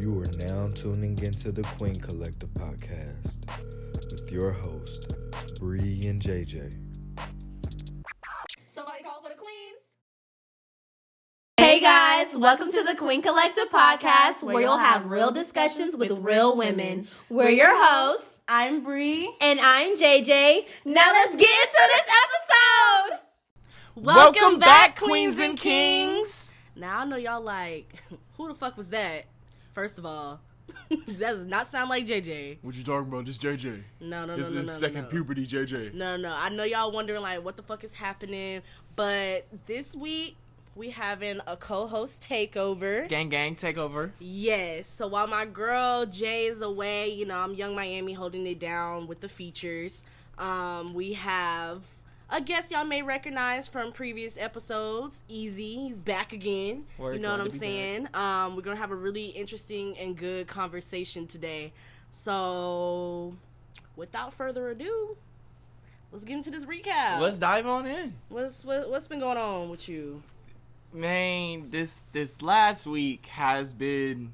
You 0.00 0.18
are 0.22 0.32
now 0.38 0.66
tuning 0.68 1.18
into 1.22 1.52
the 1.52 1.60
Queen 1.60 2.00
Collective 2.00 2.48
podcast 2.54 3.44
with 4.10 4.32
your 4.32 4.50
host, 4.50 5.12
Bre 5.58 5.74
and 5.76 6.22
JJ. 6.22 6.74
Somebody 8.64 9.02
call 9.04 9.22
for 9.22 9.28
the 9.28 9.34
queens. 9.34 9.76
Hey 11.58 11.80
guys, 11.80 12.34
welcome 12.34 12.70
to 12.70 12.82
the 12.82 12.94
Queen 12.96 13.20
Collective 13.20 13.68
podcast 13.68 14.42
where 14.42 14.62
you'll 14.62 14.78
have 14.78 15.04
real 15.04 15.32
discussions 15.32 15.94
with 15.94 16.18
real 16.20 16.56
women. 16.56 17.06
We're 17.28 17.50
your 17.50 17.68
hosts, 17.70 18.40
I'm 18.48 18.82
Bre. 18.82 19.26
and 19.42 19.60
I'm 19.60 19.98
JJ. 19.98 20.66
Now 20.86 21.12
let's 21.12 21.36
get 21.36 21.50
into 21.50 21.90
this 21.92 22.08
episode. 22.24 23.18
Welcome, 23.96 24.58
back, 24.60 24.98
Queens 24.98 25.38
and 25.38 25.58
Kings. 25.58 26.52
Now 26.74 27.00
I 27.00 27.04
know 27.04 27.16
y'all 27.16 27.42
like, 27.42 28.02
who 28.38 28.48
the 28.48 28.54
fuck 28.54 28.78
was 28.78 28.88
that? 28.88 29.26
First 29.72 29.98
of 29.98 30.06
all, 30.06 30.40
that 30.90 31.18
does 31.18 31.44
not 31.44 31.66
sound 31.66 31.90
like 31.90 32.06
JJ. 32.06 32.58
What 32.62 32.74
you 32.74 32.84
talking 32.84 33.08
about? 33.08 33.26
This 33.26 33.38
JJ. 33.38 33.82
No, 34.00 34.24
no, 34.24 34.26
no, 34.26 34.36
This 34.36 34.50
no, 34.52 34.60
is 34.60 34.66
no, 34.66 34.72
second 34.72 35.02
no. 35.02 35.08
puberty 35.08 35.46
JJ. 35.46 35.94
No, 35.94 36.16
no, 36.16 36.28
no. 36.28 36.34
I 36.36 36.48
know 36.48 36.64
y'all 36.64 36.92
wondering 36.92 37.22
like 37.22 37.44
what 37.44 37.56
the 37.56 37.62
fuck 37.62 37.84
is 37.84 37.94
happening, 37.94 38.62
but 38.96 39.46
this 39.66 39.94
week 39.94 40.36
we 40.76 40.90
having 40.90 41.40
a 41.46 41.56
co-host 41.56 42.26
takeover. 42.28 43.08
Gang 43.08 43.28
gang 43.28 43.56
takeover. 43.56 44.12
Yes. 44.18 44.88
So 44.88 45.06
while 45.08 45.26
my 45.26 45.44
girl 45.44 46.06
Jay 46.06 46.46
is 46.46 46.62
away, 46.62 47.08
you 47.12 47.26
know, 47.26 47.38
I'm 47.38 47.54
Yung 47.54 47.74
Miami 47.74 48.12
holding 48.12 48.46
it 48.46 48.58
down 48.58 49.06
with 49.06 49.20
the 49.20 49.28
features. 49.28 50.04
Um, 50.38 50.94
we 50.94 51.14
have 51.14 51.82
a 52.30 52.40
guest 52.40 52.70
y'all 52.70 52.84
may 52.84 53.02
recognize 53.02 53.66
from 53.66 53.92
previous 53.92 54.36
episodes. 54.38 55.24
EZ, 55.30 55.56
he's 55.56 56.00
back 56.00 56.32
again. 56.32 56.84
You 56.98 57.18
know 57.18 57.32
what 57.32 57.40
I'm 57.40 57.50
saying? 57.50 58.08
Um, 58.14 58.56
we're 58.56 58.62
gonna 58.62 58.76
have 58.76 58.90
a 58.90 58.96
really 58.96 59.26
interesting 59.26 59.98
and 59.98 60.16
good 60.16 60.46
conversation 60.46 61.26
today. 61.26 61.72
So, 62.12 63.34
without 63.96 64.32
further 64.32 64.70
ado, 64.70 65.16
let's 66.12 66.24
get 66.24 66.34
into 66.34 66.50
this 66.50 66.64
recap. 66.64 67.20
Let's 67.20 67.38
dive 67.38 67.66
on 67.66 67.86
in. 67.86 68.14
what's 68.28 68.64
what, 68.64 68.90
what's 68.90 69.08
been 69.08 69.20
going 69.20 69.38
on 69.38 69.68
with 69.68 69.88
you? 69.88 70.22
Man, 70.92 71.70
this 71.70 72.02
this 72.12 72.42
last 72.42 72.86
week 72.86 73.26
has 73.26 73.74
been 73.74 74.32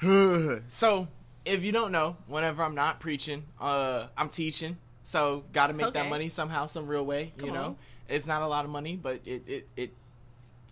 so 0.68 1.08
if 1.44 1.64
you 1.64 1.72
don't 1.72 1.92
know, 1.92 2.16
whenever 2.26 2.62
I'm 2.62 2.74
not 2.74 3.00
preaching, 3.00 3.44
uh 3.60 4.08
I'm 4.16 4.28
teaching. 4.28 4.76
So 5.08 5.44
gotta 5.54 5.72
make 5.72 5.94
that 5.94 6.10
money 6.10 6.28
somehow, 6.28 6.66
some 6.66 6.86
real 6.86 7.02
way. 7.02 7.32
Come 7.38 7.46
you 7.46 7.54
know? 7.54 7.64
on. 7.64 7.76
It's 8.10 8.26
not 8.26 8.42
a 8.42 8.46
lot 8.46 8.66
of 8.66 8.70
money, 8.70 8.94
but 8.94 9.22
it 9.24 9.42
it, 9.46 9.68
it 9.74 9.90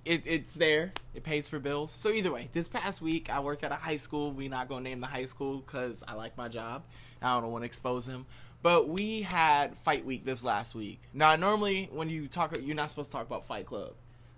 it, 0.05 0.23
it's 0.27 0.53
there. 0.53 0.93
It 1.15 1.25
pays 1.25 1.49
for 1.49 1.59
bills. 1.59 1.91
So 1.91 2.11
either 2.11 2.31
way, 2.31 2.51
this 2.53 2.69
past 2.69 3.01
week 3.01 3.31
I 3.31 3.41
work 3.41 3.65
at 3.65 3.73
a 3.73 3.77
high 3.77 3.97
school. 3.97 4.33
We 4.33 4.49
not 4.49 4.69
gonna 4.69 4.83
name 4.83 5.01
the 5.01 5.07
high 5.07 5.25
school 5.25 5.63
because 5.65 6.05
I 6.07 6.13
like 6.13 6.37
my 6.37 6.49
job. 6.49 6.83
I 7.23 7.41
don't 7.41 7.51
want 7.51 7.63
to 7.63 7.67
expose 7.67 8.07
him. 8.07 8.27
But 8.61 8.91
we 8.91 9.23
had 9.23 9.75
fight 9.79 10.05
week 10.05 10.27
this 10.27 10.45
last 10.45 10.75
week. 10.75 11.01
Now 11.15 11.35
normally 11.37 11.89
when 11.91 12.11
you 12.11 12.29
talk, 12.29 12.59
you're 12.61 12.77
not 12.77 12.91
supposed 12.91 13.11
to 13.13 13.17
talk 13.17 13.27
about 13.27 13.47
Fight 13.47 13.65
Club. 13.65 13.95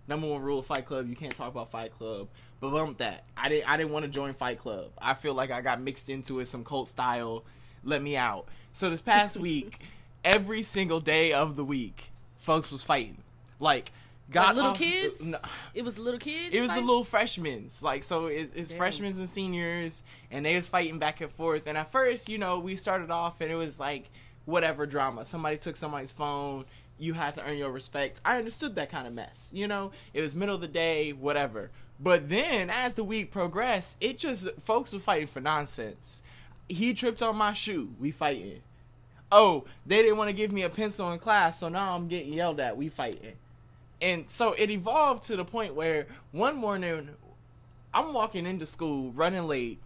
Number 0.06 0.28
one 0.28 0.42
rule 0.42 0.60
of 0.60 0.66
Fight 0.66 0.86
Club: 0.86 1.08
you 1.08 1.16
can't 1.16 1.34
talk 1.34 1.48
about 1.48 1.72
Fight 1.72 1.92
Club. 1.98 2.28
But 2.60 2.70
bump 2.70 2.98
that. 2.98 3.24
I 3.36 3.48
didn't. 3.48 3.68
I 3.68 3.76
didn't 3.76 3.90
want 3.90 4.04
to 4.04 4.10
join 4.12 4.34
Fight 4.34 4.60
Club. 4.60 4.92
I 4.96 5.14
feel 5.14 5.34
like 5.34 5.50
I 5.50 5.60
got 5.60 5.80
mixed 5.80 6.08
into 6.08 6.38
it, 6.38 6.46
some 6.46 6.62
cult 6.62 6.86
style. 6.86 7.42
Let 7.82 8.00
me 8.00 8.16
out. 8.16 8.46
So 8.72 8.90
this 8.90 9.00
past 9.00 9.36
week, 9.36 9.80
every 10.24 10.62
single 10.62 11.00
day 11.00 11.32
of 11.32 11.56
the 11.56 11.64
week, 11.64 12.10
folks 12.38 12.70
was 12.70 12.82
fighting. 12.82 13.18
Like 13.58 13.92
got 14.30 14.48
Like 14.48 14.56
little 14.56 14.70
off- 14.72 14.78
kids? 14.78 15.24
no, 15.24 15.38
It 15.74 15.84
was 15.84 15.98
little 15.98 16.20
kids. 16.20 16.54
it 16.54 16.60
was 16.60 16.72
the 16.74 16.80
little 16.80 17.04
freshmen, 17.04 17.68
like 17.82 18.02
so. 18.02 18.26
It's, 18.26 18.52
it's 18.52 18.68
Damn. 18.68 18.78
freshmen 18.78 19.12
and 19.18 19.28
seniors, 19.28 20.02
and 20.30 20.44
they 20.46 20.54
was 20.54 20.68
fighting 20.68 20.98
back 20.98 21.20
and 21.20 21.30
forth. 21.30 21.66
And 21.66 21.76
at 21.76 21.90
first, 21.90 22.28
you 22.28 22.38
know, 22.38 22.58
we 22.60 22.76
started 22.76 23.10
off, 23.10 23.40
and 23.40 23.50
it 23.50 23.56
was 23.56 23.80
like 23.80 24.10
whatever 24.44 24.86
drama. 24.86 25.24
Somebody 25.26 25.56
took 25.56 25.76
somebody's 25.76 26.12
phone. 26.12 26.64
You 27.00 27.14
had 27.14 27.34
to 27.34 27.44
earn 27.44 27.58
your 27.58 27.70
respect. 27.70 28.20
I 28.24 28.38
understood 28.38 28.74
that 28.76 28.90
kind 28.90 29.06
of 29.06 29.12
mess. 29.12 29.50
You 29.54 29.68
know, 29.68 29.92
it 30.14 30.20
was 30.20 30.34
middle 30.34 30.54
of 30.56 30.60
the 30.60 30.68
day, 30.68 31.12
whatever. 31.12 31.70
But 32.00 32.28
then, 32.28 32.70
as 32.70 32.94
the 32.94 33.02
week 33.04 33.30
progressed, 33.32 33.96
it 34.00 34.18
just 34.18 34.48
folks 34.60 34.92
were 34.92 34.98
fighting 35.00 35.26
for 35.26 35.40
nonsense. 35.40 36.22
He 36.68 36.94
tripped 36.94 37.22
on 37.22 37.36
my 37.36 37.52
shoe. 37.52 37.94
We 37.98 38.10
fighting. 38.10 38.62
Oh, 39.30 39.64
they 39.86 40.02
didn't 40.02 40.16
want 40.16 40.28
to 40.28 40.34
give 40.34 40.52
me 40.52 40.62
a 40.62 40.70
pencil 40.70 41.12
in 41.12 41.18
class, 41.18 41.60
so 41.60 41.68
now 41.68 41.94
I'm 41.94 42.08
getting 42.08 42.32
yelled 42.32 42.60
at. 42.60 42.76
We 42.76 42.88
fighting. 42.88 43.34
And 44.00 44.30
so 44.30 44.52
it 44.52 44.70
evolved 44.70 45.24
to 45.24 45.36
the 45.36 45.44
point 45.44 45.74
where 45.74 46.06
one 46.32 46.56
morning 46.56 47.10
I'm 47.92 48.12
walking 48.12 48.46
into 48.46 48.66
school 48.66 49.12
running 49.12 49.46
late. 49.46 49.80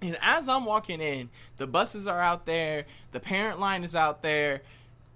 And 0.00 0.16
as 0.20 0.48
I'm 0.48 0.64
walking 0.64 1.00
in, 1.00 1.30
the 1.56 1.66
buses 1.66 2.06
are 2.06 2.20
out 2.20 2.44
there, 2.44 2.86
the 3.12 3.20
parent 3.20 3.60
line 3.60 3.84
is 3.84 3.94
out 3.94 4.22
there, 4.22 4.62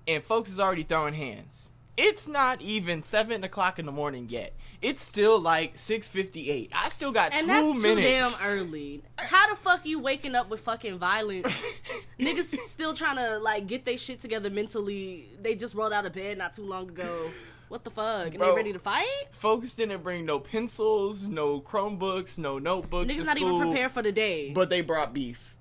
and 0.06 0.22
folks 0.22 0.50
is 0.50 0.60
already 0.60 0.84
throwing 0.84 1.14
hands. 1.14 1.72
It's 1.96 2.28
not 2.28 2.62
even 2.62 3.02
seven 3.02 3.42
o'clock 3.42 3.78
in 3.78 3.86
the 3.86 3.92
morning 3.92 4.28
yet. 4.28 4.52
It's 4.82 5.02
still 5.02 5.38
like 5.40 5.78
six 5.78 6.06
fifty 6.08 6.50
eight. 6.50 6.70
I 6.74 6.88
still 6.90 7.12
got 7.12 7.32
And 7.32 7.42
two 7.42 7.46
that's 7.46 7.82
minutes. 7.82 8.38
too 8.38 8.44
damn 8.44 8.50
early. 8.58 9.02
How 9.18 9.48
the 9.50 9.56
fuck 9.56 9.84
you 9.86 9.98
waking 9.98 10.34
up 10.34 10.48
with 10.50 10.60
fucking 10.60 10.98
violence? 10.98 11.46
Niggas 12.20 12.56
still 12.68 12.94
trying 12.94 13.16
to 13.16 13.38
like 13.38 13.66
get 13.66 13.84
their 13.84 13.96
shit 13.98 14.20
together 14.20 14.50
mentally. 14.50 15.28
They 15.40 15.54
just 15.54 15.74
rolled 15.74 15.92
out 15.92 16.06
of 16.06 16.12
bed 16.12 16.38
not 16.38 16.54
too 16.54 16.64
long 16.64 16.88
ago. 16.90 17.30
What 17.68 17.82
the 17.82 17.90
fuck? 17.90 18.32
Bro. 18.34 18.46
they 18.50 18.54
ready 18.54 18.72
to 18.72 18.78
fight? 18.78 19.08
Folks 19.32 19.74
didn't 19.74 20.02
bring 20.02 20.24
no 20.24 20.38
pencils, 20.38 21.26
no 21.26 21.60
Chromebooks, 21.60 22.38
no 22.38 22.58
notebooks. 22.58 23.12
Niggas 23.12 23.26
not 23.26 23.36
school, 23.36 23.56
even 23.56 23.68
prepared 23.72 23.90
for 23.92 24.02
the 24.02 24.12
day. 24.12 24.52
But 24.52 24.68
they 24.70 24.82
brought 24.82 25.12
beef. 25.12 25.56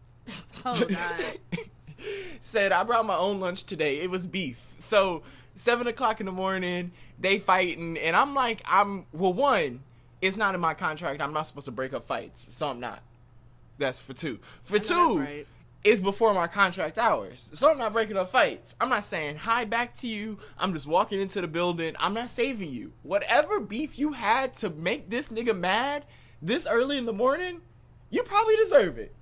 oh 0.65 0.85
god. 0.89 1.23
said 2.41 2.71
I 2.71 2.83
brought 2.83 3.05
my 3.05 3.15
own 3.17 3.39
lunch 3.39 3.63
today. 3.63 3.99
It 4.01 4.09
was 4.11 4.27
beef. 4.27 4.73
So 4.77 5.23
seven 5.55 5.87
o'clock 5.87 6.19
in 6.19 6.25
the 6.25 6.31
morning, 6.31 6.91
they 7.19 7.39
fighting, 7.39 7.97
and 7.97 8.15
I'm 8.15 8.33
like, 8.33 8.61
I'm 8.65 9.05
well. 9.13 9.33
One, 9.33 9.81
it's 10.21 10.37
not 10.37 10.55
in 10.55 10.61
my 10.61 10.73
contract. 10.73 11.21
I'm 11.21 11.33
not 11.33 11.47
supposed 11.47 11.65
to 11.65 11.71
break 11.71 11.93
up 11.93 12.05
fights, 12.05 12.53
so 12.53 12.69
I'm 12.69 12.79
not. 12.79 13.01
That's 13.77 13.99
for 13.99 14.13
two. 14.13 14.39
For 14.63 14.79
two, 14.79 15.19
right. 15.19 15.47
it's 15.83 15.99
before 16.01 16.33
my 16.33 16.47
contract 16.47 16.97
hours, 16.97 17.51
so 17.53 17.71
I'm 17.71 17.77
not 17.77 17.93
breaking 17.93 18.17
up 18.17 18.31
fights. 18.31 18.75
I'm 18.79 18.89
not 18.89 19.03
saying 19.03 19.37
hi 19.37 19.65
back 19.65 19.93
to 19.95 20.07
you. 20.07 20.39
I'm 20.57 20.73
just 20.73 20.87
walking 20.87 21.19
into 21.19 21.41
the 21.41 21.47
building. 21.47 21.95
I'm 21.99 22.13
not 22.13 22.29
saving 22.29 22.71
you. 22.71 22.93
Whatever 23.03 23.59
beef 23.59 23.99
you 23.99 24.13
had 24.13 24.53
to 24.55 24.69
make 24.69 25.09
this 25.09 25.31
nigga 25.31 25.57
mad 25.57 26.05
this 26.41 26.67
early 26.67 26.97
in 26.97 27.05
the 27.05 27.13
morning, 27.13 27.61
you 28.09 28.23
probably 28.23 28.55
deserve 28.55 28.97
it. 28.97 29.13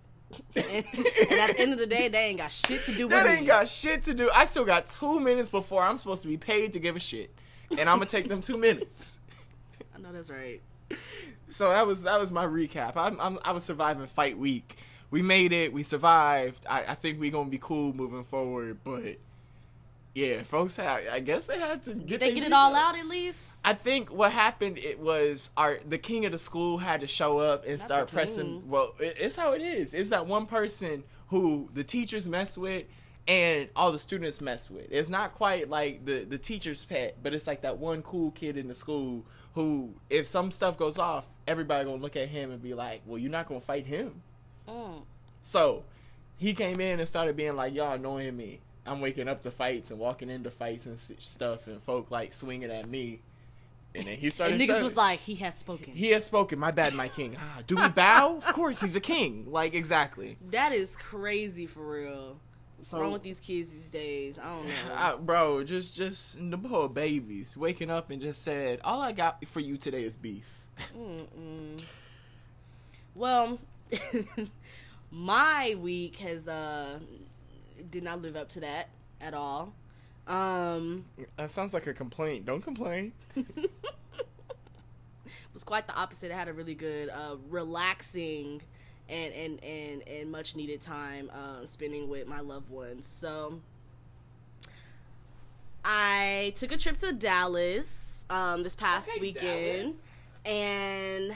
and, 0.55 0.65
and 0.65 1.39
at 1.39 1.55
the 1.55 1.59
end 1.59 1.73
of 1.73 1.79
the 1.79 1.85
day, 1.85 2.07
they 2.07 2.25
ain't 2.25 2.39
got 2.39 2.51
shit 2.51 2.85
to 2.85 2.95
do 2.95 3.05
with 3.05 3.11
That 3.11 3.25
me. 3.27 3.33
ain't 3.33 3.47
got 3.47 3.67
shit 3.67 4.03
to 4.03 4.13
do. 4.13 4.29
I 4.33 4.45
still 4.45 4.65
got 4.65 4.87
two 4.87 5.19
minutes 5.19 5.49
before 5.49 5.83
I'm 5.83 5.97
supposed 5.97 6.21
to 6.23 6.27
be 6.27 6.37
paid 6.37 6.73
to 6.73 6.79
give 6.79 6.95
a 6.95 6.99
shit, 6.99 7.31
and 7.71 7.89
I'm 7.89 7.97
gonna 7.97 8.05
take 8.05 8.27
them 8.29 8.41
two 8.41 8.57
minutes. 8.57 9.19
I 9.95 9.99
know 9.99 10.11
that's 10.11 10.29
right. 10.29 10.61
So 11.49 11.69
that 11.69 11.85
was 11.85 12.03
that 12.03 12.19
was 12.19 12.31
my 12.31 12.45
recap. 12.45 12.93
I'm, 12.95 13.19
I'm 13.19 13.39
I 13.43 13.51
was 13.51 13.63
surviving 13.63 14.07
fight 14.07 14.37
week. 14.37 14.77
We 15.11 15.21
made 15.21 15.53
it. 15.53 15.71
We 15.71 15.83
survived. 15.83 16.65
I, 16.69 16.83
I 16.89 16.95
think 16.95 17.19
we're 17.19 17.31
gonna 17.31 17.49
be 17.49 17.59
cool 17.59 17.93
moving 17.93 18.23
forward. 18.23 18.79
But 18.83 19.17
yeah, 20.13 20.43
folks, 20.43 20.75
had, 20.75 21.07
I 21.11 21.19
guess 21.19 21.47
they 21.47 21.59
had 21.59 21.83
to 21.83 21.93
get 21.93 22.19
They 22.19 22.33
get 22.33 22.43
it 22.43 22.53
all 22.53 22.75
out 22.75 22.97
at 22.97 23.07
least. 23.07 23.59
I 23.65 23.73
think 23.73 24.11
what 24.11 24.31
happened 24.31 24.77
it 24.77 24.99
was 24.99 25.49
our 25.57 25.79
the 25.87 25.97
king 25.97 26.25
of 26.25 26.31
the 26.31 26.37
school 26.37 26.77
had 26.79 27.01
to 27.01 27.07
show 27.07 27.39
up 27.39 27.63
and 27.63 27.79
Not 27.79 27.81
start 27.81 28.11
pressing. 28.11 28.69
Well, 28.69 28.93
it, 28.99 29.17
it's 29.19 29.35
how 29.35 29.53
it 29.53 29.61
is. 29.61 29.93
It's 29.93 30.09
that 30.09 30.27
one 30.27 30.45
person 30.45 31.03
who 31.27 31.69
the 31.73 31.83
teachers 31.83 32.27
mess 32.29 32.57
with 32.57 32.85
and 33.27 33.69
all 33.75 33.91
the 33.91 33.99
students 33.99 34.41
mess 34.41 34.69
with. 34.69 34.87
It's 34.91 35.09
not 35.09 35.33
quite 35.33 35.69
like 35.69 36.05
the 36.05 36.23
the 36.23 36.37
teacher's 36.37 36.83
pet, 36.83 37.17
but 37.21 37.33
it's 37.33 37.47
like 37.47 37.61
that 37.61 37.77
one 37.77 38.01
cool 38.01 38.31
kid 38.31 38.57
in 38.57 38.67
the 38.67 38.75
school 38.75 39.25
who, 39.55 39.93
if 40.09 40.27
some 40.27 40.51
stuff 40.51 40.77
goes 40.77 40.97
off, 40.97 41.25
everybody 41.47 41.85
gonna 41.85 42.01
look 42.01 42.15
at 42.15 42.29
him 42.29 42.51
and 42.51 42.61
be 42.61 42.73
like, 42.73 43.01
"Well, 43.05 43.17
you're 43.17 43.31
not 43.31 43.47
gonna 43.47 43.61
fight 43.61 43.85
him." 43.85 44.21
Mm. 44.67 45.03
So 45.41 45.83
he 46.37 46.53
came 46.53 46.79
in 46.79 46.99
and 46.99 47.07
started 47.07 47.35
being 47.35 47.55
like, 47.55 47.73
"Y'all 47.73 47.93
annoying 47.93 48.35
me. 48.35 48.61
I'm 48.85 48.99
waking 48.99 49.29
up 49.29 49.41
to 49.43 49.51
fights 49.51 49.91
and 49.91 49.99
walking 49.99 50.29
into 50.29 50.51
fights 50.51 50.85
and 50.85 50.99
stuff, 50.99 51.67
and 51.67 51.81
folk 51.81 52.11
like 52.11 52.33
swinging 52.33 52.71
at 52.71 52.89
me." 52.89 53.21
And 53.95 54.07
then 54.07 54.17
he 54.17 54.29
started. 54.31 54.59
And 54.59 54.69
niggas 54.69 54.81
was 54.81 54.97
like, 54.97 55.19
he 55.19 55.35
has 55.35 55.57
spoken. 55.57 55.93
"He 55.93 56.09
has 56.09 56.25
spoken. 56.25 56.59
My 56.59 56.71
bad, 56.71 56.93
my 56.93 57.07
king. 57.07 57.37
Ah, 57.39 57.61
do 57.65 57.75
we 57.77 57.87
bow? 57.89 58.37
of 58.37 58.53
course, 58.53 58.81
he's 58.81 58.95
a 58.95 59.01
king. 59.01 59.45
Like 59.49 59.75
exactly. 59.75 60.37
that 60.49 60.73
is 60.73 60.97
crazy 60.97 61.67
for 61.67 61.87
real. 61.87 62.37
What's 62.83 62.89
So- 62.91 62.99
wrong 62.99 63.13
with 63.13 63.23
these 63.23 63.39
kids 63.39 63.71
these 63.71 63.87
days? 63.87 64.37
I 64.37 64.43
don't 64.43 64.67
know. 64.67 64.73
Uh, 64.93 65.15
bro, 65.15 65.63
just 65.63 65.95
just 65.95 66.37
the 66.51 66.57
poor 66.57 66.89
babies 66.89 67.55
waking 67.55 67.89
up 67.89 68.09
and 68.11 68.21
just 68.21 68.41
said, 68.41 68.81
"All 68.83 68.99
I 69.01 69.13
got 69.13 69.45
for 69.47 69.61
you 69.61 69.77
today 69.77 70.03
is 70.03 70.17
beef." 70.17 70.65
Well, 73.15 73.59
my 75.11 75.77
week 75.79 76.17
has 76.17 76.45
uh 76.49 76.99
did 77.89 78.03
not 78.03 78.21
live 78.21 78.35
up 78.35 78.49
to 78.49 78.59
that 78.59 78.89
at 79.21 79.33
all. 79.33 79.73
Um, 80.27 81.05
That 81.37 81.51
sounds 81.51 81.73
like 81.73 81.87
a 81.87 81.93
complaint. 81.93 82.45
Don't 82.45 82.61
complain. 82.61 83.13
It 85.25 85.53
was 85.53 85.63
quite 85.63 85.85
the 85.87 85.95
opposite. 85.95 86.31
I 86.31 86.35
had 86.35 86.47
a 86.47 86.53
really 86.53 86.73
good, 86.73 87.09
uh, 87.09 87.35
relaxing, 87.47 88.61
and 89.13 89.33
and 89.33 89.63
and 89.63 90.07
and 90.07 90.31
much 90.31 90.55
needed 90.55 90.81
time 90.81 91.29
uh, 91.33 91.65
spending 91.65 92.09
with 92.09 92.27
my 92.27 92.39
loved 92.39 92.69
ones. 92.69 93.05
So 93.07 93.59
I 95.85 96.53
took 96.55 96.71
a 96.71 96.77
trip 96.77 96.97
to 96.99 97.11
Dallas 97.11 98.25
um, 98.29 98.63
this 98.63 98.75
past 98.75 99.09
Okay, 99.09 99.19
weekend, 99.21 99.81
Dallas. 99.81 100.05
and 100.45 101.35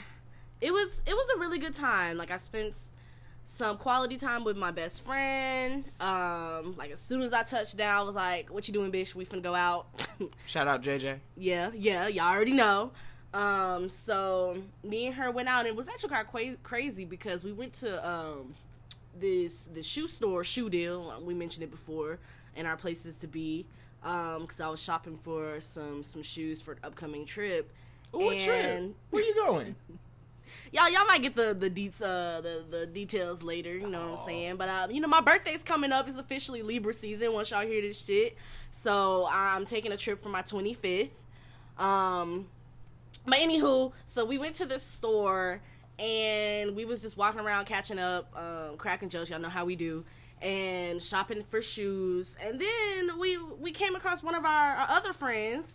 it 0.61 0.71
was 0.73 1.01
it 1.05 1.13
was 1.13 1.27
a 1.35 1.39
really 1.39 1.59
good 1.59 1.75
time. 1.75 2.17
Like 2.17 2.31
I 2.31 2.37
spent 2.37 2.77
some 3.43 3.77
quality 3.77 4.17
time 4.17 4.43
with 4.43 4.57
my 4.57 4.71
best 4.71 5.05
friend. 5.05 5.85
Um, 5.99 6.75
like 6.77 6.91
as 6.91 6.99
soon 6.99 7.21
as 7.21 7.33
I 7.33 7.43
touched 7.43 7.77
down, 7.77 8.01
I 8.01 8.03
was 8.03 8.15
like, 8.15 8.49
"What 8.49 8.67
you 8.67 8.73
doing, 8.73 8.91
bitch? 8.91 9.13
We 9.15 9.25
finna 9.25 9.43
go 9.43 9.53
out." 9.55 9.87
Shout 10.45 10.67
out 10.67 10.81
JJ. 10.81 11.19
yeah, 11.35 11.71
yeah, 11.75 12.07
y'all 12.07 12.33
already 12.33 12.53
know. 12.53 12.91
Um, 13.33 13.89
so 13.89 14.57
me 14.83 15.07
and 15.07 15.15
her 15.15 15.29
went 15.31 15.47
out, 15.49 15.59
and 15.59 15.67
it 15.67 15.75
was 15.75 15.87
actually 15.89 16.09
kind 16.09 16.25
of 16.25 16.31
qua- 16.31 16.55
crazy 16.63 17.05
because 17.05 17.43
we 17.43 17.51
went 17.51 17.73
to 17.73 18.07
um 18.07 18.55
this 19.19 19.67
the 19.67 19.83
shoe 19.83 20.07
store, 20.07 20.43
shoe 20.43 20.69
deal. 20.69 21.13
We 21.23 21.33
mentioned 21.33 21.63
it 21.63 21.71
before, 21.71 22.19
and 22.55 22.67
our 22.67 22.77
places 22.77 23.15
to 23.17 23.27
be. 23.27 23.65
Um, 24.03 24.41
because 24.43 24.61
I 24.61 24.69
was 24.69 24.81
shopping 24.81 25.17
for 25.17 25.59
some 25.59 26.03
some 26.03 26.21
shoes 26.23 26.61
for 26.61 26.73
an 26.73 26.79
upcoming 26.83 27.25
trip. 27.25 27.71
Ooh, 28.15 28.19
what 28.19 28.39
trip? 28.39 28.65
And- 28.65 28.95
Where 29.09 29.23
you 29.23 29.35
going? 29.35 29.75
y'all 30.71 30.89
y'all 30.89 31.05
might 31.05 31.21
get 31.21 31.35
the 31.35 31.53
the 31.53 31.69
deets 31.69 32.01
uh 32.01 32.39
the 32.39 32.63
the 32.69 32.85
details 32.87 33.43
later 33.43 33.77
you 33.77 33.85
know 33.87 34.11
what 34.11 34.19
i'm 34.19 34.25
saying 34.25 34.55
but 34.55 34.69
um 34.69 34.89
you 34.89 35.01
know 35.01 35.07
my 35.07 35.19
birthday's 35.19 35.61
coming 35.61 35.91
up 35.91 36.07
it's 36.07 36.17
officially 36.17 36.61
libra 36.61 36.93
season 36.93 37.33
once 37.33 37.51
y'all 37.51 37.65
hear 37.67 37.81
this 37.81 38.05
shit 38.05 38.33
so 38.71 39.27
i'm 39.29 39.65
taking 39.65 39.91
a 39.91 39.97
trip 39.97 40.23
for 40.23 40.29
my 40.29 40.41
25th 40.41 41.09
um 41.77 42.47
but 43.27 43.37
anywho 43.37 43.91
so 44.05 44.25
we 44.25 44.37
went 44.39 44.55
to 44.55 44.65
this 44.65 44.81
store 44.83 45.61
and 45.99 46.75
we 46.75 46.85
was 46.85 47.01
just 47.01 47.17
walking 47.17 47.41
around 47.41 47.65
catching 47.65 47.99
up 47.99 48.31
um 48.35 48.77
cracking 48.77 49.09
jokes 49.09 49.29
y'all 49.29 49.39
know 49.39 49.49
how 49.49 49.65
we 49.65 49.75
do 49.75 50.03
and 50.41 51.01
shopping 51.01 51.43
for 51.43 51.61
shoes 51.61 52.35
and 52.43 52.59
then 52.59 53.19
we 53.19 53.37
we 53.37 53.71
came 53.71 53.95
across 53.95 54.23
one 54.23 54.33
of 54.35 54.45
our, 54.45 54.75
our 54.75 54.89
other 54.89 55.13
friends 55.13 55.71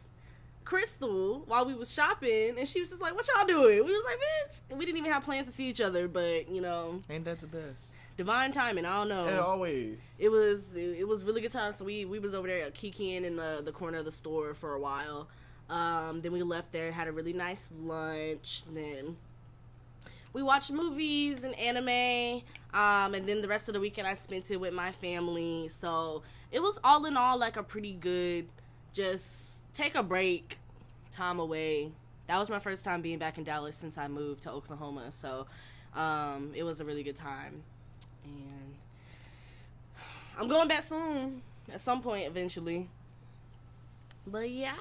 Crystal 0.64 1.42
while 1.46 1.64
we 1.66 1.74
was 1.74 1.92
shopping, 1.92 2.54
and 2.56 2.68
she 2.68 2.80
was 2.80 2.90
just 2.90 3.02
like, 3.02 3.14
"What 3.14 3.26
y'all 3.34 3.46
doing?" 3.46 3.84
We 3.84 3.92
was 3.92 4.04
like, 4.04 4.16
"Bitch," 4.16 4.60
and 4.70 4.78
we 4.78 4.86
didn't 4.86 4.98
even 4.98 5.10
have 5.10 5.24
plans 5.24 5.46
to 5.46 5.52
see 5.52 5.68
each 5.68 5.80
other, 5.80 6.06
but 6.06 6.48
you 6.48 6.60
know, 6.60 7.00
Ain't 7.10 7.24
that 7.24 7.40
the 7.40 7.46
best? 7.46 7.94
divine 8.16 8.52
timing. 8.52 8.84
I 8.84 8.98
don't 8.98 9.08
know. 9.08 9.26
Yeah, 9.26 9.40
always. 9.40 9.98
It 10.18 10.28
was 10.28 10.74
it, 10.74 10.98
it 11.00 11.08
was 11.08 11.24
really 11.24 11.40
good 11.40 11.50
time. 11.50 11.72
So 11.72 11.84
we 11.84 12.04
we 12.04 12.18
was 12.18 12.34
over 12.34 12.46
there 12.46 12.70
kikiing 12.70 13.24
in 13.24 13.36
the 13.36 13.62
the 13.64 13.72
corner 13.72 13.98
of 13.98 14.04
the 14.04 14.12
store 14.12 14.54
for 14.54 14.74
a 14.74 14.80
while. 14.80 15.28
Um, 15.72 16.20
then 16.20 16.32
we 16.32 16.42
left 16.42 16.70
there, 16.70 16.92
had 16.92 17.08
a 17.08 17.12
really 17.12 17.32
nice 17.32 17.70
lunch. 17.82 18.62
Then 18.70 19.16
we 20.34 20.42
watched 20.42 20.70
movies 20.70 21.44
and 21.44 21.58
anime. 21.58 22.42
Um, 22.74 23.14
and 23.14 23.26
then 23.26 23.40
the 23.40 23.48
rest 23.48 23.70
of 23.70 23.72
the 23.72 23.80
weekend 23.80 24.06
I 24.06 24.12
spent 24.12 24.50
it 24.50 24.58
with 24.58 24.74
my 24.74 24.92
family. 24.92 25.68
So 25.68 26.22
it 26.50 26.60
was 26.60 26.78
all 26.84 27.06
in 27.06 27.16
all 27.16 27.38
like 27.38 27.56
a 27.56 27.62
pretty 27.62 27.94
good, 27.94 28.48
just 28.92 29.62
take 29.72 29.94
a 29.94 30.02
break, 30.02 30.58
time 31.10 31.40
away. 31.40 31.92
That 32.26 32.38
was 32.38 32.50
my 32.50 32.58
first 32.58 32.84
time 32.84 33.00
being 33.00 33.18
back 33.18 33.38
in 33.38 33.44
Dallas 33.44 33.74
since 33.74 33.96
I 33.96 34.08
moved 34.08 34.42
to 34.42 34.50
Oklahoma. 34.50 35.10
So 35.10 35.46
um, 35.94 36.52
it 36.54 36.64
was 36.64 36.80
a 36.80 36.84
really 36.84 37.02
good 37.02 37.16
time. 37.16 37.62
And 38.24 38.74
I'm 40.38 40.48
going 40.48 40.68
back 40.68 40.82
soon 40.82 41.40
at 41.72 41.80
some 41.80 42.02
point 42.02 42.26
eventually. 42.26 42.90
But 44.26 44.50
yeah, 44.50 44.74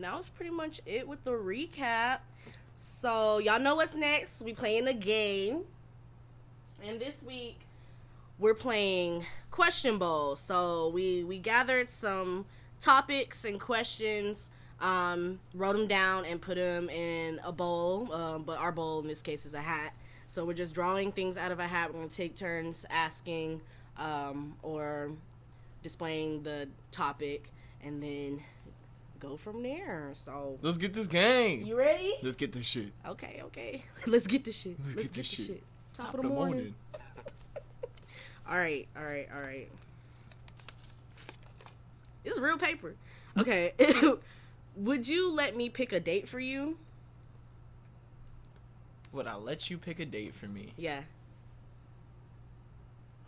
that 0.00 0.16
was 0.16 0.28
pretty 0.28 0.50
much 0.50 0.80
it 0.84 1.06
with 1.06 1.24
the 1.24 1.32
recap. 1.32 2.20
So 2.76 3.38
y'all 3.38 3.60
know 3.60 3.76
what's 3.76 3.94
next. 3.94 4.42
We 4.42 4.52
playing 4.52 4.86
a 4.88 4.94
game. 4.94 5.64
And 6.84 7.00
this 7.00 7.22
week 7.22 7.60
we're 8.38 8.54
playing 8.54 9.26
question 9.50 9.98
bowl. 9.98 10.36
So 10.36 10.88
we 10.88 11.24
we 11.24 11.38
gathered 11.38 11.90
some 11.90 12.46
topics 12.80 13.44
and 13.44 13.60
questions, 13.60 14.50
um, 14.80 15.40
wrote 15.54 15.76
them 15.76 15.88
down 15.88 16.24
and 16.24 16.40
put 16.40 16.56
them 16.56 16.88
in 16.88 17.40
a 17.44 17.52
bowl. 17.52 18.12
Um, 18.12 18.44
but 18.44 18.58
our 18.58 18.72
bowl 18.72 19.00
in 19.00 19.08
this 19.08 19.22
case 19.22 19.44
is 19.44 19.54
a 19.54 19.60
hat. 19.60 19.92
So 20.26 20.44
we're 20.44 20.52
just 20.52 20.74
drawing 20.74 21.10
things 21.10 21.36
out 21.36 21.50
of 21.52 21.58
a 21.58 21.66
hat. 21.66 21.92
We're 21.92 22.00
gonna 22.00 22.08
take 22.08 22.36
turns 22.36 22.86
asking 22.90 23.60
um, 23.96 24.54
or 24.62 25.10
displaying 25.82 26.42
the 26.42 26.68
topic, 26.90 27.50
and 27.88 28.02
then 28.02 28.42
go 29.18 29.36
from 29.36 29.62
there. 29.62 30.10
So 30.12 30.56
Let's 30.62 30.78
get 30.78 30.94
this 30.94 31.06
game. 31.06 31.64
you 31.64 31.76
ready? 31.76 32.14
Let's 32.22 32.36
get 32.36 32.52
this 32.52 32.66
shit. 32.66 32.92
Okay, 33.06 33.40
okay. 33.44 33.82
Let's 34.06 34.26
get 34.26 34.44
this 34.44 34.60
shit. 34.60 34.76
Let's 34.84 34.96
Let's, 34.96 35.08
get 35.08 35.14
get, 35.14 35.22
this 35.22 35.30
this 35.36 35.46
shit. 35.46 35.56
shit. 35.56 35.62
Top, 35.94 36.14
of 36.14 36.22
the 36.22 36.28
morning. 36.28 36.54
morning. 36.54 36.74
All 38.48 38.56
right, 38.56 38.88
all 38.96 39.02
right, 39.04 39.28
all 39.34 39.42
right. 39.42 39.68
It's 42.24 42.38
real 42.38 42.56
paper. 42.56 42.94
Okay. 43.38 43.74
Would 44.76 45.06
you 45.06 45.30
let 45.30 45.54
me 45.54 45.68
pick 45.68 45.92
a 45.92 46.00
date 46.00 46.26
for 46.30 46.40
you? 46.40 46.78
Would 49.12 49.26
I 49.26 49.34
let 49.34 49.68
you 49.68 49.76
pick 49.76 50.00
a 50.00 50.06
date 50.06 50.34
for 50.34 50.46
me? 50.46 50.72
Yeah. 50.78 51.02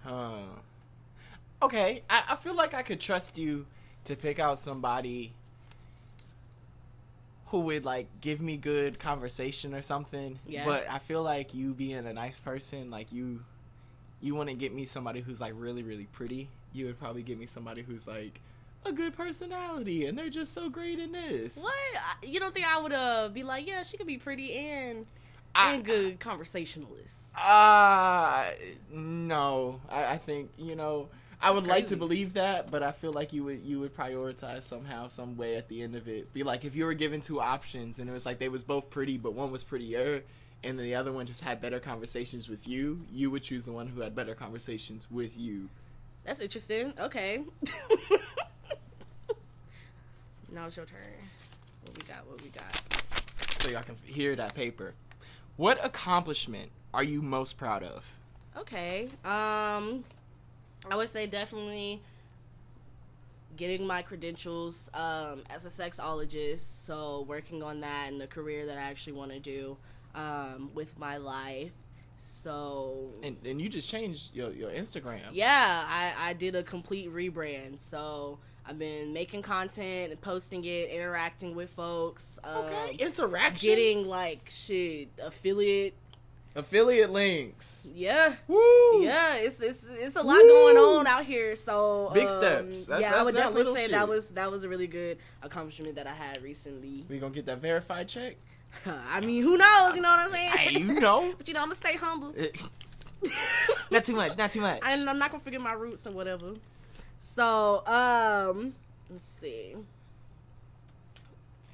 Huh. 0.04 0.38
Okay, 1.60 2.02
I, 2.08 2.22
I 2.30 2.36
feel 2.36 2.54
like 2.54 2.72
I 2.72 2.80
could 2.80 2.98
trust 3.00 3.36
you 3.36 3.66
to 4.10 4.16
pick 4.16 4.38
out 4.38 4.58
somebody 4.58 5.32
who 7.46 7.60
would 7.60 7.84
like 7.84 8.06
give 8.20 8.40
me 8.40 8.56
good 8.56 8.98
conversation 8.98 9.74
or 9.74 9.82
something. 9.82 10.38
Yeah. 10.46 10.64
But 10.64 10.88
I 10.88 10.98
feel 10.98 11.22
like 11.22 11.52
you 11.54 11.74
being 11.74 12.06
a 12.06 12.12
nice 12.12 12.38
person, 12.38 12.90
like 12.90 13.12
you 13.12 13.42
you 14.20 14.34
want 14.34 14.48
to 14.50 14.54
get 14.54 14.74
me 14.74 14.84
somebody 14.84 15.20
who's 15.20 15.40
like 15.40 15.54
really 15.56 15.82
really 15.82 16.06
pretty. 16.12 16.48
You 16.72 16.86
would 16.86 16.98
probably 17.00 17.22
get 17.22 17.38
me 17.38 17.46
somebody 17.46 17.82
who's 17.82 18.06
like 18.06 18.40
a 18.86 18.92
good 18.92 19.14
personality 19.16 20.06
and 20.06 20.16
they're 20.16 20.30
just 20.30 20.54
so 20.54 20.70
great 20.70 20.98
in 20.98 21.12
this. 21.12 21.60
What? 21.62 21.74
You 22.22 22.38
don't 22.40 22.54
think 22.54 22.66
I 22.66 22.80
would 22.80 22.92
uh 22.92 23.28
be 23.32 23.42
like, 23.42 23.66
yeah, 23.66 23.82
she 23.82 23.96
could 23.96 24.06
be 24.06 24.18
pretty 24.18 24.54
and 24.56 25.06
I- 25.54 25.74
and 25.74 25.84
good 25.84 26.20
conversationalist? 26.20 27.36
Uh 27.36 28.46
no. 28.92 29.80
I, 29.90 30.04
I 30.12 30.18
think 30.18 30.50
you 30.56 30.76
know 30.76 31.08
I 31.42 31.50
would 31.50 31.66
like 31.66 31.88
to 31.88 31.96
believe 31.96 32.34
that, 32.34 32.70
but 32.70 32.82
I 32.82 32.92
feel 32.92 33.12
like 33.12 33.32
you 33.32 33.44
would 33.44 33.62
you 33.62 33.80
would 33.80 33.96
prioritize 33.96 34.64
somehow, 34.64 35.08
some 35.08 35.36
way 35.36 35.56
at 35.56 35.68
the 35.68 35.82
end 35.82 35.96
of 35.96 36.06
it. 36.06 36.32
Be 36.34 36.42
like 36.42 36.64
if 36.64 36.74
you 36.74 36.84
were 36.84 36.94
given 36.94 37.22
two 37.22 37.40
options 37.40 37.98
and 37.98 38.10
it 38.10 38.12
was 38.12 38.26
like 38.26 38.38
they 38.38 38.50
was 38.50 38.62
both 38.62 38.90
pretty, 38.90 39.16
but 39.16 39.32
one 39.32 39.50
was 39.50 39.64
prettier, 39.64 40.22
and 40.62 40.78
the 40.78 40.94
other 40.94 41.12
one 41.12 41.24
just 41.26 41.42
had 41.42 41.62
better 41.62 41.80
conversations 41.80 42.48
with 42.48 42.68
you. 42.68 43.06
You 43.10 43.30
would 43.30 43.42
choose 43.42 43.64
the 43.64 43.72
one 43.72 43.86
who 43.86 44.02
had 44.02 44.14
better 44.14 44.34
conversations 44.34 45.10
with 45.10 45.38
you. 45.38 45.70
That's 46.24 46.40
interesting. 46.40 46.92
Okay. 47.00 47.42
now 50.52 50.66
it's 50.66 50.76
your 50.76 50.84
turn. 50.84 50.98
What 51.86 51.96
we 51.96 52.02
got? 52.02 52.26
What 52.26 52.42
we 52.42 52.50
got? 52.50 53.02
So 53.60 53.70
y'all 53.70 53.82
can 53.82 53.96
hear 54.04 54.36
that 54.36 54.54
paper. 54.54 54.92
What 55.56 55.82
accomplishment 55.82 56.70
are 56.92 57.02
you 57.02 57.22
most 57.22 57.56
proud 57.56 57.82
of? 57.82 58.04
Okay. 58.58 59.08
Um 59.24 60.04
I 60.88 60.96
would 60.96 61.10
say 61.10 61.26
definitely 61.26 62.02
getting 63.56 63.86
my 63.86 64.00
credentials 64.02 64.88
um 64.94 65.42
as 65.50 65.66
a 65.66 65.68
sexologist, 65.68 66.84
so 66.86 67.24
working 67.28 67.62
on 67.62 67.80
that 67.80 68.08
and 68.08 68.20
the 68.20 68.26
career 68.26 68.66
that 68.66 68.78
I 68.78 68.82
actually 68.82 69.14
want 69.14 69.32
to 69.32 69.40
do 69.40 69.76
um 70.14 70.70
with 70.74 70.98
my 70.98 71.16
life. 71.16 71.72
So 72.16 73.10
And 73.22 73.36
and 73.44 73.60
you 73.60 73.68
just 73.68 73.88
changed 73.88 74.34
your 74.34 74.50
your 74.52 74.70
Instagram. 74.70 75.30
yeah, 75.32 75.84
I 75.86 76.30
I 76.30 76.32
did 76.34 76.54
a 76.54 76.62
complete 76.62 77.12
rebrand. 77.12 77.80
So 77.80 78.38
I've 78.66 78.78
been 78.78 79.12
making 79.12 79.42
content 79.42 80.12
and 80.12 80.20
posting 80.20 80.64
it, 80.64 80.90
interacting 80.90 81.54
with 81.56 81.70
folks, 81.70 82.38
um, 82.44 82.58
Okay. 82.66 82.96
Interactions. 83.00 83.62
getting 83.62 84.06
like 84.06 84.48
shit 84.50 85.08
affiliate. 85.22 85.94
Affiliate 86.54 87.10
links. 87.10 87.92
Yeah, 87.94 88.34
Woo. 88.48 89.02
Yeah, 89.02 89.36
it's 89.36 89.60
it's 89.60 89.84
it's 89.88 90.16
a 90.16 90.22
lot 90.22 90.36
Woo! 90.36 90.48
going 90.48 90.76
on 90.76 91.06
out 91.06 91.24
here. 91.24 91.54
So 91.56 92.10
Big 92.12 92.24
um, 92.24 92.28
steps. 92.28 92.84
That's- 92.86 93.02
yeah, 93.02 93.18
I 93.18 93.22
would 93.22 93.34
definitely 93.34 93.74
say 93.74 93.82
shit. 93.82 93.92
that 93.92 94.08
was 94.08 94.30
that 94.30 94.50
was 94.50 94.64
a 94.64 94.68
really 94.68 94.86
good 94.86 95.18
accomplishment 95.42 95.94
that 95.96 96.06
I 96.06 96.14
had 96.14 96.42
recently. 96.42 97.04
We 97.08 97.18
gonna 97.18 97.34
get 97.34 97.46
that 97.46 97.60
verified 97.60 98.08
check? 98.08 98.36
I 98.86 99.20
mean, 99.20 99.42
who 99.42 99.56
knows? 99.56 99.96
You 99.96 100.02
know 100.02 100.10
what 100.10 100.20
I'm 100.20 100.30
saying? 100.32 100.50
Hey, 100.50 100.78
you 100.78 101.00
know. 101.00 101.34
but 101.38 101.48
you 101.48 101.54
know, 101.54 101.60
I'm 101.60 101.68
gonna 101.68 101.76
stay 101.76 101.96
humble. 101.96 102.34
not 103.90 104.04
too 104.04 104.14
much. 104.14 104.38
Not 104.38 104.52
too 104.52 104.60
much. 104.60 104.80
and 104.84 105.08
I'm 105.08 105.18
not 105.18 105.30
gonna 105.30 105.42
forget 105.42 105.60
my 105.60 105.72
roots 105.72 106.06
or 106.06 106.12
whatever. 106.12 106.54
So, 107.18 107.86
um, 107.86 108.74
let's 109.10 109.28
see. 109.28 109.76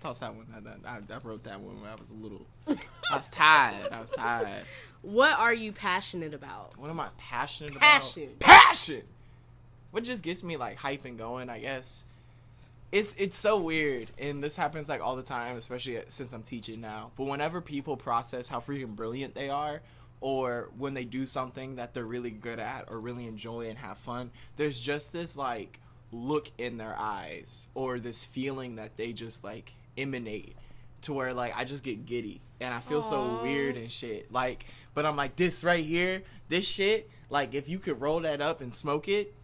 Toss 0.06 0.20
that 0.20 0.36
one. 0.36 0.46
I, 0.86 0.88
I, 0.88 0.98
I 0.98 1.18
wrote 1.24 1.42
that 1.44 1.60
one 1.60 1.80
when 1.80 1.90
I 1.90 1.96
was 1.96 2.10
a 2.10 2.14
little. 2.14 2.46
I 2.68 3.16
was 3.16 3.28
tired. 3.28 3.90
I 3.90 4.00
was 4.00 4.10
tired. 4.12 4.64
What 5.02 5.38
are 5.38 5.54
you 5.54 5.72
passionate 5.72 6.34
about? 6.34 6.76
What 6.78 6.90
am 6.90 6.98
I 6.98 7.08
passionate 7.16 7.72
about? 7.72 7.80
Passion. 7.80 8.30
Passion. 8.40 9.02
What 9.92 10.02
just 10.02 10.22
gets 10.22 10.42
me 10.44 10.56
like 10.56 10.76
hype 10.76 11.04
and 11.04 11.16
going? 11.16 11.48
I 11.48 11.58
guess. 11.60 12.04
it's 12.92 13.14
it's 13.16 13.36
so 13.36 13.56
weird, 13.56 14.10
and 14.18 14.42
this 14.42 14.56
happens 14.56 14.88
like 14.88 15.00
all 15.00 15.16
the 15.16 15.22
time, 15.22 15.56
especially 15.56 16.00
since 16.08 16.32
I'm 16.32 16.42
teaching 16.42 16.80
now. 16.80 17.10
But 17.16 17.24
whenever 17.24 17.60
people 17.60 17.96
process 17.96 18.48
how 18.48 18.60
freaking 18.60 18.96
brilliant 18.96 19.34
they 19.34 19.48
are, 19.48 19.80
or 20.20 20.70
when 20.78 20.94
they 20.94 21.04
do 21.04 21.26
something 21.26 21.76
that 21.76 21.94
they're 21.94 22.04
really 22.04 22.30
good 22.30 22.58
at 22.58 22.86
or 22.88 23.00
really 23.00 23.26
enjoy 23.26 23.68
and 23.68 23.78
have 23.78 23.98
fun, 23.98 24.30
there's 24.56 24.78
just 24.78 25.12
this 25.12 25.36
like 25.36 25.80
look 26.12 26.50
in 26.58 26.78
their 26.78 26.96
eyes 26.96 27.68
or 27.74 27.98
this 27.98 28.24
feeling 28.24 28.76
that 28.76 28.96
they 28.96 29.12
just 29.12 29.44
like 29.44 29.74
emanate 29.96 30.56
to 31.02 31.12
where 31.12 31.32
like 31.34 31.56
I 31.56 31.64
just 31.64 31.82
get 31.82 32.06
giddy 32.06 32.40
and 32.60 32.72
I 32.72 32.80
feel 32.80 33.02
so 33.02 33.40
weird 33.42 33.76
and 33.76 33.90
shit. 33.90 34.32
Like, 34.32 34.66
but 34.94 35.04
I'm 35.04 35.16
like 35.16 35.36
this 35.36 35.62
right 35.64 35.84
here, 35.84 36.22
this 36.48 36.66
shit. 36.66 37.10
Like, 37.28 37.54
if 37.54 37.68
you 37.68 37.78
could 37.78 38.00
roll 38.00 38.20
that 38.20 38.40
up 38.40 38.60
and 38.60 38.72
smoke 38.72 39.08
it, 39.08 39.34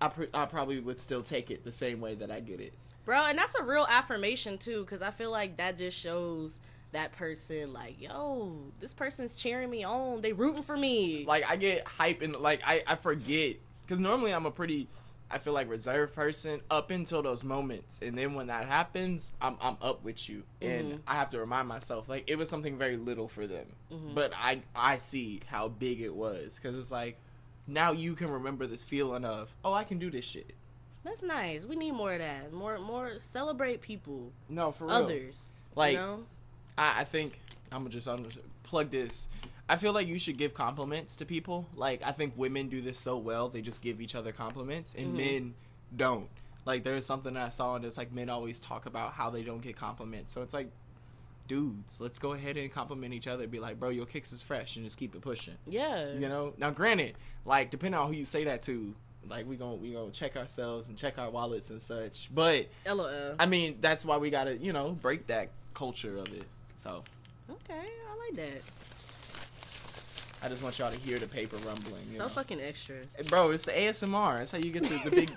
I 0.00 0.08
pr- 0.08 0.24
I 0.34 0.44
probably 0.46 0.80
would 0.80 1.00
still 1.00 1.22
take 1.22 1.50
it 1.50 1.64
the 1.64 1.72
same 1.72 2.00
way 2.00 2.14
that 2.16 2.30
I 2.30 2.40
get 2.40 2.60
it. 2.60 2.74
Bro, 3.04 3.24
and 3.24 3.38
that's 3.38 3.54
a 3.54 3.64
real 3.64 3.86
affirmation 3.88 4.58
too, 4.58 4.82
because 4.82 5.02
I 5.02 5.10
feel 5.10 5.30
like 5.30 5.56
that 5.56 5.78
just 5.78 5.98
shows 5.98 6.60
that 6.92 7.12
person, 7.12 7.72
like, 7.72 8.00
yo, 8.00 8.58
this 8.80 8.94
person's 8.94 9.36
cheering 9.36 9.70
me 9.70 9.82
on. 9.84 10.20
They 10.20 10.32
rooting 10.32 10.62
for 10.62 10.76
me. 10.76 11.24
Like, 11.26 11.50
I 11.50 11.56
get 11.56 11.86
hype 11.86 12.22
and 12.22 12.36
like 12.36 12.60
I 12.66 12.82
I 12.86 12.96
forget 12.96 13.56
because 13.82 13.98
normally 13.98 14.32
I'm 14.32 14.46
a 14.46 14.50
pretty 14.50 14.88
I 15.30 15.38
feel 15.38 15.52
like 15.52 15.68
reserved 15.68 16.14
person 16.14 16.60
up 16.70 16.90
until 16.90 17.22
those 17.22 17.44
moments, 17.44 18.00
and 18.02 18.16
then 18.16 18.34
when 18.34 18.46
that 18.46 18.66
happens, 18.66 19.32
I'm 19.40 19.56
I'm 19.60 19.76
up 19.82 20.02
with 20.04 20.28
you, 20.28 20.44
and 20.62 20.92
mm-hmm. 20.92 21.00
I 21.06 21.14
have 21.14 21.30
to 21.30 21.38
remind 21.38 21.68
myself 21.68 22.08
like 22.08 22.24
it 22.26 22.36
was 22.36 22.48
something 22.48 22.78
very 22.78 22.96
little 22.96 23.28
for 23.28 23.46
them, 23.46 23.66
mm-hmm. 23.92 24.14
but 24.14 24.32
I 24.34 24.62
I 24.74 24.96
see 24.96 25.40
how 25.46 25.68
big 25.68 26.00
it 26.00 26.14
was 26.14 26.56
because 26.56 26.76
it's 26.76 26.90
like 26.90 27.18
now 27.66 27.92
you 27.92 28.14
can 28.14 28.30
remember 28.30 28.66
this 28.66 28.82
feeling 28.82 29.24
of 29.24 29.54
oh 29.64 29.72
I 29.72 29.84
can 29.84 29.98
do 29.98 30.10
this 30.10 30.24
shit. 30.24 30.54
That's 31.04 31.22
nice. 31.22 31.64
We 31.64 31.76
need 31.76 31.92
more 31.92 32.12
of 32.12 32.18
that. 32.18 32.52
More, 32.52 32.78
more 32.78 33.18
celebrate 33.18 33.80
people, 33.80 34.32
No, 34.48 34.72
for 34.72 34.86
real. 34.86 34.96
others. 34.96 35.50
Like- 35.74 35.92
you 35.92 35.98
know? 35.98 36.24
I, 36.76 37.00
I 37.00 37.04
think 37.04 37.40
I'm 37.72 37.80
gonna 37.80 37.90
just 37.90 38.06
I'm 38.06 38.22
gonna 38.22 38.34
plug 38.62 38.90
this. 38.90 39.28
I 39.68 39.76
feel 39.76 39.92
like 39.92 40.08
you 40.08 40.18
should 40.18 40.38
give 40.38 40.54
compliments 40.54 41.16
to 41.16 41.26
people. 41.26 41.66
Like 41.74 42.02
I 42.04 42.12
think 42.12 42.34
women 42.36 42.68
do 42.68 42.80
this 42.80 42.98
so 42.98 43.18
well; 43.18 43.48
they 43.48 43.60
just 43.60 43.82
give 43.82 44.00
each 44.00 44.14
other 44.14 44.32
compliments, 44.32 44.94
and 44.96 45.08
mm-hmm. 45.08 45.16
men 45.16 45.54
don't. 45.94 46.28
Like 46.64 46.84
there's 46.84 47.06
something 47.06 47.34
that 47.34 47.46
I 47.46 47.48
saw, 47.50 47.76
and 47.76 47.84
it's 47.84 47.98
like 47.98 48.12
men 48.12 48.28
always 48.28 48.60
talk 48.60 48.86
about 48.86 49.12
how 49.12 49.30
they 49.30 49.42
don't 49.42 49.60
get 49.60 49.76
compliments. 49.76 50.32
So 50.32 50.42
it's 50.42 50.54
like, 50.54 50.70
dudes, 51.48 52.00
let's 52.00 52.18
go 52.18 52.32
ahead 52.32 52.56
and 52.56 52.72
compliment 52.72 53.14
each 53.14 53.26
other. 53.26 53.46
Be 53.46 53.60
like, 53.60 53.78
bro, 53.78 53.90
your 53.90 54.06
kicks 54.06 54.32
is 54.32 54.42
fresh, 54.42 54.76
and 54.76 54.84
just 54.84 54.98
keep 54.98 55.14
it 55.14 55.20
pushing. 55.20 55.54
yeah. 55.66 56.12
You 56.12 56.28
know. 56.28 56.54
Now, 56.56 56.70
granted, 56.70 57.16
like 57.44 57.70
depending 57.70 58.00
on 58.00 58.08
who 58.08 58.14
you 58.14 58.24
say 58.24 58.44
that 58.44 58.62
to, 58.62 58.94
like 59.28 59.46
we 59.46 59.56
gonna 59.56 59.74
we 59.74 59.92
gonna 59.92 60.10
check 60.10 60.36
ourselves 60.36 60.88
and 60.88 60.96
check 60.96 61.18
our 61.18 61.30
wallets 61.30 61.70
and 61.70 61.80
such. 61.80 62.30
But 62.34 62.68
LOL. 62.86 63.34
I 63.38 63.46
mean, 63.46 63.78
that's 63.80 64.04
why 64.04 64.16
we 64.16 64.30
gotta 64.30 64.56
you 64.56 64.72
know 64.72 64.92
break 64.92 65.26
that 65.26 65.50
culture 65.74 66.16
of 66.16 66.28
it. 66.32 66.44
So. 66.76 67.02
okay, 67.50 67.74
I 67.74 68.26
like 68.26 68.36
that. 68.36 68.62
I 70.42 70.48
just 70.48 70.62
want 70.62 70.78
y'all 70.78 70.90
to 70.90 70.98
hear 70.98 71.18
the 71.18 71.26
paper 71.26 71.56
rumbling. 71.56 72.06
So 72.06 72.24
know? 72.24 72.28
fucking 72.28 72.60
extra. 72.60 72.96
Bro, 73.28 73.50
it's 73.50 73.64
the 73.64 73.72
ASMR. 73.72 74.38
That's 74.38 74.52
how 74.52 74.58
you 74.58 74.70
get 74.70 74.84
to 74.84 74.98
the 75.04 75.10
big. 75.10 75.30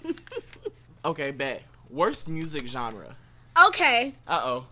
okay, 1.06 1.32
bet. 1.32 1.64
Worst 1.90 2.28
music 2.28 2.68
genre. 2.68 3.16
Okay. 3.68 4.14
Uh 4.28 4.42
oh. 4.44 4.66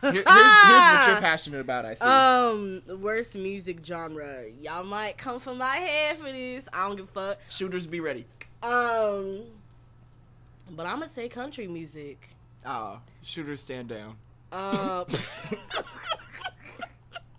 Here, 0.00 0.12
here's, 0.12 0.24
here's 0.26 0.34
what 0.34 1.08
you're 1.08 1.20
passionate 1.20 1.60
about. 1.60 1.86
I 1.86 1.94
see. 1.94 2.04
Um, 2.04 2.82
the 2.86 2.96
worst 2.96 3.36
music 3.36 3.78
genre. 3.82 4.44
Y'all 4.60 4.84
might 4.84 5.16
come 5.16 5.38
for 5.38 5.54
my 5.54 5.76
head 5.76 6.18
for 6.18 6.30
this. 6.30 6.68
I 6.72 6.86
don't 6.86 6.96
give 6.96 7.06
a 7.06 7.08
fuck. 7.08 7.38
Shooters, 7.48 7.86
be 7.86 8.00
ready. 8.00 8.26
Um, 8.62 9.44
but 10.70 10.86
I'm 10.86 10.98
gonna 10.98 11.08
say 11.08 11.28
country 11.28 11.66
music. 11.66 12.30
Ah, 12.66 13.00
shooters, 13.22 13.60
stand 13.60 13.88
down. 13.88 14.16
Um, 14.52 15.04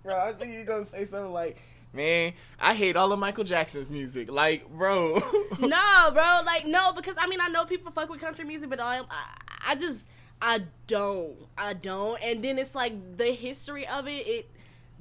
Bro, 0.03 0.15
I 0.15 0.27
was 0.27 0.35
thinking 0.35 0.59
you 0.59 0.65
gonna 0.65 0.85
say 0.85 1.05
something 1.05 1.31
like, 1.31 1.57
"Man, 1.95 2.33
I 2.59 2.73
hate 2.73 2.95
all 2.95 3.11
of 3.11 3.19
Michael 3.19 3.43
Jackson's 3.43 3.89
music." 3.89 4.31
Like, 4.31 4.69
bro. 4.69 5.15
no, 5.59 6.11
bro. 6.13 6.41
Like, 6.45 6.65
no, 6.65 6.93
because 6.93 7.15
I 7.19 7.27
mean, 7.27 7.39
I 7.41 7.47
know 7.47 7.65
people 7.65 7.91
fuck 7.91 8.09
with 8.09 8.21
country 8.21 8.45
music, 8.45 8.69
but 8.69 8.79
I, 8.79 8.99
I, 8.99 9.37
I 9.69 9.75
just, 9.75 10.07
I 10.41 10.63
don't, 10.87 11.35
I 11.57 11.73
don't. 11.73 12.21
And 12.21 12.43
then 12.43 12.59
it's 12.59 12.75
like 12.75 13.17
the 13.17 13.31
history 13.31 13.87
of 13.87 14.07
it. 14.07 14.27
It 14.27 14.49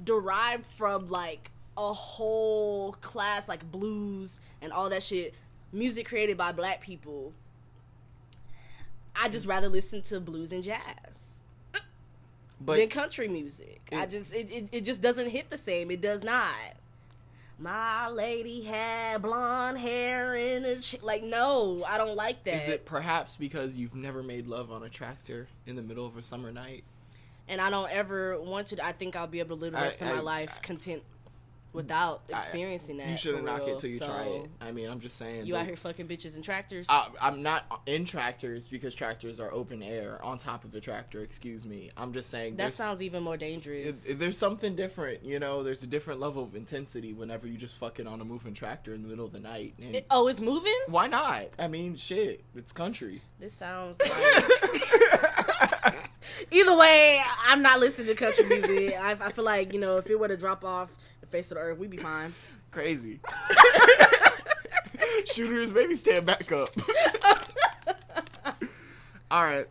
derived 0.03 0.65
from 0.65 1.09
like 1.09 1.51
a 1.77 1.93
whole 1.93 2.93
class, 2.93 3.47
like 3.47 3.69
blues 3.71 4.39
and 4.61 4.71
all 4.71 4.89
that 4.89 5.03
shit. 5.03 5.33
Music 5.71 6.07
created 6.07 6.37
by 6.37 6.51
black 6.51 6.81
people. 6.81 7.33
I 9.15 9.29
just 9.29 9.45
rather 9.45 9.69
listen 9.69 10.01
to 10.03 10.19
blues 10.19 10.51
and 10.51 10.63
jazz. 10.63 11.33
but 12.59 12.77
than 12.77 12.89
country 12.89 13.27
music. 13.27 13.81
I 13.91 14.05
just 14.05 14.33
it, 14.33 14.49
it, 14.51 14.69
it 14.71 14.81
just 14.81 15.01
doesn't 15.01 15.29
hit 15.29 15.49
the 15.49 15.57
same. 15.57 15.91
It 15.91 16.01
does 16.01 16.23
not. 16.23 16.53
My 17.57 18.09
lady 18.09 18.63
had 18.63 19.21
blonde 19.21 19.77
hair 19.77 20.35
and 20.35 20.65
a 20.65 20.79
ch- 20.81 21.01
like 21.01 21.23
no, 21.23 21.83
I 21.87 21.97
don't 21.97 22.15
like 22.15 22.43
that. 22.43 22.63
is 22.63 22.67
it 22.69 22.85
perhaps 22.85 23.37
because 23.37 23.77
you've 23.77 23.95
never 23.95 24.21
made 24.21 24.45
love 24.47 24.71
on 24.71 24.83
a 24.83 24.89
tractor 24.89 25.47
in 25.65 25.75
the 25.77 25.81
middle 25.81 26.05
of 26.05 26.17
a 26.17 26.23
summer 26.23 26.51
night? 26.51 26.83
and 27.47 27.61
I 27.61 27.69
don't 27.69 27.91
ever 27.91 28.41
want 28.41 28.67
to. 28.67 28.83
I 28.83 28.91
think 28.91 29.15
I'll 29.15 29.27
be 29.27 29.39
able 29.39 29.55
to 29.55 29.61
live 29.61 29.73
the 29.73 29.79
I- 29.79 29.83
rest 29.83 30.01
of 30.01 30.07
I- 30.07 30.13
my 30.15 30.19
life 30.19 30.59
content 30.63 31.03
without 31.75 32.23
I- 32.33 32.39
experiencing 32.39 32.97
that. 32.97 33.09
You 33.09 33.17
shouldn't 33.17 33.45
knock 33.45 33.65
real. 33.65 33.75
it 33.75 33.79
till 33.79 33.89
you 33.89 33.99
So, 33.99 34.07
try 34.07 34.23
it. 34.23 34.49
I 34.61 34.71
mean, 34.71 34.89
I'm 34.89 34.99
just 34.99 35.17
saying. 35.17 35.45
You 35.45 35.53
the- 35.53 35.59
out 35.59 35.65
here 35.67 35.75
fucking 35.75 36.07
bitches 36.07 36.35
and 36.35 36.43
tractors? 36.43 36.87
I, 36.89 37.07
I'm 37.21 37.43
not 37.43 37.81
in 37.85 38.05
tractors 38.05 38.67
because 38.67 38.95
tractors 38.95 39.39
are 39.39 39.51
open 39.51 39.83
air 39.83 40.23
on 40.23 40.37
top 40.37 40.63
of 40.63 40.71
the 40.71 40.79
tractor. 40.81 41.21
Excuse 41.21 41.65
me. 41.65 41.91
I'm 41.97 42.13
just 42.13 42.29
saying. 42.29 42.55
that 42.57 42.73
sounds 42.73 43.01
even 43.03 43.21
more 43.23 43.37
dangerous. 43.37 44.05
if 44.05 44.17
there's 44.17 44.37
something 44.37 44.75
different. 44.75 45.23
You 45.23 45.39
know, 45.39 45.61
there's 45.63 45.83
a 45.83 45.87
different 45.87 46.19
level 46.19 46.43
of 46.43 46.55
intensity 46.55 47.13
whenever 47.13 47.47
you 47.47 47.57
just 47.57 47.77
fucking 47.77 48.07
on 48.07 48.21
a 48.21 48.25
moving 48.25 48.53
tractor 48.53 48.93
in 48.93 49.01
the 49.03 49.07
middle 49.09 49.25
of 49.25 49.33
the 49.33 49.39
night. 49.39 49.73
And 49.81 49.95
It- 49.97 50.05
oh, 50.09 50.27
it's 50.27 50.41
moving. 50.41 50.73
why 50.87 51.07
not? 51.07 51.45
I 51.59 51.67
mean, 51.67 51.97
shit, 51.97 52.43
it's 52.55 52.71
country. 52.71 53.21
This 53.39 53.53
sounds 53.53 53.99
like. 53.99 54.11
Either 56.51 56.75
way, 56.77 57.21
I'm 57.45 57.61
not 57.61 57.79
listening 57.79 58.07
to 58.07 58.15
country 58.15 58.45
music. 58.45 58.93
I, 58.99 59.11
I 59.19 59.31
feel 59.31 59.45
like 59.45 59.73
you 59.73 59.79
know, 59.79 59.97
if 59.97 60.09
it 60.09 60.19
were 60.19 60.27
to 60.27 60.37
drop 60.37 60.63
off 60.65 60.89
face 61.35 61.51
of 61.51 61.55
the 61.55 61.61
earth, 61.61 61.77
we'd 61.77 61.89
be 61.89 61.97
fine. 61.97 62.33
Crazy. 62.71 63.19
Shooters, 65.25 65.71
maybe 65.73 65.95
stand 65.95 66.25
back 66.25 66.51
up. 66.51 66.69
All 69.31 69.43
right. 69.43 69.67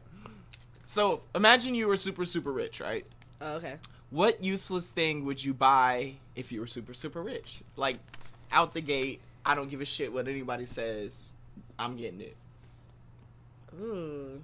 So 0.84 1.22
imagine 1.34 1.74
you 1.74 1.88
were 1.88 1.96
super, 1.96 2.24
super 2.24 2.52
rich, 2.52 2.80
right? 2.80 3.06
Oh, 3.40 3.54
okay. 3.54 3.76
what 4.10 4.42
useless 4.42 4.90
thing 4.90 5.24
would 5.24 5.44
you 5.44 5.54
buy 5.54 6.14
if 6.36 6.52
you 6.52 6.60
were 6.60 6.66
super 6.66 6.94
super 6.94 7.22
rich 7.22 7.60
like 7.76 7.98
out 8.52 8.72
the 8.72 8.80
gate 8.80 9.20
i 9.44 9.54
don't 9.54 9.68
give 9.68 9.80
a 9.80 9.84
shit 9.84 10.12
what 10.12 10.28
anybody 10.28 10.64
says 10.64 11.34
i'm 11.78 11.96
getting 11.96 12.20
it 12.20 12.36
Ooh, 13.82 14.40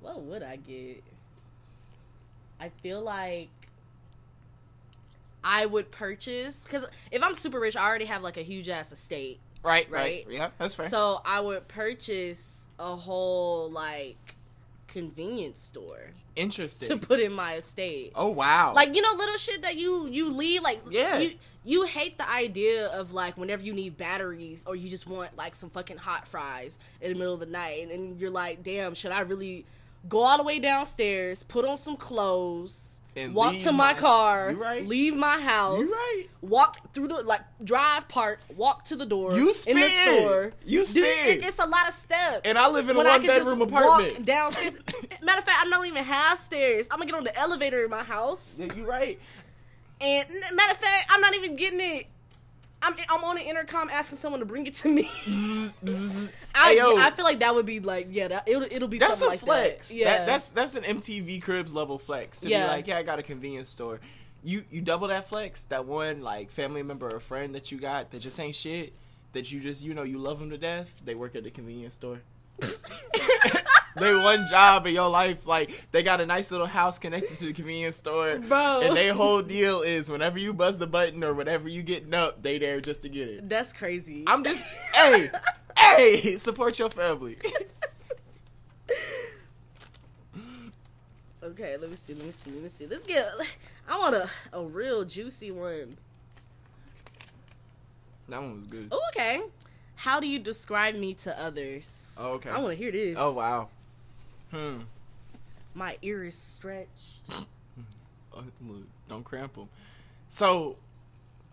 what 0.00 0.22
would 0.22 0.42
I 0.42 0.56
get? 0.56 1.04
I 2.58 2.70
feel 2.82 3.02
like 3.02 3.48
I 5.44 5.66
would 5.66 5.90
purchase 5.90 6.64
because 6.64 6.84
if 7.10 7.22
I'm 7.22 7.34
super 7.34 7.60
rich, 7.60 7.76
I 7.76 7.84
already 7.84 8.06
have 8.06 8.22
like 8.22 8.36
a 8.36 8.42
huge 8.42 8.68
ass 8.68 8.92
estate. 8.92 9.38
right 9.62 9.88
Right. 9.90 10.26
yeah 10.30 10.50
that's 10.58 10.74
fair 10.74 10.88
So 10.88 11.20
I 11.24 11.40
would 11.40 11.68
purchase 11.68 12.66
a 12.78 12.96
whole 12.96 13.70
like 13.70 14.36
convenience 14.86 15.60
store 15.60 16.12
interesting 16.36 16.88
to 16.88 16.96
put 16.96 17.20
in 17.20 17.32
my 17.32 17.54
estate. 17.56 18.12
oh 18.14 18.28
wow 18.28 18.72
Like 18.74 18.94
you 18.94 19.02
know, 19.02 19.12
little 19.16 19.36
shit 19.36 19.62
that 19.62 19.76
you 19.76 20.06
you 20.06 20.30
leave 20.32 20.62
like 20.62 20.80
Yeah. 20.90 21.18
You, 21.18 21.32
you 21.64 21.82
hate 21.84 22.16
the 22.16 22.28
idea 22.30 22.86
of 22.86 23.12
like 23.12 23.36
whenever 23.36 23.62
you 23.62 23.74
need 23.74 23.96
batteries 23.98 24.64
or 24.66 24.74
you 24.76 24.88
just 24.88 25.06
want 25.06 25.36
like 25.36 25.54
some 25.54 25.68
fucking 25.70 25.98
hot 25.98 26.26
fries 26.26 26.78
in 27.00 27.12
the 27.12 27.18
middle 27.18 27.34
of 27.34 27.40
the 27.40 27.46
night 27.46 27.82
and, 27.82 27.90
and 27.90 28.20
you're 28.20 28.30
like, 28.30 28.62
damn, 28.62 28.94
should 28.94 29.10
I 29.12 29.20
really 29.20 29.66
go 30.08 30.20
all 30.20 30.38
the 30.38 30.44
way 30.44 30.58
downstairs, 30.60 31.42
put 31.42 31.64
on 31.66 31.76
some 31.76 31.96
clothes, 31.96 32.97
And 33.18 33.34
walk 33.34 33.58
to 33.60 33.72
my, 33.72 33.92
my- 33.92 33.98
car, 33.98 34.54
right. 34.56 34.86
leave 34.86 35.14
my 35.14 35.38
house, 35.40 35.86
right. 35.86 36.24
walk 36.40 36.92
through 36.92 37.08
the 37.08 37.22
like 37.22 37.40
drive 37.62 38.08
park, 38.08 38.40
walk 38.56 38.84
to 38.86 38.96
the 38.96 39.06
door 39.06 39.34
You 39.36 39.52
in 39.66 39.76
the 39.76 39.88
store. 39.88 40.52
You 40.64 40.84
Dude, 40.86 41.04
it- 41.06 41.44
it's 41.44 41.58
a 41.58 41.66
lot 41.66 41.88
of 41.88 41.94
steps. 41.94 42.40
And 42.44 42.56
I 42.56 42.68
live 42.68 42.88
in 42.88 42.96
a 42.96 42.98
When 42.98 43.06
I 43.06 43.18
could 43.18 43.26
just 43.26 43.46
one-bedroom 43.46 43.58
walk 43.72 43.84
apartment. 44.00 44.24
downstairs. 44.24 44.78
Matter 45.22 45.38
of 45.40 45.44
fact, 45.44 45.66
I 45.66 45.68
don't 45.70 45.86
even 45.86 46.04
have 46.04 46.38
stairs. 46.38 46.86
I'm 46.90 46.98
gonna 46.98 47.10
get 47.10 47.18
on 47.18 47.24
the 47.24 47.36
elevator 47.38 47.84
in 47.84 47.90
my 47.90 48.02
house. 48.02 48.54
yeah, 48.58 48.72
you 48.74 48.86
right 48.86 49.18
And 50.00 50.28
matter 50.54 50.72
of 50.72 50.78
fact, 50.78 51.10
I'm 51.10 51.20
not 51.20 51.34
even 51.34 51.56
getting 51.56 51.80
it. 51.80 52.06
I'm 52.80 52.94
I'm 53.08 53.24
on 53.24 53.36
an 53.38 53.44
intercom 53.44 53.90
asking 53.90 54.18
someone 54.18 54.40
to 54.40 54.46
bring 54.46 54.66
it 54.66 54.74
to 54.74 54.88
me. 54.88 55.02
I, 56.54 56.74
Hey. 56.74 56.80
I 56.80 57.10
feel 57.10 57.24
like 57.24 57.40
that 57.40 57.54
would 57.54 57.66
be 57.66 57.80
like 57.80 58.08
yeah, 58.10 58.28
that, 58.28 58.48
it'll 58.48 58.62
it'll 58.62 58.88
be 58.88 58.98
that's 58.98 59.20
a 59.20 59.26
like 59.26 59.40
flex 59.40 59.88
that. 59.88 59.94
Yeah, 59.96 60.18
That- 60.18 60.26
that's 60.26 60.48
that's 60.50 60.74
an 60.76 60.84
mtv 60.84 61.42
cribs 61.42 61.72
level 61.74 61.98
flex 61.98 62.40
to 62.40 62.48
Yeah. 62.48 62.66
be 62.66 62.72
like 62.72 62.86
yeah 62.86 62.98
i 62.98 63.02
got 63.02 63.18
a 63.18 63.22
convenience 63.22 63.68
store 63.68 64.00
you 64.44 64.64
you 64.70 64.80
double 64.80 65.08
that 65.08 65.28
flex 65.28 65.64
that 65.64 65.84
one 65.86 66.22
like 66.22 66.50
family 66.50 66.82
member 66.82 67.08
or 67.12 67.18
friend 67.20 67.54
that 67.54 67.72
you 67.72 67.78
got 67.78 68.10
that 68.12 68.20
just 68.20 68.38
ain't 68.38 68.54
shit 68.56 68.92
that 69.32 69.50
you 69.52 69.60
just 69.60 69.82
you 69.82 69.92
know 69.94 70.04
you 70.04 70.18
love 70.18 70.38
them 70.38 70.50
to 70.50 70.58
death 70.58 70.94
they 71.04 71.14
work 71.16 71.34
at 71.34 71.42
the 71.44 71.50
convenience 71.50 71.94
store 71.94 72.20
they 74.00 74.14
one 74.14 74.46
job 74.48 74.86
in 74.86 74.94
your 74.94 75.08
life, 75.10 75.46
like 75.46 75.86
they 75.92 76.02
got 76.02 76.20
a 76.20 76.26
nice 76.26 76.50
little 76.50 76.66
house 76.66 76.98
connected 76.98 77.36
to 77.38 77.46
the 77.46 77.52
convenience 77.52 77.96
store, 77.96 78.38
Bro. 78.38 78.80
And 78.82 78.96
their 78.96 79.14
whole 79.14 79.42
deal 79.42 79.82
is 79.82 80.08
whenever 80.08 80.38
you 80.38 80.52
buzz 80.52 80.78
the 80.78 80.86
button 80.86 81.22
or 81.24 81.34
whenever 81.34 81.68
you 81.68 81.82
getting 81.82 82.14
up, 82.14 82.42
they 82.42 82.58
there 82.58 82.80
just 82.80 83.02
to 83.02 83.08
get 83.08 83.28
it. 83.28 83.48
That's 83.48 83.72
crazy. 83.72 84.24
I'm 84.26 84.44
just, 84.44 84.66
hey, 84.94 85.30
hey, 85.76 86.36
support 86.36 86.78
your 86.78 86.90
family. 86.90 87.38
okay, 91.42 91.76
let 91.76 91.90
me 91.90 91.96
see, 91.96 92.14
let 92.14 92.24
me 92.26 92.32
see, 92.32 92.50
let 92.50 92.62
me 92.62 92.68
see. 92.68 92.86
Let's 92.86 93.06
get. 93.06 93.28
I 93.88 93.98
want 93.98 94.14
a 94.14 94.30
a 94.52 94.62
real 94.62 95.04
juicy 95.04 95.50
one. 95.50 95.96
That 98.28 98.42
one 98.42 98.56
was 98.56 98.66
good. 98.66 98.88
Oh, 98.92 99.00
okay. 99.14 99.40
How 99.96 100.20
do 100.20 100.26
you 100.26 100.38
describe 100.38 100.94
me 100.94 101.14
to 101.14 101.40
others? 101.40 102.14
Oh, 102.18 102.34
okay. 102.34 102.50
I 102.50 102.58
want 102.58 102.76
to 102.76 102.76
hear 102.76 102.92
this. 102.92 103.16
Oh 103.18 103.32
wow. 103.32 103.68
Hmm. 104.50 104.80
My 105.74 105.96
ear 106.02 106.24
is 106.24 106.36
stretched. 106.36 107.22
Oh, 108.30 108.44
look, 108.64 108.82
don't 109.08 109.24
cramp 109.24 109.54
them. 109.54 109.68
So, 110.28 110.76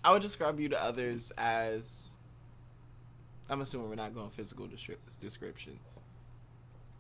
I 0.04 0.12
would 0.12 0.22
describe 0.22 0.60
you 0.60 0.70
to 0.70 0.84
others 0.84 1.32
as. 1.36 2.18
I'm 3.50 3.62
assuming 3.62 3.90
we're 3.90 3.96
not 3.96 4.14
going 4.14 4.30
physical 4.30 4.68
descri- 4.68 4.98
descriptions. 5.20 6.00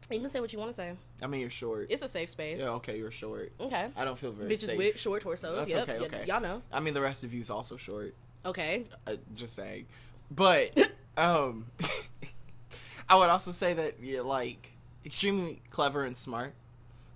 You 0.09 0.19
can 0.19 0.29
say 0.29 0.39
what 0.39 0.53
you 0.53 0.57
want 0.59 0.71
to 0.71 0.75
say. 0.75 0.93
I 1.21 1.27
mean, 1.27 1.41
you're 1.41 1.49
short. 1.49 1.87
It's 1.89 2.01
a 2.01 2.07
safe 2.07 2.29
space. 2.29 2.59
yeah, 2.59 2.69
okay, 2.69 2.97
you're 2.97 3.11
short. 3.11 3.51
Okay. 3.59 3.89
I 3.95 4.05
don't 4.05 4.17
feel 4.17 4.31
very 4.31 4.49
Bitches 4.49 4.67
safe. 4.67 4.77
with 4.77 4.99
short 4.99 5.21
torsos. 5.21 5.55
That's 5.57 5.69
yep. 5.69 5.89
okay, 5.89 5.99
y- 5.99 6.05
okay. 6.05 6.25
y'all 6.25 6.41
know. 6.41 6.61
I 6.71 6.79
mean, 6.79 6.93
the 6.93 7.01
rest 7.01 7.23
of 7.23 7.33
you's 7.33 7.49
also 7.49 7.77
short. 7.77 8.15
Okay. 8.45 8.85
Uh, 9.05 9.15
just 9.35 9.55
saying. 9.55 9.85
But 10.31 10.75
um, 11.17 11.65
I 13.09 13.17
would 13.17 13.29
also 13.29 13.51
say 13.51 13.73
that 13.73 13.99
you're 13.99 14.23
like 14.23 14.71
extremely 15.05 15.61
clever 15.69 16.03
and 16.03 16.17
smart. 16.17 16.53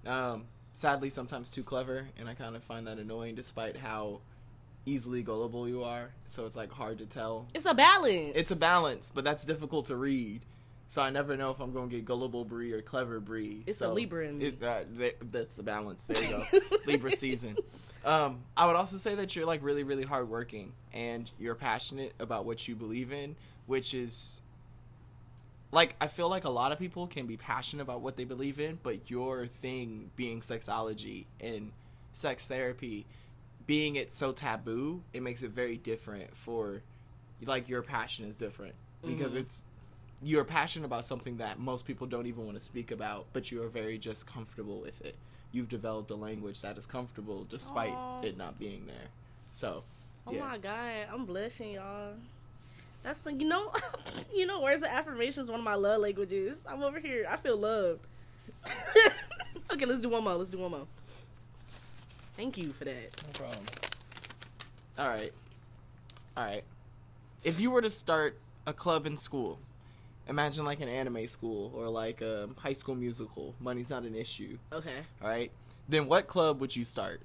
Um, 0.06 0.46
sadly, 0.74 1.10
sometimes 1.10 1.50
too 1.50 1.64
clever, 1.64 2.08
and 2.18 2.30
I 2.30 2.34
kind 2.34 2.56
of 2.56 2.64
find 2.64 2.88
that 2.88 2.98
annoying, 2.98 3.36
despite 3.36 3.78
how 3.78 4.22
easily 4.86 5.24
gullible 5.24 5.68
you 5.68 5.84
are. 5.84 6.12
So 6.28 6.46
it's 6.46 6.56
like 6.56 6.72
hard 6.72 7.00
to 7.00 7.06
tell. 7.06 7.48
It's 7.54 7.66
a 7.66 7.74
balance. 7.74 8.34
It's 8.36 8.52
a 8.52 8.56
balance, 8.56 9.12
but 9.14 9.24
that's 9.24 9.46
difficult 9.46 9.88
to 9.88 9.96
read. 9.96 10.46
So 10.88 11.04
I 11.04 11.12
never 11.12 11.38
know 11.38 11.52
if 11.52 11.60
I'm 11.60 11.72
going 11.72 11.90
to 11.90 11.96
get 11.98 12.06
gullible 12.06 12.46
Bre 12.46 12.74
or 12.74 12.82
clever 12.82 13.20
Bre. 13.20 13.62
It's 13.68 13.78
so 13.78 13.92
a 13.92 13.94
Libra 13.94 14.28
in 14.28 14.40
me. 14.40 14.46
It, 14.46 14.64
uh, 14.64 14.80
th- 14.98 15.18
that's 15.32 15.56
the 15.56 15.62
balance. 15.62 16.08
There 16.08 16.24
you 16.24 16.30
go. 16.30 16.60
Libra 16.88 17.12
season. 17.12 17.58
Um, 18.04 18.40
I 18.58 18.66
would 18.66 18.76
also 18.76 18.98
say 18.98 19.14
that 19.16 19.36
you're 19.36 19.46
like 19.46 19.64
really, 19.64 19.84
really 19.84 20.04
hardworking 20.04 20.74
and 20.92 21.30
you're 21.38 21.54
passionate 21.54 22.14
about 22.20 22.46
what 22.46 22.68
you 22.68 22.76
believe 22.76 23.12
in, 23.12 23.36
which 23.68 23.94
is 23.94 24.42
like 25.72 25.96
I 26.02 26.08
feel 26.08 26.30
like 26.30 26.44
a 26.44 26.50
lot 26.50 26.72
of 26.72 26.80
people 26.80 27.08
can 27.08 27.26
be 27.28 27.38
passionate 27.38 27.84
about 27.84 28.02
what 28.02 28.18
they 28.18 28.24
believe 28.24 28.60
in, 28.60 28.80
but 28.82 29.10
your 29.10 29.46
thing 29.46 30.12
being 30.16 30.42
sexology 30.42 31.26
and 31.40 31.72
sex 32.12 32.48
therapy, 32.48 33.06
being 33.68 33.96
it 33.96 34.12
so 34.12 34.32
taboo, 34.32 35.04
it 35.14 35.22
makes 35.22 35.44
it 35.44 35.52
very 35.52 35.78
different 35.78 36.36
for 36.36 36.82
like 37.46 37.70
your 37.70 37.82
passion 37.82 38.26
is 38.26 38.38
different 38.38 38.76
because 39.06 39.32
mm-hmm. 39.32 39.40
it's 39.40 39.66
you're 40.22 40.44
passionate 40.44 40.86
about 40.86 41.06
something 41.06 41.38
that 41.38 41.60
most 41.60 41.86
people 41.86 42.06
don't 42.06 42.26
even 42.26 42.46
want 42.46 42.58
to 42.58 42.64
speak 42.64 42.92
about, 42.92 43.28
but 43.32 43.52
you 43.52 43.64
are 43.64 43.70
very 43.70 43.98
just 43.98 44.28
comfortable 44.28 44.82
with 44.82 45.00
it. 45.06 45.16
You've 45.52 45.70
developed 45.70 46.12
a 46.12 46.16
language 46.16 46.62
that 46.62 46.78
is 46.78 46.86
comfortable 46.86 47.46
despite 47.48 47.94
Aw. 47.94 48.22
it 48.22 48.38
not 48.38 48.60
being 48.60 48.86
there. 48.86 49.08
So, 49.52 49.84
Oh 50.28 50.34
yeah. 50.34 50.46
my 50.46 50.58
god, 50.58 51.08
I'm 51.12 51.26
blushing, 51.26 51.72
y'all. 51.74 52.14
That's 53.04 53.22
the 53.22 53.34
you 53.34 53.46
know, 53.48 53.72
you 54.36 54.46
know, 54.46 54.62
words 54.62 54.82
of 54.82 54.90
affirmation 54.90 55.44
is 55.44 55.50
one 55.50 55.60
of 55.60 55.66
my 55.66 55.76
love 55.76 56.02
languages. 56.02 56.64
I'm 56.68 56.84
over 56.84 57.00
here. 57.00 57.26
I 57.30 57.38
feel 57.38 57.58
loved. 57.58 58.06
okay, 59.72 59.86
let's 59.86 60.02
do 60.02 60.10
one 60.10 60.24
more. 60.24 60.36
Let's 60.36 60.52
do 60.52 60.58
one 60.60 60.72
more. 60.72 60.88
Thank 62.36 62.58
you 62.58 62.70
for 62.72 62.86
that. 62.86 63.24
No 63.26 63.40
problem. 63.46 63.66
All 64.98 65.08
right. 65.08 65.32
All 66.36 66.44
right. 66.44 66.64
If 67.44 67.60
you 67.60 67.72
were 67.72 67.82
to 67.82 67.90
start 67.90 68.38
a 68.68 68.74
club 68.74 69.06
in 69.06 69.18
school, 69.18 69.60
imagine 70.28 70.66
like 70.66 70.82
an 70.82 70.90
anime 70.90 71.28
school 71.28 71.72
or 71.76 71.90
like 71.90 72.22
a 72.22 72.50
high 72.58 72.74
school 72.74 72.96
musical, 72.96 73.56
money's 73.60 73.90
not 73.90 74.04
an 74.04 74.16
issue, 74.16 74.58
Okay. 74.74 75.00
all 75.22 75.28
right? 75.30 75.52
Then 75.88 76.08
what 76.08 76.28
club 76.28 76.60
would 76.62 76.76
you 76.76 76.84
start? 76.86 77.22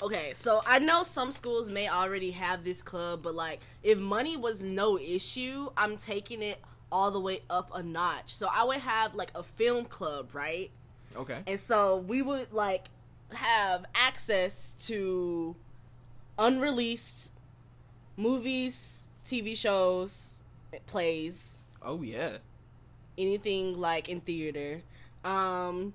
Okay, 0.00 0.32
so 0.34 0.60
I 0.66 0.78
know 0.78 1.02
some 1.02 1.32
schools 1.32 1.70
may 1.70 1.88
already 1.88 2.30
have 2.30 2.62
this 2.62 2.82
club, 2.82 3.22
but 3.22 3.34
like 3.34 3.60
if 3.82 3.98
money 3.98 4.36
was 4.36 4.60
no 4.60 4.98
issue, 4.98 5.70
I'm 5.76 5.96
taking 5.96 6.40
it 6.42 6.60
all 6.92 7.10
the 7.10 7.20
way 7.20 7.42
up 7.50 7.70
a 7.74 7.82
notch. 7.82 8.32
So 8.32 8.48
I 8.52 8.64
would 8.64 8.78
have 8.78 9.14
like 9.14 9.32
a 9.34 9.42
film 9.42 9.84
club, 9.86 10.30
right? 10.34 10.70
Okay. 11.16 11.38
And 11.46 11.58
so 11.58 11.96
we 11.98 12.22
would 12.22 12.52
like 12.52 12.86
have 13.32 13.86
access 13.94 14.74
to 14.86 15.56
unreleased 16.38 17.32
movies, 18.16 19.06
TV 19.26 19.56
shows, 19.56 20.34
plays, 20.86 21.58
Oh 21.82 22.02
yeah. 22.02 22.38
anything 23.16 23.78
like 23.80 24.08
in 24.08 24.20
theater. 24.20 24.82
Um 25.24 25.92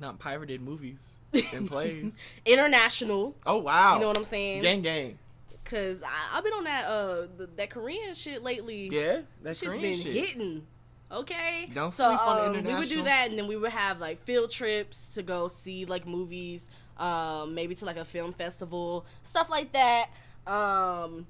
Not 0.00 0.18
pirated 0.18 0.62
movies 0.62 1.18
and 1.52 1.68
plays. 1.68 2.16
international, 2.46 3.34
Oh 3.46 3.58
wow. 3.58 3.94
you 3.94 4.00
know 4.00 4.08
what 4.08 4.18
I'm 4.18 4.24
saying? 4.24 4.62
Gang 4.62 4.82
gang. 4.82 5.18
Cause 5.64 6.02
I, 6.02 6.36
I've 6.36 6.44
been 6.44 6.52
on 6.52 6.64
that 6.64 6.84
uh 6.86 7.26
the, 7.36 7.48
that 7.56 7.70
Korean 7.70 8.14
shit 8.14 8.42
lately. 8.42 8.88
Yeah. 8.92 9.20
that 9.42 9.56
shit's 9.56 9.74
Korean 9.74 9.82
been 9.82 9.94
shit. 9.94 10.14
hitting. 10.14 10.66
Okay. 11.10 11.70
Don't 11.72 11.92
so, 11.92 12.08
sleep 12.08 12.20
on 12.20 12.56
um, 12.56 12.64
We 12.64 12.74
would 12.74 12.88
do 12.88 13.02
that, 13.02 13.30
and 13.30 13.38
then 13.38 13.46
we 13.46 13.56
would 13.56 13.70
have 13.70 14.00
like 14.00 14.24
field 14.24 14.50
trips 14.50 15.08
to 15.10 15.22
go 15.22 15.48
see 15.48 15.84
like 15.84 16.06
movies, 16.06 16.68
um, 16.98 17.54
maybe 17.54 17.74
to 17.76 17.84
like 17.84 17.96
a 17.96 18.04
film 18.04 18.32
festival, 18.32 19.06
stuff 19.22 19.48
like 19.48 19.72
that. 19.72 20.08
Um, 20.46 21.26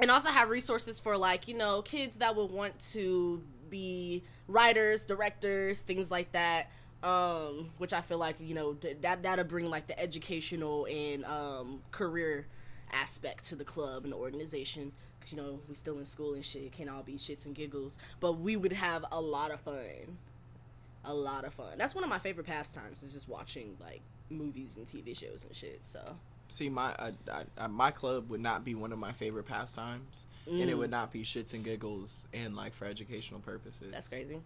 and 0.00 0.10
also 0.10 0.28
have 0.28 0.48
resources 0.48 0.98
for 0.98 1.16
like 1.16 1.48
you 1.48 1.56
know 1.56 1.82
kids 1.82 2.18
that 2.18 2.34
would 2.34 2.50
want 2.50 2.78
to 2.92 3.42
be 3.68 4.22
writers, 4.48 5.04
directors, 5.04 5.80
things 5.80 6.10
like 6.10 6.32
that. 6.32 6.70
Um, 7.04 7.70
which 7.78 7.92
I 7.92 8.00
feel 8.00 8.16
like 8.18 8.36
you 8.40 8.54
know 8.54 8.72
th- 8.74 8.96
that 9.02 9.22
that'll 9.22 9.44
bring 9.44 9.68
like 9.68 9.86
the 9.88 9.98
educational 10.00 10.86
and 10.86 11.24
um, 11.26 11.82
career 11.90 12.46
aspect 12.92 13.44
to 13.46 13.56
the 13.56 13.64
club 13.64 14.04
and 14.04 14.12
the 14.12 14.16
organization. 14.16 14.92
'Cause, 15.20 15.32
you 15.32 15.36
know 15.36 15.60
we 15.68 15.74
still 15.74 15.98
in 15.98 16.06
school 16.06 16.32
and 16.34 16.44
shit. 16.44 16.62
It 16.62 16.72
can't 16.72 16.88
all 16.88 17.02
be 17.02 17.14
shits 17.14 17.44
and 17.44 17.54
giggles, 17.54 17.98
but 18.20 18.34
we 18.34 18.56
would 18.56 18.72
have 18.72 19.04
a 19.12 19.20
lot 19.20 19.50
of 19.50 19.60
fun. 19.60 20.18
A 21.04 21.12
lot 21.12 21.44
of 21.44 21.52
fun. 21.52 21.76
That's 21.76 21.94
one 21.94 22.04
of 22.04 22.08
my 22.10 22.18
favorite 22.18 22.46
pastimes 22.46 23.02
is 23.02 23.12
just 23.12 23.28
watching 23.28 23.76
like 23.80 24.00
movies 24.30 24.76
and 24.78 24.86
TV 24.86 25.14
shows 25.14 25.44
and 25.44 25.54
shit. 25.54 25.80
So 25.86 26.16
See, 26.48 26.68
my 26.70 26.94
I, 26.98 27.12
I, 27.58 27.66
my 27.66 27.90
club 27.90 28.30
would 28.30 28.40
not 28.40 28.64
be 28.64 28.74
one 28.74 28.92
of 28.92 28.98
my 28.98 29.12
favorite 29.12 29.44
pastimes, 29.44 30.26
and 30.46 30.60
it 30.62 30.68
Mm. 30.74 30.78
would 30.78 30.90
not 30.90 31.10
be 31.12 31.22
shits 31.22 31.52
and 31.54 31.62
giggles 31.64 32.26
and 32.32 32.54
like 32.56 32.72
for 32.74 32.84
educational 32.86 33.40
purposes. 33.40 33.90
that's 33.92 34.08
crazy. 34.08 34.40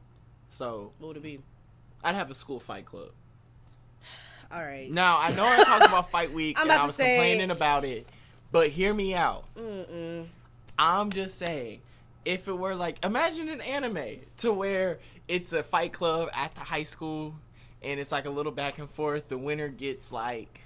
So 0.51 0.93
What 0.99 1.09
would 1.09 1.17
it 1.19 1.23
be? 1.23 1.41
I'd 2.03 2.15
have 2.15 2.31
a 2.31 2.35
school 2.35 2.61
fight 2.61 2.87
club. 2.87 3.11
All 4.51 4.63
right. 4.63 4.91
Now 4.91 5.19
I 5.19 5.31
know 5.35 5.47
I 5.47 5.63
talked 5.65 5.87
about 5.87 6.11
fight 6.11 6.33
week 6.33 6.59
and 6.59 6.71
I 6.71 6.85
was 6.87 6.95
say- 6.95 7.17
complaining 7.17 7.51
about 7.51 7.85
it, 7.85 8.07
but 8.51 8.71
hear 8.71 8.95
me 8.95 9.15
out. 9.15 9.45
Mm-mm. 9.57 10.27
I'm 10.79 11.11
just 11.11 11.37
saying, 11.37 11.81
if 12.25 12.47
it 12.49 12.57
were 12.57 12.75
like, 12.75 13.05
imagine 13.05 13.49
an 13.49 13.61
anime 13.61 14.21
to 14.39 14.53
where 14.53 14.99
it's 15.27 15.53
a 15.53 15.63
fight 15.63 15.93
club 15.93 16.29
at 16.33 16.55
the 16.55 16.61
high 16.61 16.85
school, 16.85 17.35
and 17.83 17.99
it's 18.01 18.13
like 18.13 18.27
a 18.27 18.31
little 18.31 18.53
back 18.53 18.79
and 18.79 18.89
forth. 18.89 19.29
The 19.29 19.39
winner 19.39 19.69
gets 19.69 20.13
like, 20.13 20.61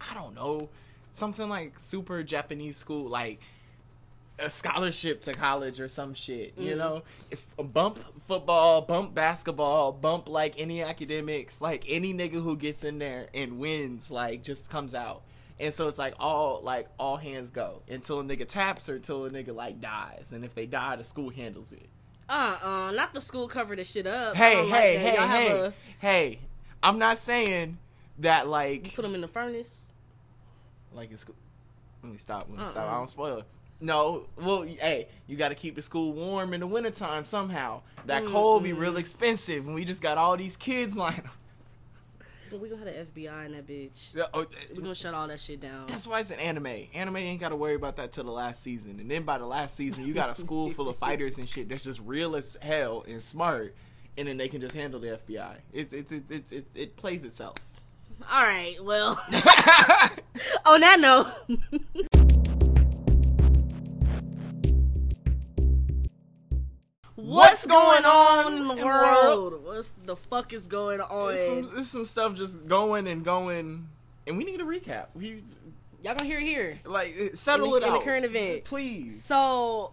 I 0.00 0.14
don't 0.14 0.34
know, 0.34 0.70
something 1.12 1.48
like 1.48 1.78
super 1.78 2.22
Japanese 2.22 2.76
school, 2.76 3.08
like 3.08 3.40
a 4.38 4.50
scholarship 4.50 5.22
to 5.22 5.32
college 5.32 5.78
or 5.80 5.88
some 5.88 6.12
shit. 6.14 6.54
You 6.58 6.74
Mhm. 6.74 6.78
know, 6.78 7.02
if 7.30 7.46
bump 7.56 7.98
football, 8.26 8.82
bump 8.82 9.14
basketball, 9.14 9.92
bump 9.92 10.28
like 10.28 10.54
any 10.58 10.82
academics, 10.82 11.60
like 11.60 11.84
any 11.88 12.12
nigga 12.12 12.42
who 12.42 12.56
gets 12.56 12.82
in 12.84 12.98
there 12.98 13.28
and 13.32 13.58
wins, 13.58 14.10
like 14.10 14.42
just 14.42 14.70
comes 14.70 14.94
out. 14.94 15.22
And 15.60 15.72
so 15.72 15.86
it's 15.86 15.98
like 15.98 16.14
all 16.18 16.60
like 16.62 16.88
all 16.98 17.16
hands 17.16 17.50
go 17.50 17.82
until 17.88 18.18
a 18.20 18.24
nigga 18.24 18.46
taps 18.48 18.88
or 18.88 18.96
until 18.96 19.24
a 19.24 19.30
nigga 19.30 19.54
like 19.54 19.80
dies. 19.80 20.32
And 20.32 20.44
if 20.44 20.52
they 20.54 20.66
die, 20.66 20.96
the 20.96 21.04
school 21.04 21.30
handles 21.30 21.70
it. 21.70 21.88
Uh 22.28 22.56
uh 22.62 22.90
not 22.90 23.14
the 23.14 23.20
school 23.20 23.46
cover 23.46 23.76
the 23.76 23.84
shit 23.84 24.06
up. 24.06 24.34
I 24.34 24.38
Hey, 24.38 24.56
like 24.62 24.68
hey, 24.70 24.96
hey, 24.98 25.14
Y'all 25.14 25.28
hey, 25.28 25.50
a- 25.60 25.72
hey! 26.00 26.38
I'm 26.82 26.98
not 26.98 27.18
saying 27.18 27.78
that 28.18 28.48
like 28.48 28.86
you 28.86 28.92
put 28.92 29.02
them 29.02 29.14
in 29.14 29.20
the 29.20 29.28
furnace. 29.28 29.88
like 30.92 31.16
school. 31.16 31.36
Let 32.02 32.10
me 32.12 32.18
stop. 32.18 32.46
Let 32.50 32.58
me 32.58 32.66
stop. 32.66 32.84
Uh-uh. 32.86 32.92
I 32.92 32.96
don't 32.98 33.08
spoil 33.10 33.38
it. 33.38 33.44
No, 33.84 34.24
well, 34.36 34.62
hey, 34.62 35.08
you 35.26 35.36
got 35.36 35.50
to 35.50 35.54
keep 35.54 35.74
the 35.74 35.82
school 35.82 36.14
warm 36.14 36.54
in 36.54 36.60
the 36.60 36.66
wintertime 36.66 37.22
somehow. 37.22 37.82
That 38.06 38.24
mm, 38.24 38.28
coal 38.28 38.58
be 38.58 38.72
real 38.72 38.94
mm. 38.94 38.98
expensive, 38.98 39.66
and 39.66 39.74
we 39.74 39.84
just 39.84 40.00
got 40.00 40.16
all 40.16 40.38
these 40.38 40.56
kids 40.56 40.96
lined 40.96 41.18
up. 41.18 41.36
But 42.50 42.60
we 42.60 42.70
gonna 42.70 42.90
have 42.90 43.14
the 43.14 43.20
FBI 43.20 43.44
in 43.44 43.52
that 43.52 43.66
bitch. 43.66 44.14
Yeah, 44.14 44.24
oh, 44.32 44.46
We 44.74 44.80
gonna 44.80 44.94
shut 44.94 45.12
all 45.12 45.28
that 45.28 45.38
shit 45.38 45.60
down. 45.60 45.84
That's 45.86 46.06
why 46.06 46.20
it's 46.20 46.30
an 46.30 46.38
anime. 46.38 46.86
Anime 46.94 47.16
ain't 47.16 47.40
got 47.40 47.50
to 47.50 47.56
worry 47.56 47.74
about 47.74 47.96
that 47.96 48.10
till 48.10 48.24
the 48.24 48.30
last 48.30 48.62
season, 48.62 49.00
and 49.00 49.10
then 49.10 49.24
by 49.24 49.36
the 49.36 49.46
last 49.46 49.76
season, 49.76 50.06
you 50.06 50.14
got 50.14 50.30
a 50.30 50.34
school 50.34 50.70
full 50.70 50.88
of 50.88 50.96
fighters 50.96 51.36
and 51.36 51.46
shit 51.46 51.68
that's 51.68 51.84
just 51.84 52.00
real 52.06 52.36
as 52.36 52.56
hell 52.62 53.04
and 53.06 53.22
smart, 53.22 53.74
and 54.16 54.26
then 54.26 54.38
they 54.38 54.48
can 54.48 54.62
just 54.62 54.74
handle 54.74 54.98
the 54.98 55.18
FBI. 55.28 55.56
It's 55.74 55.92
it's 55.92 56.10
it 56.10 56.30
it, 56.30 56.52
it, 56.52 56.66
it 56.74 56.96
plays 56.96 57.26
itself. 57.26 57.56
All 58.32 58.42
right. 58.42 58.82
Well, 58.82 59.20
on 60.64 60.80
that 60.80 61.00
note. 61.00 62.34
What's 67.24 67.66
going 67.66 68.04
on 68.04 68.54
in 68.54 68.68
the 68.68 68.84
world? 68.84 69.64
What's 69.64 69.92
the 70.04 70.16
fuck 70.16 70.52
is 70.52 70.66
going 70.66 71.00
on? 71.00 71.34
There's 71.34 71.46
some, 71.66 71.74
there's 71.74 71.90
some 71.90 72.04
stuff 72.04 72.34
just 72.36 72.66
going 72.68 73.06
and 73.06 73.24
going, 73.24 73.88
and 74.26 74.36
we 74.38 74.44
need 74.44 74.60
a 74.60 74.64
recap. 74.64 75.06
We 75.14 75.42
Y'all 76.02 76.14
gonna 76.14 76.28
hear 76.28 76.38
it 76.40 76.44
here. 76.46 76.78
like 76.84 77.14
settle 77.34 77.74
In 77.76 77.80
the- 77.82 77.86
it 77.86 77.88
in 77.88 77.94
the 77.94 78.00
current 78.00 78.24
event. 78.26 78.64
please. 78.64 79.24
So, 79.24 79.92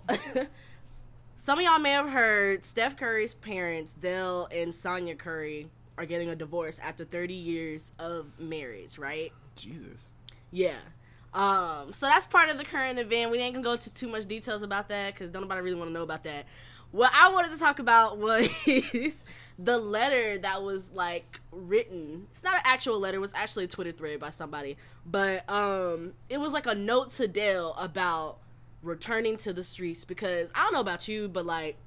some 1.38 1.58
of 1.60 1.64
y'all 1.66 1.80
may 1.80 1.92
have 1.92 2.10
heard 2.10 2.66
Steph 2.66 2.98
Curry's 2.98 3.34
parents, 3.34 3.94
Dell 3.94 4.48
and 4.52 4.74
Sonya 4.76 5.16
Curry, 5.16 5.70
are 5.98 6.06
getting 6.06 6.30
a 6.30 6.36
divorce 6.36 6.80
after 6.80 7.06
30 7.06 7.34
years 7.34 7.92
of 7.98 8.38
marriage, 8.40 8.98
right? 8.98 9.32
Jesus. 9.56 10.14
Yeah. 10.52 10.76
Um, 11.34 11.94
so 11.94 12.08
that's 12.08 12.28
part 12.28 12.50
of 12.50 12.58
the 12.58 12.66
current 12.66 13.00
event. 13.00 13.32
We 13.32 13.38
ain't 13.38 13.54
gonna 13.56 13.64
go 13.64 13.72
into 13.74 13.90
too 13.94 14.08
much 14.10 14.26
details 14.26 14.64
about 14.64 14.90
that 14.90 15.14
because 15.14 15.32
don't 15.32 15.44
nobody 15.44 15.62
really 15.62 15.78
want 15.78 15.90
to 15.90 15.94
know 15.94 16.04
about 16.04 16.24
that. 16.26 16.46
What 16.92 17.12
I 17.14 17.32
wanted 17.32 17.52
to 17.52 17.58
talk 17.60 17.80
about 17.80 18.18
was 18.18 18.50
the 19.60 19.78
letter 19.78 20.38
that 20.40 20.62
was 20.64 20.92
like 20.92 21.40
written. 21.52 22.28
It's 22.32 22.44
not 22.44 22.56
an 22.56 22.62
actual 22.66 23.00
letter; 23.00 23.18
it 23.18 23.22
was 23.22 23.34
actually 23.34 23.66
a 23.66 23.68
Twitter 23.68 23.92
thread 23.92 24.20
by 24.20 24.30
somebody. 24.30 24.78
But 25.06 25.50
um, 25.50 26.14
it 26.30 26.40
was 26.40 26.54
like 26.54 26.68
a 26.68 26.76
note 26.76 27.10
to 27.12 27.28
Dale 27.28 27.74
about 27.78 28.38
returning 28.84 29.38
to 29.38 29.54
the 29.54 29.64
streets 29.64 30.04
because 30.06 30.52
I 30.56 30.64
don't 30.64 30.74
know 30.74 30.80
about 30.80 31.08
you, 31.08 31.28
but 31.28 31.46
like 31.46 31.78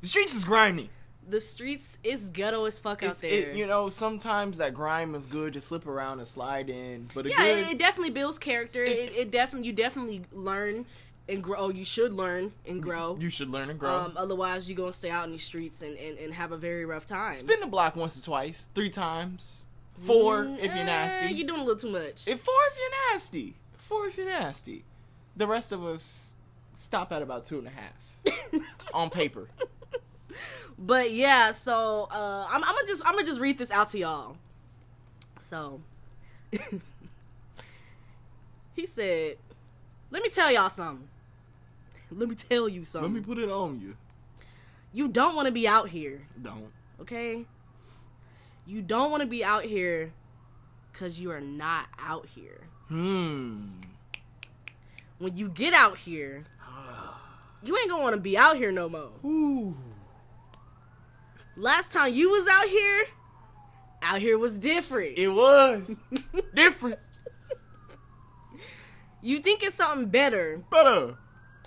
The 0.00 0.06
streets 0.08 0.34
is 0.34 0.44
grimy. 0.44 0.90
the 1.28 1.40
streets 1.40 1.98
is 2.02 2.30
ghetto 2.30 2.64
as 2.64 2.78
fuck 2.78 3.02
out 3.02 3.18
there. 3.18 3.30
it, 3.30 3.54
you 3.54 3.66
know, 3.66 3.90
sometimes 3.90 4.56
that 4.58 4.72
grime 4.72 5.14
is 5.14 5.26
good 5.26 5.52
to 5.52 5.60
slip 5.60 5.86
around 5.86 6.20
and 6.20 6.26
slide 6.28 6.70
in, 6.70 7.10
but 7.14 7.26
yeah, 7.26 7.36
good, 7.36 7.58
it, 7.58 7.68
it 7.72 7.78
definitely 7.78 8.10
builds 8.10 8.38
character. 8.38 8.82
It, 8.82 9.12
it 9.14 9.30
definitely 9.30 9.66
you 9.66 9.74
definitely 9.74 10.22
learn 10.32 10.86
and 11.28 11.42
grow. 11.42 11.58
Oh, 11.58 11.70
you 11.70 11.84
should 11.84 12.12
learn 12.12 12.52
and 12.66 12.82
grow. 12.82 13.16
you 13.20 13.30
should 13.30 13.50
learn 13.50 13.70
and 13.70 13.78
grow. 13.78 13.96
Um, 13.96 14.12
otherwise, 14.16 14.68
you're 14.68 14.76
gonna 14.76 14.92
stay 14.92 15.10
out 15.10 15.24
in 15.26 15.32
these 15.32 15.44
streets 15.44 15.82
and, 15.82 15.96
and, 15.96 16.18
and 16.18 16.34
have 16.34 16.52
a 16.52 16.56
very 16.56 16.84
rough 16.84 17.06
time. 17.06 17.32
Spin 17.34 17.60
the 17.60 17.66
block 17.66 17.96
once 17.96 18.18
or 18.20 18.24
twice, 18.24 18.68
three 18.74 18.90
times, 18.90 19.66
four 20.00 20.44
Mm, 20.44 20.58
if 20.58 20.64
you're 20.66 20.74
eh, 20.74 20.84
nasty. 20.84 21.34
You're 21.34 21.46
doing 21.46 21.60
a 21.60 21.64
little 21.64 21.78
too 21.80 21.90
much. 21.90 22.26
If 22.26 22.40
four 22.40 22.54
if 22.68 22.78
you're 22.78 23.12
nasty. 23.12 23.54
Four 23.76 24.06
if 24.06 24.16
you're 24.16 24.26
nasty. 24.26 24.84
The 25.36 25.46
rest 25.46 25.72
of 25.72 25.84
us 25.84 26.32
stop 26.74 27.12
at 27.12 27.22
about 27.22 27.44
two 27.44 27.58
and 27.58 27.66
a 27.66 27.70
half. 27.70 28.62
on 28.94 29.10
paper. 29.10 29.48
but 30.78 31.12
yeah, 31.12 31.52
so 31.52 32.08
uh, 32.10 32.46
I'm, 32.48 32.62
I'm 32.64 32.74
gonna 32.74 32.86
just 32.86 33.02
I'm 33.06 33.14
gonna 33.14 33.26
just 33.26 33.40
read 33.40 33.58
this 33.58 33.70
out 33.70 33.90
to 33.90 33.98
y'all. 33.98 34.36
So 35.40 35.80
he 38.74 38.86
said, 38.86 39.36
"Let 40.10 40.22
me 40.22 40.28
tell 40.28 40.50
y'all 40.52 40.68
something. 40.70 41.08
Let 42.10 42.28
me 42.28 42.34
tell 42.34 42.68
you 42.68 42.84
something. 42.84 43.12
Let 43.12 43.20
me 43.20 43.24
put 43.24 43.38
it 43.38 43.50
on 43.50 43.80
you. 43.80 43.96
you 44.92 45.08
don't 45.08 45.34
want 45.36 45.46
to 45.46 45.52
be 45.52 45.68
out 45.68 45.88
here." 45.90 46.26
Don't. 46.40 46.70
okay? 47.00 47.44
You 48.66 48.82
don't 48.82 49.10
want 49.10 49.22
to 49.22 49.26
be 49.26 49.42
out 49.44 49.64
here 49.64 50.12
because 50.92 51.18
you 51.20 51.30
are 51.30 51.40
not 51.40 51.86
out 51.98 52.26
here. 52.26 52.60
Hmm. 52.88 53.66
When 55.18 55.36
you 55.36 55.48
get 55.48 55.74
out 55.74 55.98
here, 55.98 56.44
you 57.62 57.76
ain't 57.76 57.90
gonna 57.90 58.02
want 58.02 58.14
to 58.14 58.20
be 58.20 58.36
out 58.36 58.56
here 58.56 58.70
no 58.72 58.88
more. 58.88 59.10
Ooh. 59.24 59.76
Last 61.56 61.90
time 61.92 62.14
you 62.14 62.30
was 62.30 62.46
out 62.46 62.68
here, 62.68 63.04
out 64.02 64.20
here 64.20 64.38
was 64.38 64.56
different. 64.58 65.18
It 65.18 65.28
was 65.28 66.00
different. 66.54 66.98
you 69.22 69.38
think 69.40 69.62
it's 69.62 69.74
something 69.74 70.06
better, 70.06 70.62
Better. 70.70 71.16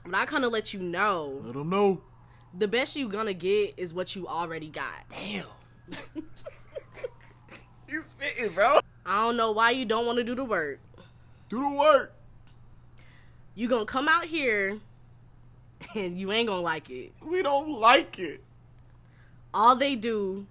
But 0.05 0.15
I 0.15 0.25
kind 0.25 0.43
of 0.45 0.51
let 0.51 0.73
you 0.73 0.79
know 0.81 1.41
Let 1.45 1.53
them 1.53 1.69
know. 1.69 2.01
the 2.57 2.67
best 2.67 2.95
you 2.95 3.07
gonna 3.07 3.33
get 3.33 3.73
is 3.77 3.93
what 3.93 4.15
you 4.15 4.27
already 4.27 4.69
got. 4.69 5.09
Damn. 5.09 5.45
you 7.87 8.01
spitting, 8.01 8.53
bro. 8.53 8.79
I 9.05 9.23
don't 9.23 9.37
know 9.37 9.51
why 9.51 9.71
you 9.71 9.85
don't 9.85 10.05
want 10.05 10.17
to 10.17 10.23
do 10.23 10.35
the 10.35 10.43
work. 10.43 10.79
Do 11.49 11.59
the 11.61 11.69
work. 11.75 12.13
You 13.55 13.67
gonna 13.67 13.85
come 13.85 14.07
out 14.07 14.25
here 14.25 14.79
and 15.95 16.17
you 16.19 16.31
ain't 16.31 16.47
gonna 16.47 16.61
like 16.61 16.89
it. 16.89 17.11
We 17.21 17.41
don't 17.41 17.79
like 17.79 18.17
it. 18.19 18.43
all 19.53 19.75
they 19.75 19.95
do 19.95 20.47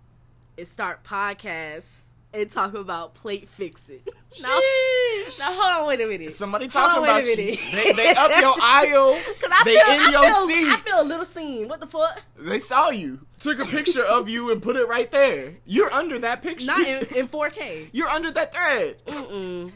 is 0.57 0.69
start 0.71 1.03
podcasts 1.05 2.03
and 2.33 2.51
talk 2.51 2.75
about 2.75 3.15
plate 3.15 3.49
fixing. 3.49 4.01
now, 4.43 4.59
Sheesh. 4.59 5.39
now 5.39 5.47
hold 5.51 5.83
on, 5.83 5.89
wait 5.89 6.01
a 6.01 6.07
minute. 6.07 6.33
Somebody 6.33 6.69
talking 6.69 7.03
on, 7.03 7.05
about 7.09 7.25
you. 7.27 7.35
They, 7.37 7.93
they 7.93 8.11
up 8.15 8.31
your 8.41 8.55
aisle. 8.63 9.15
'Cause 9.41 9.51
I 9.53 9.63
They 9.65 9.75
feel, 9.77 9.95
in 9.95 10.01
I 10.01 10.11
your 10.11 10.23
feel, 10.23 10.47
seat. 10.47 10.69
I 10.69 10.77
feel 10.85 11.01
a 11.03 11.05
little 11.05 11.25
seen. 11.25 11.69
What 11.69 11.81
the 11.81 11.87
fuck? 11.87 12.23
They 12.39 12.59
saw 12.61 12.91
you. 12.91 13.21
Took 13.41 13.59
a 13.61 13.65
picture 13.67 14.05
of 14.05 14.29
you 14.29 14.51
and 14.53 14.63
put 14.63 14.77
it 14.77 14.87
right 14.87 15.11
there. 15.11 15.55
You're 15.67 15.93
under 15.93 16.19
that 16.21 16.43
picture. 16.43 16.67
Not 16.67 16.87
in, 16.87 16.99
in 17.17 17.27
4K. 17.29 17.89
You're 17.93 18.09
under 18.09 18.31
that 18.31 18.53
thread. 18.53 19.05
Mm-mm. 19.07 19.73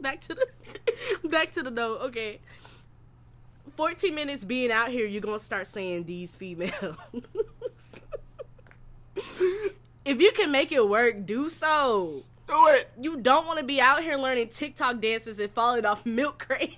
back 0.00 0.20
to 0.22 0.34
the 0.34 0.46
back 1.28 1.52
to 1.52 1.62
the 1.62 1.70
note. 1.70 2.00
Okay. 2.02 2.40
14 3.76 4.12
minutes 4.14 4.44
being 4.44 4.72
out 4.72 4.88
here, 4.88 5.06
you're 5.06 5.20
gonna 5.20 5.38
start 5.38 5.66
saying 5.68 6.02
these 6.04 6.34
females. 6.34 6.96
If 10.08 10.20
you 10.20 10.32
can 10.32 10.50
make 10.50 10.72
it 10.72 10.88
work, 10.88 11.26
do 11.26 11.48
so. 11.50 12.22
Do 12.46 12.66
it. 12.68 12.90
You 12.98 13.18
don't 13.18 13.46
want 13.46 13.58
to 13.58 13.64
be 13.64 13.80
out 13.80 14.02
here 14.02 14.16
learning 14.16 14.48
TikTok 14.48 15.00
dances 15.00 15.38
and 15.38 15.50
falling 15.52 15.84
off 15.84 16.06
milk 16.06 16.38
crates. 16.46 16.76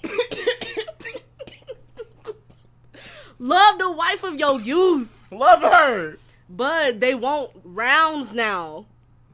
Love 3.38 3.78
the 3.78 3.90
wife 3.90 4.22
of 4.22 4.38
your 4.38 4.60
youth, 4.60 5.10
Love 5.30 5.62
her. 5.62 6.18
but 6.48 7.00
they 7.00 7.14
want 7.14 7.52
rounds 7.64 8.32
now. 8.32 8.84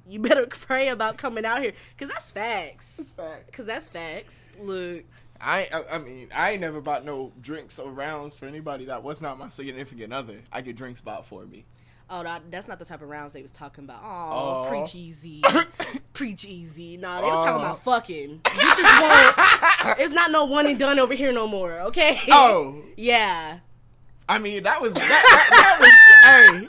You 0.09 0.21
better 0.21 0.47
pray 0.51 0.89
about 0.89 1.17
coming 1.17 1.45
out 1.45 1.61
here, 1.63 1.73
cause 1.99 2.09
that's 2.09 2.31
facts. 2.31 3.13
Facts. 3.17 3.51
Cause 3.53 3.67
that's 3.67 3.89
facts. 3.89 4.53
Look, 4.61 5.03
I, 5.41 5.69
I 5.75 5.97
I 5.97 5.99
mean 5.99 6.29
I 6.33 6.53
ain't 6.53 6.61
never 6.61 6.81
bought 6.81 7.05
no 7.05 7.33
drinks 7.41 7.81
or 7.81 7.91
rounds 7.91 8.35
for 8.37 8.47
anybody 8.47 8.85
that 8.85 9.03
was 9.03 9.21
not 9.21 9.39
my 9.39 9.49
significant 9.49 10.13
other. 10.13 10.43
I 10.53 10.61
get 10.61 10.77
drinks 10.77 11.01
bought 11.01 11.27
for 11.27 11.45
me. 11.45 11.65
Oh, 12.09 12.23
that, 12.23 12.51
that's 12.51 12.69
not 12.69 12.79
the 12.79 12.85
type 12.85 13.03
of 13.03 13.09
rounds 13.09 13.33
they 13.33 13.43
was 13.43 13.51
talking 13.51 13.83
about. 13.83 14.01
Oh, 14.05 14.67
preach 14.69 14.95
EZ, 14.95 15.27
preach 16.13 16.45
EZ. 16.49 16.79
Nah, 17.01 17.21
they 17.21 17.27
was 17.27 17.45
talking 17.45 17.63
about 17.65 17.83
fucking. 17.83 18.41
Bitches 18.45 19.03
won't. 19.03 19.99
It's 19.99 20.13
not 20.13 20.31
no 20.31 20.45
one 20.45 20.67
and 20.67 20.79
done 20.79 20.99
over 20.99 21.15
here 21.15 21.33
no 21.33 21.47
more. 21.47 21.81
Okay. 21.83 22.21
Oh, 22.31 22.83
yeah. 22.97 23.61
I 24.29 24.39
mean 24.39 24.65
that 24.65 24.81
was 24.81 24.95
that, 24.95 25.01
that, 25.03 25.49
that 25.51 26.59
was 26.59 26.69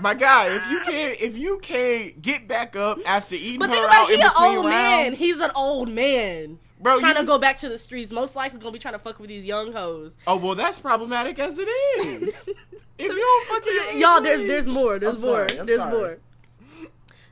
My 0.00 0.14
guy, 0.14 0.54
if 0.54 0.70
you 0.70 0.80
can't 0.80 1.20
if 1.20 1.38
you 1.38 1.58
can't 1.60 2.20
get 2.20 2.46
back 2.46 2.76
up 2.76 2.98
after 3.06 3.34
eating 3.34 3.58
But 3.58 3.70
her 3.70 3.88
out 3.88 4.10
in 4.10 4.20
an 4.20 4.28
between 4.28 4.56
old 4.56 4.66
rounds, 4.66 4.72
man. 4.72 5.14
He's 5.14 5.40
an 5.40 5.50
old 5.54 5.88
man. 5.88 6.58
Bro, 6.82 6.98
trying 6.98 7.14
you- 7.14 7.20
to 7.22 7.26
go 7.26 7.38
back 7.38 7.58
to 7.58 7.68
the 7.68 7.78
streets. 7.78 8.10
Most 8.12 8.34
likely 8.36 8.58
gonna 8.58 8.72
be 8.72 8.78
trying 8.78 8.94
to 8.94 8.98
fuck 8.98 9.18
with 9.20 9.28
these 9.28 9.44
young 9.44 9.72
hoes. 9.72 10.16
Oh 10.26 10.36
well, 10.36 10.54
that's 10.54 10.80
problematic 10.80 11.38
as 11.38 11.58
it 11.58 11.68
is. 11.68 12.48
if 12.98 13.12
you 13.12 13.16
don't 13.16 13.46
fucking 13.48 13.72
your 13.72 13.92
y'all, 14.10 14.20
there's 14.20 14.40
there's 14.42 14.68
more. 14.68 14.98
There's 14.98 15.22
I'm 15.22 15.30
more. 15.30 15.48
sorry, 15.48 15.66
there's 15.66 15.80
sorry. 15.80 15.92
more. 15.98 16.18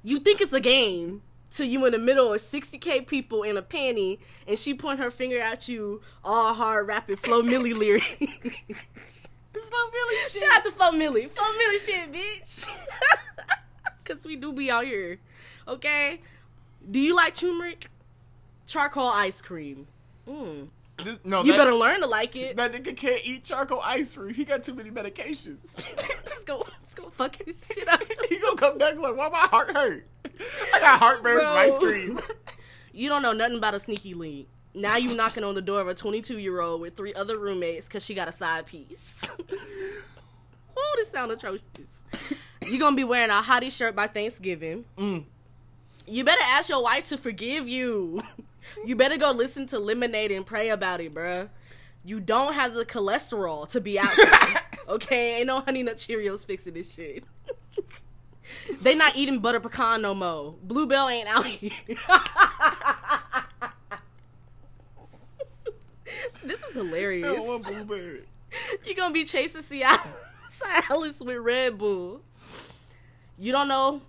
You 0.02 0.18
think 0.20 0.40
it's 0.40 0.52
a 0.52 0.60
game 0.60 1.22
till 1.50 1.66
you 1.66 1.84
in 1.84 1.92
the 1.92 1.98
middle 1.98 2.32
of 2.32 2.40
60k 2.40 3.06
people 3.08 3.42
in 3.42 3.56
a 3.56 3.62
panty 3.62 4.18
and 4.46 4.56
she 4.58 4.72
point 4.72 5.00
her 5.00 5.10
finger 5.10 5.38
at 5.38 5.68
you 5.68 6.00
all 6.24 6.54
hard 6.54 6.86
rapping 6.86 7.16
Flo 7.16 7.42
Milli 7.42 7.74
lyrics. 7.76 8.06
Shout 10.32 10.52
out 10.58 10.64
to 10.64 10.70
Flo 10.70 10.92
Milli. 10.92 11.28
Flo 11.28 11.44
Milli 11.44 11.84
shit, 11.84 12.12
bitch. 12.12 12.70
Cause 14.04 14.24
we 14.24 14.36
do 14.36 14.52
be 14.52 14.70
out 14.70 14.84
here. 14.84 15.18
Okay? 15.68 16.20
Do 16.88 16.98
you 17.00 17.14
like 17.14 17.34
turmeric? 17.34 17.88
Charcoal 18.70 19.08
ice 19.08 19.42
cream. 19.42 19.88
Mm. 20.28 20.68
This- 21.02 21.18
no, 21.24 21.42
You 21.42 21.50
that, 21.52 21.58
better 21.58 21.74
learn 21.74 22.00
to 22.02 22.06
like 22.06 22.36
it. 22.36 22.56
That 22.56 22.72
nigga 22.72 22.96
can't 22.96 23.20
eat 23.24 23.42
charcoal 23.42 23.80
ice 23.80 24.14
cream. 24.14 24.32
He 24.32 24.44
got 24.44 24.62
too 24.62 24.74
many 24.74 24.90
medications. 24.92 25.92
let's 25.96 26.44
go. 26.44 26.58
Let's 26.80 26.94
go 26.94 27.10
fuck 27.10 27.34
his 27.44 27.66
shit 27.66 27.88
up. 27.88 28.00
he 28.28 28.38
gonna 28.38 28.56
come 28.56 28.78
back 28.78 28.96
like, 28.96 29.16
why 29.16 29.28
my 29.28 29.38
heart 29.48 29.76
hurt? 29.76 30.06
I 30.72 30.78
got 30.78 31.00
heartburn 31.00 31.40
from 31.40 31.46
ice 31.56 31.78
cream. 31.78 32.20
You 32.92 33.08
don't 33.08 33.22
know 33.22 33.32
nothing 33.32 33.56
about 33.58 33.74
a 33.74 33.80
sneaky 33.80 34.14
link. 34.14 34.48
Now 34.74 34.96
you 34.96 35.14
knocking 35.14 35.44
on 35.44 35.54
the 35.54 35.62
door 35.62 35.80
of 35.80 35.86
a 35.86 35.94
22 35.94 36.38
year 36.38 36.60
old 36.60 36.80
with 36.80 36.96
three 36.96 37.14
other 37.14 37.38
roommates 37.38 37.86
because 37.86 38.04
she 38.04 38.14
got 38.14 38.26
a 38.28 38.32
side 38.32 38.66
piece. 38.66 39.20
oh, 40.76 40.94
this 40.96 41.08
sound 41.10 41.30
atrocious. 41.32 41.62
You 42.66 42.78
gonna 42.80 42.96
be 42.96 43.04
wearing 43.04 43.30
a 43.30 43.42
hottie 43.42 43.70
shirt 43.70 43.94
by 43.96 44.06
Thanksgiving. 44.08 44.84
Mm. 44.96 45.24
You 46.06 46.24
better 46.24 46.42
ask 46.44 46.68
your 46.68 46.82
wife 46.82 47.04
to 47.10 47.16
forgive 47.16 47.68
you. 47.68 48.22
You 48.84 48.96
better 48.96 49.16
go 49.16 49.30
listen 49.32 49.66
to 49.68 49.78
Lemonade 49.78 50.32
and 50.32 50.44
pray 50.44 50.68
about 50.68 51.00
it, 51.00 51.14
bruh. 51.14 51.48
You 52.04 52.20
don't 52.20 52.54
have 52.54 52.74
the 52.74 52.84
cholesterol 52.84 53.68
to 53.68 53.80
be 53.80 53.98
out 53.98 54.12
here. 54.12 54.60
okay? 54.88 55.38
Ain't 55.38 55.46
no 55.46 55.60
honey 55.60 55.82
nut 55.82 55.96
Cheerios 55.96 56.46
fixing 56.46 56.74
this 56.74 56.92
shit. 56.92 57.24
they 58.82 58.94
not 58.94 59.16
eating 59.16 59.40
butter 59.40 59.60
pecan 59.60 60.02
no 60.02 60.14
more. 60.14 60.54
Bluebell 60.62 61.08
ain't 61.08 61.28
out 61.28 61.46
here. 61.46 61.70
this 66.44 66.62
is 66.62 66.74
hilarious. 66.74 67.42
blueberry. 67.66 68.24
You're 68.84 68.96
gonna 68.96 69.14
be 69.14 69.24
chasing 69.24 69.62
Seattle 69.62 70.10
Silas 70.48 71.20
with 71.20 71.38
Red 71.38 71.78
Bull. 71.78 72.22
You 73.38 73.52
don't 73.52 73.68
know? 73.68 74.02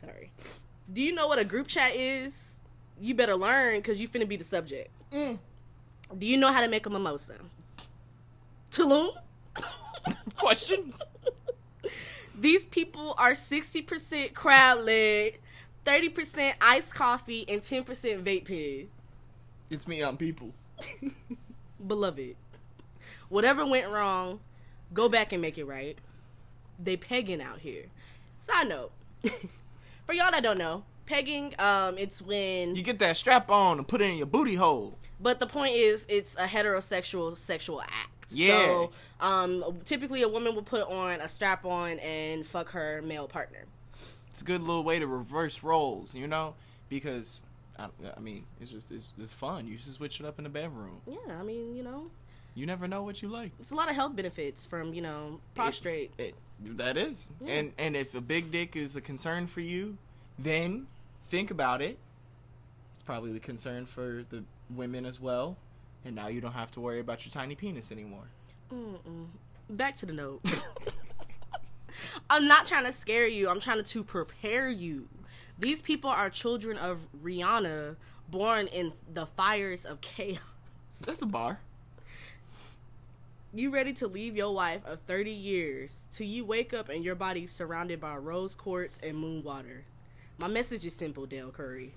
Sorry. 0.00 0.30
Do 0.90 1.02
you 1.02 1.12
know 1.12 1.26
what 1.26 1.38
a 1.38 1.44
group 1.44 1.66
chat 1.66 1.94
is? 1.94 2.57
You 3.00 3.14
better 3.14 3.36
learn 3.36 3.76
because 3.78 4.00
you 4.00 4.08
finna 4.08 4.28
be 4.28 4.36
the 4.36 4.44
subject. 4.44 4.90
Mm. 5.12 5.38
Do 6.16 6.26
you 6.26 6.36
know 6.36 6.52
how 6.52 6.60
to 6.60 6.68
make 6.68 6.86
a 6.86 6.90
mimosa? 6.90 7.36
Tulum? 8.70 9.10
Questions? 10.36 11.02
These 12.38 12.66
people 12.66 13.14
are 13.18 13.32
60% 13.32 14.32
crab 14.32 14.78
leg, 14.80 15.40
30% 15.84 16.54
iced 16.60 16.94
coffee, 16.94 17.44
and 17.48 17.60
10% 17.60 17.84
vape 18.22 18.44
pen. 18.44 18.88
It's 19.70 19.88
me 19.88 20.02
on 20.02 20.16
people. 20.16 20.54
Beloved. 21.86 22.36
Whatever 23.28 23.66
went 23.66 23.90
wrong, 23.90 24.40
go 24.94 25.08
back 25.08 25.32
and 25.32 25.42
make 25.42 25.58
it 25.58 25.64
right. 25.64 25.98
They 26.78 26.96
pegging 26.96 27.42
out 27.42 27.60
here. 27.60 27.86
Side 28.38 28.68
note. 28.68 28.92
For 30.06 30.12
y'all 30.14 30.30
that 30.30 30.42
don't 30.42 30.58
know, 30.58 30.84
pegging, 31.08 31.54
um, 31.58 31.96
it's 31.98 32.20
when 32.22 32.74
You 32.76 32.82
get 32.82 32.98
that 33.00 33.16
strap 33.16 33.50
on 33.50 33.78
and 33.78 33.88
put 33.88 34.00
it 34.00 34.04
in 34.10 34.16
your 34.18 34.26
booty 34.26 34.54
hole. 34.56 34.98
But 35.20 35.40
the 35.40 35.46
point 35.46 35.74
is, 35.74 36.06
it's 36.08 36.36
a 36.36 36.46
heterosexual 36.46 37.36
sexual 37.36 37.80
act. 37.82 38.30
Yeah. 38.30 38.58
So, 38.66 38.90
um, 39.20 39.78
typically 39.84 40.22
a 40.22 40.28
woman 40.28 40.54
will 40.54 40.62
put 40.62 40.82
on 40.82 41.20
a 41.20 41.28
strap 41.28 41.64
on 41.64 41.98
and 42.00 42.46
fuck 42.46 42.70
her 42.70 43.02
male 43.02 43.26
partner. 43.26 43.64
It's 44.30 44.42
a 44.42 44.44
good 44.44 44.60
little 44.60 44.84
way 44.84 44.98
to 44.98 45.06
reverse 45.06 45.64
roles, 45.64 46.14
you 46.14 46.26
know? 46.28 46.54
Because, 46.88 47.42
I, 47.78 47.88
I 48.16 48.20
mean, 48.20 48.44
it's 48.60 48.70
just, 48.70 48.92
it's, 48.92 49.12
it's 49.18 49.32
fun. 49.32 49.66
You 49.66 49.78
should 49.78 49.94
switch 49.94 50.20
it 50.20 50.26
up 50.26 50.38
in 50.38 50.44
the 50.44 50.50
bedroom. 50.50 51.00
Yeah, 51.06 51.40
I 51.40 51.42
mean, 51.42 51.74
you 51.74 51.82
know, 51.82 52.10
You 52.54 52.66
never 52.66 52.86
know 52.86 53.02
what 53.02 53.22
you 53.22 53.28
like. 53.28 53.52
it's 53.58 53.72
a 53.72 53.74
lot 53.74 53.88
of 53.88 53.94
health 53.96 54.14
benefits 54.14 54.66
from 54.66 54.92
you 54.94 55.00
know 55.02 55.40
prostrate. 55.54 56.12
It, 56.18 56.34
that 56.76 56.96
is. 56.96 57.30
Yeah. 57.40 57.54
And 57.54 57.72
and 57.78 57.96
if 57.96 58.14
a 58.14 58.20
big 58.20 58.52
dick 58.52 58.76
is 58.76 58.94
a 58.94 59.00
concern 59.00 59.46
for 59.46 59.60
you, 59.60 59.96
then 60.38 60.86
think 61.28 61.50
about 61.50 61.80
it. 61.82 61.98
It's 62.94 63.02
probably 63.02 63.36
a 63.36 63.40
concern 63.40 63.86
for 63.86 64.24
the 64.28 64.44
women 64.70 65.06
as 65.06 65.20
well. 65.20 65.56
And 66.04 66.14
now 66.14 66.28
you 66.28 66.40
don't 66.40 66.52
have 66.52 66.70
to 66.72 66.80
worry 66.80 67.00
about 67.00 67.24
your 67.24 67.32
tiny 67.32 67.54
penis 67.54 67.92
anymore. 67.92 68.28
Mm-mm. 68.72 69.26
Back 69.68 69.96
to 69.96 70.06
the 70.06 70.12
note. 70.12 70.40
I'm 72.30 72.46
not 72.46 72.66
trying 72.66 72.84
to 72.84 72.92
scare 72.92 73.26
you. 73.26 73.48
I'm 73.48 73.60
trying 73.60 73.82
to 73.82 74.04
prepare 74.04 74.68
you. 74.68 75.08
These 75.58 75.82
people 75.82 76.10
are 76.10 76.30
children 76.30 76.76
of 76.76 77.08
Rihanna, 77.22 77.96
born 78.28 78.68
in 78.68 78.92
the 79.12 79.26
fires 79.26 79.84
of 79.84 80.00
chaos. 80.00 80.40
That's 81.04 81.22
a 81.22 81.26
bar. 81.26 81.60
You 83.52 83.70
ready 83.70 83.92
to 83.94 84.06
leave 84.06 84.36
your 84.36 84.54
wife 84.54 84.84
of 84.84 85.00
30 85.06 85.30
years 85.30 86.06
till 86.12 86.26
you 86.26 86.44
wake 86.44 86.74
up 86.74 86.88
and 86.88 87.02
your 87.02 87.14
body's 87.14 87.50
surrounded 87.50 88.00
by 88.00 88.14
rose 88.16 88.54
quartz 88.54 88.98
and 89.02 89.16
moon 89.16 89.42
water. 89.42 89.84
My 90.38 90.46
message 90.46 90.86
is 90.86 90.94
simple, 90.94 91.26
Dale 91.26 91.50
Curry. 91.50 91.92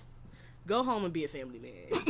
Go 0.67 0.83
home 0.83 1.05
and 1.05 1.13
be 1.13 1.23
a 1.25 1.27
family 1.27 1.59
man. 1.59 1.71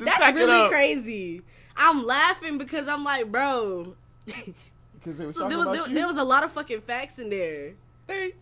That's 0.00 0.34
really 0.34 0.68
crazy. 0.68 1.42
I'm 1.76 2.04
laughing 2.04 2.58
because 2.58 2.88
I'm 2.88 3.04
like, 3.04 3.30
bro. 3.30 3.94
Because 4.24 5.18
they 5.18 5.26
were 5.26 5.32
So 5.34 5.40
talking 5.40 5.48
there 5.50 5.58
was, 5.58 5.66
about 5.66 5.72
there, 5.72 5.88
you. 5.88 5.94
there 5.94 6.06
was 6.06 6.16
a 6.16 6.24
lot 6.24 6.44
of 6.44 6.52
fucking 6.52 6.80
facts 6.82 7.18
in 7.18 7.28
there. 7.30 7.72
they, 8.06 8.32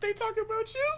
they 0.00 0.12
talking 0.14 0.44
about 0.46 0.74
you. 0.74 0.88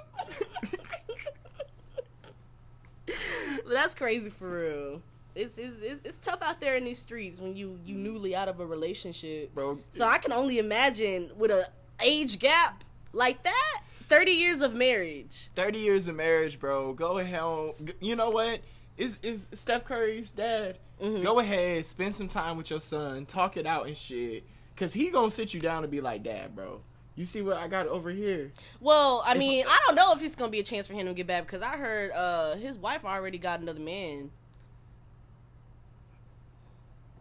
But 3.06 3.70
that's 3.74 3.94
crazy 3.94 4.30
for 4.30 4.60
real. 4.60 5.02
It's, 5.34 5.58
it's, 5.58 5.76
it's, 5.82 6.00
it's 6.04 6.16
tough 6.18 6.42
out 6.42 6.60
there 6.60 6.76
in 6.76 6.84
these 6.84 6.98
streets 6.98 7.40
when 7.40 7.56
you 7.56 7.78
you 7.84 7.96
newly 7.96 8.34
out 8.36 8.48
of 8.48 8.60
a 8.60 8.66
relationship. 8.66 9.54
Bro, 9.54 9.78
So 9.90 10.06
I 10.06 10.18
can 10.18 10.32
only 10.32 10.58
imagine 10.58 11.30
with 11.36 11.50
a 11.50 11.68
age 12.00 12.38
gap 12.38 12.84
like 13.12 13.42
that, 13.44 13.82
30 14.08 14.30
years 14.32 14.60
of 14.60 14.74
marriage. 14.74 15.50
30 15.54 15.78
years 15.78 16.08
of 16.08 16.16
marriage, 16.16 16.58
bro. 16.58 16.92
Go 16.92 17.18
ahead. 17.18 17.94
You 18.00 18.16
know 18.16 18.30
what? 18.30 18.60
Is 18.96 19.18
is 19.22 19.48
Steph 19.54 19.84
Curry's 19.84 20.32
dad? 20.32 20.78
Mhm. 21.00 21.22
Go 21.22 21.38
ahead, 21.38 21.86
spend 21.86 22.14
some 22.14 22.28
time 22.28 22.56
with 22.58 22.68
your 22.70 22.80
son, 22.82 23.24
talk 23.24 23.56
it 23.56 23.66
out 23.66 23.86
and 23.86 23.96
shit. 23.96 24.44
Cause 24.76 24.92
he 24.94 25.10
gonna 25.10 25.30
sit 25.30 25.54
you 25.54 25.60
down 25.60 25.84
and 25.84 25.90
be 25.90 26.00
like, 26.00 26.22
Dad, 26.22 26.54
bro. 26.54 26.80
You 27.14 27.26
see 27.26 27.42
what 27.42 27.56
I 27.58 27.68
got 27.68 27.86
over 27.86 28.10
here? 28.10 28.52
Well, 28.80 29.22
I 29.26 29.34
mean, 29.34 29.66
I 29.68 29.78
don't 29.86 29.94
know 29.94 30.12
if 30.14 30.22
it's 30.22 30.34
gonna 30.36 30.50
be 30.50 30.60
a 30.60 30.62
chance 30.62 30.86
for 30.86 30.94
him 30.94 31.06
to 31.06 31.12
get 31.14 31.26
back 31.26 31.44
because 31.46 31.60
I 31.62 31.76
heard 31.76 32.12
uh 32.12 32.56
his 32.56 32.78
wife 32.78 33.04
already 33.04 33.36
got 33.38 33.60
another 33.60 33.80
man. 33.80 34.30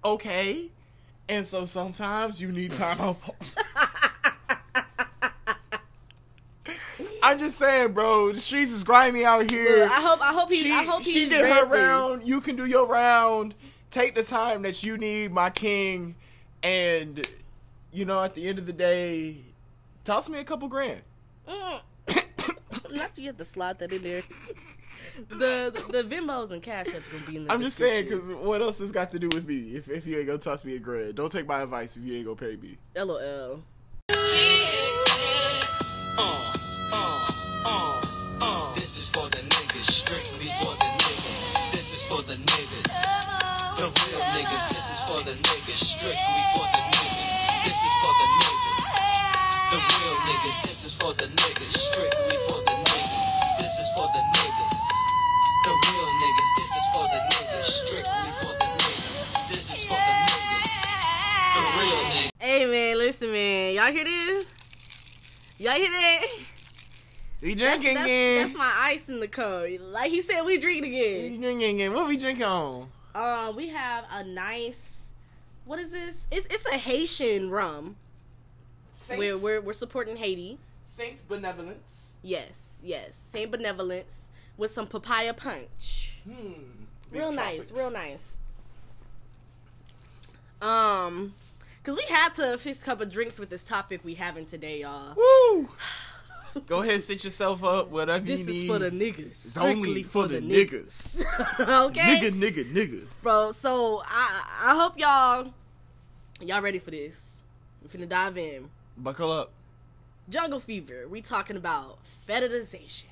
Okay. 0.03 0.69
And 1.27 1.45
so 1.45 1.65
sometimes 1.65 2.41
you 2.41 2.51
need 2.51 2.71
time 2.71 2.99
out. 3.01 3.17
I'm 7.29 7.37
just 7.37 7.59
saying, 7.59 7.93
bro. 7.93 8.31
The 8.31 8.39
streets 8.39 8.71
is 8.71 8.83
grimy 8.83 9.23
out 9.23 9.51
here. 9.51 9.85
I 9.85 10.01
hope 10.01 10.19
I 10.19 10.33
hope 10.33 10.49
he 10.49 10.63
she, 10.63 10.71
I 10.71 10.83
hope 10.83 11.05
he 11.05 11.11
she 11.11 11.29
did 11.29 11.41
her 11.41 11.61
this. 11.61 11.69
round. 11.69 12.27
You 12.27 12.41
can 12.41 12.55
do 12.55 12.65
your 12.65 12.87
round. 12.87 13.53
Take 13.91 14.15
the 14.15 14.23
time 14.23 14.63
that 14.63 14.81
you 14.83 14.97
need, 14.97 15.31
my 15.31 15.51
king. 15.51 16.15
And 16.63 17.23
you 17.91 18.05
know, 18.05 18.23
at 18.23 18.33
the 18.33 18.47
end 18.47 18.57
of 18.57 18.65
the 18.65 18.73
day, 18.73 19.37
toss 20.03 20.27
me 20.27 20.39
a 20.39 20.43
couple 20.43 20.67
grand. 20.69 21.01
Mm. 21.47 21.81
Not 22.95 23.15
you 23.15 23.27
have 23.27 23.37
to 23.37 23.45
slot 23.45 23.77
that 23.77 23.93
in 23.93 24.01
there. 24.01 24.23
The 25.27 25.71
the, 25.87 26.01
the 26.01 26.03
Venmos 26.03 26.49
and 26.49 26.63
Cash 26.63 26.87
App's 26.87 27.07
gonna 27.11 27.25
be 27.27 27.35
in 27.35 27.43
the 27.45 27.53
I'm 27.53 27.61
just 27.61 27.77
saying, 27.77 28.05
because 28.05 28.27
what 28.27 28.61
else 28.61 28.79
has 28.79 28.91
got 28.91 29.11
to 29.11 29.19
do 29.19 29.29
with 29.33 29.47
me? 29.47 29.75
If 29.75 29.87
if 29.87 30.07
you 30.07 30.17
ain't 30.17 30.25
gonna 30.25 30.39
toss 30.39 30.65
me 30.65 30.75
a 30.77 30.79
grand, 30.79 31.13
don't 31.13 31.31
take 31.31 31.45
my 31.45 31.61
advice 31.61 31.95
if 31.95 32.03
you 32.03 32.15
ain't 32.15 32.25
gonna 32.25 32.37
pay 32.37 32.55
me. 32.55 32.77
LOL. 32.95 33.61
Niggas, 39.69 39.91
strictly 39.91 40.49
for 40.61 40.73
the 40.75 40.85
niggas. 40.85 41.71
This 41.71 41.93
is 41.93 42.03
for 42.03 42.21
the 42.23 42.35
niggas. 42.35 42.87
The 43.77 43.85
real 43.85 44.21
niggas, 44.33 44.69
this 44.69 44.85
is 44.89 44.99
for 45.09 45.23
the 45.23 45.31
niggas, 45.31 45.77
strictly 45.77 46.41
for 46.55 46.65
the 46.73 46.81
niggas. 46.89 47.65
This 47.65 47.77
is 47.77 47.93
for 48.01 48.13
the 48.19 48.27
niggas. 48.39 48.81
The 49.69 49.77
real 49.77 50.15
niggas, 50.25 50.57
this 50.63 50.85
is 50.85 50.95
for 50.95 51.13
the 51.13 51.25
niggas, 51.25 51.77
strictly 51.77 52.37
for 52.47 52.59
the 52.65 52.71
niggas. 52.71 53.59
This 53.59 53.73
is 53.79 53.89
for 53.95 54.07
the 54.09 54.21
niggas. 54.33 54.77
The 55.65 55.73
real 55.85 56.09
niggas, 56.21 56.51
this 56.57 56.71
is 56.79 56.85
for 56.93 57.05
the 57.05 57.19
niggas, 57.29 57.63
strictly 57.63 58.31
for 58.41 58.53
the 58.57 58.67
niggas. 58.81 59.49
This 59.49 59.65
is 59.69 59.83
for 59.85 59.99
the 59.99 60.13
niggas. 60.25 60.65
The 61.55 61.61
real 61.77 62.03
niggas. 62.09 62.29
Hey 62.39 62.65
man, 62.65 62.97
listen 62.97 63.31
man, 63.31 63.75
y'all 63.75 63.91
hear 63.91 64.05
this? 64.05 64.53
Y'all 65.59 65.73
hear 65.73 65.91
that? 65.91 66.48
We 67.41 67.55
That's, 67.55 67.79
drinking 67.79 67.93
that's, 67.95 68.05
again. 68.05 68.41
that's 68.41 68.55
my 68.57 68.73
ice 68.77 69.07
in 69.07 69.19
the 69.21 69.27
cup. 69.27 69.63
Like 69.79 70.11
he 70.11 70.21
said, 70.21 70.41
we 70.41 70.59
drinking 70.59 70.91
We 70.91 70.99
again. 70.99 71.41
drinking 71.41 71.75
again. 71.75 71.93
What 71.93 72.07
we 72.07 72.17
drinking 72.17 72.43
on? 72.43 72.89
Um, 73.15 73.55
we 73.55 73.69
have 73.69 74.05
a 74.11 74.23
nice. 74.23 75.11
What 75.65 75.79
is 75.79 75.91
this? 75.91 76.27
It's 76.31 76.47
it's 76.47 76.65
a 76.65 76.77
Haitian 76.77 77.49
rum. 77.49 77.95
We're 79.17 79.37
we're 79.37 79.61
we're 79.61 79.73
supporting 79.73 80.17
Haiti. 80.17 80.57
Saint 80.81 81.23
Benevolence. 81.29 82.17
Yes, 82.21 82.79
yes. 82.83 83.15
Saint 83.31 83.51
Benevolence 83.51 84.23
with 84.57 84.71
some 84.71 84.87
papaya 84.87 85.33
punch. 85.33 86.17
Hmm. 86.25 86.51
Big 87.11 87.21
real 87.21 87.31
nice, 87.31 87.71
real 87.71 87.91
nice. 87.91 88.33
Um, 90.61 91.35
cause 91.83 91.95
we 91.95 92.03
had 92.13 92.33
to 92.35 92.57
fix 92.57 92.81
a 92.81 92.85
couple 92.85 93.05
drinks 93.05 93.39
with 93.39 93.49
this 93.49 93.63
topic 93.63 94.01
we 94.03 94.15
having 94.15 94.45
today, 94.45 94.81
y'all. 94.81 95.15
Woo! 95.15 95.69
Go 96.67 96.81
ahead, 96.81 97.01
sit 97.01 97.23
yourself 97.23 97.63
up. 97.63 97.89
Whatever 97.89 98.25
This 98.25 98.41
you 98.41 98.45
need. 98.45 98.53
This 98.53 98.63
is 98.63 98.67
for 98.69 98.79
the 98.79 98.91
niggas. 98.91 99.27
It's 99.27 99.57
only 99.57 100.03
Strictly 100.03 100.03
for 100.03 100.27
the 100.27 100.39
niggas. 100.41 101.23
okay, 101.87 102.01
Nigga, 102.17 102.31
nigga, 102.33 102.71
nigga. 102.73 103.03
bro. 103.21 103.51
So 103.51 104.01
I 104.05 104.43
I 104.63 104.75
hope 104.75 104.97
y'all 104.97 105.53
y'all 106.41 106.61
ready 106.61 106.79
for 106.79 106.91
this. 106.91 107.41
We're 107.81 107.89
finna 107.89 108.09
dive 108.09 108.37
in. 108.37 108.69
Buckle 108.97 109.31
up. 109.31 109.51
Jungle 110.29 110.59
fever. 110.59 111.07
We 111.07 111.21
talking 111.21 111.55
about 111.57 111.99
fetishization. 112.27 113.05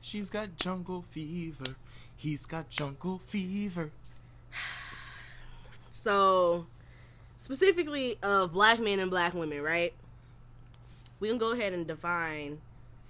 She's 0.00 0.30
got 0.30 0.56
jungle 0.56 1.04
fever. 1.10 1.76
He's 2.16 2.46
got 2.46 2.70
jungle 2.70 3.18
fever. 3.24 3.90
So 5.90 6.66
specifically 7.36 8.16
of 8.22 8.52
black 8.52 8.78
men 8.78 9.00
and 9.00 9.10
black 9.10 9.34
women, 9.34 9.62
right? 9.62 9.92
We 11.18 11.28
can 11.28 11.38
go 11.38 11.52
ahead 11.52 11.72
and 11.72 11.86
define 11.86 12.58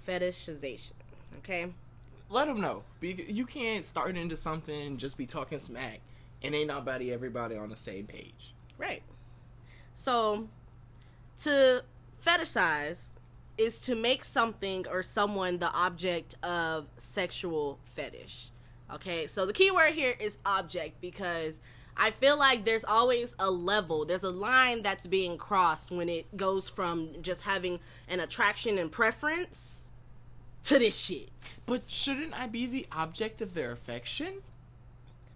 fetishization. 0.06 0.92
Okay. 1.38 1.72
Let 2.30 2.46
them 2.48 2.60
know. 2.60 2.82
You 3.00 3.46
can't 3.46 3.84
start 3.84 4.16
into 4.16 4.36
something 4.36 4.96
just 4.96 5.16
be 5.16 5.26
talking 5.26 5.58
smack 5.58 6.00
and 6.42 6.54
ain't 6.54 6.68
nobody 6.68 7.12
everybody 7.12 7.56
on 7.56 7.70
the 7.70 7.76
same 7.76 8.06
page. 8.06 8.54
Right. 8.78 9.02
So, 9.94 10.48
To 11.38 11.82
fetishize 12.24 13.10
is 13.58 13.80
to 13.82 13.94
make 13.94 14.24
something 14.24 14.86
or 14.90 15.02
someone 15.02 15.58
the 15.58 15.72
object 15.72 16.34
of 16.42 16.86
sexual 16.96 17.78
fetish. 17.84 18.50
Okay, 18.92 19.26
so 19.26 19.46
the 19.46 19.52
key 19.52 19.70
word 19.70 19.92
here 19.92 20.14
is 20.18 20.38
object 20.46 21.00
because 21.00 21.60
I 21.96 22.10
feel 22.10 22.38
like 22.38 22.64
there's 22.64 22.84
always 22.84 23.34
a 23.38 23.50
level, 23.50 24.04
there's 24.04 24.22
a 24.22 24.30
line 24.30 24.82
that's 24.82 25.06
being 25.06 25.38
crossed 25.38 25.90
when 25.90 26.08
it 26.08 26.36
goes 26.36 26.68
from 26.68 27.10
just 27.22 27.42
having 27.42 27.80
an 28.08 28.20
attraction 28.20 28.78
and 28.78 28.92
preference 28.92 29.85
to 30.66 30.78
this 30.78 30.98
shit. 30.98 31.30
But 31.64 31.82
shouldn't 31.88 32.38
I 32.38 32.46
be 32.46 32.66
the 32.66 32.86
object 32.92 33.40
of 33.40 33.54
their 33.54 33.72
affection? 33.72 34.42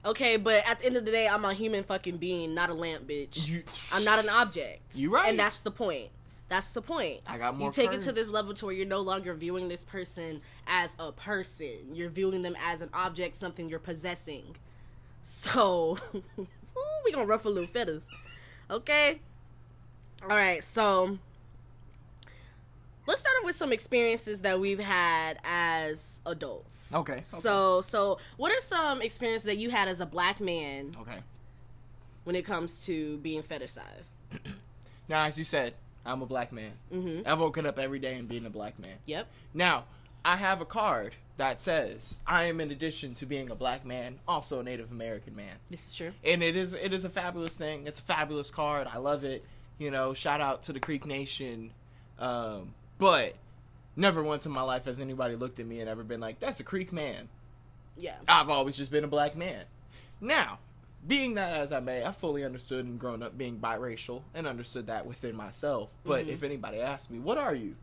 Okay, 0.04 0.36
but 0.36 0.66
at 0.66 0.80
the 0.80 0.86
end 0.86 0.96
of 0.96 1.04
the 1.04 1.10
day, 1.10 1.28
I'm 1.28 1.44
a 1.44 1.52
human 1.52 1.84
fucking 1.84 2.16
being, 2.16 2.54
not 2.54 2.70
a 2.70 2.74
lamp, 2.74 3.06
bitch. 3.06 3.46
You- 3.46 3.64
I'm 3.92 4.04
not 4.04 4.18
an 4.18 4.30
object. 4.30 4.94
You 4.94 5.12
right. 5.12 5.28
And 5.28 5.38
that's 5.38 5.60
the 5.60 5.70
point. 5.70 6.08
That's 6.48 6.72
the 6.72 6.82
point. 6.82 7.20
I 7.26 7.38
got 7.38 7.56
more 7.56 7.68
You 7.68 7.72
take 7.72 7.92
it 7.92 8.00
to 8.02 8.12
this 8.12 8.30
level 8.30 8.54
to 8.54 8.66
where 8.66 8.74
you're 8.74 8.86
no 8.86 9.00
longer 9.00 9.34
viewing 9.34 9.68
this 9.68 9.84
person 9.84 10.40
as 10.66 10.96
a 10.98 11.12
person. 11.12 11.94
You're 11.94 12.10
viewing 12.10 12.42
them 12.42 12.56
as 12.60 12.80
an 12.80 12.90
object, 12.92 13.36
something 13.36 13.68
you're 13.68 13.78
possessing. 13.78 14.56
So, 15.22 15.98
ooh, 16.14 16.46
we 17.04 17.12
gonna 17.12 17.26
ruffle 17.26 17.52
little 17.52 17.68
feathers. 17.68 18.08
Okay? 18.68 19.20
Alright, 20.22 20.64
so 20.64 21.18
let's 23.10 23.20
start 23.20 23.34
off 23.40 23.44
with 23.44 23.56
some 23.56 23.72
experiences 23.72 24.40
that 24.42 24.58
we've 24.60 24.78
had 24.78 25.38
as 25.44 26.20
adults. 26.24 26.90
Okay, 26.94 27.12
okay. 27.14 27.22
So, 27.24 27.80
so 27.82 28.18
what 28.36 28.52
are 28.52 28.60
some 28.60 29.02
experiences 29.02 29.44
that 29.46 29.58
you 29.58 29.70
had 29.70 29.88
as 29.88 30.00
a 30.00 30.06
black 30.06 30.40
man 30.40 30.92
Okay. 31.00 31.18
when 32.24 32.36
it 32.36 32.44
comes 32.44 32.86
to 32.86 33.18
being 33.18 33.42
fetishized? 33.42 34.10
Now, 35.08 35.24
as 35.24 35.36
you 35.36 35.44
said, 35.44 35.74
I'm 36.06 36.22
a 36.22 36.26
black 36.26 36.52
man. 36.52 36.70
Mm-hmm. 36.94 37.28
I've 37.28 37.40
woken 37.40 37.66
up 37.66 37.80
every 37.80 37.98
day 37.98 38.14
and 38.14 38.28
being 38.28 38.46
a 38.46 38.50
black 38.50 38.78
man. 38.78 38.94
Yep. 39.06 39.26
Now, 39.52 39.86
I 40.24 40.36
have 40.36 40.60
a 40.60 40.64
card 40.64 41.16
that 41.36 41.60
says 41.60 42.20
I 42.24 42.44
am, 42.44 42.60
in 42.60 42.70
addition 42.70 43.14
to 43.14 43.26
being 43.26 43.50
a 43.50 43.56
black 43.56 43.84
man, 43.84 44.20
also 44.28 44.60
a 44.60 44.62
Native 44.62 44.92
American 44.92 45.34
man. 45.34 45.56
This 45.68 45.88
is 45.88 45.94
true. 45.96 46.12
and 46.22 46.44
it 46.44 46.54
is 46.54 46.74
it 46.74 46.92
is 46.92 47.04
a 47.04 47.08
fabulous 47.08 47.58
thing. 47.58 47.88
It's 47.88 47.98
a 47.98 48.02
fabulous 48.04 48.52
card. 48.52 48.86
I 48.86 48.98
love 48.98 49.24
it. 49.24 49.44
You 49.78 49.90
know, 49.90 50.14
shout 50.14 50.40
out 50.40 50.62
to 50.64 50.72
the 50.72 50.78
Creek 50.78 51.04
Nation. 51.04 51.72
Um, 52.20 52.72
but 53.00 53.34
never 53.96 54.22
once 54.22 54.46
in 54.46 54.52
my 54.52 54.62
life 54.62 54.84
has 54.84 55.00
anybody 55.00 55.34
looked 55.34 55.58
at 55.58 55.66
me 55.66 55.80
and 55.80 55.88
ever 55.88 56.04
been 56.04 56.20
like, 56.20 56.38
"That's 56.38 56.60
a 56.60 56.64
Creek 56.64 56.92
man." 56.92 57.28
Yeah. 57.96 58.16
I've 58.28 58.48
always 58.48 58.76
just 58.76 58.90
been 58.90 59.04
a 59.04 59.08
black 59.08 59.36
man. 59.36 59.64
Now, 60.20 60.58
being 61.06 61.34
that 61.34 61.54
as 61.54 61.72
I 61.72 61.80
may, 61.80 62.04
I 62.04 62.12
fully 62.12 62.44
understood 62.44 62.84
and 62.84 62.98
grown 62.98 63.22
up 63.22 63.36
being 63.36 63.58
biracial 63.58 64.22
and 64.34 64.46
understood 64.46 64.86
that 64.86 65.06
within 65.06 65.34
myself. 65.34 65.90
But 66.04 66.28
if 66.28 66.42
anybody 66.42 66.80
asks 66.80 67.10
me, 67.10 67.18
"What 67.18 67.38
are 67.38 67.54
you?" 67.54 67.74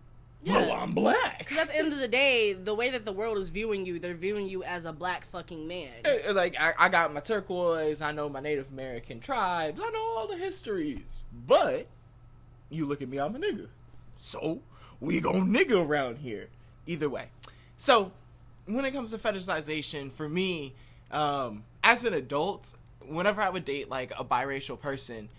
Well, 0.46 0.72
I'm 0.72 0.94
black. 0.94 1.40
Because 1.40 1.58
at 1.58 1.68
the 1.70 1.78
end 1.78 1.94
of 1.94 2.00
the 2.00 2.08
day, 2.08 2.54
the 2.54 2.76
way 2.76 2.90
that 2.92 3.06
the 3.06 3.12
world 3.12 3.38
is 3.38 3.50
viewing 3.50 3.86
you, 3.86 4.00
they're 4.00 4.14
viewing 4.14 4.48
you 4.48 4.64
as 4.64 4.86
a 4.86 4.94
black 4.94 5.26
fucking 5.32 5.68
man. 5.68 5.92
Uh, 6.06 6.34
like 6.34 6.56
I, 6.60 6.74
I 6.78 6.90
got 6.90 7.14
my 7.14 7.20
turquoise, 7.20 8.02
I 8.02 8.12
know 8.12 8.30
my 8.30 8.40
Native 8.40 8.72
American 8.72 9.20
tribes, 9.20 9.82
I 9.84 9.90
know 9.90 10.14
all 10.16 10.28
the 10.28 10.38
histories. 10.38 11.26
But 11.34 11.88
you 12.70 12.86
look 12.86 13.02
at 13.02 13.10
me, 13.10 13.18
I'm 13.18 13.36
a 13.36 13.40
nigga. 13.40 13.68
So 14.18 14.62
we 15.00 15.20
gon' 15.20 15.54
nigga 15.54 15.86
around 15.86 16.20
here. 16.20 16.50
Either 16.86 17.10
way. 17.10 17.28
So 17.76 18.12
when 18.66 18.86
it 18.86 18.92
comes 18.92 19.12
to 19.12 19.18
fetishization, 19.18 20.12
for 20.12 20.28
me, 20.28 20.74
um, 21.12 21.64
as 21.84 22.04
an 22.06 22.14
adult, 22.14 22.76
whenever 23.06 23.42
I 23.42 23.50
would 23.50 23.66
date 23.66 23.90
like 23.90 24.12
a 24.18 24.24
biracial 24.24 24.80
person, 24.80 25.30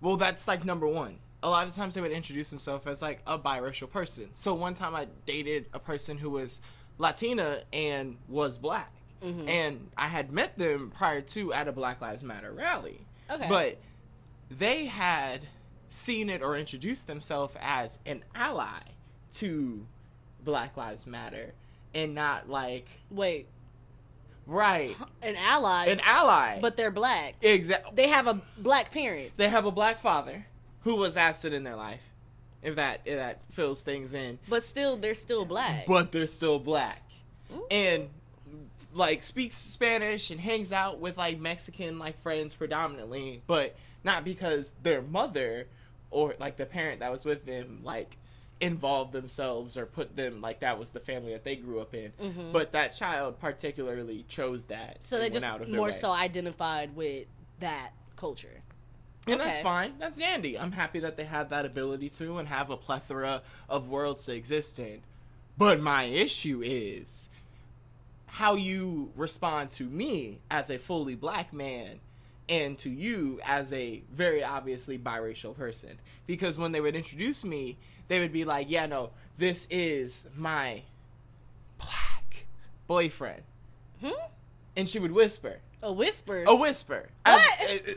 well, 0.00 0.16
that's 0.16 0.46
like 0.48 0.64
number 0.64 0.86
one. 0.86 1.18
A 1.42 1.48
lot 1.48 1.68
of 1.68 1.74
times 1.74 1.94
they 1.94 2.00
would 2.00 2.12
introduce 2.12 2.50
themselves 2.50 2.86
as 2.86 3.02
like 3.02 3.20
a 3.26 3.38
biracial 3.38 3.90
person. 3.90 4.30
So 4.34 4.54
one 4.54 4.74
time 4.74 4.94
I 4.94 5.06
dated 5.26 5.66
a 5.72 5.78
person 5.78 6.18
who 6.18 6.30
was 6.30 6.60
Latina 6.98 7.60
and 7.72 8.16
was 8.28 8.58
black. 8.58 8.92
And 9.20 9.90
I 9.96 10.06
had 10.06 10.30
met 10.30 10.58
them 10.58 10.92
prior 10.94 11.20
to 11.20 11.52
at 11.52 11.66
a 11.66 11.72
Black 11.72 12.00
Lives 12.00 12.22
Matter 12.22 12.52
rally. 12.52 13.00
Okay. 13.28 13.48
But 13.48 13.78
they 14.48 14.86
had 14.86 15.40
seen 15.88 16.28
it 16.30 16.42
or 16.42 16.56
introduced 16.56 17.06
themselves 17.06 17.54
as 17.60 17.98
an 18.06 18.24
ally 18.34 18.80
to 19.32 19.86
Black 20.44 20.76
Lives 20.76 21.06
Matter 21.06 21.54
and 21.94 22.14
not 22.14 22.48
like 22.48 22.86
Wait, 23.10 23.46
right. 24.46 24.96
An 25.22 25.36
ally, 25.36 25.86
an 25.86 26.00
ally. 26.00 26.58
But 26.60 26.76
they're 26.76 26.90
black. 26.90 27.34
exactly 27.40 27.92
They 27.94 28.08
have 28.08 28.26
a 28.26 28.40
black 28.58 28.92
parent. 28.92 29.32
they 29.36 29.48
have 29.48 29.64
a 29.64 29.70
black 29.72 29.98
father 29.98 30.46
who 30.82 30.94
was 30.94 31.16
absent 31.16 31.54
in 31.54 31.64
their 31.64 31.76
life 31.76 32.02
if 32.62 32.76
that 32.76 33.00
if 33.04 33.16
that 33.18 33.42
fills 33.52 33.82
things 33.82 34.14
in. 34.14 34.38
But 34.48 34.64
still, 34.64 34.96
they're 34.96 35.14
still 35.14 35.44
black. 35.44 35.86
but 35.86 36.12
they're 36.12 36.26
still 36.26 36.58
black. 36.58 37.02
And 37.70 38.08
like 38.94 39.22
speaks 39.22 39.54
spanish 39.54 40.30
and 40.30 40.40
hangs 40.40 40.72
out 40.72 40.98
with 40.98 41.18
like 41.18 41.38
mexican 41.38 41.98
like 41.98 42.18
friends 42.18 42.54
predominantly 42.54 43.42
but 43.46 43.76
not 44.02 44.24
because 44.24 44.72
their 44.82 45.02
mother 45.02 45.66
or 46.10 46.34
like 46.38 46.56
the 46.56 46.66
parent 46.66 47.00
that 47.00 47.10
was 47.10 47.24
with 47.24 47.44
them 47.46 47.80
like 47.82 48.16
involved 48.60 49.12
themselves 49.12 49.76
or 49.76 49.86
put 49.86 50.16
them 50.16 50.40
like 50.40 50.60
that 50.60 50.78
was 50.78 50.90
the 50.90 50.98
family 50.98 51.32
that 51.32 51.44
they 51.44 51.54
grew 51.54 51.80
up 51.80 51.94
in 51.94 52.10
mm-hmm. 52.20 52.50
but 52.52 52.72
that 52.72 52.88
child 52.88 53.38
particularly 53.38 54.24
chose 54.28 54.64
that 54.64 54.96
so 55.00 55.18
they 55.18 55.30
just 55.30 55.46
more 55.68 55.86
way. 55.86 55.92
so 55.92 56.10
identified 56.10 56.96
with 56.96 57.26
that 57.60 57.92
culture. 58.18 58.62
And 59.26 59.40
that's 59.40 59.58
fine. 59.58 59.94
That's 59.98 60.16
dandy. 60.16 60.58
I'm 60.58 60.72
happy 60.72 61.00
that 61.00 61.16
they 61.16 61.24
have 61.24 61.50
that 61.50 61.66
ability 61.66 62.08
to 62.10 62.38
and 62.38 62.48
have 62.48 62.70
a 62.70 62.76
plethora 62.76 63.42
of 63.68 63.88
worlds 63.88 64.24
to 64.24 64.34
exist 64.34 64.78
in. 64.78 65.02
But 65.58 65.80
my 65.80 66.04
issue 66.04 66.62
is 66.64 67.28
how 68.26 68.54
you 68.54 69.12
respond 69.16 69.70
to 69.72 69.84
me 69.84 70.40
as 70.50 70.70
a 70.70 70.78
fully 70.78 71.14
black 71.14 71.52
man 71.52 72.00
and 72.48 72.78
to 72.78 72.90
you 72.90 73.40
as 73.44 73.72
a 73.72 74.02
very 74.12 74.42
obviously 74.42 74.98
biracial 74.98 75.56
person. 75.56 76.00
Because 76.26 76.56
when 76.58 76.72
they 76.72 76.80
would 76.80 76.96
introduce 76.96 77.44
me, 77.44 77.78
they 78.08 78.20
would 78.20 78.32
be 78.32 78.44
like, 78.44 78.70
yeah, 78.70 78.86
no, 78.86 79.10
this 79.36 79.66
is 79.70 80.26
my 80.36 80.82
black 81.78 82.46
boyfriend. 82.86 83.42
Hmm? 84.00 84.10
And 84.76 84.88
she 84.88 84.98
would 84.98 85.12
whisper, 85.12 85.58
A 85.82 85.92
whisper. 85.92 86.44
a 86.46 86.54
whisper. 86.54 87.08
What? 87.24 87.40
Uh, 87.40 87.92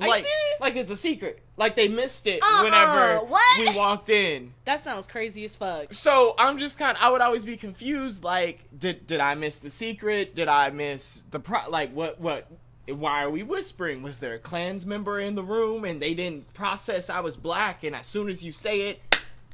Are 0.00 0.06
you 0.06 0.10
like, 0.12 0.22
serious? 0.24 0.60
Like 0.60 0.76
it's 0.76 0.90
a 0.90 0.96
secret. 0.96 1.42
Like 1.56 1.76
they 1.76 1.88
missed 1.88 2.26
it 2.26 2.42
Uh-uh, 2.42 2.64
whenever 2.64 3.18
what? 3.26 3.58
we 3.60 3.76
walked 3.76 4.08
in. 4.08 4.54
that 4.64 4.80
sounds 4.80 5.06
crazy 5.06 5.44
as 5.44 5.56
fuck. 5.56 5.92
So 5.92 6.34
I'm 6.38 6.56
just 6.58 6.78
kind. 6.78 6.96
of 6.96 7.02
I 7.02 7.10
would 7.10 7.20
always 7.20 7.44
be 7.44 7.56
confused. 7.58 8.24
Like, 8.24 8.60
did 8.78 9.06
did 9.06 9.20
I 9.20 9.34
miss 9.34 9.58
the 9.58 9.68
secret? 9.70 10.34
Did 10.34 10.48
I 10.48 10.70
miss 10.70 11.22
the 11.30 11.38
pro? 11.40 11.68
Like, 11.68 11.92
what 11.92 12.18
what? 12.20 12.46
Why 12.92 13.22
are 13.22 13.30
we 13.30 13.42
whispering? 13.42 14.02
Was 14.02 14.20
there 14.20 14.34
a 14.34 14.38
Klans 14.38 14.86
member 14.86 15.18
in 15.18 15.34
the 15.34 15.42
room 15.42 15.84
and 15.84 16.00
they 16.00 16.14
didn't 16.14 16.52
process 16.54 17.10
I 17.10 17.20
was 17.20 17.36
black? 17.36 17.84
And 17.84 17.94
as 17.94 18.06
soon 18.06 18.28
as 18.28 18.44
you 18.44 18.52
say 18.52 18.88
it, 18.88 19.00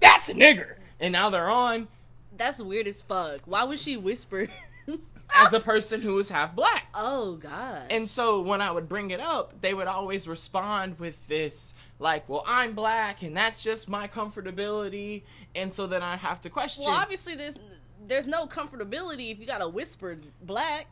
that's 0.00 0.28
a 0.28 0.34
nigger. 0.34 0.76
And 1.00 1.12
now 1.12 1.30
they're 1.30 1.48
on 1.50 1.88
That's 2.36 2.60
weird 2.60 2.86
as 2.86 3.02
fuck. 3.02 3.40
Why 3.44 3.64
would 3.64 3.78
she 3.78 3.96
whisper? 3.96 4.48
as 5.34 5.52
a 5.52 5.60
person 5.60 6.00
who 6.00 6.18
is 6.18 6.28
half 6.28 6.54
black. 6.54 6.86
oh 6.94 7.34
god. 7.36 7.86
And 7.90 8.08
so 8.08 8.40
when 8.40 8.60
I 8.60 8.70
would 8.70 8.88
bring 8.88 9.10
it 9.10 9.20
up, 9.20 9.60
they 9.60 9.74
would 9.74 9.88
always 9.88 10.28
respond 10.28 10.98
with 10.98 11.26
this, 11.28 11.74
like, 11.98 12.28
well, 12.28 12.44
I'm 12.46 12.74
black 12.74 13.22
and 13.22 13.36
that's 13.36 13.62
just 13.62 13.88
my 13.88 14.08
comfortability. 14.08 15.22
And 15.54 15.72
so 15.72 15.86
then 15.86 16.02
I'd 16.02 16.20
have 16.20 16.40
to 16.42 16.50
question 16.50 16.84
well, 16.84 16.94
obviously 16.94 17.34
there's 17.34 17.58
there's 18.06 18.26
no 18.26 18.46
comfortability 18.46 19.32
if 19.32 19.40
you 19.40 19.46
got 19.46 19.62
a 19.62 19.68
whispered 19.68 20.26
black. 20.42 20.86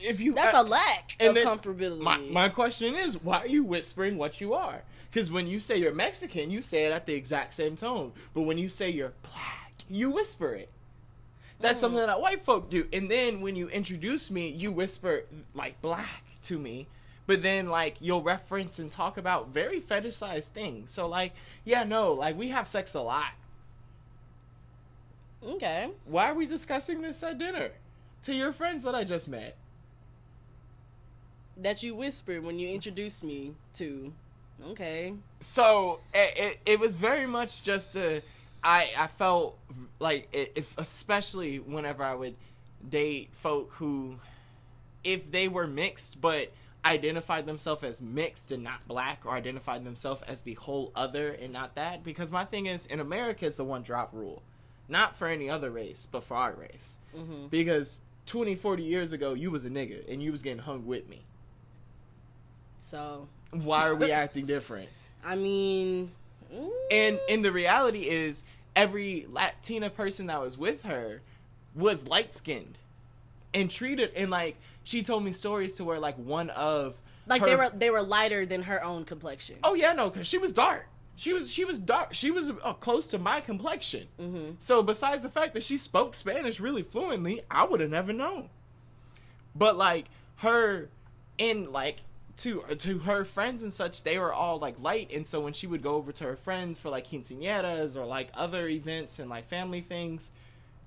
If 0.00 0.20
you. 0.20 0.34
That's 0.34 0.54
uh, 0.54 0.62
a 0.62 0.64
lack 0.64 1.16
of 1.20 1.36
comfortability. 1.36 2.00
My, 2.00 2.18
my 2.18 2.48
question 2.48 2.94
is, 2.94 3.22
why 3.22 3.38
are 3.38 3.46
you 3.46 3.64
whispering 3.64 4.16
what 4.18 4.40
you 4.40 4.54
are? 4.54 4.82
Because 5.10 5.30
when 5.30 5.46
you 5.46 5.60
say 5.60 5.76
you're 5.78 5.94
Mexican, 5.94 6.50
you 6.50 6.62
say 6.62 6.86
it 6.86 6.92
at 6.92 7.06
the 7.06 7.14
exact 7.14 7.54
same 7.54 7.76
tone. 7.76 8.12
But 8.34 8.42
when 8.42 8.56
you 8.58 8.68
say 8.68 8.88
you're 8.90 9.12
black, 9.22 9.72
you 9.90 10.10
whisper 10.10 10.54
it. 10.54 10.70
That's 11.60 11.78
Mm. 11.78 11.80
something 11.80 12.06
that 12.06 12.20
white 12.20 12.44
folk 12.44 12.70
do. 12.70 12.86
And 12.92 13.10
then 13.10 13.40
when 13.40 13.54
you 13.54 13.68
introduce 13.68 14.30
me, 14.30 14.48
you 14.48 14.72
whisper 14.72 15.24
like 15.54 15.80
black 15.82 16.24
to 16.44 16.58
me. 16.58 16.86
But 17.26 17.42
then 17.42 17.68
like 17.68 17.96
you'll 18.00 18.22
reference 18.22 18.78
and 18.78 18.90
talk 18.90 19.16
about 19.16 19.48
very 19.50 19.80
fetishized 19.80 20.48
things. 20.48 20.90
So 20.90 21.06
like, 21.06 21.34
yeah, 21.64 21.84
no, 21.84 22.12
like 22.14 22.36
we 22.36 22.48
have 22.48 22.66
sex 22.66 22.94
a 22.94 23.00
lot. 23.00 23.32
okay. 25.44 25.90
Why 26.04 26.30
are 26.30 26.34
we 26.34 26.46
discussing 26.46 27.02
this 27.02 27.22
at 27.22 27.38
dinner? 27.38 27.70
To 28.24 28.34
your 28.34 28.52
friends 28.52 28.84
that 28.84 28.94
I 28.94 29.04
just 29.04 29.28
met. 29.28 29.56
That 31.56 31.82
you 31.82 31.94
whispered 31.94 32.42
when 32.44 32.58
you 32.58 32.68
introduced 32.68 33.22
me 33.22 33.54
to. 33.74 34.12
Okay. 34.70 35.14
so 35.40 35.98
it, 36.14 36.36
it, 36.36 36.60
it 36.74 36.80
was 36.80 36.96
very 36.96 37.26
much 37.26 37.64
just 37.64 37.96
a 37.96 38.22
I 38.62 38.90
I 38.96 39.08
felt 39.08 39.58
like 39.98 40.28
if 40.32 40.78
especially 40.78 41.58
whenever 41.58 42.04
I 42.04 42.14
would 42.14 42.36
date 42.88 43.30
folk 43.32 43.72
who 43.74 44.20
if 45.02 45.32
they 45.32 45.48
were 45.48 45.66
mixed 45.66 46.20
but 46.20 46.52
identified 46.84 47.46
themselves 47.46 47.82
as 47.82 48.02
mixed 48.02 48.50
and 48.50 48.62
not 48.62 48.86
black, 48.88 49.22
or 49.24 49.32
identified 49.32 49.84
themselves 49.84 50.22
as 50.22 50.42
the 50.42 50.54
whole 50.54 50.90
other 50.94 51.30
and 51.30 51.52
not 51.52 51.74
that. 51.74 52.02
Because 52.02 52.32
my 52.32 52.44
thing 52.44 52.66
is, 52.66 52.86
in 52.86 53.00
America, 53.00 53.46
it's 53.46 53.56
the 53.56 53.64
one 53.64 53.82
drop 53.82 54.10
rule, 54.12 54.42
not 54.88 55.16
for 55.16 55.28
any 55.28 55.48
other 55.48 55.70
race, 55.70 56.08
but 56.10 56.24
for 56.24 56.36
our 56.36 56.52
race. 56.52 56.98
Mm-hmm. 57.16 57.46
Because 57.48 58.02
20, 58.26 58.54
40 58.56 58.82
years 58.82 59.12
ago, 59.12 59.34
you 59.34 59.50
was 59.50 59.64
a 59.64 59.70
nigga 59.70 60.10
and 60.10 60.22
you 60.22 60.32
was 60.32 60.42
getting 60.42 60.62
hung 60.62 60.86
with 60.86 61.08
me. 61.08 61.22
So, 62.82 63.28
Why 63.52 63.86
are 63.86 63.94
we 63.94 64.10
acting 64.24 64.44
different? 64.44 64.88
I 65.24 65.36
mean, 65.36 66.10
mm, 66.52 66.70
And 66.90 67.20
and 67.30 67.44
the 67.44 67.52
reality 67.52 68.08
is, 68.08 68.42
every 68.74 69.26
Latina 69.28 69.88
person 69.88 70.26
that 70.26 70.40
was 70.40 70.58
with 70.58 70.82
her 70.82 71.22
was 71.74 72.08
light 72.08 72.34
skinned 72.34 72.78
and 73.54 73.70
treated 73.70 74.10
and 74.16 74.30
like 74.30 74.56
she 74.84 75.02
told 75.02 75.24
me 75.24 75.32
stories 75.32 75.74
to 75.76 75.84
where 75.84 75.98
like 75.98 76.16
one 76.16 76.50
of 76.50 76.98
like 77.26 77.40
her- 77.42 77.46
they 77.46 77.56
were 77.56 77.70
they 77.72 77.90
were 77.90 78.02
lighter 78.02 78.44
than 78.44 78.62
her 78.64 78.82
own 78.82 79.04
complexion. 79.04 79.56
Oh 79.62 79.74
yeah, 79.74 79.92
no, 79.92 80.10
because 80.10 80.26
she 80.26 80.38
was 80.38 80.52
dark. 80.52 80.86
She 81.14 81.32
was 81.32 81.50
she 81.50 81.64
was 81.64 81.78
dark. 81.78 82.14
She 82.14 82.30
was 82.30 82.50
uh, 82.50 82.72
close 82.74 83.06
to 83.08 83.18
my 83.18 83.40
complexion. 83.40 84.08
Mm-hmm. 84.20 84.52
So 84.58 84.82
besides 84.82 85.22
the 85.22 85.28
fact 85.28 85.54
that 85.54 85.62
she 85.62 85.76
spoke 85.78 86.14
Spanish 86.14 86.58
really 86.58 86.82
fluently, 86.82 87.42
I 87.50 87.64
would 87.64 87.80
have 87.80 87.90
never 87.90 88.12
known. 88.12 88.48
But 89.54 89.76
like 89.76 90.06
her, 90.36 90.88
in 91.38 91.70
like 91.70 92.00
to 92.38 92.62
to 92.78 92.98
her 93.00 93.24
friends 93.24 93.62
and 93.62 93.72
such, 93.72 94.02
they 94.02 94.18
were 94.18 94.32
all 94.32 94.58
like 94.58 94.80
light, 94.80 95.10
and 95.12 95.26
so 95.26 95.40
when 95.40 95.52
she 95.52 95.66
would 95.66 95.82
go 95.82 95.94
over 95.94 96.12
to 96.12 96.24
her 96.24 96.36
friends 96.36 96.78
for 96.78 96.90
like 96.90 97.06
quinceañeras 97.06 97.96
or 97.96 98.04
like 98.04 98.30
other 98.34 98.68
events 98.68 99.18
and 99.18 99.28
like 99.30 99.48
family 99.48 99.80
things, 99.80 100.32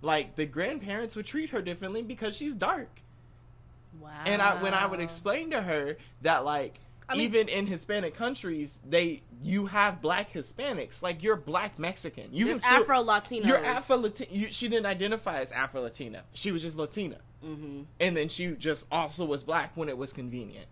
like 0.02 0.36
the 0.36 0.46
grandparents 0.46 1.16
would 1.16 1.26
treat 1.26 1.52
her 1.52 1.62
differently 1.62 2.02
because 2.02 2.36
she's 2.36 2.56
dark. 2.56 3.02
Wow. 4.00 4.10
And 4.26 4.42
I 4.42 4.62
when 4.62 4.74
I 4.74 4.86
would 4.86 5.00
explain 5.00 5.52
to 5.52 5.62
her 5.62 5.98
that 6.22 6.46
like 6.46 6.80
I 7.08 7.14
mean- 7.14 7.22
even 7.22 7.48
in 7.48 7.68
Hispanic 7.68 8.16
countries, 8.16 8.82
they 8.88 9.22
you 9.42 9.68
have 9.68 10.02
black 10.02 10.34
Hispanics, 10.34 11.02
like 11.04 11.22
you're 11.24 11.36
black 11.36 11.78
Mexican. 11.78 12.30
You 12.32 12.48
can 12.48 12.60
still, 12.60 12.82
Afro-Latinos. 12.82 13.46
You're 13.46 13.64
Afro 13.64 13.98
Latina. 13.98 14.52
She 14.52 14.68
didn't 14.68 14.88
identify 14.88 15.40
as 15.40 15.52
Afro 15.52 15.82
Latina. 15.82 16.24
She 16.34 16.52
was 16.52 16.62
just 16.64 16.78
Latina. 16.78 17.18
Mm-hmm. 17.46 17.84
And 18.00 18.18
then 18.18 18.30
she 18.30 18.52
just 18.54 18.88
also 18.92 19.24
was 19.26 19.44
black 19.44 19.72
when 19.76 19.88
it 19.88 19.98
was 19.98 20.14
convenient, 20.14 20.68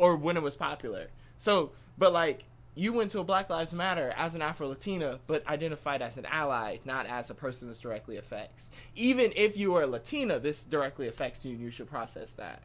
or 0.00 0.16
when 0.16 0.36
it 0.36 0.42
was 0.42 0.56
popular. 0.56 1.08
So, 1.36 1.72
but 1.98 2.12
like 2.12 2.44
you 2.74 2.94
went 2.94 3.10
to 3.10 3.20
a 3.20 3.24
Black 3.24 3.50
Lives 3.50 3.74
Matter 3.74 4.14
as 4.16 4.34
an 4.34 4.40
Afro 4.40 4.68
Latina, 4.68 5.20
but 5.26 5.46
identified 5.46 6.00
as 6.00 6.16
an 6.16 6.24
ally, 6.26 6.78
not 6.86 7.06
as 7.06 7.28
a 7.28 7.34
person 7.34 7.68
this 7.68 7.78
directly 7.78 8.16
affects. 8.16 8.70
Even 8.96 9.30
if 9.36 9.58
you 9.58 9.76
are 9.76 9.82
a 9.82 9.86
Latina, 9.86 10.38
this 10.38 10.64
directly 10.64 11.06
affects 11.06 11.44
you, 11.44 11.52
and 11.52 11.60
you 11.60 11.70
should 11.70 11.86
process 11.86 12.32
that. 12.32 12.62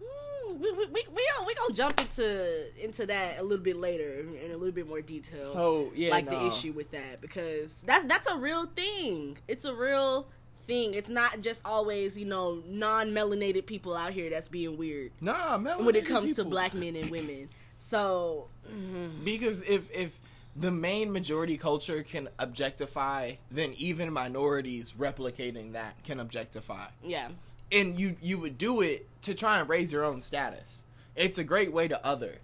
Mm, 0.00 0.60
we 0.60 0.70
we 0.70 0.86
we 0.86 1.06
we 1.12 1.28
gonna, 1.34 1.46
we 1.46 1.54
gonna 1.54 1.74
jump 1.74 2.00
into 2.00 2.82
into 2.82 3.06
that 3.06 3.40
a 3.40 3.42
little 3.42 3.64
bit 3.64 3.76
later 3.76 4.20
in 4.20 4.52
a 4.52 4.56
little 4.56 4.70
bit 4.70 4.88
more 4.88 5.00
detail. 5.00 5.44
So 5.44 5.90
yeah, 5.96 6.10
like 6.10 6.30
the 6.30 6.46
issue 6.46 6.72
with 6.72 6.92
that 6.92 7.20
because 7.20 7.82
that's 7.82 8.04
that's 8.04 8.28
a 8.28 8.36
real 8.36 8.66
thing. 8.66 9.38
It's 9.48 9.64
a 9.64 9.74
real 9.74 10.28
thing. 10.68 10.94
It's 10.94 11.08
not 11.08 11.40
just 11.40 11.62
always 11.64 12.16
you 12.16 12.26
know 12.26 12.62
non 12.68 13.08
melanated 13.10 13.66
people 13.66 13.96
out 13.96 14.12
here 14.12 14.30
that's 14.30 14.46
being 14.46 14.76
weird 14.76 15.10
Nah, 15.20 15.58
man. 15.58 15.84
when 15.84 15.96
it 15.96 16.04
comes 16.04 16.36
to 16.36 16.44
black 16.44 16.74
men 16.74 16.94
and 16.94 17.10
women. 17.10 17.48
So 17.74 18.46
because 19.24 19.62
if 19.62 19.90
if 19.92 20.20
the 20.54 20.70
main 20.70 21.12
majority 21.12 21.56
culture 21.56 22.02
can 22.02 22.28
objectify, 22.38 23.32
then 23.50 23.74
even 23.78 24.12
minorities 24.12 24.92
replicating 24.92 25.72
that 25.72 26.02
can 26.04 26.18
objectify. 26.20 26.86
yeah, 27.04 27.28
And 27.72 27.98
you 27.98 28.16
you 28.20 28.38
would 28.38 28.58
do 28.58 28.80
it 28.80 29.06
to 29.22 29.34
try 29.34 29.58
and 29.60 29.68
raise 29.68 29.92
your 29.92 30.04
own 30.04 30.20
status. 30.20 30.84
It's 31.16 31.38
a 31.38 31.44
great 31.44 31.72
way 31.72 31.88
to 31.88 32.04
other. 32.06 32.38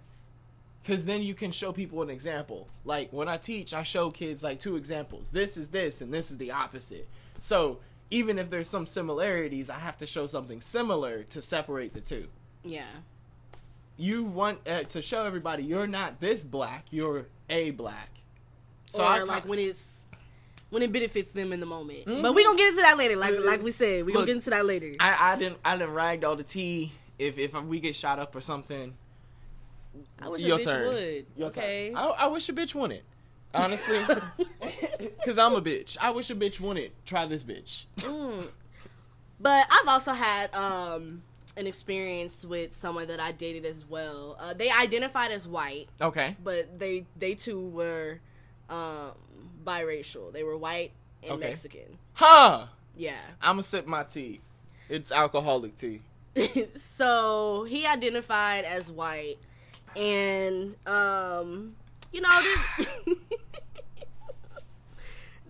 Cause 0.85 1.05
then 1.05 1.23
you 1.23 1.33
can 1.33 1.49
show 1.51 1.71
people 1.73 2.01
an 2.03 2.09
example. 2.11 2.67
Like 2.85 3.11
when 3.11 3.27
I 3.27 3.37
teach, 3.37 3.73
I 3.73 3.81
show 3.83 4.11
kids 4.11 4.43
like 4.43 4.59
two 4.59 4.75
examples. 4.75 5.31
This 5.31 5.57
is 5.57 5.69
this 5.69 5.99
and 5.99 6.13
this 6.13 6.29
is 6.29 6.37
the 6.37 6.51
opposite. 6.51 7.07
So 7.39 7.79
even 8.11 8.37
if 8.39 8.49
there's 8.49 8.69
some 8.69 8.85
similarities, 8.85 9.69
I 9.69 9.79
have 9.79 9.97
to 9.97 10.07
show 10.07 10.27
something 10.27 10.61
similar 10.61 11.23
to 11.23 11.41
separate 11.41 11.93
the 11.93 12.01
two. 12.01 12.27
yeah, 12.63 12.83
you 13.97 14.23
want 14.23 14.67
uh, 14.67 14.83
to 14.83 15.01
show 15.01 15.25
everybody 15.25 15.63
you're 15.63 15.87
not 15.87 16.19
this 16.19 16.43
black, 16.43 16.85
you're 16.91 17.27
a 17.49 17.71
black. 17.71 18.09
So 18.87 19.03
or 19.03 19.07
I 19.07 19.21
like 19.21 19.47
when 19.47 19.59
it's 19.59 20.01
when 20.69 20.83
it 20.83 20.91
benefits 20.91 21.31
them 21.31 21.53
in 21.53 21.59
the 21.59 21.65
moment. 21.65 22.05
But 22.05 22.33
we 22.33 22.43
gonna 22.43 22.57
get 22.57 22.69
into 22.69 22.81
that 22.81 22.97
later. 22.97 23.15
Like 23.15 23.33
like 23.39 23.63
we 23.63 23.71
said, 23.71 24.05
we 24.05 24.13
gonna 24.13 24.25
get 24.25 24.35
into 24.35 24.49
that 24.51 24.65
later. 24.65 24.95
I, 24.99 25.33
I 25.33 25.35
didn't 25.37 25.57
I 25.63 25.77
didn't 25.77 25.93
ragged 25.93 26.23
all 26.23 26.35
the 26.35 26.43
tea. 26.43 26.93
If 27.17 27.37
if 27.37 27.53
we 27.53 27.79
get 27.79 27.95
shot 27.95 28.19
up 28.19 28.35
or 28.35 28.41
something, 28.41 28.93
I 30.19 30.29
wish 30.29 30.41
your 30.41 30.57
a 30.57 30.59
bitch 30.59 30.65
turn. 30.65 30.87
would. 30.87 31.25
Your 31.35 31.51
turn. 31.51 31.63
okay. 31.63 31.93
I, 31.93 32.05
I 32.07 32.27
wish 32.27 32.49
a 32.49 32.53
bitch 32.53 32.91
it. 32.91 33.03
Honestly, 33.55 33.99
because 34.99 35.37
I'm 35.37 35.53
a 35.55 35.61
bitch. 35.61 35.97
I 36.01 36.11
wish 36.11 36.29
a 36.29 36.35
bitch 36.35 36.59
it. 36.77 36.93
Try 37.05 37.25
this 37.25 37.43
bitch. 37.43 37.85
But 39.39 39.67
I've 39.71 39.87
also 39.87 40.13
had 40.13 40.53
um 40.53 41.21
an 41.57 41.67
experience 41.67 42.45
with 42.45 42.75
someone 42.75 43.07
that 43.07 43.19
I 43.19 43.31
dated 43.31 43.65
as 43.65 43.85
well. 43.85 44.35
Uh, 44.39 44.53
they 44.53 44.69
identified 44.69 45.31
as 45.31 45.47
white, 45.47 45.87
Okay. 46.01 46.35
but 46.43 46.79
they 46.79 47.05
they 47.17 47.33
too 47.35 47.59
were 47.69 48.19
um 48.69 49.11
biracial. 49.63 50.31
They 50.33 50.43
were 50.43 50.57
white 50.57 50.91
and 51.23 51.33
Okay. 51.33 51.47
Mexican. 51.49 51.97
Huh. 52.13 52.67
Yeah. 52.95 53.17
I'm 53.41 53.53
gonna 53.55 53.63
sip 53.63 53.87
my 53.87 54.03
tea. 54.03 54.41
It's 54.89 55.11
alcoholic 55.11 55.75
tea. 55.75 56.01
so 56.75 57.63
he 57.67 57.85
identified 57.85 58.65
as 58.65 58.91
white 58.91 59.37
and 59.95 60.75
um 60.85 61.75
you 62.15 62.21
know 62.21 62.41
this 62.41 63.17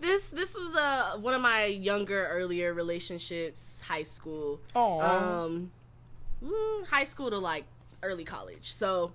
this, 0.00 0.28
this 0.30 0.54
was 0.54 0.74
uh, 0.74 1.16
one 1.20 1.32
of 1.32 1.40
my 1.40 1.66
younger 1.66 2.26
earlier 2.26 2.74
relationships 2.74 3.80
high 3.86 4.02
school 4.02 4.60
um 5.00 5.70
mm, 6.44 6.86
high 6.88 7.04
school 7.04 7.30
to 7.30 7.38
like 7.38 7.64
early 8.02 8.24
college 8.24 8.72
so 8.72 9.12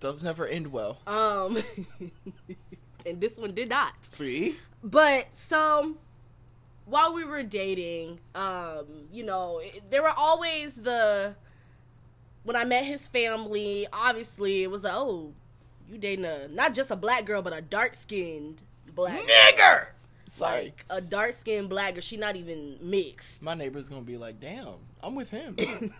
Those 0.00 0.22
never 0.24 0.44
end 0.46 0.72
well. 0.72 0.98
um 1.06 1.56
and 3.06 3.20
this 3.20 3.38
one 3.38 3.54
did 3.54 3.68
not 3.68 3.92
See? 4.04 4.56
but 4.82 5.28
so 5.34 5.94
while 6.84 7.14
we 7.14 7.22
were 7.24 7.44
dating, 7.44 8.18
um, 8.34 8.86
you 9.12 9.22
know, 9.22 9.60
it, 9.62 9.88
there 9.88 10.02
were 10.02 10.12
always 10.16 10.74
the 10.82 11.36
when 12.42 12.56
I 12.56 12.64
met 12.64 12.84
his 12.84 13.06
family. 13.06 13.86
Obviously, 13.92 14.64
it 14.64 14.70
was 14.70 14.84
a, 14.84 14.92
oh, 14.92 15.32
you 15.92 15.98
dating 15.98 16.24
a 16.24 16.48
not 16.48 16.74
just 16.74 16.90
a 16.90 16.96
black 16.96 17.24
girl, 17.24 17.42
but 17.42 17.52
a 17.52 17.60
dark 17.60 17.94
skinned 17.94 18.62
black 18.94 19.20
Nigger. 19.20 19.86
Sorry. 20.26 20.64
like 20.64 20.84
a 20.88 21.00
dark 21.00 21.32
skinned 21.34 21.68
black 21.68 21.94
girl. 21.94 22.00
She 22.00 22.16
not 22.16 22.36
even 22.36 22.78
mixed. 22.80 23.42
My 23.42 23.54
neighbor's 23.54 23.88
gonna 23.88 24.02
be 24.02 24.16
like, 24.16 24.40
damn, 24.40 24.76
I'm 25.02 25.14
with 25.14 25.30
him. 25.30 25.56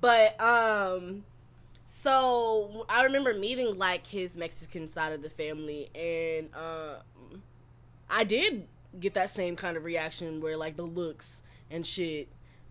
But 0.00 0.40
um 0.40 1.24
so 1.84 2.86
I 2.88 3.04
remember 3.04 3.34
meeting 3.34 3.76
like 3.78 4.06
his 4.06 4.36
Mexican 4.36 4.86
side 4.88 5.12
of 5.12 5.22
the 5.22 5.30
family 5.30 5.88
and 5.94 6.50
um 6.54 7.42
I 8.08 8.24
did 8.24 8.68
get 9.00 9.14
that 9.14 9.30
same 9.30 9.56
kind 9.56 9.76
of 9.76 9.84
reaction 9.84 10.40
where 10.40 10.56
like 10.56 10.76
the 10.76 10.84
looks 10.84 11.42
and 11.70 11.84
shit 11.84 12.28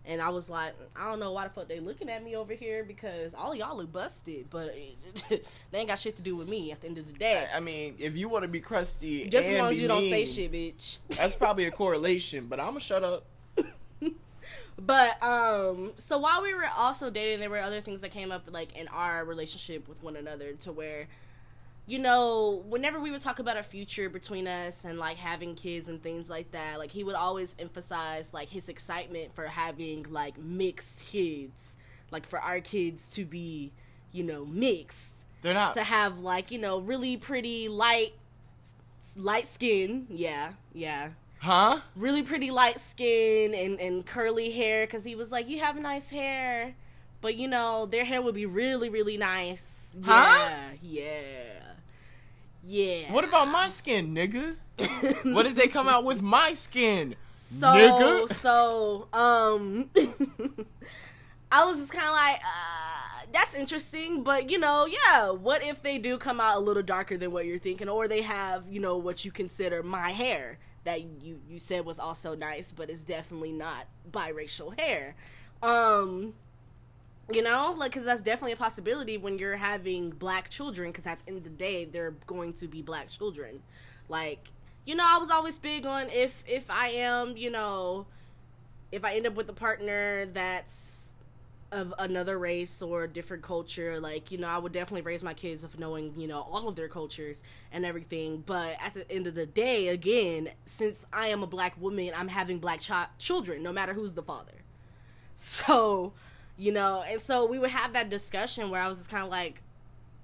and 0.08 0.22
I 0.22 0.30
was 0.30 0.48
like, 0.48 0.74
I 0.96 1.08
don't 1.08 1.20
know 1.20 1.32
why 1.32 1.44
the 1.44 1.50
fuck 1.50 1.68
they 1.68 1.80
looking 1.80 2.08
at 2.08 2.24
me 2.24 2.34
over 2.34 2.54
here 2.54 2.82
because 2.82 3.34
all 3.34 3.54
y'all 3.54 3.76
look 3.76 3.92
busted, 3.92 4.48
but 4.48 4.74
they 5.28 5.42
ain't 5.78 5.88
got 5.88 5.98
shit 5.98 6.16
to 6.16 6.22
do 6.22 6.34
with 6.34 6.48
me 6.48 6.72
at 6.72 6.80
the 6.80 6.88
end 6.88 6.96
of 6.96 7.06
the 7.06 7.12
day. 7.12 7.46
I 7.54 7.60
mean, 7.60 7.94
if 7.98 8.16
you 8.16 8.30
want 8.30 8.44
to 8.44 8.48
be 8.48 8.58
crusty, 8.58 9.28
Just 9.28 9.46
as 9.46 9.58
long 9.58 9.70
as 9.70 9.78
you 9.78 9.86
don't 9.86 10.00
say 10.00 10.24
shit, 10.24 10.50
bitch. 10.50 11.00
That's 11.10 11.34
probably 11.36 11.66
a 11.66 11.70
correlation, 11.70 12.46
but 12.46 12.58
I'm 12.58 12.68
gonna 12.68 12.80
shut 12.80 13.04
up. 13.04 13.26
But 14.80 15.22
um 15.22 15.92
so 15.96 16.18
while 16.18 16.40
we 16.40 16.54
were 16.54 16.64
also 16.76 17.10
dating 17.10 17.40
there 17.40 17.50
were 17.50 17.58
other 17.58 17.80
things 17.80 18.00
that 18.00 18.12
came 18.12 18.30
up 18.30 18.44
like 18.50 18.76
in 18.76 18.86
our 18.88 19.24
relationship 19.24 19.88
with 19.88 20.02
one 20.02 20.14
another 20.14 20.52
to 20.60 20.72
where 20.72 21.08
you 21.88 21.98
know, 21.98 22.62
whenever 22.68 23.00
we 23.00 23.10
would 23.10 23.20
talk 23.20 23.38
about 23.38 23.56
a 23.56 23.62
future 23.62 24.08
between 24.08 24.46
us 24.46 24.84
and 24.84 24.98
like 24.98 25.16
having 25.16 25.54
kids 25.54 25.88
and 25.88 26.02
things 26.02 26.28
like 26.28 26.52
that, 26.52 26.78
like 26.78 26.90
he 26.90 27.02
would 27.02 27.14
always 27.14 27.56
emphasize 27.58 28.34
like 28.34 28.50
his 28.50 28.68
excitement 28.68 29.34
for 29.34 29.46
having 29.46 30.04
like 30.10 30.38
mixed 30.38 31.06
kids. 31.06 31.76
Like 32.10 32.26
for 32.26 32.38
our 32.38 32.60
kids 32.60 33.08
to 33.14 33.24
be, 33.24 33.72
you 34.12 34.22
know, 34.22 34.44
mixed. 34.44 35.24
They're 35.42 35.54
not. 35.54 35.74
To 35.74 35.82
have 35.82 36.18
like, 36.18 36.50
you 36.50 36.58
know, 36.58 36.78
really 36.78 37.16
pretty 37.16 37.68
light 37.68 38.12
light 39.16 39.48
skin. 39.48 40.06
Yeah, 40.10 40.52
yeah 40.72 41.10
huh? 41.40 41.80
really 41.96 42.22
pretty 42.22 42.50
light 42.50 42.80
skin 42.80 43.54
and, 43.54 43.80
and 43.80 44.04
curly 44.04 44.50
hair 44.50 44.86
because 44.86 45.04
he 45.04 45.14
was 45.14 45.32
like, 45.32 45.48
You 45.48 45.60
have 45.60 45.76
nice 45.76 46.10
hair. 46.10 46.74
But 47.20 47.36
you 47.36 47.48
know, 47.48 47.86
their 47.86 48.04
hair 48.04 48.22
would 48.22 48.34
be 48.34 48.46
really, 48.46 48.88
really 48.88 49.16
nice. 49.16 49.90
Huh? 50.02 50.48
Yeah. 50.48 50.70
Yeah. 50.80 51.58
Yeah. 52.68 53.12
What 53.12 53.24
about 53.24 53.48
my 53.48 53.70
skin, 53.70 54.14
nigga? 54.14 54.56
what 55.34 55.46
if 55.46 55.54
they 55.54 55.68
come 55.68 55.88
out 55.88 56.04
with 56.04 56.22
my 56.22 56.52
skin, 56.52 57.16
so 57.32 57.66
nigga? 57.66 58.28
so 58.34 59.08
um 59.12 59.90
I 61.50 61.64
was 61.64 61.78
just 61.78 61.92
kinda 61.92 62.12
like, 62.12 62.36
uh 62.36 63.24
that's 63.32 63.54
interesting, 63.54 64.22
but 64.22 64.50
you 64.50 64.58
know, 64.58 64.86
yeah, 64.86 65.30
what 65.30 65.62
if 65.62 65.82
they 65.82 65.98
do 65.98 66.18
come 66.18 66.40
out 66.40 66.56
a 66.56 66.60
little 66.60 66.82
darker 66.82 67.16
than 67.16 67.32
what 67.32 67.46
you're 67.46 67.58
thinking, 67.58 67.88
or 67.88 68.06
they 68.06 68.22
have, 68.22 68.64
you 68.70 68.80
know, 68.80 68.96
what 68.98 69.24
you 69.24 69.30
consider 69.30 69.82
my 69.82 70.10
hair 70.10 70.58
that 70.84 71.02
you 71.22 71.40
you 71.48 71.58
said 71.58 71.84
was 71.84 71.98
also 71.98 72.34
nice, 72.34 72.70
but 72.70 72.90
it's 72.90 73.02
definitely 73.02 73.52
not 73.52 73.86
biracial 74.10 74.78
hair. 74.78 75.16
Um, 75.62 76.34
you 77.32 77.42
know, 77.42 77.74
like 77.76 77.92
because 77.92 78.06
that's 78.06 78.22
definitely 78.22 78.52
a 78.52 78.56
possibility 78.56 79.18
when 79.18 79.38
you're 79.38 79.56
having 79.56 80.10
black 80.10 80.50
children. 80.50 80.90
Because 80.90 81.06
at 81.06 81.20
the 81.20 81.28
end 81.28 81.38
of 81.38 81.44
the 81.44 81.50
day, 81.50 81.84
they're 81.84 82.14
going 82.26 82.52
to 82.54 82.66
be 82.66 82.82
black 82.82 83.08
children. 83.08 83.60
Like, 84.08 84.50
you 84.86 84.94
know, 84.94 85.04
I 85.06 85.18
was 85.18 85.30
always 85.30 85.58
big 85.58 85.86
on 85.86 86.08
if 86.10 86.42
if 86.46 86.70
I 86.70 86.88
am, 86.88 87.36
you 87.36 87.50
know, 87.50 88.06
if 88.92 89.04
I 89.04 89.14
end 89.14 89.26
up 89.26 89.34
with 89.34 89.48
a 89.48 89.54
partner 89.54 90.26
that's 90.26 90.98
of 91.70 91.92
another 91.98 92.38
race 92.38 92.80
or 92.80 93.06
different 93.06 93.42
culture 93.42 94.00
like 94.00 94.30
you 94.30 94.38
know 94.38 94.48
i 94.48 94.56
would 94.56 94.72
definitely 94.72 95.02
raise 95.02 95.22
my 95.22 95.34
kids 95.34 95.64
of 95.64 95.78
knowing 95.78 96.14
you 96.16 96.26
know 96.26 96.40
all 96.40 96.66
of 96.66 96.76
their 96.76 96.88
cultures 96.88 97.42
and 97.70 97.84
everything 97.84 98.42
but 98.46 98.74
at 98.82 98.94
the 98.94 99.10
end 99.12 99.26
of 99.26 99.34
the 99.34 99.44
day 99.44 99.88
again 99.88 100.48
since 100.64 101.04
i 101.12 101.28
am 101.28 101.42
a 101.42 101.46
black 101.46 101.78
woman 101.78 102.10
i'm 102.16 102.28
having 102.28 102.58
black 102.58 102.80
ch- 102.80 102.90
children 103.18 103.62
no 103.62 103.70
matter 103.70 103.92
who's 103.92 104.14
the 104.14 104.22
father 104.22 104.62
so 105.36 106.14
you 106.58 106.72
know 106.72 107.02
and 107.06 107.20
so 107.20 107.46
we 107.46 107.58
would 107.58 107.70
have 107.70 107.92
that 107.92 108.10
discussion 108.10 108.68
where 108.68 108.82
i 108.82 108.88
was 108.88 108.98
just 108.98 109.10
kind 109.10 109.24
of 109.24 109.30
like 109.30 109.62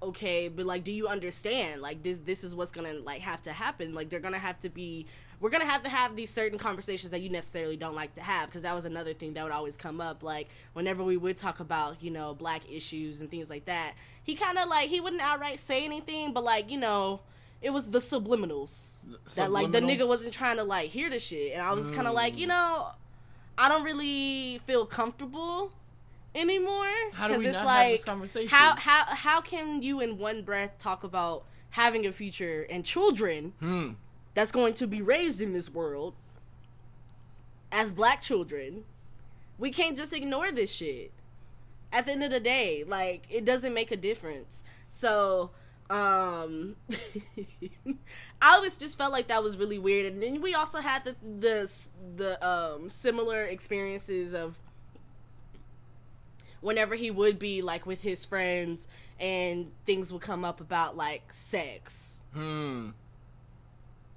okay 0.01 0.47
but 0.47 0.65
like 0.65 0.83
do 0.83 0.91
you 0.91 1.07
understand? 1.07 1.81
Like 1.81 2.03
this 2.03 2.19
this 2.19 2.43
is 2.43 2.55
what's 2.55 2.71
gonna 2.71 2.93
like 2.93 3.21
have 3.21 3.41
to 3.43 3.51
happen. 3.51 3.93
Like 3.93 4.09
they're 4.09 4.19
gonna 4.19 4.37
have 4.37 4.59
to 4.61 4.69
be 4.69 5.05
we're 5.39 5.49
gonna 5.49 5.65
have 5.65 5.83
to 5.83 5.89
have 5.89 6.15
these 6.15 6.29
certain 6.29 6.57
conversations 6.57 7.11
that 7.11 7.21
you 7.21 7.29
necessarily 7.29 7.77
don't 7.77 7.95
like 7.95 8.13
to 8.15 8.21
have 8.21 8.47
because 8.47 8.61
that 8.61 8.75
was 8.75 8.85
another 8.85 9.13
thing 9.13 9.33
that 9.33 9.43
would 9.43 9.51
always 9.51 9.77
come 9.77 9.99
up. 9.99 10.23
Like 10.23 10.49
whenever 10.73 11.03
we 11.03 11.17
would 11.17 11.37
talk 11.37 11.59
about 11.59 12.01
you 12.03 12.11
know 12.11 12.33
black 12.33 12.69
issues 12.71 13.21
and 13.21 13.29
things 13.29 13.49
like 13.49 13.65
that 13.65 13.93
he 14.23 14.35
kind 14.35 14.57
of 14.57 14.67
like 14.67 14.89
he 14.89 14.99
wouldn't 14.99 15.21
outright 15.21 15.59
say 15.59 15.85
anything 15.85 16.33
but 16.33 16.43
like 16.43 16.69
you 16.69 16.79
know 16.79 17.21
it 17.61 17.71
was 17.71 17.89
the 17.89 17.99
subliminals, 17.99 18.97
that 19.35 19.51
like 19.51 19.71
the 19.71 19.79
nigga 19.79 20.07
wasn't 20.07 20.31
trying 20.31 20.57
to 20.57 20.63
like 20.63 20.91
hear 20.91 21.09
the 21.09 21.17
shit. 21.17 21.53
And 21.53 21.61
i 21.63 21.71
was 21.73 21.89
kind 21.89 22.07
of 22.07 22.13
like 22.13 22.37
you 22.37 22.45
mm. 22.45 22.49
know 22.49 22.89
i 23.57 23.69
don't 23.69 23.83
really 23.83 24.59
feel 24.67 24.85
comfortable 24.85 25.71
anymore? 26.35 26.91
How 27.13 27.27
do 27.27 27.39
we 27.39 27.47
it's 27.47 27.55
not 27.55 27.65
like 27.65 27.83
have 27.83 27.91
this 27.93 28.03
conversation? 28.03 28.49
how 28.49 28.75
how 28.75 29.05
how 29.05 29.41
can 29.41 29.81
you 29.81 29.99
in 30.01 30.17
one 30.17 30.43
breath 30.43 30.77
talk 30.77 31.03
about 31.03 31.45
having 31.71 32.05
a 32.05 32.11
future 32.11 32.65
and 32.69 32.85
children 32.85 33.53
Hmm. 33.59 33.89
that's 34.33 34.51
going 34.51 34.73
to 34.75 34.87
be 34.87 35.01
raised 35.01 35.41
in 35.41 35.53
this 35.53 35.69
world 35.73 36.13
as 37.71 37.91
black 37.91 38.21
children? 38.21 38.83
We 39.57 39.71
can't 39.71 39.97
just 39.97 40.13
ignore 40.13 40.51
this 40.51 40.71
shit. 40.73 41.11
At 41.91 42.05
the 42.05 42.11
end 42.11 42.23
of 42.23 42.31
the 42.31 42.39
day 42.41 42.83
like 42.85 43.25
it 43.29 43.45
doesn't 43.45 43.73
make 43.73 43.91
a 43.91 43.97
difference. 43.97 44.63
So 44.89 45.51
um 45.89 46.75
i 48.41 48.55
always 48.55 48.75
just 48.75 48.97
felt 48.97 49.11
like 49.13 49.27
that 49.27 49.43
was 49.43 49.55
really 49.57 49.77
weird. 49.79 50.11
And 50.11 50.21
then 50.21 50.41
we 50.41 50.53
also 50.53 50.79
had 50.79 51.03
the 51.05 51.15
the, 51.39 51.71
the 52.17 52.45
um 52.47 52.89
similar 52.89 53.43
experiences 53.45 54.33
of 54.33 54.57
whenever 56.65 56.95
he 56.95 57.11
would 57.11 57.37
be 57.39 57.61
like 57.61 57.85
with 57.85 58.01
his 58.01 58.25
friends 58.25 58.87
and 59.19 59.71
things 59.85 60.11
would 60.11 60.21
come 60.21 60.43
up 60.43 60.59
about 60.59 60.97
like 60.97 61.31
sex 61.31 62.21
Hmm. 62.33 62.89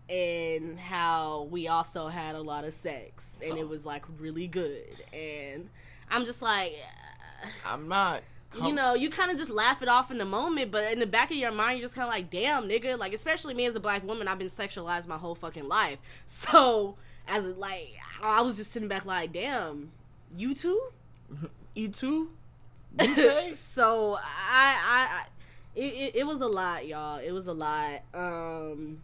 and 0.09 0.79
how 0.79 1.47
we 1.51 1.69
also 1.69 2.09
had 2.09 2.35
a 2.35 2.41
lot 2.41 2.65
of 2.65 2.73
sex 2.75 3.37
and 3.41 3.51
So- 3.51 3.57
it 3.57 3.69
was 3.69 3.85
like 3.85 4.05
really 4.19 4.47
good 4.47 4.97
and 5.13 5.69
i'm 6.11 6.25
just 6.25 6.41
like 6.43 6.75
I'm 7.65 7.87
not. 7.89 8.23
you 8.65 8.73
know 8.75 8.95
you 8.95 9.11
kind 9.11 9.31
of 9.31 9.37
just 9.37 9.51
laugh 9.51 9.83
it 9.83 9.89
off 9.89 10.11
in 10.11 10.17
the 10.19 10.25
moment 10.25 10.71
but 10.73 10.91
in 10.93 10.99
the 10.99 11.07
back 11.07 11.31
of 11.31 11.37
your 11.37 11.53
mind 11.53 11.79
you're 11.79 11.85
just 11.85 11.95
kind 11.95 12.09
of 12.09 12.13
like 12.15 12.31
damn 12.31 12.67
nigga 12.69 12.99
like 12.99 13.13
especially 13.13 13.53
me 13.55 13.67
as 13.67 13.77
a 13.77 13.81
black 13.81 14.03
woman 14.07 14.27
i've 14.27 14.39
been 14.39 14.49
sexualized 14.49 15.07
my 15.07 15.19
whole 15.19 15.35
fucking 15.35 15.69
life 15.69 15.99
so 16.27 16.97
as 17.29 17.45
a, 17.45 17.51
like 17.51 17.93
i 18.23 18.41
was 18.41 18.57
just 18.57 18.73
sitting 18.73 18.89
back 18.89 19.05
like 19.05 19.33
damn 19.33 19.91
you 20.37 20.55
too 20.55 20.81
E 21.75 21.87
two. 21.87 22.31
so 23.55 24.19
I, 24.21 24.77
I, 24.87 25.09
I 25.11 25.25
it, 25.75 25.95
it, 25.95 26.17
it 26.17 26.27
was 26.27 26.41
a 26.41 26.47
lot, 26.47 26.87
y'all. 26.87 27.19
It 27.19 27.33
was 27.33 27.47
a 27.47 27.53
lot. 27.53 28.03
Um, 28.13 29.03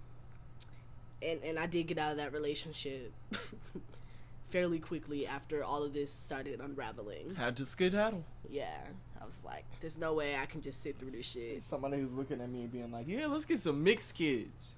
and 1.22 1.42
and 1.44 1.58
I 1.58 1.66
did 1.66 1.86
get 1.86 1.98
out 1.98 2.12
of 2.12 2.16
that 2.18 2.32
relationship 2.32 3.12
fairly 4.48 4.78
quickly 4.78 5.26
after 5.26 5.64
all 5.64 5.82
of 5.82 5.92
this 5.92 6.12
started 6.12 6.60
unraveling. 6.60 7.34
Had 7.36 7.56
to 7.56 7.66
skedaddle. 7.66 8.24
Yeah, 8.50 8.78
I 9.20 9.24
was 9.24 9.40
like, 9.44 9.64
there's 9.80 9.98
no 9.98 10.14
way 10.14 10.36
I 10.36 10.46
can 10.46 10.60
just 10.60 10.82
sit 10.82 10.98
through 10.98 11.12
this 11.12 11.26
shit. 11.26 11.64
Somebody 11.64 11.98
who's 11.98 12.12
looking 12.12 12.40
at 12.40 12.50
me 12.50 12.62
and 12.62 12.72
being 12.72 12.92
like, 12.92 13.08
"Yeah, 13.08 13.26
let's 13.26 13.44
get 13.44 13.60
some 13.60 13.82
mixed 13.82 14.14
kids." 14.14 14.74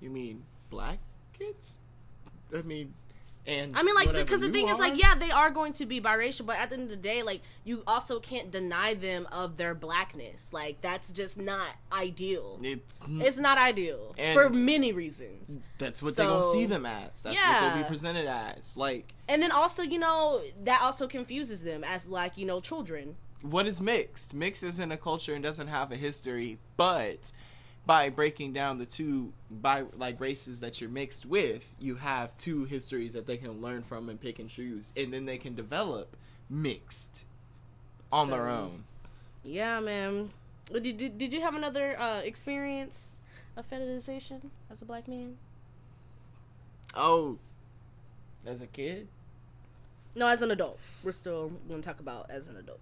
You 0.00 0.10
mean 0.10 0.44
black 0.70 0.98
kids? 1.32 1.78
I 2.56 2.62
mean, 2.62 2.94
and 3.46 3.76
I 3.76 3.82
mean, 3.82 3.94
like, 3.94 4.12
because 4.12 4.42
the 4.42 4.50
thing 4.50 4.68
is, 4.68 4.78
like, 4.78 5.00
yeah, 5.00 5.14
they 5.14 5.30
are 5.30 5.50
going 5.50 5.72
to 5.74 5.86
be 5.86 6.00
biracial, 6.00 6.44
but 6.46 6.56
at 6.56 6.68
the 6.70 6.74
end 6.74 6.84
of 6.84 6.90
the 6.90 6.96
day, 6.96 7.22
like, 7.22 7.40
you 7.64 7.82
also 7.86 8.20
can't 8.20 8.50
deny 8.50 8.94
them 8.94 9.26
of 9.32 9.56
their 9.56 9.74
blackness. 9.74 10.52
Like, 10.52 10.80
that's 10.82 11.10
just 11.10 11.38
not 11.38 11.68
ideal. 11.92 12.58
it's 12.62 13.04
It's 13.08 13.38
not 13.38 13.58
ideal 13.58 14.14
for 14.34 14.50
many 14.50 14.92
reasons. 14.92 15.56
that's 15.78 16.02
what 16.02 16.16
they 16.16 16.24
gonna 16.24 16.42
see 16.42 16.66
them 16.66 16.84
as. 16.86 17.22
That's 17.22 17.36
what 17.36 17.60
they'll 17.74 17.82
be 17.82 17.88
presented 17.88 18.26
as. 18.26 18.76
Like, 18.76 19.14
And 19.28 19.42
then 19.42 19.52
also, 19.52 19.82
you 19.82 19.98
know, 19.98 20.40
that 20.64 20.80
also 20.82 21.06
confuses 21.06 21.62
them 21.64 21.82
as 21.82 22.06
like, 22.08 22.36
you 22.36 22.44
know, 22.46 22.60
children. 22.60 23.16
what 23.42 23.66
is 23.66 23.80
mixed? 23.80 24.34
Mixed 24.34 24.62
isn't 24.62 24.92
a 24.92 24.96
culture 24.98 25.32
and 25.34 25.42
doesn't 25.42 25.68
have 25.68 25.90
a 25.90 25.96
history, 25.96 26.58
but 26.76 27.32
by 27.90 28.08
breaking 28.08 28.52
down 28.52 28.78
the 28.78 28.86
two 28.86 29.32
by 29.50 29.82
like 29.96 30.20
races 30.20 30.60
that 30.60 30.80
you're 30.80 30.88
mixed 30.88 31.26
with, 31.26 31.74
you 31.80 31.96
have 31.96 32.38
two 32.38 32.64
histories 32.64 33.14
that 33.14 33.26
they 33.26 33.36
can 33.36 33.60
learn 33.60 33.82
from 33.82 34.08
and 34.08 34.20
pick 34.20 34.38
and 34.38 34.48
choose, 34.48 34.92
and 34.96 35.12
then 35.12 35.24
they 35.24 35.36
can 35.36 35.56
develop 35.56 36.16
mixed 36.48 37.24
on 38.12 38.30
their 38.30 38.48
own. 38.48 38.84
Yeah, 39.42 39.80
man. 39.80 40.30
Did, 40.72 40.98
did, 40.98 41.18
did 41.18 41.32
you 41.32 41.40
have 41.40 41.56
another 41.56 41.98
uh, 41.98 42.20
experience 42.20 43.18
of 43.56 43.68
fetishization 43.68 44.50
as 44.70 44.80
a 44.80 44.84
black 44.84 45.08
man? 45.08 45.36
Oh, 46.94 47.38
as 48.46 48.62
a 48.62 48.68
kid, 48.68 49.08
No, 50.14 50.28
as 50.28 50.42
an 50.42 50.52
adult. 50.52 50.78
We're 51.02 51.10
still 51.10 51.50
going 51.66 51.82
to 51.82 51.88
talk 51.88 51.98
about 51.98 52.30
as 52.30 52.46
an 52.46 52.56
adult. 52.56 52.78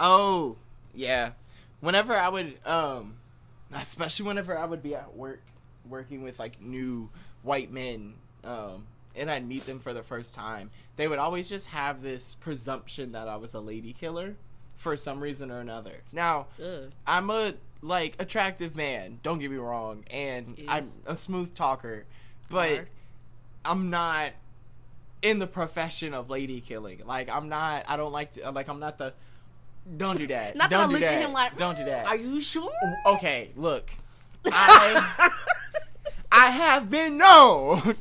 Oh, 0.00 0.56
yeah. 0.94 1.32
Whenever 1.80 2.16
I 2.16 2.28
would, 2.28 2.54
um, 2.66 3.16
especially 3.72 4.26
whenever 4.26 4.58
I 4.58 4.64
would 4.64 4.82
be 4.82 4.94
at 4.94 5.14
work, 5.14 5.42
working 5.88 6.22
with 6.22 6.38
like 6.38 6.60
new 6.60 7.10
white 7.42 7.70
men, 7.70 8.14
um, 8.42 8.86
and 9.14 9.30
I'd 9.30 9.46
meet 9.46 9.66
them 9.66 9.78
for 9.78 9.92
the 9.92 10.02
first 10.02 10.34
time, 10.34 10.70
they 10.96 11.06
would 11.06 11.18
always 11.18 11.48
just 11.48 11.68
have 11.68 12.02
this 12.02 12.34
presumption 12.34 13.12
that 13.12 13.28
I 13.28 13.36
was 13.36 13.54
a 13.54 13.60
lady 13.60 13.92
killer 13.92 14.36
for 14.76 14.96
some 14.96 15.20
reason 15.20 15.50
or 15.50 15.60
another. 15.60 16.02
Now, 16.10 16.46
Ugh. 16.62 16.90
I'm 17.06 17.30
a 17.30 17.54
like 17.82 18.16
attractive 18.18 18.74
man. 18.76 19.20
Don't 19.22 19.38
get 19.38 19.50
me 19.50 19.58
wrong, 19.58 20.04
and 20.10 20.58
I'm 20.68 20.86
a 21.06 21.16
smooth 21.16 21.54
talker, 21.54 22.06
but 22.48 22.70
Are. 22.70 22.88
I'm 23.64 23.90
not 23.90 24.32
in 25.22 25.38
the 25.38 25.46
profession 25.46 26.14
of 26.14 26.30
lady 26.30 26.60
killing. 26.60 27.02
Like 27.04 27.28
I'm 27.28 27.48
not. 27.48 27.84
I 27.88 27.96
don't 27.96 28.12
like 28.12 28.32
to. 28.32 28.50
Like 28.50 28.68
I'm 28.68 28.80
not 28.80 28.98
the. 28.98 29.12
Don't 29.96 30.16
do 30.18 30.26
that. 30.28 30.54
Not 30.56 30.70
that 30.70 30.76
don't 30.76 30.84
I 30.84 30.86
do 30.86 30.92
look 30.92 31.00
that. 31.02 31.14
at 31.14 31.22
him 31.22 31.32
like, 31.32 31.56
Don't 31.56 31.76
do 31.76 31.82
"Mm, 31.82 31.86
that. 31.86 32.06
Are 32.06 32.16
you 32.16 32.40
sure? 32.40 32.70
okay, 33.06 33.50
look. 33.56 33.90
I 34.46 35.30
I 36.32 36.46
have 36.50 36.88
been 36.90 37.18
known 37.18 37.96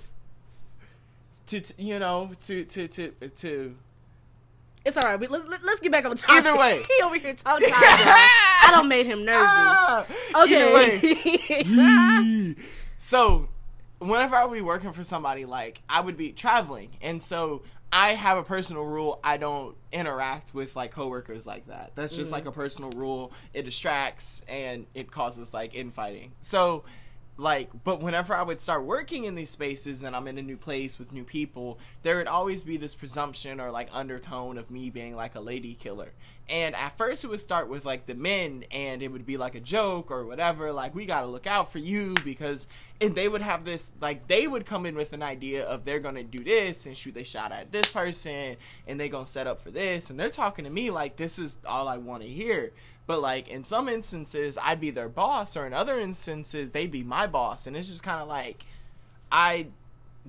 to, 1.48 1.62
you 1.78 1.98
know 2.00 2.32
to 2.42 2.64
to 2.66 2.88
to 2.88 3.12
to 3.38 3.76
It's 4.86 4.98
all 4.98 5.04
right. 5.04 5.20
We, 5.20 5.28
let's 5.28 5.48
let, 5.48 5.64
let's 5.64 5.80
get 5.80 5.92
back 5.92 6.06
on 6.06 6.16
topic. 6.16 6.46
Either 6.46 6.56
way. 6.58 6.84
he 6.98 7.04
over 7.04 7.18
here 7.18 7.34
tongue 7.34 7.60
tied. 7.60 7.70
I 7.72 8.70
don't 8.72 8.88
made 8.88 9.06
him 9.08 9.26
nervous. 9.26 9.48
Ah. 9.50 10.06
Okay. 10.44 11.66
so 12.98 13.50
whenever 14.00 14.36
I 14.36 14.46
would 14.46 14.54
be 14.56 14.62
working 14.62 14.92
for 14.94 15.04
somebody, 15.04 15.46
like 15.46 15.82
I 15.90 16.02
would 16.02 16.18
be 16.18 16.32
traveling, 16.32 16.92
and 17.02 17.22
so 17.22 17.64
I 17.92 18.14
have 18.14 18.38
a 18.38 18.44
personal 18.44 18.84
rule: 18.84 19.20
I 19.24 19.38
don't 19.38 19.76
interact 19.92 20.54
with 20.54 20.76
like 20.76 20.92
coworkers 20.92 21.48
like 21.48 21.68
that. 21.68 21.92
That's 21.96 22.16
just 22.16 22.32
like 22.32 22.42
mm-hmm. 22.44 22.50
a 22.50 22.54
personal 22.54 22.90
rule. 22.92 23.32
It 23.54 23.64
distracts 23.64 24.44
and 24.48 24.86
it 24.94 25.12
causes 25.12 25.54
like 25.54 25.76
infighting. 25.76 26.34
So. 26.42 26.84
Like, 27.42 27.70
but 27.86 28.02
whenever 28.02 28.36
I 28.36 28.42
would 28.42 28.60
start 28.60 28.84
working 28.84 29.24
in 29.24 29.36
these 29.36 29.50
spaces 29.50 30.04
and 30.04 30.14
I'm 30.14 30.28
in 30.28 30.38
a 30.38 30.42
new 30.42 30.58
place 30.58 31.00
with 31.00 31.14
new 31.14 31.24
people, 31.24 31.80
there 32.04 32.18
would 32.18 32.28
always 32.28 32.66
be 32.66 32.76
this 32.76 32.96
presumption 32.96 33.62
or 33.62 33.72
like 33.72 33.88
undertone 33.94 34.58
of 34.58 34.70
me 34.70 34.90
being 34.90 35.16
like 35.16 35.36
a 35.36 35.40
lady 35.40 35.74
killer. 35.74 36.12
And 36.50 36.76
at 36.76 36.98
first, 36.98 37.24
it 37.24 37.28
would 37.28 37.40
start 37.40 37.70
with 37.70 37.86
like 37.86 38.08
the 38.08 38.16
men, 38.16 38.64
and 38.72 39.04
it 39.04 39.10
would 39.10 39.26
be 39.26 39.38
like 39.38 39.54
a 39.54 39.60
joke 39.60 40.10
or 40.10 40.26
whatever. 40.26 40.72
Like, 40.72 40.96
we 40.96 41.06
gotta 41.06 41.28
look 41.28 41.46
out 41.46 41.72
for 41.72 41.78
you 41.78 42.16
because, 42.26 42.68
and 43.00 43.16
they 43.16 43.28
would 43.28 43.44
have 43.44 43.66
this, 43.66 43.92
like, 44.02 44.28
they 44.28 44.48
would 44.48 44.66
come 44.66 44.88
in 44.88 44.96
with 44.96 45.14
an 45.14 45.22
idea 45.22 45.64
of 45.64 45.86
they're 45.86 46.00
gonna 46.00 46.24
do 46.24 46.44
this 46.44 46.88
and 46.88 46.98
shoot 46.98 47.14
they 47.14 47.24
shot 47.24 47.52
at 47.52 47.72
this 47.72 47.92
person, 47.92 48.56
and 48.88 49.00
they 49.00 49.10
gonna 49.10 49.28
set 49.28 49.46
up 49.46 49.62
for 49.62 49.70
this, 49.70 50.10
and 50.10 50.20
they're 50.20 50.30
talking 50.32 50.66
to 50.66 50.72
me 50.72 50.90
like 50.90 51.18
this 51.18 51.38
is 51.38 51.60
all 51.68 51.88
I 51.88 51.98
want 51.98 52.24
to 52.24 52.30
hear. 52.30 52.72
But 53.06 53.22
like 53.22 53.48
in 53.48 53.64
some 53.64 53.88
instances, 53.88 54.58
I'd 54.62 54.82
be 54.82 54.90
their 54.90 55.10
boss, 55.10 55.56
or 55.56 55.68
in 55.68 55.74
other 55.74 56.00
instances, 56.00 56.72
they'd 56.72 56.92
be 56.92 57.04
my 57.04 57.28
boss, 57.28 57.68
and 57.68 57.78
it's 57.78 57.90
just 57.90 58.02
kind 58.02 58.22
of 58.22 58.28
like, 58.28 58.66
I 59.32 59.68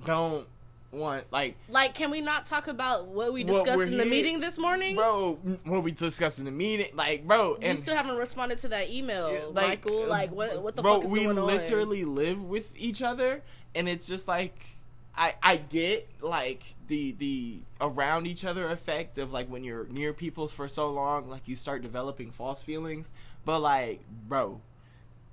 don't 0.05 0.47
want 0.91 1.23
like 1.31 1.55
Like, 1.69 1.93
can 1.93 2.11
we 2.11 2.21
not 2.21 2.45
talk 2.45 2.67
about 2.67 3.07
what 3.07 3.31
we 3.33 3.43
discussed 3.43 3.77
we're 3.77 3.85
in 3.85 3.97
the 3.97 4.03
here- 4.03 4.11
meeting 4.11 4.39
this 4.39 4.57
morning? 4.57 4.95
bro 4.95 5.35
what 5.63 5.83
we 5.83 5.91
discussed 5.91 6.39
in 6.39 6.45
the 6.45 6.51
meeting 6.51 6.87
like 6.93 7.25
bro 7.25 7.55
and 7.55 7.71
you 7.71 7.77
still 7.77 7.95
haven't 7.95 8.17
responded 8.17 8.57
to 8.59 8.67
that 8.69 8.89
email, 8.89 9.51
like, 9.53 9.85
Michael. 9.85 10.03
Uh, 10.03 10.07
like, 10.07 10.31
what 10.31 10.61
what 10.61 10.75
the 10.75 10.81
bro 10.81 10.95
fuck 10.95 11.05
is 11.05 11.11
we 11.11 11.23
going 11.23 11.37
on? 11.37 11.45
literally 11.45 12.03
live 12.03 12.43
with 12.43 12.73
each 12.77 13.01
other 13.01 13.41
and 13.73 13.87
it's 13.87 14.07
just 14.07 14.27
like 14.27 14.75
i 15.15 15.33
i 15.43 15.57
get 15.57 16.09
like 16.21 16.63
the 16.87 17.11
the 17.13 17.59
around 17.81 18.27
each 18.27 18.43
other 18.45 18.69
effect 18.69 19.17
of 19.17 19.31
like 19.31 19.47
when 19.49 19.63
you're 19.63 19.85
near 19.87 20.13
people 20.13 20.47
for 20.47 20.67
so 20.67 20.89
long 20.89 21.29
like 21.29 21.47
you 21.47 21.55
start 21.55 21.81
developing 21.81 22.31
false 22.31 22.61
feelings 22.61 23.11
but 23.45 23.59
like 23.59 24.01
bro 24.27 24.59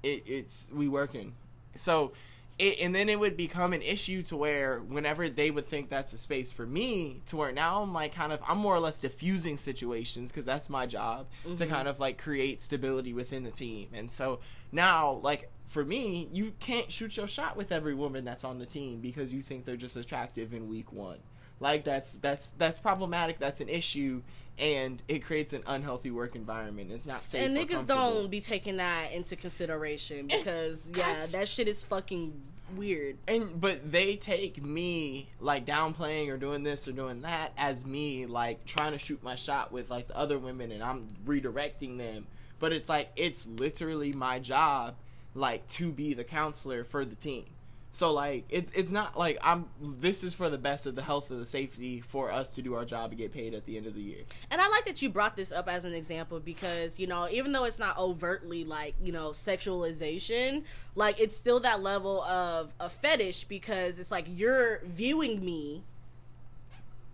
it, 0.02 0.22
it's 0.26 0.70
we 0.72 0.88
working 0.88 1.34
so 1.76 2.12
it, 2.58 2.78
and 2.80 2.94
then 2.94 3.08
it 3.08 3.18
would 3.18 3.36
become 3.36 3.72
an 3.72 3.82
issue 3.82 4.22
to 4.24 4.36
where 4.36 4.80
whenever 4.80 5.28
they 5.28 5.50
would 5.50 5.66
think 5.66 5.88
that's 5.88 6.12
a 6.12 6.18
space 6.18 6.52
for 6.52 6.66
me 6.66 7.22
to 7.26 7.36
where 7.36 7.52
now 7.52 7.82
i'm 7.82 7.92
like 7.92 8.14
kind 8.14 8.32
of 8.32 8.42
i'm 8.46 8.58
more 8.58 8.74
or 8.74 8.80
less 8.80 9.00
diffusing 9.00 9.56
situations 9.56 10.30
because 10.30 10.46
that's 10.46 10.68
my 10.68 10.86
job 10.86 11.26
to 11.42 11.50
mm-hmm. 11.50 11.72
kind 11.72 11.88
of 11.88 12.00
like 12.00 12.18
create 12.18 12.62
stability 12.62 13.12
within 13.12 13.42
the 13.42 13.50
team. 13.50 13.88
And 13.92 14.10
so 14.10 14.40
now 14.72 15.20
like 15.22 15.50
for 15.66 15.84
me 15.84 16.28
you 16.32 16.52
can't 16.60 16.90
shoot 16.90 17.16
your 17.16 17.28
shot 17.28 17.56
with 17.56 17.72
every 17.72 17.94
woman 17.94 18.24
that's 18.24 18.44
on 18.44 18.58
the 18.58 18.66
team 18.66 19.00
because 19.00 19.32
you 19.32 19.42
think 19.42 19.64
they're 19.64 19.76
just 19.76 19.96
attractive 19.96 20.52
in 20.52 20.68
week 20.68 20.92
one. 20.92 21.18
Like 21.60 21.84
that's 21.84 22.14
that's 22.14 22.50
that's 22.50 22.78
problematic. 22.78 23.38
That's 23.38 23.60
an 23.60 23.68
issue 23.68 24.22
and 24.58 25.02
it 25.08 25.20
creates 25.20 25.52
an 25.52 25.62
unhealthy 25.66 26.10
work 26.10 26.34
environment. 26.34 26.90
It's 26.90 27.06
not 27.06 27.24
safe 27.24 27.42
and 27.42 27.56
niggas 27.56 27.86
don't 27.86 28.30
be 28.30 28.40
taking 28.40 28.78
that 28.78 29.12
into 29.12 29.36
consideration 29.36 30.26
because 30.26 30.88
yeah, 30.94 31.24
that 31.32 31.48
shit 31.48 31.68
is 31.68 31.84
fucking 31.84 32.40
weird. 32.76 33.16
and 33.26 33.60
but 33.60 33.90
they 33.90 34.16
take 34.16 34.62
me 34.62 35.28
like 35.40 35.64
downplaying 35.64 36.28
or 36.28 36.36
doing 36.36 36.62
this 36.62 36.86
or 36.86 36.92
doing 36.92 37.22
that 37.22 37.52
as 37.56 37.86
me 37.86 38.26
like 38.26 38.66
trying 38.66 38.92
to 38.92 38.98
shoot 38.98 39.22
my 39.22 39.34
shot 39.34 39.72
with 39.72 39.90
like 39.90 40.08
the 40.08 40.16
other 40.16 40.38
women 40.38 40.72
and 40.72 40.82
I'm 40.82 41.08
redirecting 41.26 41.98
them. 41.98 42.26
But 42.58 42.72
it's 42.72 42.88
like 42.88 43.10
it's 43.16 43.46
literally 43.46 44.12
my 44.12 44.38
job 44.38 44.96
like 45.34 45.66
to 45.68 45.92
be 45.92 46.14
the 46.14 46.24
counselor 46.24 46.84
for 46.84 47.04
the 47.04 47.14
team 47.14 47.44
so 47.90 48.12
like 48.12 48.44
it's 48.50 48.70
it's 48.72 48.92
not 48.92 49.18
like 49.18 49.38
I'm 49.42 49.66
this 49.80 50.22
is 50.22 50.34
for 50.34 50.50
the 50.50 50.58
best 50.58 50.86
of 50.86 50.94
the 50.94 51.02
health 51.02 51.30
of 51.30 51.38
the 51.38 51.46
safety 51.46 52.00
for 52.00 52.30
us 52.30 52.50
to 52.52 52.62
do 52.62 52.74
our 52.74 52.84
job 52.84 53.10
and 53.10 53.18
get 53.18 53.32
paid 53.32 53.54
at 53.54 53.64
the 53.64 53.76
end 53.76 53.86
of 53.86 53.94
the 53.94 54.02
year. 54.02 54.24
And 54.50 54.60
I 54.60 54.68
like 54.68 54.84
that 54.84 55.00
you 55.00 55.08
brought 55.08 55.36
this 55.36 55.50
up 55.50 55.68
as 55.68 55.84
an 55.84 55.94
example 55.94 56.38
because, 56.38 57.00
you 57.00 57.06
know, 57.06 57.28
even 57.30 57.52
though 57.52 57.64
it's 57.64 57.78
not 57.78 57.96
overtly 57.98 58.64
like, 58.64 58.94
you 59.02 59.10
know, 59.10 59.30
sexualization, 59.30 60.64
like 60.94 61.18
it's 61.18 61.36
still 61.36 61.60
that 61.60 61.82
level 61.82 62.22
of 62.24 62.72
a 62.78 62.90
fetish 62.90 63.44
because 63.44 63.98
it's 63.98 64.10
like 64.10 64.26
you're 64.28 64.80
viewing 64.84 65.44
me 65.44 65.82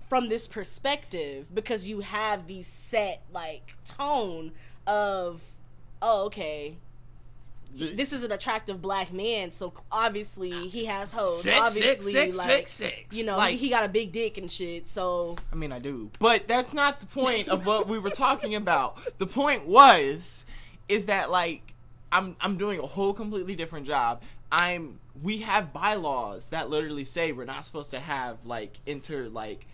from 0.09 0.29
this 0.29 0.47
perspective 0.47 1.55
because 1.55 1.87
you 1.89 2.01
have 2.01 2.47
the 2.47 2.63
set 2.63 3.23
like 3.33 3.75
tone 3.85 4.53
of 4.87 5.41
oh 6.03 6.27
okay 6.27 6.77
this 7.77 8.13
is 8.13 8.23
an 8.23 8.31
attractive 8.33 8.81
black 8.81 9.13
man 9.13 9.51
so 9.51 9.73
obviously 9.91 10.53
ah, 10.53 10.69
he 10.69 10.85
has 10.85 11.11
hoes 11.13 11.43
Six, 11.43 11.59
obviously 11.59 11.83
six, 11.83 12.07
six, 12.07 12.39
like 12.39 12.47
six, 12.49 12.71
six. 12.73 13.17
you 13.19 13.25
know 13.25 13.37
Like- 13.37 13.53
he, 13.53 13.57
he 13.67 13.69
got 13.71 13.85
a 13.85 13.89
big 13.89 14.13
dick 14.13 14.39
and 14.39 14.51
shit 14.51 14.89
so 14.89 15.37
I 15.53 15.57
mean, 15.57 15.73
I 15.73 15.79
do. 15.79 16.11
But 16.19 16.47
that's 16.49 16.73
not 16.75 17.01
the 17.01 17.07
point 17.07 17.49
of 17.49 17.67
what 17.67 17.89
we 17.89 17.99
were 17.99 18.11
talking 18.11 18.55
about. 18.55 18.99
The 19.19 19.27
point 19.27 19.67
was 19.67 20.45
is 20.89 21.07
that 21.07 21.31
like 21.31 21.75
I'm 22.13 22.37
I'm 22.41 22.57
doing 22.57 22.79
a 22.79 22.87
whole 22.87 23.13
completely 23.15 23.57
different 23.57 23.87
job. 23.87 24.23
I'm 24.53 25.01
we 25.23 25.39
have 25.39 25.73
bylaws 25.73 26.49
that 26.49 26.71
literally 26.71 27.05
say 27.05 27.33
we're 27.33 27.45
not 27.45 27.65
supposed 27.65 27.91
to 27.93 28.01
have 28.01 28.39
like 28.45 28.79
inter 28.87 29.29
like 29.29 29.67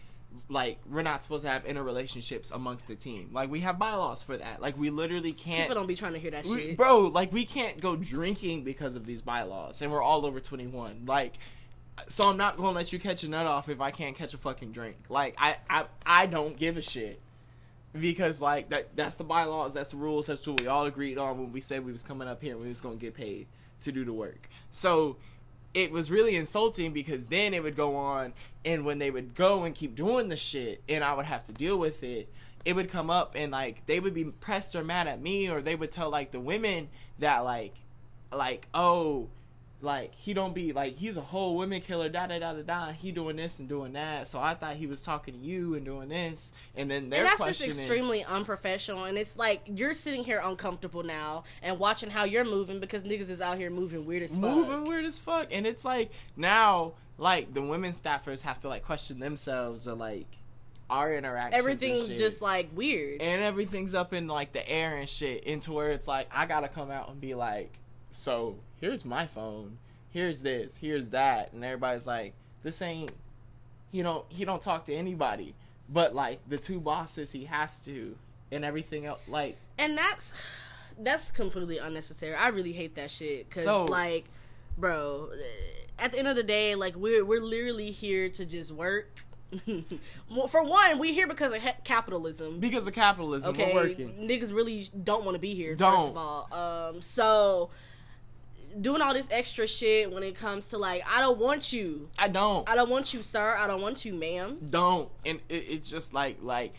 like 0.48 0.78
we're 0.88 1.02
not 1.02 1.22
supposed 1.22 1.44
to 1.44 1.50
have 1.50 1.64
interrelationships 1.64 2.52
amongst 2.52 2.88
the 2.88 2.94
team. 2.94 3.30
Like 3.32 3.50
we 3.50 3.60
have 3.60 3.78
bylaws 3.78 4.22
for 4.22 4.36
that. 4.36 4.60
Like 4.60 4.78
we 4.78 4.90
literally 4.90 5.32
can't 5.32 5.62
people 5.62 5.74
don't 5.76 5.86
be 5.86 5.94
trying 5.94 6.12
to 6.12 6.18
hear 6.18 6.30
that 6.30 6.46
we- 6.46 6.62
shit 6.68 6.76
bro, 6.76 7.00
like 7.00 7.32
we 7.32 7.44
can't 7.44 7.80
go 7.80 7.96
drinking 7.96 8.64
because 8.64 8.96
of 8.96 9.06
these 9.06 9.22
bylaws, 9.22 9.82
and 9.82 9.90
we're 9.90 10.02
all 10.02 10.26
over 10.26 10.40
twenty 10.40 10.66
one. 10.66 11.02
Like, 11.06 11.38
so 12.08 12.28
I'm 12.30 12.36
not 12.36 12.56
gonna 12.56 12.70
let 12.70 12.92
you 12.92 12.98
catch 12.98 13.24
a 13.24 13.28
nut 13.28 13.46
off 13.46 13.68
if 13.68 13.80
I 13.80 13.90
can't 13.90 14.16
catch 14.16 14.34
a 14.34 14.38
fucking 14.38 14.72
drink. 14.72 14.96
Like, 15.08 15.34
I, 15.38 15.56
I, 15.68 15.84
I 16.06 16.26
don't 16.26 16.56
give 16.56 16.76
a 16.76 16.82
shit 16.82 17.20
because 17.98 18.40
like 18.40 18.68
that, 18.70 18.96
that's 18.96 19.16
the 19.16 19.24
bylaws, 19.24 19.74
that's 19.74 19.90
the 19.90 19.96
rules, 19.96 20.26
that's 20.26 20.46
what 20.46 20.60
we 20.60 20.66
all 20.66 20.86
agreed 20.86 21.18
on 21.18 21.38
when 21.38 21.52
we 21.52 21.60
said 21.60 21.84
we 21.84 21.92
was 21.92 22.02
coming 22.02 22.28
up 22.28 22.42
here 22.42 22.54
and 22.54 22.62
we 22.62 22.68
was 22.68 22.80
gonna 22.80 22.96
get 22.96 23.14
paid 23.14 23.46
to 23.82 23.92
do 23.92 24.04
the 24.04 24.12
work. 24.12 24.48
So 24.70 25.16
it 25.74 25.92
was 25.92 26.10
really 26.10 26.36
insulting 26.36 26.92
because 26.92 27.26
then 27.26 27.54
it 27.54 27.62
would 27.62 27.76
go 27.76 27.96
on 27.96 28.32
and 28.64 28.84
when 28.84 28.98
they 28.98 29.10
would 29.10 29.34
go 29.34 29.64
and 29.64 29.74
keep 29.74 29.94
doing 29.94 30.28
the 30.28 30.36
shit 30.36 30.82
and 30.88 31.04
I 31.04 31.14
would 31.14 31.26
have 31.26 31.44
to 31.44 31.52
deal 31.52 31.78
with 31.78 32.02
it, 32.02 32.28
it 32.64 32.74
would 32.74 32.90
come 32.90 33.10
up 33.10 33.32
and 33.36 33.52
like 33.52 33.86
they 33.86 34.00
would 34.00 34.14
be 34.14 34.24
pressed 34.24 34.74
or 34.74 34.84
mad 34.84 35.06
at 35.06 35.20
me 35.20 35.48
or 35.48 35.62
they 35.62 35.74
would 35.74 35.90
tell 35.90 36.10
like 36.10 36.32
the 36.32 36.40
women 36.40 36.88
that 37.18 37.40
like 37.40 37.74
like 38.32 38.66
oh 38.74 39.28
like 39.82 40.14
he 40.14 40.34
don't 40.34 40.54
be 40.54 40.72
like 40.72 40.96
he's 40.96 41.16
a 41.16 41.22
whole 41.22 41.56
women 41.56 41.80
killer 41.80 42.08
da 42.08 42.26
da 42.26 42.38
da 42.38 42.52
da 42.52 42.62
da. 42.62 42.92
He 42.92 43.12
doing 43.12 43.36
this 43.36 43.58
and 43.60 43.68
doing 43.68 43.94
that. 43.94 44.28
So 44.28 44.38
I 44.38 44.54
thought 44.54 44.76
he 44.76 44.86
was 44.86 45.02
talking 45.02 45.34
to 45.34 45.40
you 45.40 45.74
and 45.74 45.84
doing 45.84 46.08
this. 46.08 46.52
And 46.76 46.90
then 46.90 47.08
they're 47.08 47.20
and 47.20 47.28
that's 47.28 47.58
just 47.58 47.62
extremely 47.62 48.22
unprofessional. 48.24 49.04
And 49.04 49.16
it's 49.16 49.36
like 49.36 49.62
you're 49.66 49.94
sitting 49.94 50.24
here 50.24 50.40
uncomfortable 50.44 51.02
now 51.02 51.44
and 51.62 51.78
watching 51.78 52.10
how 52.10 52.24
you're 52.24 52.44
moving 52.44 52.80
because 52.80 53.04
niggas 53.04 53.30
is 53.30 53.40
out 53.40 53.56
here 53.58 53.70
moving 53.70 54.04
weird 54.04 54.22
as 54.22 54.32
fuck. 54.32 54.40
Moving 54.40 54.84
weird 54.84 55.04
as 55.04 55.18
fuck. 55.18 55.48
And 55.50 55.66
it's 55.66 55.84
like 55.84 56.10
now 56.36 56.92
like 57.16 57.54
the 57.54 57.62
women 57.62 57.92
staffers 57.92 58.42
have 58.42 58.60
to 58.60 58.68
like 58.68 58.84
question 58.84 59.18
themselves 59.18 59.88
or 59.88 59.94
like 59.94 60.26
our 60.88 61.14
interactions 61.14 61.54
and 61.54 61.60
everything's 61.60 62.14
just 62.14 62.42
like 62.42 62.68
weird. 62.74 63.22
And 63.22 63.42
everything's 63.42 63.94
up 63.94 64.12
in 64.12 64.26
like 64.26 64.52
the 64.52 64.68
air 64.68 64.96
and 64.96 65.08
shit 65.08 65.44
into 65.44 65.72
where 65.72 65.92
it's 65.92 66.08
like 66.08 66.30
I 66.34 66.46
gotta 66.46 66.68
come 66.68 66.90
out 66.90 67.08
and 67.08 67.20
be 67.20 67.34
like, 67.34 67.78
so 68.10 68.56
here's 68.80 69.04
my 69.04 69.26
phone, 69.26 69.78
here's 70.10 70.42
this, 70.42 70.76
here's 70.78 71.10
that, 71.10 71.52
and 71.52 71.64
everybody's 71.64 72.06
like, 72.06 72.34
this 72.62 72.80
ain't, 72.82 73.12
you 73.92 74.02
know, 74.02 74.24
he 74.28 74.44
don't 74.44 74.62
talk 74.62 74.84
to 74.86 74.94
anybody, 74.94 75.54
but 75.88 76.14
like 76.14 76.40
the 76.48 76.58
two 76.58 76.80
bosses 76.80 77.32
he 77.32 77.44
has 77.46 77.84
to, 77.84 78.16
and 78.52 78.64
everything 78.64 79.06
else, 79.06 79.20
like 79.28 79.56
and 79.78 79.96
that's 79.96 80.34
that's 80.98 81.30
completely 81.30 81.78
unnecessary. 81.78 82.34
I 82.34 82.48
really 82.48 82.72
hate 82.72 82.94
that 82.96 83.10
shit. 83.10 83.48
Because 83.48 83.64
So- 83.64 83.84
like 83.86 84.26
bro 84.78 85.30
at 85.98 86.12
the 86.12 86.18
end 86.18 86.28
of 86.28 86.36
the 86.36 86.42
day 86.42 86.74
like 86.74 86.94
we're 86.96 87.24
we're 87.24 87.40
literally 87.42 87.90
here 87.90 88.28
to 88.30 88.44
just 88.46 88.70
work. 88.72 89.24
Well, 90.30 90.46
for 90.46 90.62
one 90.62 90.98
we 90.98 91.12
here 91.12 91.26
because 91.26 91.52
of 91.52 91.62
he- 91.62 91.70
capitalism. 91.84 92.60
Because 92.60 92.86
of 92.86 92.94
capitalism, 92.94 93.50
okay 93.50 93.72
we're 93.74 93.88
working. 93.88 94.14
niggas 94.28 94.54
really 94.54 94.88
don't 95.02 95.24
want 95.24 95.34
to 95.34 95.40
be 95.40 95.54
here 95.54 95.70
first 95.72 95.78
Don't. 95.80 96.10
of 96.10 96.16
all. 96.16 96.48
Um 96.52 97.02
so 97.02 97.70
doing 98.80 99.00
all 99.02 99.12
this 99.14 99.28
extra 99.30 99.66
shit 99.66 100.12
when 100.12 100.22
it 100.22 100.34
comes 100.34 100.66
to 100.68 100.78
like 100.78 101.02
i 101.10 101.20
don't 101.20 101.38
want 101.38 101.72
you 101.72 102.08
I 102.18 102.28
don't. 102.28 102.68
i 102.68 102.74
don't 102.74 102.90
want 102.90 103.12
you 103.14 103.22
sir 103.22 103.56
i 103.58 103.66
don't 103.66 103.80
want 103.82 104.04
you 104.04 104.14
ma'am 104.14 104.56
don't 104.70 105.08
and 105.24 105.40
it, 105.48 105.64
it's 105.68 105.90
just 105.90 106.12
like 106.14 106.38
like 106.42 106.74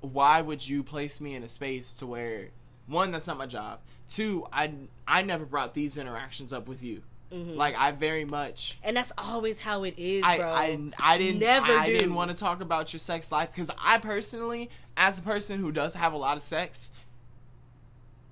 why 0.00 0.40
would 0.40 0.66
you 0.66 0.82
place 0.82 1.20
me 1.20 1.34
in 1.34 1.42
a 1.42 1.48
space 1.48 1.94
to 1.94 2.06
where 2.06 2.48
one 2.86 3.10
that's 3.10 3.26
not 3.26 3.38
my 3.38 3.46
job 3.46 3.80
two 4.08 4.46
i 4.52 4.70
i 5.06 5.22
never 5.22 5.44
brought 5.44 5.74
these 5.74 5.96
interactions 5.96 6.52
up 6.52 6.66
with 6.68 6.82
you 6.82 7.02
like 7.30 7.74
i 7.76 7.90
very 7.90 8.24
much 8.24 8.78
and 8.84 8.96
that's 8.96 9.12
always 9.18 9.58
how 9.58 9.82
it 9.84 9.94
is 9.98 10.22
I, 10.24 10.38
Mm-hmm. 10.38 10.88
bro 10.90 11.02
I 11.04 11.14
I 11.14 11.18
didn't 11.18 11.40
Never 11.40 11.72
I 11.72 11.86
do. 11.86 11.98
didn't 11.98 12.14
want 12.14 12.30
to 12.30 12.36
talk 12.36 12.60
about 12.60 12.92
your 12.92 13.00
sex 13.00 13.30
life 13.32 13.50
because 13.52 13.70
I 13.82 13.98
personally, 13.98 14.70
as 14.96 15.18
a 15.18 15.22
person 15.22 15.58
who 15.60 15.70
does 15.72 15.94
have 15.94 16.12
a 16.12 16.16
lot 16.16 16.36
of 16.36 16.42
sex, 16.44 16.92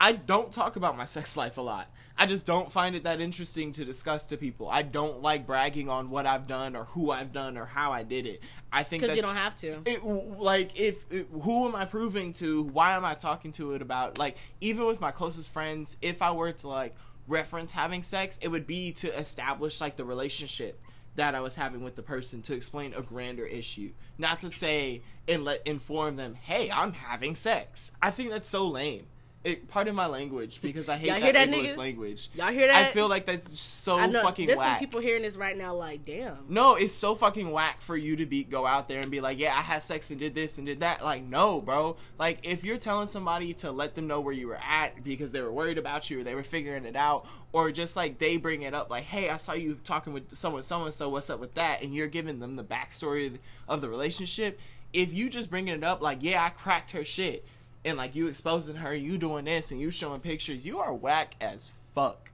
I 0.01 0.13
don't 0.13 0.53
talk 0.53 0.77
about 0.77 0.97
my 0.97 1.05
sex 1.05 1.37
life 1.37 1.57
a 1.59 1.61
lot. 1.61 1.89
I 2.17 2.27
just 2.27 2.47
don't 2.47 2.71
find 2.71 2.95
it 2.95 3.03
that 3.05 3.21
interesting 3.21 3.73
to 3.73 3.85
discuss 3.85 4.27
to 4.27 4.37
people. 4.37 4.69
I 4.69 4.83
don't 4.83 5.21
like 5.21 5.47
bragging 5.47 5.89
on 5.89 6.11
what 6.11 6.27
I've 6.27 6.47
done 6.47 6.77
or 6.77 6.85
who 6.85 7.11
I've 7.11 7.33
done 7.33 7.59
or 7.59 7.67
how 7.67 7.93
I 7.93 8.05
did 8.05 8.27
it. 8.27 8.43
I 8.73 8.85
think 8.85 9.03
because 9.03 9.17
you 9.17 9.23
don't 9.23 9.37
have 9.37 9.57
to 9.57 9.83
it 9.85 10.05
like 10.05 10.79
if 10.79 11.11
it, 11.11 11.27
who 11.33 11.67
am 11.67 11.75
I 11.75 11.85
proving 11.85 12.33
to? 12.35 12.63
Why 12.63 12.93
am 12.93 13.05
I 13.05 13.15
talking 13.15 13.51
to 13.53 13.75
it 13.75 13.83
about? 13.83 14.19
Like 14.19 14.37
even 14.61 14.87
with 14.87 15.01
my 15.01 15.11
closest 15.11 15.51
friends, 15.51 15.97
if 16.03 16.23
I 16.23 16.31
were 16.31 16.53
to 16.53 16.69
like 16.69 16.95
reference 17.27 17.73
having 17.73 18.03
sex, 18.03 18.39
it 18.41 18.49
would 18.49 18.67
be 18.67 18.93
to 18.93 19.13
establish 19.19 19.81
like 19.81 19.97
the 19.97 20.05
relationship 20.05 20.81
that 21.17 21.35
I 21.35 21.41
was 21.41 21.57
having 21.57 21.83
with 21.83 21.97
the 21.97 22.03
person 22.03 22.43
to 22.43 22.55
explain 22.55 22.93
a 22.95 23.03
grander 23.03 23.47
issue, 23.47 23.93
not 24.19 24.41
to 24.41 24.51
say 24.51 25.03
and 25.27 25.45
let 25.45 25.67
inform 25.67 26.17
them, 26.17 26.35
"Hey, 26.35 26.71
I'm 26.71 26.93
having 26.93 27.35
sex." 27.35 27.93
I 28.01 28.11
think 28.13 28.31
that's 28.31 28.49
so 28.49 28.69
lame. 28.69 29.07
It, 29.45 29.69
pardon 29.69 29.95
my 29.95 30.07
language 30.07 30.63
because 30.63 30.89
I 30.89 30.97
hate 30.97 31.09
Y'all 31.09 31.17
that, 31.17 31.23
hear 31.23 31.33
that, 31.35 31.51
ableist 31.51 31.75
niggas? 31.75 31.77
language. 31.77 32.31
Y'all 32.35 32.51
hear 32.51 32.67
that? 32.67 32.77
I 32.77 32.91
feel 32.93 33.09
like 33.09 33.27
that's 33.27 33.61
so 33.61 33.99
I 33.99 34.07
know 34.07 34.23
fucking 34.23 34.47
there's 34.47 34.59
whack. 34.59 34.69
some 34.71 34.79
people 34.79 35.01
hearing 35.01 35.21
this 35.21 35.37
right 35.37 35.57
now, 35.57 35.75
like, 35.75 36.07
damn. 36.07 36.39
No, 36.49 36.77
it's 36.77 36.95
so 36.95 37.15
fucking 37.15 37.51
whack 37.51 37.83
for 37.83 37.95
you 37.95 38.17
to 38.17 38.25
be 38.25 38.43
go 38.43 38.67
out 38.67 38.89
there 38.89 39.01
and 39.01 39.11
be 39.11 39.21
like, 39.21 39.39
yeah, 39.39 39.55
I 39.55 39.61
had 39.61 39.83
sex 39.83 40.11
and 40.11 40.19
did 40.19 40.35
this 40.35 40.57
and 40.57 40.67
did 40.67 40.81
that. 40.81 41.05
Like, 41.05 41.25
no, 41.25 41.61
bro. 41.61 41.97
Like, 42.19 42.39
if 42.43 42.65
you're 42.65 42.79
telling 42.79 43.07
somebody 43.07 43.53
to 43.55 43.71
let 43.71 43.95
them 43.95 44.07
know 44.07 44.19
where 44.21 44.33
you 44.33 44.49
were 44.49 44.61
at 44.67 45.05
because 45.05 45.31
they 45.33 45.43
were 45.43 45.53
worried 45.53 45.77
about 45.77 46.09
you 46.09 46.21
or 46.21 46.25
they 46.25 46.35
were 46.35 46.43
figuring 46.43 46.87
it 46.87 46.97
out, 46.97 47.27
or 47.53 47.71
just 47.71 47.97
like 47.97 48.19
they 48.19 48.39
bring 48.39 48.63
it 48.63 48.73
up, 48.73 48.89
like, 48.89 49.05
hey, 49.05 49.29
I 49.29 49.37
saw 49.37 49.53
you 49.53 49.79
talking 49.85 50.15
with 50.15 50.35
someone, 50.35 50.63
so 50.63 50.85
and 50.85 50.95
so, 50.95 51.11
what's 51.11 51.29
up 51.29 51.39
with 51.39 51.55
that? 51.57 51.83
And 51.83 51.95
you're 51.95 52.09
giving 52.09 52.41
them 52.41 52.57
the 52.57 52.65
backstory 52.65 53.27
of 53.27 53.33
the, 53.35 53.39
of 53.69 53.81
the 53.83 53.91
relationship. 53.91 54.59
If 54.95 55.13
you 55.13 55.29
just 55.29 55.51
bringing 55.51 55.75
it 55.75 55.85
up, 55.85 56.01
like, 56.01 56.19
yeah, 56.23 56.43
I 56.45 56.51
cracked 56.51 56.93
her 56.93 57.05
shit, 57.05 57.45
and 57.85 57.97
like 57.97 58.15
you 58.15 58.29
exposing 58.29 58.77
her, 58.77 58.95
you 58.95 59.19
doing 59.19 59.45
this, 59.45 59.71
and 59.71 59.81
you 59.81 59.91
showing 59.91 60.21
pictures, 60.21 60.65
you 60.65 60.79
are 60.79 60.95
whack 60.95 61.35
as 61.41 61.73
fuck 61.95 62.31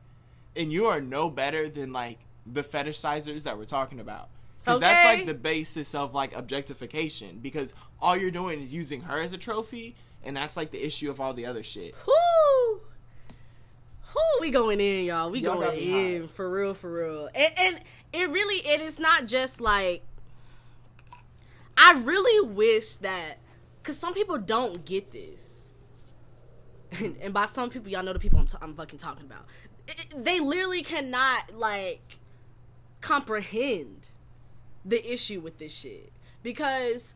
and 0.57 0.72
you 0.72 0.86
are 0.86 1.01
no 1.01 1.30
better 1.30 1.68
than 1.68 1.92
like 1.92 2.18
the 2.46 2.62
fetishizers 2.62 3.44
that 3.44 3.59
we're 3.59 3.64
talking 3.64 4.01
about 4.01 4.28
because 4.64 4.80
that's 4.80 5.05
like 5.05 5.26
the 5.26 5.34
basis 5.34 5.94
of 5.94 6.14
like 6.14 6.34
objectification 6.36 7.38
because 7.40 7.74
all 8.01 8.16
you're 8.16 8.30
doing 8.30 8.61
is 8.61 8.74
using 8.74 9.03
her 9.03 9.20
as 9.20 9.32
a 9.32 9.38
trophy 9.38 9.94
and 10.24 10.36
that's 10.36 10.57
like 10.57 10.70
the 10.70 10.84
issue 10.84 11.11
of 11.11 11.20
all 11.20 11.32
the 11.32 11.46
other 11.46 11.62
shit 11.62 11.94
Whoo! 12.07 12.80
Whoo, 14.12 14.40
we 14.40 14.51
going 14.51 14.80
in, 14.80 15.05
y'all. 15.05 15.30
We 15.30 15.38
Y'all 15.38 15.55
going 15.55 15.78
in 15.78 16.22
hot. 16.22 16.30
for 16.30 16.51
real, 16.51 16.74
for 16.74 16.92
real. 16.92 17.28
And, 17.32 17.55
and 17.57 17.80
it 18.12 18.28
really, 18.28 18.57
it 18.57 18.80
is 18.80 18.98
not 18.98 19.26
just 19.26 19.61
like. 19.61 20.03
I 21.76 21.92
really 21.92 22.44
wish 22.44 22.94
that, 22.96 23.38
because 23.83 23.99
some 23.99 24.14
people 24.14 24.39
don't 24.39 24.85
get 24.85 25.11
this, 25.11 25.70
and, 26.93 27.16
and 27.20 27.33
by 27.35 27.47
some 27.47 27.70
people, 27.70 27.91
y'all 27.91 28.03
know 28.03 28.12
the 28.12 28.18
people 28.18 28.39
I'm, 28.39 28.47
t- 28.47 28.59
I'm 28.61 28.74
fucking 28.74 28.99
talking 28.99 29.26
about. 29.26 29.47
It- 29.89 30.24
they 30.24 30.41
literally 30.41 30.83
cannot 30.83 31.55
like 31.57 32.18
comprehend 33.01 34.09
the 34.85 35.12
issue 35.12 35.41
with 35.41 35.59
this 35.59 35.72
shit. 35.72 36.12
Because 36.43 37.14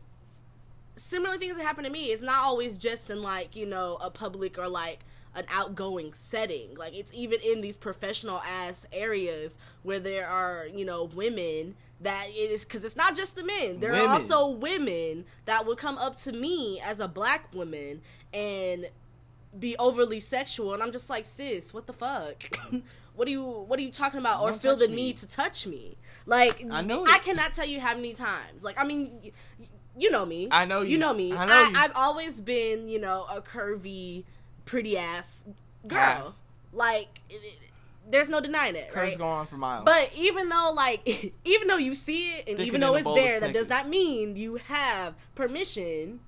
similar 0.95 1.37
things 1.37 1.57
that 1.57 1.63
happen 1.63 1.83
to 1.83 1.89
me 1.89 2.05
it's 2.05 2.21
not 2.21 2.43
always 2.43 2.77
just 2.77 3.09
in 3.09 3.21
like 3.21 3.53
you 3.53 3.65
know 3.65 3.97
a 3.99 4.09
public 4.09 4.57
or 4.57 4.67
like 4.67 4.99
an 5.33 5.45
outgoing 5.49 6.13
setting. 6.13 6.75
Like 6.75 6.93
it's 6.95 7.13
even 7.13 7.39
in 7.41 7.61
these 7.61 7.75
professional 7.77 8.39
ass 8.39 8.85
areas 8.93 9.57
where 9.83 9.99
there 9.99 10.27
are 10.27 10.67
you 10.73 10.85
know 10.85 11.03
women 11.03 11.75
that 12.05 12.27
it 12.29 12.33
is 12.51 12.63
because 12.63 12.85
it's 12.85 12.95
not 12.95 13.15
just 13.15 13.35
the 13.35 13.43
men 13.43 13.79
there 13.79 13.91
Women. 13.91 14.07
are 14.07 14.13
also 14.13 14.47
women 14.49 15.25
that 15.45 15.65
would 15.65 15.77
come 15.77 15.97
up 15.97 16.15
to 16.17 16.31
me 16.31 16.79
as 16.83 16.99
a 16.99 17.07
black 17.07 17.53
woman 17.53 18.01
and 18.33 18.87
be 19.57 19.75
overly 19.77 20.19
sexual 20.19 20.73
and 20.73 20.81
i'm 20.83 20.91
just 20.91 21.09
like 21.09 21.25
sis 21.25 21.73
what 21.73 21.87
the 21.87 21.93
fuck 21.93 22.57
what 23.15 23.27
are 23.27 23.31
you 23.31 23.43
what 23.43 23.79
are 23.79 23.83
you 23.83 23.91
talking 23.91 24.19
about 24.19 24.41
or 24.41 24.49
Don't 24.49 24.61
feel 24.61 24.75
the 24.75 24.87
me. 24.89 24.95
need 24.95 25.17
to 25.17 25.27
touch 25.27 25.65
me 25.65 25.97
like 26.25 26.63
I 26.71 26.81
know 26.81 27.05
i 27.07 27.19
cannot 27.19 27.53
tell 27.53 27.65
you 27.65 27.79
how 27.79 27.95
many 27.95 28.13
times 28.13 28.63
like 28.63 28.79
i 28.79 28.83
mean 28.83 29.11
y- 29.23 29.31
you 29.97 30.11
know 30.11 30.25
me 30.25 30.49
I 30.51 30.65
know 30.65 30.81
you 30.81 30.91
you. 30.91 30.97
know 30.97 31.13
me 31.13 31.31
I 31.33 31.45
know 31.45 31.53
I, 31.53 31.69
you. 31.69 31.73
i've 31.77 31.95
always 31.95 32.41
been 32.41 32.87
you 32.89 32.99
know 32.99 33.25
a 33.33 33.41
curvy 33.41 34.25
pretty 34.65 34.97
ass 34.97 35.45
girl 35.87 35.99
Half. 35.99 36.39
like 36.73 37.21
it- 37.29 37.59
there's 38.09 38.29
no 38.29 38.39
denying 38.39 38.75
it 38.75 38.89
curves 38.89 39.11
right? 39.11 39.17
go 39.17 39.27
on 39.27 39.45
for 39.45 39.57
miles. 39.57 39.83
But 39.85 40.11
even 40.15 40.49
though 40.49 40.71
like 40.75 41.33
even 41.45 41.67
though 41.67 41.77
you 41.77 41.93
see 41.93 42.33
it 42.33 42.47
and 42.47 42.59
even 42.59 42.81
though 42.81 42.95
it's 42.95 43.11
there 43.11 43.39
that 43.39 43.53
does 43.53 43.69
not 43.69 43.87
mean 43.87 44.35
you 44.35 44.55
have 44.67 45.15
permission 45.33 46.19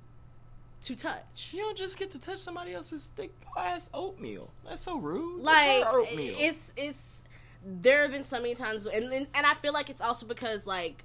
to 0.81 0.95
touch. 0.95 1.49
You 1.51 1.59
don't 1.59 1.77
just 1.77 1.97
get 1.97 2.11
to 2.11 2.19
touch 2.19 2.37
somebody 2.37 2.73
else's 2.73 3.11
thick 3.15 3.31
ass 3.57 3.89
oatmeal. 3.93 4.51
That's 4.67 4.81
so 4.81 4.97
rude. 4.97 5.41
Like 5.43 5.85
oatmeal. 5.87 6.35
it's 6.37 6.73
it's 6.75 7.21
there 7.65 8.03
have 8.03 8.11
been 8.11 8.23
so 8.23 8.39
many 8.39 8.53
times 8.53 8.85
and, 8.85 9.11
and 9.11 9.27
and 9.33 9.45
i 9.45 9.53
feel 9.55 9.73
like 9.73 9.89
it's 9.89 9.99
also 9.99 10.25
because 10.25 10.65
like 10.67 11.03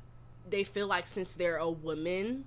they 0.49 0.63
feel 0.63 0.87
like 0.87 1.07
since 1.07 1.33
they're 1.33 1.57
a 1.57 1.69
woman 1.69 2.45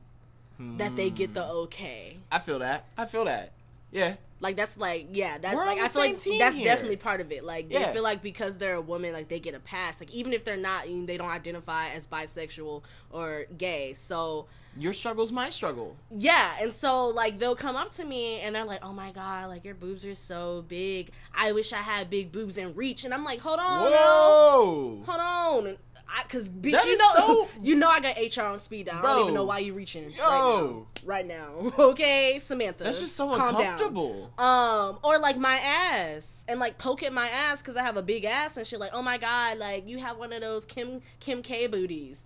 that 0.58 0.96
they 0.96 1.10
get 1.10 1.34
the 1.34 1.44
Hmm. 1.44 1.58
okay. 1.58 2.18
I 2.32 2.40
feel 2.40 2.60
that. 2.60 2.86
I 2.98 3.06
feel 3.08 3.26
that. 3.26 3.52
Yeah 3.92 4.16
like 4.42 4.58
that's 4.58 4.78
like 4.78 5.08
yeah 5.14 5.38
that's 5.38 5.56
We're 5.56 5.66
like 5.66 5.80
i 5.80 5.88
feel 5.88 6.02
like 6.02 6.22
that's 6.40 6.56
here. 6.58 6.66
definitely 6.66 6.98
part 6.98 7.22
of 7.22 7.32
it. 7.32 7.44
Like 7.44 7.70
they 7.70 7.80
Yeah. 7.80 7.94
feel 7.94 8.04
like 8.04 8.22
because 8.22 8.58
they're 8.58 8.76
a 8.76 8.82
woman 8.82 9.14
like 9.14 9.30
they 9.30 9.40
get 9.40 9.56
a 9.56 9.60
pass? 9.60 10.00
Like 10.02 10.12
even 10.12 10.34
if 10.34 10.44
they're 10.44 10.58
not 10.58 10.86
they 10.86 11.18
don't 11.18 11.30
identify 11.30 11.90
as 11.90 12.06
bisexual 12.06 12.84
or 13.12 13.46
gay. 13.58 13.94
So 13.94 14.48
your 14.78 14.92
struggle's 14.92 15.32
my 15.32 15.50
struggle. 15.50 15.96
yeah 16.12 16.58
and 16.62 16.74
so 16.74 17.08
like 17.08 17.40
they'll 17.40 17.56
come 17.56 17.78
up 17.78 17.92
to 17.94 18.04
me 18.04 18.42
and 18.42 18.54
they're 18.54 18.66
like 18.66 18.84
oh 18.84 18.92
my 18.92 19.10
god 19.12 19.48
like 19.48 19.64
your 19.64 19.74
boobs 19.76 20.04
are 20.06 20.16
so 20.16 20.66
big. 20.68 21.12
I 21.34 21.54
wish 21.54 21.72
i 21.72 21.78
had 21.78 22.10
big 22.10 22.32
boobs 22.34 22.58
and 22.58 22.76
reach. 22.76 23.06
And 23.06 23.14
i'm 23.14 23.24
like 23.24 23.40
hold 23.40 23.60
on 23.60 23.92
whoa. 23.92 25.04
Hold 25.08 25.22
on 25.66 25.78
I, 26.08 26.24
cause 26.30 26.50
bitch, 26.50 26.72
That 26.74 26.86
you 26.86 26.98
know, 26.98 27.12
so- 27.16 27.48
you 27.64 27.76
know, 27.76 27.90
I 27.90 28.00
got 28.00 28.16
HR 28.18 28.48
on 28.48 28.60
speed 28.60 28.86
dial. 28.86 29.00
I 29.06 29.14
don't 29.14 29.22
even 29.24 29.34
know 29.34 29.44
why 29.46 29.60
you 29.60 29.74
reaching 29.74 30.12
Yo. 30.12 30.86
right 31.04 31.26
now. 31.26 31.54
Right 31.54 31.74
now, 31.74 31.74
okay, 31.90 32.40
Samantha. 32.40 32.84
that's 32.84 33.00
just 33.00 33.16
so 33.16 33.28
calm 33.36 33.54
down. 33.54 33.62
uncomfortable 33.62 34.32
Um, 34.38 35.00
or 35.04 35.18
like 35.20 35.38
my 35.38 35.56
ass 35.58 36.46
and 36.48 36.60
like 36.60 36.78
poke 36.78 37.04
at 37.04 37.12
my 37.14 37.28
ass 37.30 37.62
because 37.62 37.76
I 37.78 37.84
have 37.84 37.98
a 37.98 38.02
big 38.04 38.24
ass 38.26 38.58
and 38.58 38.66
shit. 38.66 38.80
Like, 38.80 38.92
oh 38.94 39.02
my 39.02 39.18
god, 39.18 39.58
like 39.58 39.88
you 39.88 39.98
have 40.00 40.18
one 40.18 40.32
of 40.34 40.42
those 40.42 40.66
Kim 40.66 41.02
Kim 41.20 41.42
K 41.42 41.68
booties. 41.68 42.24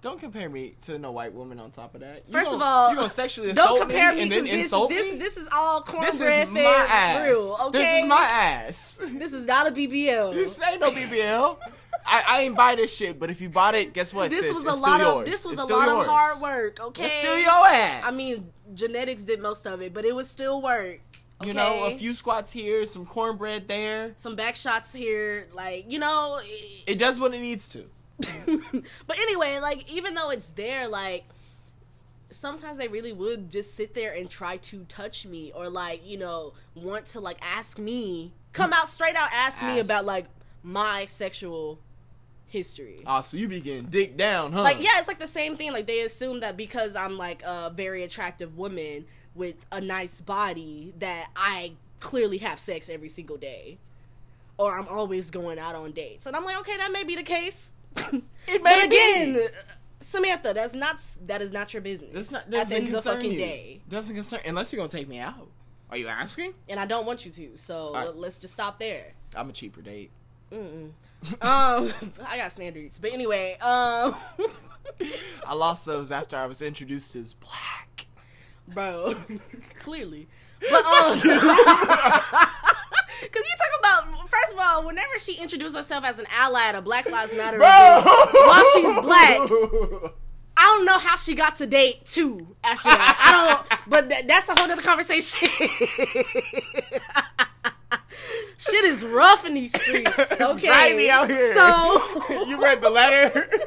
Don't 0.00 0.20
compare 0.20 0.48
me 0.48 0.74
to 0.82 0.96
no 0.96 1.10
white 1.10 1.32
woman. 1.32 1.58
On 1.58 1.70
top 1.72 1.94
of 1.96 2.02
that, 2.02 2.22
You 2.28 2.32
First 2.32 2.52
gonna- 2.52 2.56
of 2.56 2.62
all, 2.62 2.90
you 2.90 2.96
gonna 2.96 3.08
sexually 3.08 3.50
assault 3.50 3.68
Don't 3.68 3.80
compare 3.80 4.14
me 4.14 4.22
and 4.22 4.30
then 4.32 4.44
this 4.44 4.52
insult 4.64 4.90
this, 4.90 5.12
me. 5.12 5.18
this 5.18 5.36
is 5.36 5.48
all 5.52 5.80
cornbread 5.80 6.12
This 6.12 6.20
is 6.20 6.48
my 6.50 6.60
fed 6.62 6.86
ass. 6.88 7.26
brew. 7.26 7.54
Okay, 7.66 7.78
This 7.78 8.02
is 8.04 8.08
my 8.08 8.24
ass. 8.24 9.00
This 9.04 9.32
is 9.32 9.44
not 9.44 9.66
a 9.66 9.70
BBL. 9.72 10.32
this 10.34 10.60
ain't 10.62 10.80
no 10.80 10.90
BBL. 10.92 11.58
I, 12.06 12.22
I 12.26 12.40
ain't 12.42 12.56
buy 12.56 12.74
this 12.74 12.96
shit, 12.96 13.18
but 13.18 13.30
if 13.30 13.40
you 13.40 13.48
bought 13.48 13.74
it, 13.74 13.92
guess 13.92 14.14
what? 14.14 14.30
This 14.30 14.40
sis? 14.40 14.50
was 14.50 14.64
a 14.64 14.76
still 14.76 14.82
lot 14.82 15.00
yours. 15.00 15.18
of 15.18 15.24
this 15.26 15.44
was 15.44 15.54
It's 15.54 15.64
a 15.70 15.74
lot 15.74 15.88
yours. 15.88 16.06
of 16.06 16.06
hard 16.06 16.42
work. 16.42 16.80
Okay, 16.80 17.04
It's 17.04 17.14
still 17.14 17.38
your 17.38 17.66
ass. 17.66 18.04
I 18.04 18.10
mean, 18.10 18.52
genetics 18.74 19.24
did 19.24 19.40
most 19.40 19.66
of 19.66 19.82
it, 19.82 19.92
but 19.92 20.04
it 20.04 20.14
was 20.14 20.28
still 20.28 20.62
work. 20.62 21.00
you 21.44 21.54
know, 21.54 21.84
a 21.84 21.96
few 21.96 22.14
squats 22.14 22.52
here, 22.52 22.84
some 22.86 23.06
cornbread 23.06 23.68
there. 23.68 24.12
some 24.16 24.34
back 24.34 24.56
shots 24.56 24.92
here, 24.92 25.48
like 25.54 25.84
you 25.88 25.98
know. 25.98 26.40
It 26.86 26.98
does 26.98 27.20
what 27.20 27.34
it 27.34 27.40
needs 27.40 27.68
to. 27.68 27.84
but 29.06 29.18
anyway, 29.18 29.58
like 29.60 29.88
even 29.90 30.14
though 30.14 30.30
it's 30.30 30.50
there, 30.52 30.88
like 30.88 31.24
sometimes 32.30 32.76
they 32.78 32.88
really 32.88 33.12
would 33.12 33.50
just 33.50 33.74
sit 33.74 33.94
there 33.94 34.12
and 34.12 34.28
try 34.28 34.56
to 34.58 34.84
touch 34.84 35.24
me 35.24 35.52
or 35.54 35.68
like 35.68 36.06
you 36.06 36.18
know 36.18 36.52
want 36.74 37.06
to 37.06 37.20
like 37.20 37.38
ask 37.42 37.78
me, 37.78 38.32
come 38.52 38.72
mm. 38.72 38.76
out 38.76 38.88
straight 38.88 39.14
out 39.14 39.28
ask 39.32 39.62
me 39.62 39.78
about 39.78 40.04
like 40.04 40.26
my 40.62 41.04
sexual 41.04 41.78
history. 42.48 43.02
Oh, 43.06 43.20
so 43.20 43.36
you 43.36 43.48
be 43.48 43.60
getting 43.60 43.86
dick 43.86 44.16
down, 44.16 44.52
huh? 44.52 44.62
Like 44.62 44.80
yeah, 44.80 44.98
it's 44.98 45.08
like 45.08 45.18
the 45.18 45.26
same 45.26 45.56
thing. 45.56 45.72
Like 45.72 45.86
they 45.86 46.00
assume 46.00 46.40
that 46.40 46.56
because 46.56 46.96
I'm 46.96 47.16
like 47.16 47.42
a 47.42 47.72
very 47.74 48.02
attractive 48.02 48.56
woman 48.56 49.06
with 49.34 49.64
a 49.70 49.80
nice 49.80 50.20
body 50.20 50.94
that 50.98 51.30
I 51.36 51.72
clearly 52.00 52.38
have 52.38 52.58
sex 52.58 52.88
every 52.88 53.08
single 53.08 53.36
day. 53.36 53.78
Or 54.56 54.76
I'm 54.76 54.88
always 54.88 55.30
going 55.30 55.58
out 55.58 55.76
on 55.76 55.92
dates. 55.92 56.26
And 56.26 56.34
I'm 56.34 56.44
like, 56.44 56.58
okay, 56.58 56.76
that 56.78 56.90
may 56.90 57.04
be 57.04 57.14
the 57.14 57.22
case. 57.22 57.72
It 58.50 58.62
but 58.62 58.70
may 58.78 58.84
again, 58.86 59.34
be. 59.34 59.46
Samantha, 60.00 60.54
that's 60.54 60.72
not 60.72 61.04
that 61.26 61.42
is 61.42 61.52
not 61.52 61.74
your 61.74 61.82
business. 61.82 62.12
That's 62.14 62.32
not 62.32 62.42
at 62.44 62.50
doesn't 62.50 62.86
the 62.86 62.92
the 62.92 63.02
fucking 63.02 63.32
you. 63.32 63.38
day. 63.38 63.82
Doesn't 63.90 64.14
concern 64.14 64.40
unless 64.46 64.72
you're 64.72 64.78
gonna 64.78 64.88
take 64.88 65.06
me 65.06 65.18
out. 65.18 65.48
Are 65.90 65.98
you 65.98 66.08
asking? 66.08 66.54
And 66.66 66.80
I 66.80 66.86
don't 66.86 67.06
want 67.06 67.26
you 67.26 67.32
to. 67.32 67.56
So 67.56 67.94
Alright. 67.94 68.16
let's 68.16 68.38
just 68.38 68.54
stop 68.54 68.78
there. 68.78 69.12
I'm 69.36 69.50
a 69.50 69.52
cheaper 69.52 69.82
date. 69.82 70.10
Um 70.52 70.92
I 71.42 72.36
got 72.36 72.52
standards. 72.52 72.98
But 72.98 73.12
anyway, 73.12 73.56
um 73.60 74.14
I 75.46 75.54
lost 75.54 75.84
those 75.86 76.10
after 76.12 76.36
I 76.36 76.46
was 76.46 76.62
introduced 76.62 77.14
as 77.16 77.34
black. 77.34 78.06
bro. 78.66 79.14
Clearly, 79.80 80.28
but 80.60 80.84
um, 80.84 81.18
because 81.20 81.32
you 83.44 83.54
talk 83.56 83.78
about 83.80 84.28
first 84.28 84.52
of 84.54 84.58
all, 84.60 84.84
whenever 84.86 85.18
she 85.18 85.34
introduced 85.40 85.76
herself 85.76 86.04
as 86.04 86.18
an 86.18 86.26
ally 86.36 86.62
at 86.68 86.74
a 86.74 86.82
Black 86.82 87.08
Lives 87.10 87.32
Matter 87.34 87.56
event, 87.58 88.04
while 88.04 88.64
she's 88.74 89.00
black, 89.02 89.38
I 90.56 90.62
don't 90.64 90.84
know 90.84 90.98
how 90.98 91.16
she 91.16 91.34
got 91.34 91.56
to 91.56 91.66
date 91.66 92.04
two 92.04 92.56
after 92.64 92.88
that. 92.88 93.16
I 93.20 93.32
don't, 93.68 93.80
but 93.88 94.08
th- 94.10 94.26
that's 94.26 94.48
a 94.48 94.54
whole 94.58 94.70
other 94.70 94.82
conversation. 94.82 95.48
Shit 98.70 98.84
is 98.84 99.04
rough 99.04 99.44
in 99.46 99.54
these 99.54 99.72
streets. 99.80 100.12
Okay, 100.40 100.66
grimy 100.66 101.10
out 101.10 101.30
here. 101.30 101.54
So 101.54 102.44
you 102.46 102.62
read 102.62 102.82
the 102.82 102.90
letter? 102.90 103.48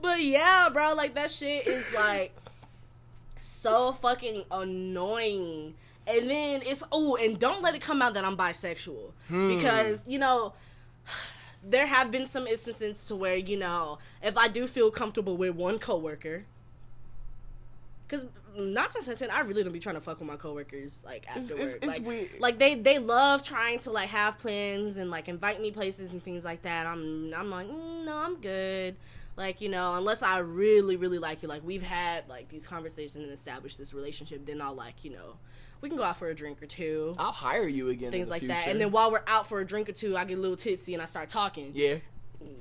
But 0.00 0.20
yeah, 0.20 0.68
bro, 0.72 0.92
like 0.94 1.14
that 1.14 1.30
shit 1.30 1.66
is 1.66 1.92
like 1.94 2.34
so 3.36 3.92
fucking 3.92 4.44
annoying. 4.50 5.74
And 6.06 6.30
then 6.30 6.60
it's 6.64 6.84
oh, 6.92 7.16
and 7.16 7.38
don't 7.38 7.62
let 7.62 7.74
it 7.74 7.80
come 7.80 8.02
out 8.02 8.12
that 8.14 8.24
I'm 8.24 8.36
bisexual 8.36 9.12
Hmm. 9.28 9.56
because 9.56 10.04
you 10.06 10.18
know 10.18 10.52
there 11.64 11.86
have 11.86 12.10
been 12.10 12.26
some 12.26 12.46
instances 12.46 13.04
to 13.04 13.16
where 13.16 13.36
you 13.36 13.56
know 13.56 13.98
if 14.22 14.36
I 14.36 14.48
do 14.48 14.66
feel 14.66 14.90
comfortable 14.90 15.36
with 15.38 15.54
one 15.54 15.78
coworker, 15.78 16.44
because 18.06 18.26
not 18.56 18.90
to 18.90 19.14
ten, 19.16 19.30
I 19.30 19.40
really 19.40 19.62
don't 19.62 19.72
be 19.72 19.80
trying 19.80 19.96
to 19.96 20.00
fuck 20.00 20.18
with 20.18 20.28
my 20.28 20.36
coworkers 20.36 21.00
like 21.04 21.26
after 21.28 21.54
it's- 21.54 21.74
work. 21.74 21.78
it's 21.82 21.98
like, 21.98 22.06
weird. 22.06 22.28
like 22.40 22.58
they 22.58 22.74
they 22.74 22.98
love 22.98 23.42
trying 23.42 23.78
to 23.80 23.90
like 23.90 24.08
have 24.10 24.38
plans 24.38 24.96
and 24.96 25.10
like 25.10 25.28
invite 25.28 25.60
me 25.60 25.70
places 25.70 26.12
and 26.12 26.22
things 26.22 26.44
like 26.44 26.62
that. 26.62 26.86
I'm 26.86 27.32
I'm 27.34 27.50
like 27.50 27.66
mm, 27.68 28.04
no, 28.04 28.16
I'm 28.16 28.36
good. 28.40 28.96
Like 29.36 29.60
you 29.60 29.68
know, 29.68 29.94
unless 29.96 30.22
I 30.22 30.38
really 30.38 30.96
really 30.96 31.18
like 31.18 31.42
you, 31.42 31.48
like 31.48 31.64
we've 31.64 31.82
had 31.82 32.28
like 32.28 32.48
these 32.48 32.66
conversations 32.66 33.24
and 33.24 33.32
established 33.32 33.78
this 33.78 33.92
relationship, 33.92 34.46
then 34.46 34.60
I'll 34.60 34.74
like 34.74 35.04
you 35.04 35.10
know 35.10 35.36
we 35.80 35.88
can 35.88 35.98
go 35.98 36.04
out 36.04 36.16
for 36.16 36.28
a 36.28 36.34
drink 36.34 36.62
or 36.62 36.66
two. 36.66 37.14
I'll 37.18 37.32
hire 37.32 37.68
you 37.68 37.90
again. 37.90 38.06
in 38.06 38.12
Things 38.12 38.28
the 38.28 38.34
like 38.34 38.46
that, 38.46 38.68
and 38.68 38.80
then 38.80 38.90
while 38.90 39.10
we're 39.10 39.24
out 39.26 39.48
for 39.48 39.60
a 39.60 39.66
drink 39.66 39.88
or 39.88 39.92
two, 39.92 40.16
I 40.16 40.24
get 40.24 40.38
a 40.38 40.40
little 40.40 40.56
tipsy 40.56 40.94
and 40.94 41.02
I 41.02 41.06
start 41.06 41.28
talking. 41.28 41.72
yeah, 41.74 41.96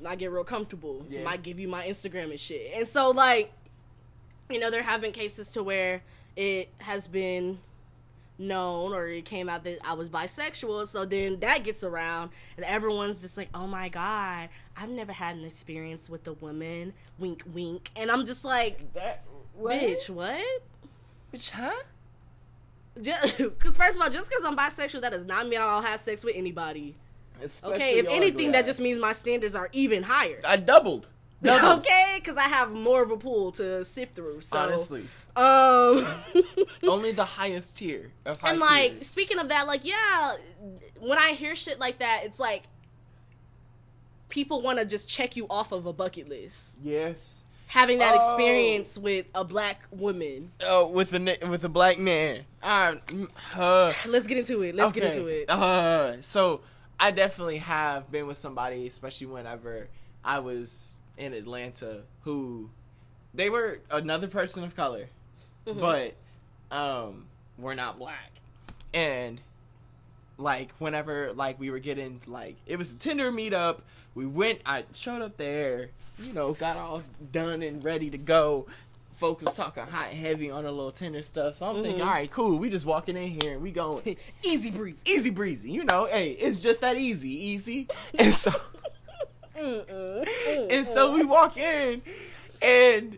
I 0.05 0.15
get 0.15 0.31
real 0.31 0.43
comfortable. 0.43 1.05
Yeah. 1.09 1.23
Might 1.23 1.43
give 1.43 1.59
you 1.59 1.67
my 1.67 1.85
Instagram 1.87 2.31
and 2.31 2.39
shit. 2.39 2.71
And 2.75 2.87
so 2.87 3.11
like, 3.11 3.53
you 4.53 4.59
know, 4.59 4.69
there 4.69 4.83
have 4.83 5.01
been 5.01 5.11
cases 5.11 5.49
to 5.51 5.63
where 5.63 6.03
it 6.35 6.69
has 6.79 7.07
been 7.07 7.59
known 8.37 8.93
or 8.93 9.07
it 9.07 9.25
came 9.25 9.47
out 9.47 9.63
that 9.63 9.79
I 9.85 9.93
was 9.93 10.09
bisexual. 10.09 10.87
So 10.87 11.05
then 11.05 11.39
that 11.39 11.63
gets 11.63 11.83
around 11.83 12.31
and 12.57 12.65
everyone's 12.65 13.21
just 13.21 13.37
like, 13.37 13.49
"Oh 13.53 13.67
my 13.67 13.89
god, 13.89 14.49
I've 14.75 14.89
never 14.89 15.11
had 15.11 15.35
an 15.35 15.45
experience 15.45 16.09
with 16.09 16.27
a 16.27 16.33
woman." 16.33 16.93
Wink, 17.17 17.43
wink. 17.51 17.91
And 17.95 18.11
I'm 18.11 18.25
just 18.25 18.43
like, 18.43 18.93
that 18.93 19.25
"Bitch, 19.59 20.09
what?" 20.09 20.43
Bitch, 21.33 21.51
huh? 21.51 21.83
Because 22.95 23.75
first 23.77 23.97
of 23.97 24.03
all, 24.03 24.09
just 24.09 24.29
because 24.29 24.45
I'm 24.45 24.55
bisexual, 24.55 25.01
that 25.01 25.11
does 25.11 25.25
not 25.25 25.47
mean 25.47 25.59
I'll 25.61 25.81
have 25.81 25.99
sex 25.99 26.23
with 26.23 26.35
anybody. 26.35 26.95
Especially 27.41 27.75
Okay, 27.75 27.99
if 27.99 28.07
anything, 28.07 28.51
that 28.51 28.65
just 28.65 28.79
means 28.79 28.99
my 28.99 29.13
standards 29.13 29.55
are 29.55 29.69
even 29.71 30.03
higher. 30.03 30.39
I 30.47 30.55
doubled. 30.57 31.07
Okay, 31.77 32.15
because 32.19 32.37
I 32.37 32.43
have 32.43 32.71
more 32.71 33.03
of 33.03 33.11
a 33.11 33.17
pool 33.17 33.51
to 33.53 33.83
sift 33.83 34.15
through. 34.15 34.41
So, 34.41 34.57
Honestly, 34.57 35.01
um, 35.35 36.05
only 36.87 37.11
the 37.11 37.25
highest 37.25 37.77
tier 37.77 38.11
of 38.25 38.39
high 38.39 38.51
and 38.51 38.59
like 38.59 38.91
tiers. 38.93 39.07
speaking 39.07 39.39
of 39.39 39.49
that, 39.49 39.67
like 39.67 39.83
yeah, 39.83 40.35
when 40.99 41.17
I 41.17 41.31
hear 41.31 41.55
shit 41.55 41.79
like 41.79 41.99
that, 41.99 42.21
it's 42.23 42.39
like 42.39 42.63
people 44.29 44.61
want 44.61 44.79
to 44.79 44.85
just 44.85 45.09
check 45.09 45.35
you 45.35 45.45
off 45.49 45.71
of 45.71 45.85
a 45.85 45.93
bucket 45.93 46.27
list. 46.29 46.77
yes. 46.81 47.45
Having 47.67 47.99
that 47.99 48.13
Oh. 48.13 48.17
experience 48.17 48.99
with 48.99 49.25
a 49.33 49.43
black 49.43 49.81
woman. 49.89 50.51
Oh, 50.63 50.87
with 50.89 51.11
a 51.15 51.37
with 51.49 51.63
a 51.63 51.69
black 51.69 51.97
man. 51.97 52.45
Uh, 52.61 52.93
mm, 53.07 53.27
uh, 53.55 53.91
Let's 54.07 54.27
get 54.27 54.37
into 54.37 54.61
it. 54.61 54.75
Let's 54.75 54.93
get 54.93 55.05
into 55.05 55.25
it. 55.25 55.49
Uh, 55.49 56.21
so 56.21 56.61
I 56.99 57.09
definitely 57.09 57.57
have 57.57 58.11
been 58.11 58.27
with 58.27 58.37
somebody, 58.37 58.85
especially 58.85 59.25
whenever 59.27 59.87
I 60.23 60.37
was 60.39 61.01
in 61.17 61.33
Atlanta, 61.33 62.01
who 62.23 62.69
they 63.33 63.49
were 63.49 63.79
another 63.91 64.27
person 64.27 64.63
of 64.63 64.75
color, 64.75 65.09
Mm-hmm. 65.65 65.79
but 65.79 66.13
um, 66.75 67.25
we're 67.57 67.75
not 67.75 67.97
black, 67.99 68.31
and 68.93 69.39
like 70.37 70.71
whenever 70.79 71.31
like 71.33 71.59
we 71.59 71.69
were 71.69 71.79
getting 71.79 72.19
like 72.27 72.55
it 72.65 72.77
was 72.77 72.93
a 72.93 72.97
Tinder 72.97 73.31
meetup, 73.31 73.79
we 74.15 74.25
went. 74.25 74.59
I 74.65 74.83
showed 74.93 75.21
up 75.21 75.37
there, 75.37 75.89
you 76.19 76.33
know, 76.33 76.53
got 76.53 76.75
all 76.77 77.03
done 77.31 77.61
and 77.61 77.83
ready 77.83 78.09
to 78.09 78.17
go. 78.17 78.65
Folks 79.13 79.43
was 79.45 79.55
talking 79.55 79.83
hot 79.83 80.07
and 80.09 80.17
heavy 80.17 80.49
on 80.49 80.65
a 80.65 80.71
little 80.71 80.91
Tinder 80.91 81.21
stuff, 81.23 81.55
so 81.55 81.67
I'm 81.69 81.81
thinking, 81.83 82.01
Mhm. 82.01 82.07
all 82.07 82.11
right, 82.13 82.29
cool. 82.31 82.57
We 82.57 82.69
just 82.69 82.85
walking 82.85 83.15
in 83.15 83.39
here 83.39 83.53
and 83.53 83.61
we 83.61 83.71
going 83.71 84.17
Easy 84.43 84.71
breeze. 84.71 84.99
easy 85.05 85.29
breezy. 85.29 85.69
You 85.71 85.85
know, 85.85 86.05
hey, 86.05 86.31
it's 86.31 86.61
just 86.61 86.81
that 86.81 86.97
easy, 86.97 87.29
easy. 87.29 87.87
And 88.19 88.33
so, 88.33 88.51
and 89.55 90.85
so 90.87 91.13
we 91.13 91.23
walk 91.23 91.57
in, 91.57 92.01
and 92.61 93.17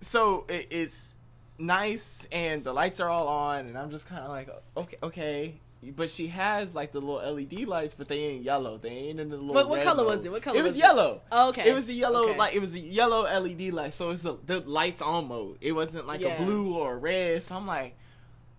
so 0.00 0.44
it, 0.48 0.66
it's 0.70 1.14
nice, 1.58 2.26
and 2.32 2.64
the 2.64 2.72
lights 2.72 3.00
are 3.00 3.08
all 3.08 3.28
on, 3.28 3.66
and 3.66 3.76
I'm 3.78 3.90
just 3.90 4.08
kind 4.08 4.22
of 4.22 4.30
like, 4.30 4.48
okay, 4.76 4.96
okay. 5.02 5.54
But 5.96 6.10
she 6.10 6.28
has 6.28 6.76
like 6.76 6.92
the 6.92 7.00
little 7.00 7.34
LED 7.34 7.64
lights, 7.64 7.94
but 7.96 8.06
they 8.06 8.20
ain't 8.20 8.44
yellow. 8.44 8.78
They 8.78 8.88
ain't 8.90 9.18
in 9.18 9.30
the 9.30 9.36
little. 9.36 9.52
What- 9.52 9.68
what 9.68 9.82
color 9.82 10.04
mode. 10.04 10.16
was 10.18 10.24
it? 10.24 10.30
What 10.30 10.40
color 10.42 10.56
It 10.56 10.62
was, 10.62 10.70
was 10.70 10.76
it? 10.76 10.80
yellow. 10.80 11.20
Oh, 11.32 11.48
okay. 11.48 11.68
It 11.68 11.74
was 11.74 11.88
a 11.88 11.92
yellow, 11.92 12.28
Okay. 12.28 12.38
like 12.38 12.54
it 12.54 12.60
was 12.60 12.76
a 12.76 12.78
yellow 12.78 13.22
LED 13.22 13.72
light. 13.72 13.92
So 13.92 14.10
it's 14.10 14.22
the, 14.22 14.36
the 14.46 14.60
lights 14.60 15.02
on 15.02 15.26
mode. 15.26 15.58
It 15.60 15.72
wasn't 15.72 16.06
like 16.06 16.20
Yeah. 16.20 16.40
a 16.40 16.44
blue 16.44 16.72
or 16.74 16.92
a 16.92 16.96
red. 16.96 17.42
So 17.42 17.56
I'm 17.56 17.66
like, 17.66 17.96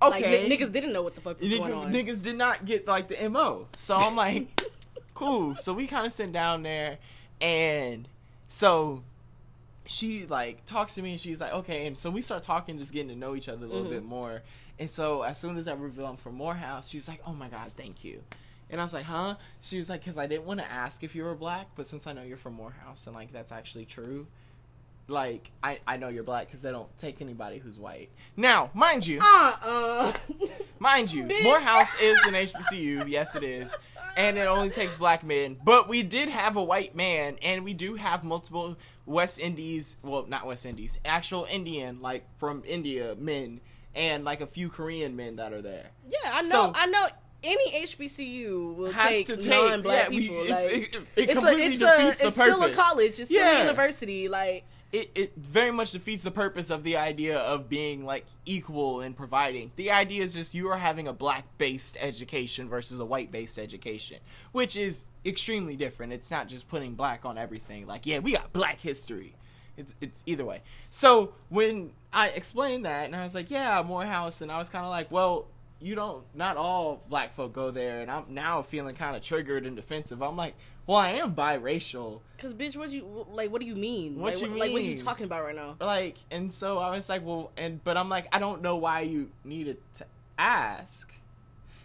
Like 0.01 0.21
okay, 0.21 0.43
n- 0.43 0.49
niggas 0.51 0.73
didn't 0.73 0.91
know 0.91 1.01
what 1.01 1.15
the 1.15 1.21
fuck 1.21 1.39
was 1.39 1.49
Nigga- 1.49 1.59
going 1.59 1.73
on. 1.73 1.93
Niggas 1.93 2.21
did 2.21 2.35
not 2.35 2.65
get 2.65 2.85
like 2.89 3.07
the 3.07 3.29
mo. 3.29 3.67
So 3.77 3.95
I'm 3.95 4.17
like, 4.17 4.61
cool. 5.13 5.55
So 5.55 5.73
we 5.73 5.87
kind 5.87 6.05
of 6.05 6.13
sit 6.13 6.31
down 6.31 6.63
there, 6.63 6.97
and 7.41 8.07
so 8.47 9.03
she 9.85 10.25
like 10.25 10.65
talks 10.65 10.95
to 10.95 11.01
me, 11.01 11.11
and 11.11 11.19
she's 11.19 11.41
like, 11.41 11.53
okay. 11.53 11.87
And 11.87 11.97
so 11.97 12.09
we 12.09 12.21
start 12.21 12.43
talking, 12.43 12.77
just 12.77 12.93
getting 12.93 13.09
to 13.09 13.15
know 13.15 13.35
each 13.35 13.49
other 13.49 13.65
a 13.65 13.69
little 13.69 13.87
Mhm. 13.87 13.91
bit 13.91 14.05
more. 14.05 14.41
And 14.79 14.89
so 14.89 15.21
as 15.21 15.37
soon 15.39 15.57
as 15.57 15.67
I 15.67 15.73
reveal 15.73 16.05
I'm 16.07 16.17
from 16.17 16.35
Morehouse, 16.35 16.89
she's 16.89 17.07
like, 17.07 17.21
oh 17.27 17.33
my 17.33 17.47
god, 17.47 17.71
thank 17.77 18.03
you. 18.03 18.23
And 18.69 18.81
I 18.81 18.83
was 18.83 18.93
like, 18.93 19.05
huh? 19.05 19.35
She 19.61 19.77
was 19.77 19.87
like, 19.89 19.99
because 20.01 20.17
I 20.17 20.25
didn't 20.25 20.45
want 20.45 20.59
to 20.61 20.71
ask 20.71 21.03
if 21.03 21.13
you 21.15 21.23
were 21.25 21.35
black, 21.35 21.67
but 21.75 21.85
since 21.85 22.07
I 22.07 22.13
know 22.13 22.23
you're 22.23 22.37
from 22.37 22.53
Morehouse 22.53 23.05
and 23.05 23.15
like 23.15 23.31
that's 23.31 23.51
actually 23.51 23.85
true, 23.85 24.25
like 25.07 25.51
I 25.61 25.79
I 25.85 25.97
know 25.97 26.07
you're 26.07 26.23
black 26.23 26.47
because 26.47 26.61
they 26.63 26.71
don't 26.71 26.89
take 26.97 27.21
anybody 27.21 27.59
who's 27.59 27.77
white. 27.77 28.09
Now, 28.37 28.71
mind 28.73 29.05
you, 29.05 29.19
Uh 29.21 29.55
uh. 29.61 30.13
Mind 30.79 31.11
you, 31.13 31.29
Morehouse 31.43 31.93
is 31.99 32.19
an 32.25 32.33
HBCU. 32.33 33.07
Yes, 33.07 33.35
it 33.35 33.43
is. 33.43 33.75
And 34.15 34.37
it 34.37 34.45
only 34.47 34.69
takes 34.69 34.95
black 34.95 35.23
men. 35.23 35.57
But 35.63 35.87
we 35.89 36.03
did 36.03 36.29
have 36.29 36.55
a 36.55 36.63
white 36.63 36.95
man, 36.95 37.37
and 37.41 37.63
we 37.63 37.73
do 37.73 37.95
have 37.95 38.23
multiple 38.23 38.77
West 39.05 39.39
Indies, 39.39 39.97
well, 40.03 40.25
not 40.27 40.45
West 40.45 40.65
Indies, 40.65 40.99
actual 41.03 41.47
Indian, 41.49 42.01
like 42.01 42.25
from 42.37 42.63
India 42.65 43.15
men, 43.17 43.59
and 43.95 44.23
like 44.23 44.39
a 44.41 44.47
few 44.47 44.69
Korean 44.69 45.15
men 45.15 45.37
that 45.37 45.51
are 45.51 45.61
there. 45.61 45.87
yeah, 46.07 46.31
I 46.31 46.41
know. 46.43 46.49
So- 46.49 46.71
I 46.75 46.85
know. 46.87 47.07
Any 47.45 47.71
HBCU 47.83 48.73
will 48.77 48.91
Has 48.93 49.09
take 49.09 49.27
to 49.27 49.35
take- 49.35 49.47
non-black 49.49 50.03
yeah, 50.03 50.09
we- 50.09 50.19
people. 50.21 50.43
it's- 50.43 50.65
like, 50.65 50.73
it- 50.75 50.95
it 51.17 51.29
it's 51.29 51.33
completely 51.33 51.63
a, 51.63 51.67
it's 51.67 51.79
defeats 51.79 52.19
a, 52.19 52.23
the 52.23 52.27
it's 52.27 52.35
still 52.37 52.63
a 52.63 52.69
college. 52.71 53.19
It's 53.19 53.25
still 53.29 53.43
Yeah. 53.43 53.57
a 53.57 53.61
university. 53.63 54.29
Like, 54.29 54.63
it, 54.93 55.09
it 55.15 55.33
very 55.35 55.71
much 55.71 55.91
defeats 55.91 56.21
the 56.21 56.31
purpose 56.31 56.69
of 56.69 56.83
the 56.83 56.95
idea 56.95 57.39
of 57.39 57.67
being 57.67 58.05
like 58.05 58.27
equal 58.45 59.01
in 59.01 59.15
providing. 59.15 59.71
The 59.75 59.89
idea 59.89 60.21
is 60.21 60.35
just 60.35 60.53
you 60.53 60.69
are 60.69 60.77
having 60.77 61.07
a 61.07 61.13
black 61.13 61.45
based 61.57 61.97
education 61.99 62.69
versus 62.69 62.99
a 62.99 63.05
white 63.05 63.31
based 63.31 63.57
education, 63.57 64.19
which 64.51 64.77
is 64.77 65.05
extremely 65.25 65.75
different. 65.75 66.13
It's 66.13 66.29
not 66.29 66.47
just 66.47 66.67
putting 66.67 66.93
black 66.93 67.25
on 67.25 67.39
everything. 67.39 67.87
Like, 67.87 68.05
yeah, 68.05 68.19
we 68.19 68.33
got 68.33 68.53
black 68.53 68.81
history. 68.81 69.35
It's 69.75 69.95
it's 69.99 70.21
either 70.27 70.45
way. 70.45 70.61
So 70.91 71.33
when 71.49 71.93
I 72.13 72.29
explained 72.29 72.85
that 72.85 73.05
and 73.05 73.15
I 73.15 73.23
was 73.23 73.33
like, 73.33 73.49
yeah, 73.49 73.81
Morehouse, 73.81 74.41
and 74.41 74.51
I 74.51 74.59
was 74.59 74.69
kind 74.69 74.85
of 74.85 74.91
like, 74.91 75.09
well, 75.11 75.47
you 75.79 75.95
don't. 75.95 76.23
Not 76.35 76.55
all 76.55 77.03
black 77.09 77.33
folk 77.33 77.51
go 77.51 77.71
there, 77.71 78.01
and 78.01 78.11
I'm 78.11 78.25
now 78.29 78.61
feeling 78.61 78.93
kind 78.93 79.15
of 79.15 79.23
triggered 79.23 79.65
and 79.65 79.75
defensive. 79.75 80.21
I'm 80.21 80.37
like, 80.37 80.55
well, 80.85 80.97
I 80.97 81.09
am 81.11 81.33
biracial. 81.33 82.19
cause 82.37 82.53
bitch, 82.53 82.75
what 82.75 82.89
you 82.91 83.25
like? 83.31 83.51
What 83.51 83.61
do 83.61 83.67
you 83.67 83.75
mean? 83.75 84.19
What 84.19 84.33
like, 84.35 84.41
you 84.41 84.47
Like, 84.57 84.71
what 84.71 84.81
are 84.81 84.85
you 84.85 84.97
talking 84.97 85.25
about 85.25 85.43
right 85.45 85.55
now? 85.55 85.75
like 85.79 86.17
and 86.29 86.51
so 86.51 86.77
i 86.79 86.89
was 86.95 87.07
like 87.09 87.25
well 87.25 87.51
and 87.57 87.81
but 87.83 87.95
i'm 87.97 88.09
like 88.09 88.27
i 88.35 88.39
don't 88.39 88.61
know 88.61 88.75
why 88.75 89.01
you 89.01 89.29
needed 89.45 89.77
to 89.95 90.05
ask 90.37 91.13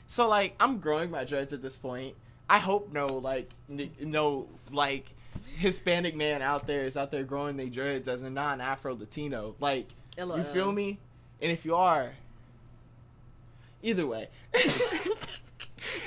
so 0.07 0.27
like 0.29 0.55
i'm 0.59 0.79
growing 0.79 1.11
my 1.11 1.23
dreads 1.25 1.53
at 1.53 1.63
this 1.63 1.77
point 1.77 2.15
i 2.51 2.59
hope 2.59 2.93
no 2.93 3.07
like 3.07 3.51
n- 3.71 3.91
no 4.01 4.47
like 4.73 5.13
hispanic 5.59 6.17
man 6.17 6.43
out 6.43 6.67
there 6.67 6.85
is 6.87 6.97
out 6.97 7.11
there 7.11 7.23
growing 7.25 7.57
their 7.57 7.69
dreads 7.69 8.09
as 8.09 8.23
a 8.23 8.31
non-afro 8.31 8.95
latino 8.97 9.55
like 9.61 9.89
you 10.17 10.43
feel 10.45 10.73
me 10.73 10.99
and 11.41 11.53
if 11.53 11.65
you 11.65 11.75
are 11.77 12.15
either 13.83 14.07
way 14.07 14.29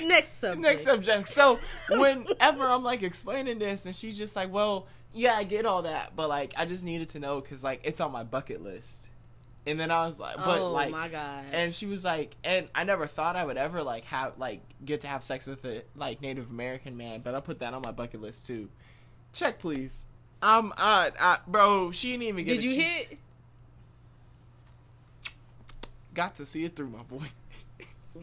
Next 0.04 0.28
subject. 0.28 0.62
next 0.62 0.84
subject. 0.84 1.28
So 1.28 1.58
whenever 1.88 2.64
I'm 2.64 2.82
like 2.82 3.02
explaining 3.02 3.58
this, 3.58 3.86
and 3.86 3.94
she's 3.94 4.16
just 4.16 4.36
like, 4.36 4.52
"Well, 4.52 4.86
yeah, 5.12 5.34
I 5.34 5.44
get 5.44 5.66
all 5.66 5.82
that, 5.82 6.14
but 6.16 6.28
like, 6.28 6.54
I 6.56 6.64
just 6.64 6.84
needed 6.84 7.08
to 7.10 7.18
know 7.18 7.40
because 7.40 7.62
like 7.64 7.80
it's 7.84 8.00
on 8.00 8.12
my 8.12 8.24
bucket 8.24 8.62
list." 8.62 9.08
And 9.64 9.78
then 9.78 9.90
I 9.90 10.06
was 10.06 10.18
like, 10.18 10.36
"But 10.36 10.58
oh 10.58 10.72
like," 10.72 10.90
my 10.90 11.08
god. 11.08 11.44
and 11.52 11.74
she 11.74 11.86
was 11.86 12.04
like, 12.04 12.36
"And 12.42 12.68
I 12.74 12.84
never 12.84 13.06
thought 13.06 13.36
I 13.36 13.44
would 13.44 13.56
ever 13.56 13.82
like 13.82 14.04
have 14.06 14.38
like 14.38 14.60
get 14.84 15.02
to 15.02 15.08
have 15.08 15.22
sex 15.22 15.46
with 15.46 15.64
a 15.64 15.82
like 15.96 16.20
Native 16.20 16.50
American 16.50 16.96
man, 16.96 17.20
but 17.20 17.34
I 17.34 17.40
put 17.40 17.60
that 17.60 17.74
on 17.74 17.82
my 17.84 17.92
bucket 17.92 18.20
list 18.20 18.46
too." 18.46 18.68
Check, 19.32 19.60
please. 19.60 20.06
Um, 20.42 20.74
uh, 20.76 21.10
uh 21.20 21.36
bro, 21.46 21.92
she 21.92 22.10
didn't 22.10 22.24
even 22.24 22.44
get. 22.44 22.54
Did 22.60 22.64
you 22.64 22.74
hit? 22.74 23.18
Got 26.14 26.34
to 26.36 26.46
see 26.46 26.64
it 26.64 26.76
through, 26.76 26.88
my 26.90 27.02
boy. 27.02 27.28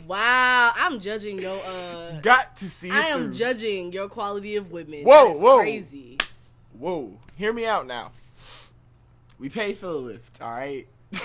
Wow, 0.07 0.71
I'm 0.75 0.99
judging 0.99 1.39
your. 1.39 1.59
uh 1.65 2.19
Got 2.21 2.55
to 2.57 2.69
see 2.69 2.91
I 2.91 3.07
am 3.07 3.25
through. 3.25 3.33
judging 3.33 3.91
your 3.91 4.07
quality 4.07 4.55
of 4.55 4.71
women. 4.71 5.03
Whoa, 5.03 5.27
That's 5.29 5.39
whoa. 5.39 5.59
crazy. 5.59 6.17
Whoa, 6.77 7.13
hear 7.35 7.51
me 7.53 7.65
out 7.65 7.87
now. 7.87 8.11
We 9.39 9.49
paid 9.49 9.77
for 9.77 9.87
the 9.87 9.93
lift, 9.93 10.41
all 10.41 10.51
right. 10.51 10.87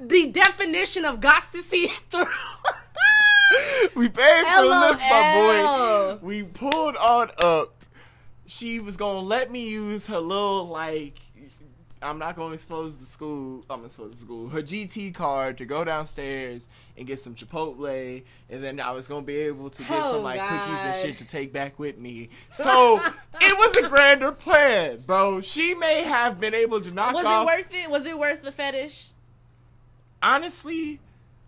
The 0.00 0.28
definition 0.28 1.04
of 1.04 1.20
got 1.20 1.50
to 1.52 1.60
see 1.62 1.84
it 1.86 2.00
through. 2.08 2.24
we 3.94 4.08
paid 4.08 4.46
for 4.46 4.62
the 4.62 4.68
lift, 4.68 5.00
my 5.00 5.34
boy. 5.34 6.18
We 6.26 6.44
pulled 6.44 6.96
on 6.96 7.30
up. 7.42 7.84
She 8.46 8.78
was 8.80 8.96
gonna 8.96 9.20
let 9.20 9.50
me 9.50 9.68
use 9.68 10.06
her 10.06 10.20
little 10.20 10.66
like. 10.68 11.14
I'm 12.00 12.18
not 12.18 12.36
gonna 12.36 12.54
expose 12.54 12.96
the 12.96 13.06
school. 13.06 13.64
I'm 13.68 13.78
gonna 13.78 13.86
expose 13.86 14.10
the 14.10 14.16
school. 14.16 14.48
Her 14.50 14.62
GT 14.62 15.14
card 15.14 15.58
to 15.58 15.64
go 15.64 15.82
downstairs 15.84 16.68
and 16.96 17.06
get 17.06 17.18
some 17.20 17.34
Chipotle, 17.34 18.22
and 18.48 18.62
then 18.62 18.78
I 18.80 18.92
was 18.92 19.08
gonna 19.08 19.22
be 19.26 19.36
able 19.36 19.70
to 19.70 19.82
get 19.82 20.02
Oh, 20.04 20.12
some 20.12 20.22
like 20.22 20.40
cookies 20.40 20.80
and 20.84 20.96
shit 20.96 21.18
to 21.18 21.26
take 21.26 21.52
back 21.52 21.78
with 21.78 21.98
me. 21.98 22.30
So 22.50 23.00
it 23.40 23.58
was 23.58 23.76
a 23.78 23.88
grander 23.88 24.32
plan, 24.32 25.00
bro. 25.06 25.40
She 25.40 25.74
may 25.74 26.02
have 26.04 26.38
been 26.38 26.54
able 26.54 26.80
to 26.80 26.90
knock 26.90 27.14
Was 27.14 27.26
off. 27.26 27.42
it 27.42 27.46
worth 27.46 27.74
it? 27.74 27.90
Was 27.90 28.06
it 28.06 28.18
worth 28.18 28.42
the 28.42 28.52
fetish? 28.52 29.08
honestly, 30.22 31.00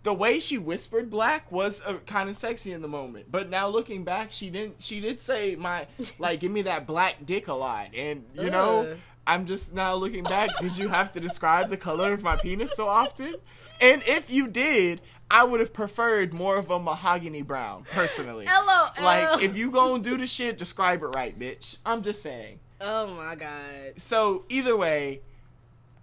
the 0.03 0.13
way 0.13 0.39
she 0.39 0.57
whispered 0.57 1.09
black 1.09 1.51
was 1.51 1.81
uh, 1.85 1.97
kind 2.05 2.29
of 2.29 2.37
sexy 2.37 2.71
in 2.71 2.81
the 2.81 2.87
moment. 2.87 3.27
But 3.31 3.49
now 3.49 3.67
looking 3.67 4.03
back, 4.03 4.31
she 4.31 4.49
didn't. 4.49 4.81
She 4.81 4.99
did 4.99 5.19
say 5.19 5.55
my 5.55 5.87
like, 6.19 6.39
give 6.39 6.51
me 6.51 6.63
that 6.63 6.87
black 6.87 7.25
dick 7.25 7.47
a 7.47 7.53
lot, 7.53 7.87
and 7.95 8.25
you 8.33 8.49
know, 8.49 8.87
Ugh. 8.91 8.97
I'm 9.27 9.45
just 9.45 9.73
now 9.73 9.93
looking 9.95 10.23
back. 10.23 10.49
Did 10.59 10.77
you 10.77 10.89
have 10.89 11.11
to 11.13 11.19
describe 11.19 11.69
the 11.69 11.77
color 11.77 12.13
of 12.13 12.23
my 12.23 12.35
penis 12.35 12.73
so 12.73 12.87
often? 12.87 13.35
And 13.79 14.03
if 14.05 14.29
you 14.29 14.47
did. 14.47 15.01
I 15.33 15.45
would 15.45 15.61
have 15.61 15.71
preferred 15.71 16.33
more 16.33 16.57
of 16.57 16.69
a 16.69 16.77
mahogany 16.77 17.41
brown, 17.41 17.85
personally. 17.89 18.45
Hello. 18.49 18.89
Like, 19.01 19.41
if 19.41 19.55
you 19.55 19.71
gonna 19.71 20.03
do 20.03 20.17
the 20.17 20.27
shit, 20.27 20.57
describe 20.57 21.01
it 21.03 21.05
right, 21.05 21.39
bitch. 21.39 21.77
I'm 21.85 22.01
just 22.03 22.21
saying. 22.21 22.59
Oh 22.81 23.07
my 23.07 23.35
god. 23.35 23.93
So 23.95 24.43
either 24.49 24.75
way, 24.75 25.21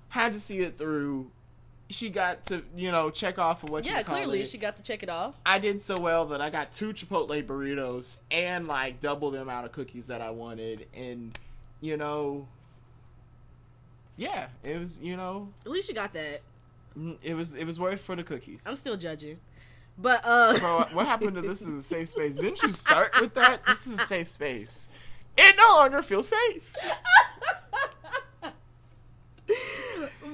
had 0.09 0.33
to 0.33 0.41
see 0.41 0.61
it 0.61 0.79
through. 0.79 1.31
She 1.91 2.09
got 2.09 2.47
to 2.47 2.63
you 2.75 2.91
know 2.91 3.11
check 3.11 3.39
off 3.39 3.63
of 3.65 3.69
what 3.69 3.85
Yeah, 3.85 4.03
clearly 4.03 4.41
it. 4.41 4.49
she 4.49 4.57
got 4.57 4.79
to 4.79 4.83
check 4.83 5.03
it 5.03 5.11
off. 5.11 5.35
I 5.45 5.59
did 5.59 5.83
so 5.83 6.01
well 6.01 6.25
that 6.29 6.41
I 6.41 6.49
got 6.49 6.73
two 6.73 6.95
Chipotle 6.95 7.47
burritos 7.47 8.17
and 8.31 8.67
like 8.67 8.99
double 9.01 9.31
the 9.31 9.43
amount 9.43 9.67
of 9.67 9.73
cookies 9.73 10.07
that 10.07 10.23
I 10.23 10.31
wanted, 10.31 10.87
and 10.95 11.39
you 11.83 11.99
know, 11.99 12.49
yeah, 14.19 14.49
it 14.63 14.79
was 14.79 15.01
you 15.01 15.17
know, 15.17 15.49
At 15.65 15.71
least 15.73 15.89
you 15.89 15.95
got 15.95 16.13
that. 16.13 16.43
mm, 16.99 17.17
it 17.23 17.33
was 17.35 17.55
it 17.55 17.65
was 17.65 17.81
worth 17.81 18.03
for 18.03 18.15
the 18.15 18.23
cookies. 18.23 18.67
I'm 18.67 18.77
still 18.77 18.97
judging. 18.99 19.39
But 19.97 20.21
uh 20.25 20.59
Bro, 20.59 20.85
what 20.93 21.07
happened 21.13 21.37
to 21.37 21.41
this 21.43 21.63
is 21.63 21.75
a 21.75 21.83
safe 21.83 22.11
space? 22.11 22.37
Didn't 22.37 22.63
you 22.63 22.73
start 22.73 23.11
with 23.21 23.33
that? 23.35 23.65
This 23.67 23.87
is 23.87 23.95
a 23.99 24.05
safe 24.05 24.29
space. 24.29 24.89
It 25.37 25.57
no 25.57 25.77
longer 25.79 26.03
feels 26.03 26.29
safe. 26.29 26.75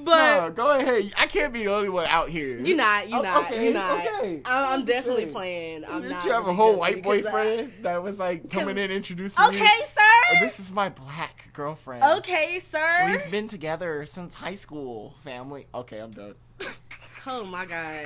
but 0.03 0.41
No, 0.47 0.51
go 0.55 0.69
ahead. 0.71 1.13
I 1.17 1.25
can't 1.27 1.51
be 1.53 1.63
the 1.65 1.73
only 1.73 1.89
one 1.89 2.07
out 2.07 2.29
here. 2.29 2.57
you're 2.59 2.77
not, 2.77 3.09
you're 3.09 3.19
Oh, 3.19 3.21
not, 3.23 3.45
okay, 3.45 3.63
you're 3.65 3.73
not. 3.73 4.05
okay. 4.05 4.41
I'm, 4.45 4.65
I'm 4.79 4.85
definitely 4.85 5.27
playing. 5.27 5.83
I'm 5.85 6.01
Did 6.01 6.11
not 6.11 6.25
you 6.25 6.31
have 6.31 6.47
a 6.47 6.53
whole 6.53 6.75
white 6.75 6.97
because 6.97 7.25
I- 7.25 7.31
boyfriend 7.31 7.73
that 7.81 8.03
was 8.03 8.19
like 8.19 8.49
coming 8.49 8.77
in 8.77 8.91
introducing 8.91 9.41
me? 9.43 9.49
Okay, 9.55 9.65
Oh, 9.67 9.85
sir. 10.33 10.39
This 10.41 10.59
is 10.59 10.71
my 10.71 10.89
black 10.89 11.49
girlfriend. 11.53 12.03
Okay, 12.19 12.59
sir. 12.59 13.05
We've 13.23 13.31
been 13.31 13.47
together 13.47 14.05
since 14.05 14.35
high 14.35 14.55
school, 14.55 15.15
family. 15.23 15.67
Okay, 15.73 15.99
I'm 15.99 16.11
done. 16.11 16.35
Oh 17.27 17.43
my 17.43 17.65
god. 17.65 18.05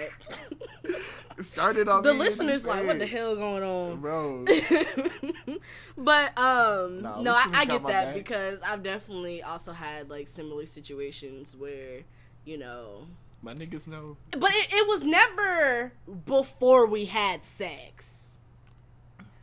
It 1.38 1.44
started 1.46 1.88
off. 1.88 2.04
The 2.04 2.14
listeners 2.14 2.66
like, 2.66 2.86
what 2.88 3.00
the 3.00 3.06
hell 3.06 3.36
going 3.36 3.64
on? 3.64 4.00
bro? 4.02 4.46
but 5.98 6.38
um 6.38 7.02
Nah, 7.02 7.22
no 7.22 7.34
I, 7.34 7.50
I 7.54 7.66
get 7.66 7.86
that 7.88 8.06
back. 8.08 8.14
because 8.14 8.62
i've 8.62 8.84
definitely 8.84 9.42
also 9.44 9.74
had 9.74 10.10
like 10.10 10.28
similar 10.28 10.66
situations 10.66 11.56
where 11.56 12.02
you 12.46 12.58
know 12.58 13.08
My 13.42 13.54
niggas 13.54 13.88
know. 13.88 14.18
but 14.32 14.52
it, 14.54 14.68
it 14.72 14.88
was 14.88 15.04
never 15.04 15.94
before 16.26 16.86
we 16.86 17.06
had 17.06 17.44
sex 17.44 18.28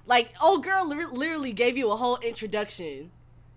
like 0.06 0.30
old 0.42 0.62
girl 0.64 0.88
li- 0.88 1.04
literally 1.10 1.52
gave 1.52 1.76
you 1.76 1.90
a 1.90 1.96
whole 1.96 2.16
introduction 2.18 3.10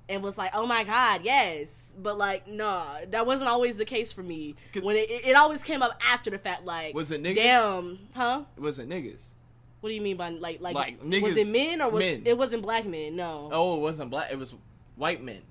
and 0.10 0.22
was 0.24 0.38
like 0.38 0.52
oh 0.54 0.66
my 0.66 0.84
god 0.84 1.22
yes 1.24 1.94
but 1.98 2.18
like 2.18 2.48
nah 2.48 2.86
that 3.12 3.26
wasn't 3.26 3.50
always 3.50 3.78
the 3.78 3.86
case 3.86 4.12
for 4.12 4.24
me. 4.24 4.56
when 4.82 4.96
it, 4.96 5.10
it, 5.10 5.28
it 5.30 5.36
always 5.36 5.64
came 5.64 5.82
up 5.82 5.92
after 6.06 6.30
the 6.30 6.38
fact 6.40 6.66
like 6.66 6.94
Was 6.96 7.12
it 7.12 7.22
niggas? 7.24 7.36
damn 7.36 8.00
huh 8.14 8.44
It 8.58 8.62
wasn't 8.62 8.90
niggas. 8.90 9.24
what 9.82 9.90
do 9.90 9.96
you 9.96 10.02
mean 10.02 10.18
by 10.18 10.30
like 10.30 10.60
like, 10.62 10.76
Like, 10.76 10.98
was 11.22 11.38
it 11.38 11.48
men 11.48 11.82
or 11.82 11.90
was 11.92 12.04
men. 12.04 12.24
it 12.26 12.38
wasn't 12.38 12.64
black 12.64 12.86
men 12.86 13.16
no 13.16 13.50
Oh, 13.52 13.78
it 13.78 13.82
wasn't 13.82 14.10
black. 14.10 14.32
It 14.32 14.38
was 14.40 14.54
white 14.96 15.24
men. 15.24 15.42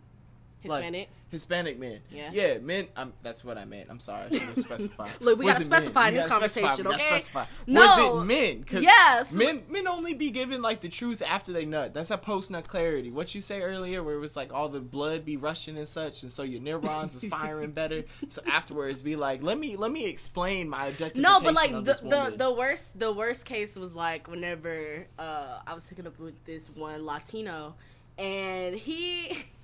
like- 0.64 1.09
hispanic 1.30 1.78
men. 1.78 2.00
Yeah. 2.10 2.30
Yeah, 2.32 2.58
men. 2.58 2.86
Um, 2.96 3.12
that's 3.22 3.44
what 3.44 3.58
I 3.58 3.64
meant. 3.64 3.88
I'm 3.90 3.98
sorry. 4.00 4.26
I 4.26 4.30
should 4.32 4.42
have 4.42 4.58
specified. 4.70 5.10
Look, 5.20 5.38
we 5.38 5.46
gotta 5.46 5.64
specify 5.64 6.08
in 6.08 6.14
this 6.14 6.24
specify. 6.24 6.60
conversation, 6.66 6.86
okay? 6.86 7.04
specify. 7.20 7.44
No. 7.66 7.82
Was 8.14 8.22
it 8.22 8.26
men? 8.26 8.64
'Cause 8.64 8.82
Yes. 8.82 9.32
Men, 9.32 9.62
men 9.68 9.86
only 9.86 10.14
be 10.14 10.30
given 10.30 10.62
like 10.62 10.80
the 10.80 10.88
truth 10.88 11.22
after 11.22 11.52
they 11.52 11.64
nut. 11.64 11.92
That's 11.94 12.10
a 12.10 12.18
post 12.18 12.50
nut 12.50 12.68
clarity. 12.68 13.10
What 13.10 13.34
you 13.34 13.40
say 13.42 13.60
earlier, 13.60 14.02
where 14.02 14.14
it 14.14 14.20
was 14.20 14.36
like 14.36 14.52
all 14.52 14.68
the 14.68 14.80
blood 14.80 15.24
be 15.24 15.36
rushing 15.36 15.76
and 15.76 15.88
such, 15.88 16.22
and 16.22 16.32
so 16.32 16.42
your 16.42 16.60
neurons 16.60 17.14
is 17.14 17.28
firing 17.28 17.72
better. 17.72 18.04
So 18.30 18.42
afterwards, 18.46 19.02
be 19.02 19.16
like, 19.16 19.42
let 19.42 19.58
me 19.58 19.76
let 19.76 19.90
me 19.90 20.06
explain 20.06 20.68
my 20.68 20.86
objectification 20.86 21.22
No, 21.22 21.40
but 21.40 21.54
like 21.54 21.70
the, 21.70 21.94
the 21.94 22.34
the 22.36 22.50
worst 22.52 22.98
the 22.98 23.12
worst 23.12 23.44
case 23.46 23.76
was 23.76 23.94
like 23.94 24.28
whenever 24.28 25.06
uh 25.18 25.60
I 25.66 25.74
was 25.74 25.88
hooking 25.88 26.06
up 26.06 26.18
with 26.18 26.44
this 26.44 26.68
one 26.74 27.04
Latino, 27.06 27.74
and 28.16 28.74
he. 28.76 29.44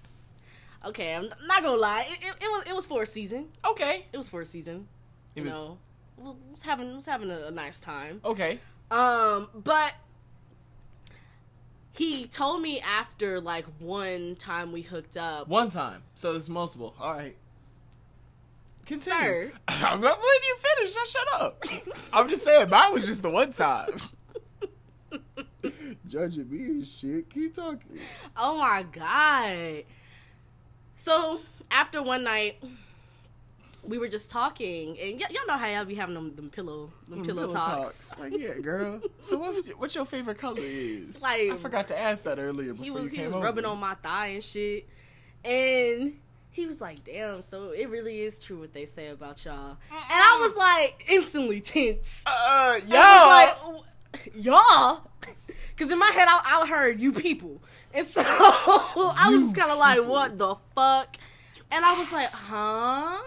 Okay, 0.86 1.14
I'm 1.14 1.28
not 1.46 1.62
gonna 1.62 1.76
lie. 1.76 2.04
It, 2.06 2.18
it, 2.22 2.34
it 2.42 2.46
was 2.48 2.64
it 2.68 2.74
was 2.74 2.86
for 2.86 3.02
a 3.02 3.06
season. 3.06 3.46
okay, 3.68 4.06
It 4.12 4.18
was 4.18 4.28
for 4.28 4.40
a 4.40 4.44
season. 4.44 4.86
it 5.34 5.40
You 5.40 5.46
was 5.46 5.54
know, 5.54 5.78
was 6.18 6.62
having 6.62 6.94
was 6.96 7.06
having 7.06 7.30
a, 7.30 7.46
a 7.46 7.50
nice 7.50 7.80
time. 7.80 8.20
okay. 8.24 8.58
Um, 8.90 9.48
but 9.54 9.94
he 11.92 12.26
told 12.26 12.60
me 12.60 12.80
after 12.80 13.40
like 13.40 13.64
one 13.78 14.36
time 14.36 14.72
we 14.72 14.82
hooked 14.82 15.16
up. 15.16 15.48
One 15.48 15.70
time, 15.70 16.02
so 16.14 16.32
there's 16.32 16.50
multiple. 16.50 16.94
All 17.00 17.14
right. 17.14 17.36
Continue. 18.84 19.18
Sir. 19.18 19.52
I'm 19.68 20.00
not 20.02 20.18
letting 20.18 20.44
you 20.48 20.56
finish. 20.76 20.94
Now 20.94 21.04
shut 21.06 21.40
up. 21.40 21.64
I'm 22.12 22.28
just 22.28 22.44
saying, 22.44 22.68
mine 22.68 22.92
was 22.92 23.06
just 23.06 23.22
the 23.22 23.30
one 23.30 23.52
time. 23.52 23.94
Judging 26.06 26.50
me 26.50 26.58
and 26.66 26.86
shit. 26.86 27.30
Keep 27.30 27.54
talking. 27.54 27.98
Oh 28.36 28.58
my 28.58 28.82
god. 28.82 29.84
So 31.04 31.40
after 31.70 32.02
one 32.02 32.24
night, 32.24 32.62
we 33.82 33.98
were 33.98 34.08
just 34.08 34.30
talking, 34.30 34.98
and 34.98 35.20
y- 35.20 35.26
y'all 35.30 35.46
know 35.46 35.58
how 35.58 35.66
y'all 35.68 35.84
be 35.84 35.94
having 35.94 36.14
them, 36.14 36.34
them 36.34 36.48
pillow, 36.48 36.88
them 37.08 37.22
pillow, 37.26 37.52
talks. 37.52 38.18
Like, 38.18 38.32
yeah, 38.34 38.54
girl. 38.54 39.02
So 39.20 39.36
what's 39.36 39.68
what's 39.70 39.94
your 39.94 40.06
favorite 40.06 40.38
color 40.38 40.60
is? 40.62 41.20
Like- 41.22 41.50
I 41.52 41.56
forgot 41.56 41.88
to 41.88 41.98
ask 41.98 42.24
that 42.24 42.38
earlier 42.38 42.72
before 42.72 42.84
He 42.84 42.90
was 42.90 43.10
he 43.10 43.22
was 43.22 43.34
over. 43.34 43.44
rubbing 43.44 43.66
on 43.66 43.78
my 43.78 43.94
thigh 43.96 44.28
and 44.28 44.42
shit, 44.42 44.88
and 45.44 46.14
he 46.50 46.66
was 46.66 46.80
like, 46.80 47.04
"Damn, 47.04 47.42
so 47.42 47.72
it 47.72 47.90
really 47.90 48.22
is 48.22 48.38
true 48.38 48.60
what 48.60 48.72
they 48.72 48.86
say 48.86 49.08
about 49.08 49.44
y'all." 49.44 49.76
And 49.90 50.00
I 50.10 50.38
was 50.40 50.56
like, 50.56 51.04
instantly 51.10 51.60
tense. 51.60 52.24
Uh. 52.26 52.30
I 52.30 52.80
was 52.80 54.24
like, 54.24 54.34
y'all, 54.34 55.02
because 55.76 55.92
in 55.92 55.98
my 55.98 56.10
head 56.14 56.28
I, 56.30 56.62
I 56.62 56.66
heard 56.66 56.98
you 56.98 57.12
people, 57.12 57.60
and 57.94 58.06
so 58.06 58.22
I 58.26 59.28
was 59.30 59.54
kind 59.56 59.70
of 59.70 59.78
like, 59.78 60.04
what 60.04 60.36
the 60.38 60.56
fuck? 60.74 61.16
And 61.70 61.84
I 61.84 61.98
was 61.98 62.12
like, 62.12 62.28
huh? 62.30 63.20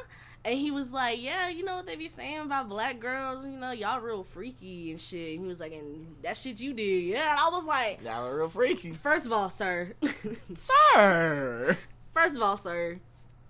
And 0.45 0.57
he 0.57 0.71
was 0.71 0.93
like, 0.93 1.21
yeah, 1.21 1.49
you 1.49 1.65
know 1.65 1.75
what 1.77 1.85
they 1.87 1.95
be 1.97 2.07
saying 2.07 2.39
about 2.39 2.69
black 2.69 2.99
girls, 3.01 3.45
you 3.45 3.51
know, 3.51 3.71
y'all 3.71 3.99
real 3.99 4.23
freaky 4.23 4.91
and 4.91 4.99
shit. 5.01 5.33
And 5.35 5.41
he 5.41 5.47
was 5.47 5.59
like, 5.59 5.73
and 5.73 6.15
that 6.21 6.37
shit 6.37 6.59
you 6.61 6.73
did, 6.73 7.03
yeah. 7.03 7.31
And 7.31 7.39
I 7.39 7.49
was 7.49 7.65
like, 7.65 8.01
Y'all 8.03 8.25
are 8.25 8.37
real 8.37 8.47
freaky. 8.49 8.91
first 8.93 9.25
of 9.25 9.33
all, 9.33 9.49
sir, 9.49 9.93
Sir. 10.55 11.77
first 12.13 12.35
of 12.35 12.41
all, 12.41 12.55
sir, 12.55 12.99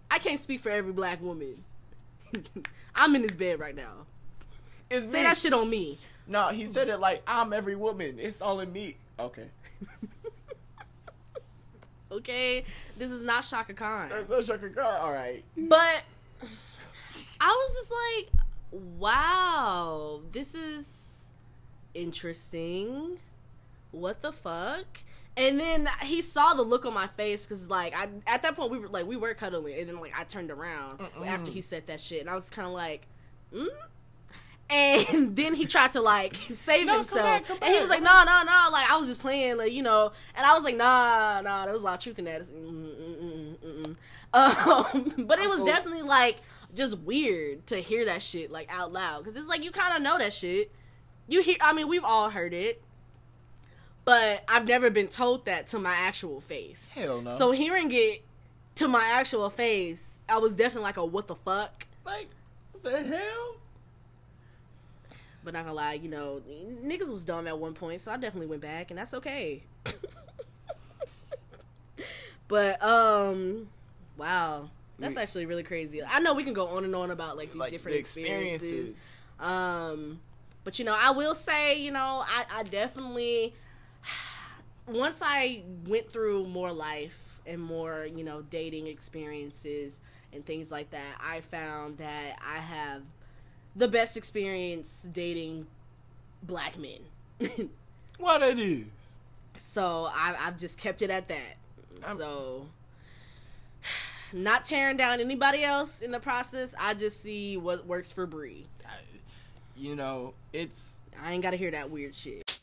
I 0.10 0.18
can't 0.20 0.40
speak 0.40 0.62
for 0.62 0.70
every 0.70 0.94
black 0.94 1.22
woman. 1.22 1.64
I'm 2.96 3.16
in 3.16 3.22
this 3.22 3.36
bed 3.36 3.60
right 3.60 3.76
now. 3.76 4.06
It's 4.90 5.06
Say 5.06 5.18
me. 5.18 5.24
that 5.24 5.38
shit 5.38 5.54
on 5.54 5.70
me. 5.70 6.00
No, 6.26 6.48
he 6.48 6.66
said 6.66 6.90
it 6.90 6.98
like 7.00 7.22
I'm 7.28 7.54
every 7.54 7.76
woman. 7.76 8.18
It's 8.20 8.42
all 8.42 8.60
in 8.60 8.72
me. 8.74 8.96
Okay. 9.20 9.48
Okay, 12.12 12.64
this 12.98 13.12
is 13.12 13.24
not 13.24 13.44
Chaka 13.44 13.74
Khan. 13.74 14.10
That's 14.10 14.30
not 14.30 14.44
Chaka 14.46 14.70
Khan. 14.70 15.02
All 15.02 15.12
right. 15.12 15.44
But 15.58 16.04
I 17.42 17.48
was 17.48 17.76
just 17.76 17.92
like, 17.92 18.44
wow, 18.72 20.22
this 20.32 20.56
is 20.56 21.32
interesting. 21.94 23.20
What 23.92 24.22
the 24.22 24.32
fuck? 24.32 24.86
And 25.36 25.60
then 25.60 25.88
he 26.02 26.22
saw 26.22 26.54
the 26.54 26.64
look 26.64 26.86
on 26.86 26.94
my 26.94 27.08
face 27.08 27.46
because, 27.46 27.70
like, 27.70 27.96
I 27.96 28.08
at 28.26 28.42
that 28.42 28.56
point 28.56 28.72
we 28.72 28.80
were 28.80 28.88
like 28.88 29.06
we 29.06 29.18
were 29.18 29.34
cuddling, 29.36 29.78
and 29.80 29.88
then 29.88 30.00
like 30.00 30.14
I 30.18 30.24
turned 30.24 30.50
around 30.50 31.02
after 31.26 31.52
he 31.52 31.62
said 31.62 31.88
that 31.88 32.02
shit, 32.02 32.22
and 32.22 32.30
I 32.30 32.36
was 32.36 32.50
kind 32.50 32.68
of 32.68 32.74
like, 32.74 33.06
mm? 33.54 33.68
And 34.70 35.36
then 35.36 35.54
he 35.54 35.66
tried 35.66 35.94
to 35.94 36.02
like 36.02 36.36
save 36.56 36.86
No, 36.88 36.94
come 36.94 36.98
himself, 37.00 37.24
back, 37.24 37.46
come 37.46 37.58
and 37.62 37.74
he 37.74 37.80
was 37.80 37.90
like, 37.90 38.02
"No, 38.02 38.24
no, 38.26 38.44
no!" 38.44 38.70
Like 38.72 38.90
I 38.92 38.98
was 38.98 39.08
just 39.08 39.22
playing, 39.22 39.58
like 39.58 39.72
you 39.72 39.82
know. 39.84 40.12
And 40.36 40.46
I 40.46 40.54
was 40.54 40.64
like, 40.64 40.76
"Nah, 40.76 41.40
nah." 41.42 41.64
There 41.64 41.74
was 41.74 41.82
a 41.82 41.86
lot 41.86 41.94
of 41.96 42.00
truth 42.04 42.20
in 42.20 42.26
that. 42.26 42.42
Mm, 42.44 42.72
mm, 42.72 43.22
mm, 43.22 43.56
mm, 43.58 43.86
mm. 43.86 43.96
Um, 45.18 45.26
but 45.26 45.40
it 45.40 45.50
was 45.50 45.64
definitely 45.64 46.02
like 46.02 46.38
just 46.76 47.00
weird 47.00 47.66
to 47.68 47.78
hear 47.78 48.06
that 48.06 48.22
shit 48.22 48.52
like 48.52 48.68
out 48.72 48.92
loud 48.92 49.20
because 49.24 49.38
it's 49.38 49.48
like 49.48 49.64
you 49.64 49.72
kind 49.72 49.96
of 49.96 50.02
know 50.02 50.18
that 50.18 50.34
shit. 50.34 50.72
You 51.30 51.42
hear? 51.42 51.56
I 51.62 51.72
mean, 51.74 51.88
we've 51.88 52.04
all 52.04 52.30
heard 52.30 52.54
it. 52.54 52.82
but 54.06 54.44
I've 54.48 54.68
never 54.68 54.90
been 54.90 55.08
told 55.08 55.46
that 55.46 55.68
to 55.68 55.80
my 55.80 55.94
actual 55.94 56.40
face. 56.42 56.92
Hell 56.94 57.22
no. 57.22 57.30
So 57.32 57.52
hearing 57.52 57.90
it 57.92 58.24
to 58.76 58.88
my 58.88 59.04
actual 59.06 59.50
face, 59.50 60.20
I 60.30 60.38
was 60.38 60.56
definitely 60.56 60.84
like 60.84 60.98
a 60.98 61.06
what 61.06 61.28
the 61.28 61.36
fuck. 61.36 61.86
like, 62.06 62.28
what 62.72 62.84
the 62.84 63.04
hell? 63.04 63.56
But 65.48 65.54
not 65.54 65.64
gonna 65.64 65.76
lie, 65.76 65.94
you 65.94 66.10
know, 66.10 66.42
niggas 66.84 67.10
was 67.10 67.24
dumb 67.24 67.48
at 67.48 67.58
one 67.58 67.74
point, 67.74 68.02
so 68.02 68.12
I 68.12 68.18
definitely 68.18 68.48
went 68.48 68.62
back, 68.62 68.92
and 68.92 68.98
that's 69.00 69.14
okay. 69.14 69.64
but 72.50 72.84
um, 72.84 73.70
wow, 74.18 74.70
that's 75.00 75.16
We- 75.16 75.22
actually 75.22 75.46
really 75.46 75.64
crazy. 75.64 76.04
I 76.04 76.20
know 76.20 76.34
we 76.34 76.44
can 76.44 76.52
go 76.52 76.68
on 76.68 76.84
and 76.84 76.94
on 76.94 77.12
about 77.12 77.38
like 77.38 77.54
these 77.54 77.60
Like 77.60 77.72
different 77.72 77.94
the 77.96 78.00
experiences. 78.00 78.62
experiences. 78.90 79.14
Um, 79.40 80.20
but 80.66 80.80
you 80.80 80.84
know, 80.84 80.96
I 81.00 81.12
will 81.12 81.34
say, 81.34 81.80
you 81.80 81.92
know, 81.92 82.26
I, 82.28 82.44
I 82.54 82.64
definitely 82.64 83.54
once 84.86 85.22
I 85.24 85.64
went 85.88 86.12
through 86.12 86.48
more 86.48 86.74
life 86.74 87.40
and 87.46 87.62
more, 87.62 88.06
you 88.06 88.26
know, 88.26 88.42
dating 88.42 88.88
experiences 88.88 90.02
and 90.34 90.46
things 90.46 90.72
like 90.72 90.90
that, 90.90 91.22
I 91.24 91.40
found 91.40 92.00
that 92.00 92.38
I 92.46 92.58
have 92.58 93.04
the 93.78 93.88
best 93.88 94.18
experience 94.18 95.06
dating 95.14 95.68
black 96.44 96.76
men. 96.78 97.00
What 98.20 98.42
it 98.42 98.58
is? 98.58 98.88
so 99.60 100.10
I, 100.12 100.36
I've 100.40 100.58
just 100.58 100.80
kept 100.80 101.04
it 101.04 101.12
at 101.12 101.28
that. 101.28 101.58
I'm- 102.04 102.18
so 102.18 102.66
not 104.34 104.64
tearing 104.64 104.98
down 104.98 105.20
anybody 105.20 105.64
else 105.64 106.02
in 106.02 106.10
the 106.10 106.20
process. 106.20 106.74
I 106.80 106.96
just 106.96 107.22
see 107.22 107.58
what 107.58 107.86
works 107.86 108.12
for 108.12 108.26
Bre. 108.26 108.48
You 109.76 109.96
know, 109.96 110.34
it's 110.52 110.98
I 111.24 111.34
ain't 111.34 111.44
gotta 111.44 111.58
hear 111.58 111.70
that 111.70 111.92
weird 111.92 112.16
shit. 112.16 112.60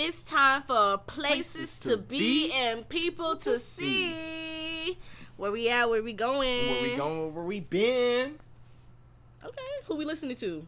It's 0.00 0.22
time 0.22 0.62
for 0.62 0.98
places, 0.98 1.76
to, 1.80 1.96
be, 1.96 2.52
and 2.52 2.88
people 2.88 3.34
to, 3.38 3.58
see. 3.58 4.96
Where 5.36 5.50
we 5.50 5.68
at? 5.70 5.90
Where 5.90 6.04
we 6.04 6.12
going? 6.12 6.68
where 6.68 6.82
we 6.82 6.94
going, 6.94 7.34
where 7.34 7.42
we 7.42 7.58
been. 7.58 8.38
Okay, 9.44 9.60
who 9.86 9.96
we 9.96 10.04
listening 10.04 10.36
to? 10.36 10.64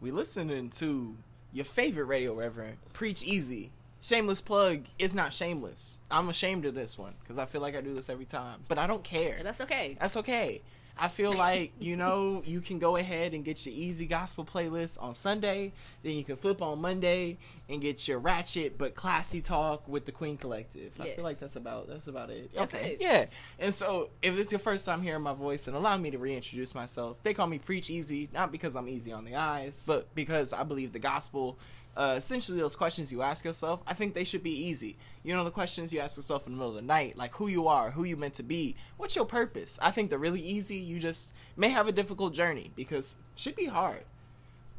We 0.00 0.12
listening 0.12 0.70
to 0.70 1.16
your 1.52 1.64
favorite 1.64 2.04
radio 2.04 2.32
reverend, 2.32 2.76
Preach 2.92 3.28
EZ. 3.28 3.70
Shameless 4.00 4.40
plug 4.40 4.82
is 5.00 5.16
not 5.16 5.32
shameless. 5.32 5.98
I'm 6.08 6.28
ashamed 6.28 6.64
of 6.64 6.76
this 6.76 6.96
one 6.96 7.14
because 7.20 7.38
I 7.38 7.44
feel 7.44 7.60
like 7.60 7.74
I 7.74 7.80
do 7.80 7.92
this 7.92 8.08
every 8.08 8.24
time, 8.24 8.60
but 8.68 8.78
I 8.78 8.86
don't 8.86 9.02
care. 9.02 9.40
That's 9.42 9.60
okay. 9.62 9.96
That's 9.98 10.16
okay. 10.16 10.62
I 10.98 11.08
feel 11.08 11.32
like, 11.32 11.72
you 11.78 11.96
know, 11.96 12.42
you 12.44 12.60
can 12.60 12.78
go 12.78 12.96
ahead 12.96 13.34
and 13.34 13.44
get 13.44 13.64
your 13.64 13.74
easy 13.74 14.06
gospel 14.06 14.44
playlist 14.44 15.00
on 15.02 15.14
Sunday. 15.14 15.72
Then 16.02 16.14
you 16.14 16.24
can 16.24 16.36
flip 16.36 16.60
on 16.60 16.80
Monday 16.80 17.38
and 17.68 17.80
get 17.80 18.08
your 18.08 18.18
ratchet 18.18 18.78
but 18.78 18.94
classy 18.94 19.40
talk 19.40 19.86
with 19.86 20.06
the 20.06 20.12
Queen 20.12 20.36
Collective. 20.36 20.92
I 21.00 21.10
feel 21.10 21.24
like 21.24 21.38
that's 21.38 21.56
about 21.56 21.88
that's 21.88 22.06
about 22.06 22.30
it. 22.30 22.50
That's 22.54 22.74
okay. 22.74 22.92
it. 22.92 22.98
Yeah. 23.00 23.26
And 23.58 23.72
so 23.72 24.10
if 24.22 24.36
it's 24.36 24.50
your 24.50 24.58
first 24.58 24.84
time 24.84 25.02
hearing 25.02 25.22
my 25.22 25.34
voice 25.34 25.68
and 25.68 25.76
allow 25.76 25.96
me 25.96 26.10
to 26.10 26.18
reintroduce 26.18 26.74
myself, 26.74 27.22
they 27.22 27.34
call 27.34 27.46
me 27.46 27.58
Preach 27.58 27.90
EZ, 27.90 28.12
not 28.32 28.50
because 28.50 28.74
I'm 28.74 28.88
easy 28.88 29.12
on 29.12 29.24
the 29.24 29.36
eyes, 29.36 29.82
but 29.86 30.12
because 30.14 30.52
I 30.52 30.64
believe 30.64 30.92
the 30.92 30.98
gospel 30.98 31.58
uh, 31.98 32.14
essentially 32.16 32.60
those 32.60 32.76
questions 32.76 33.10
you 33.10 33.22
ask 33.22 33.44
yourself, 33.44 33.82
I 33.84 33.92
think 33.92 34.14
they 34.14 34.22
should 34.22 34.44
be 34.44 34.52
easy. 34.52 34.96
You 35.24 35.34
know, 35.34 35.42
the 35.42 35.50
questions 35.50 35.92
you 35.92 35.98
ask 35.98 36.16
yourself 36.16 36.46
in 36.46 36.52
the 36.52 36.58
middle 36.58 36.70
of 36.70 36.76
the 36.76 36.82
night, 36.82 37.18
like 37.18 37.34
who 37.34 37.48
you 37.48 37.66
are, 37.66 37.90
who 37.90 38.04
you 38.04 38.16
meant 38.16 38.34
to 38.34 38.44
be, 38.44 38.76
what's 38.96 39.16
your 39.16 39.24
purpose? 39.24 39.80
I 39.82 39.90
think 39.90 40.08
they're 40.08 40.18
really 40.18 40.40
easy. 40.40 40.76
You 40.76 41.00
just 41.00 41.34
may 41.56 41.70
have 41.70 41.88
a 41.88 41.92
difficult 41.92 42.34
journey 42.34 42.70
because 42.76 43.16
it 43.34 43.40
should 43.40 43.56
be 43.56 43.66
hard. 43.66 44.04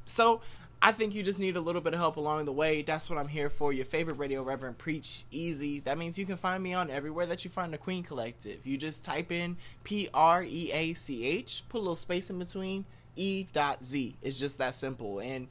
So 0.05 0.39
I 0.81 0.93
think 0.93 1.13
you 1.13 1.21
just 1.21 1.39
need 1.39 1.57
a 1.57 1.61
little 1.61 1.81
bit 1.81 1.93
of 1.93 1.99
help 1.99 2.15
along 2.15 2.45
the 2.45 2.53
way. 2.53 2.83
That's 2.83 3.09
what 3.09 3.19
I'm 3.19 3.27
here 3.27 3.49
for. 3.49 3.73
Your 3.73 3.83
favorite 3.83 4.13
radio 4.13 4.41
reverend 4.41 4.77
preach 4.77 5.25
EZ. 5.33 5.81
That 5.83 5.97
means 5.97 6.17
you 6.17 6.25
can 6.25 6.37
find 6.37 6.63
me 6.63 6.73
on 6.73 6.89
everywhere 6.89 7.25
that 7.25 7.43
you 7.43 7.51
find 7.51 7.73
the 7.73 7.77
Queen 7.77 8.01
Collective. 8.01 8.65
You 8.65 8.77
just 8.77 9.03
type 9.03 9.29
in 9.29 9.57
P 9.83 10.07
R 10.13 10.41
E 10.41 10.71
A 10.71 10.93
C 10.93 11.25
H, 11.25 11.63
put 11.67 11.79
a 11.79 11.81
little 11.81 11.97
space 11.97 12.29
in 12.29 12.39
between 12.39 12.85
E 13.17 13.45
dot 13.51 13.83
Z. 13.83 14.15
It's 14.21 14.39
just 14.39 14.57
that 14.59 14.73
simple. 14.73 15.19
And 15.19 15.49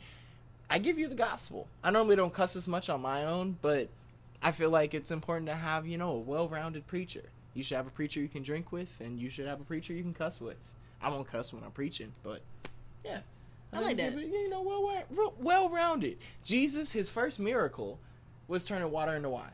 I 0.70 0.78
give 0.78 0.98
you 0.98 1.08
the 1.08 1.14
gospel. 1.14 1.66
I 1.82 1.90
normally 1.90 2.16
don't 2.16 2.32
cuss 2.32 2.54
as 2.56 2.68
much 2.68 2.88
on 2.90 3.00
my 3.00 3.24
own, 3.24 3.56
but 3.62 3.88
I 4.42 4.52
feel 4.52 4.70
like 4.70 4.92
it's 4.94 5.10
important 5.10 5.46
to 5.48 5.54
have, 5.54 5.86
you 5.86 5.96
know, 5.98 6.10
a 6.12 6.18
well-rounded 6.18 6.86
preacher. 6.86 7.24
You 7.54 7.62
should 7.64 7.76
have 7.76 7.86
a 7.86 7.90
preacher 7.90 8.20
you 8.20 8.28
can 8.28 8.42
drink 8.42 8.70
with, 8.70 9.00
and 9.00 9.18
you 9.18 9.30
should 9.30 9.46
have 9.46 9.60
a 9.60 9.64
preacher 9.64 9.92
you 9.92 10.02
can 10.02 10.14
cuss 10.14 10.40
with. 10.40 10.58
I 11.02 11.08
won't 11.08 11.26
cuss 11.26 11.52
when 11.52 11.64
I'm 11.64 11.70
preaching, 11.70 12.12
but 12.22 12.42
yeah, 13.04 13.20
I 13.72 13.80
like 13.80 13.96
that. 13.96 14.12
You 14.16 14.48
know, 14.50 14.60
well, 14.62 14.82
well, 15.10 15.34
well-rounded. 15.40 16.18
Jesus, 16.44 16.92
his 16.92 17.10
first 17.10 17.38
miracle 17.40 17.98
was 18.46 18.64
turning 18.64 18.90
water 18.90 19.14
into 19.16 19.28
wine 19.30 19.50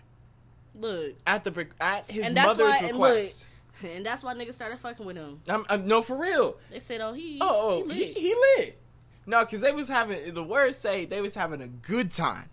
Look, 0.78 1.14
at 1.26 1.44
the 1.44 1.66
at 1.80 2.10
his 2.10 2.26
And 2.26 2.36
that's 2.36 2.48
mother's 2.58 2.80
why- 2.80 2.88
and 2.88 2.98
look, 2.98 3.10
request. 3.14 3.46
and 3.84 4.04
that's 4.06 4.22
why 4.24 4.34
niggas 4.34 4.54
started 4.54 4.78
fucking 4.80 5.06
with 5.06 5.16
him. 5.16 5.40
I'm, 5.48 5.64
I'm 5.68 5.86
no 5.86 6.02
for 6.02 6.16
real. 6.16 6.56
They 6.70 6.80
said, 6.80 7.00
"Oh, 7.00 7.12
he, 7.12 7.38
Oh, 7.40 7.84
oh, 7.86 7.88
he 7.88 8.06
he, 8.06 8.12
he 8.14 8.34
lit. 8.58 8.78
No, 9.26 9.44
because 9.44 9.60
they 9.62 9.72
was 9.72 9.88
having 9.88 10.34
the 10.34 10.42
words 10.44 10.76
say 10.78 11.04
they 11.04 11.20
was 11.20 11.34
having 11.34 11.60
a 11.62 11.68
good 11.68 12.10
time, 12.12 12.50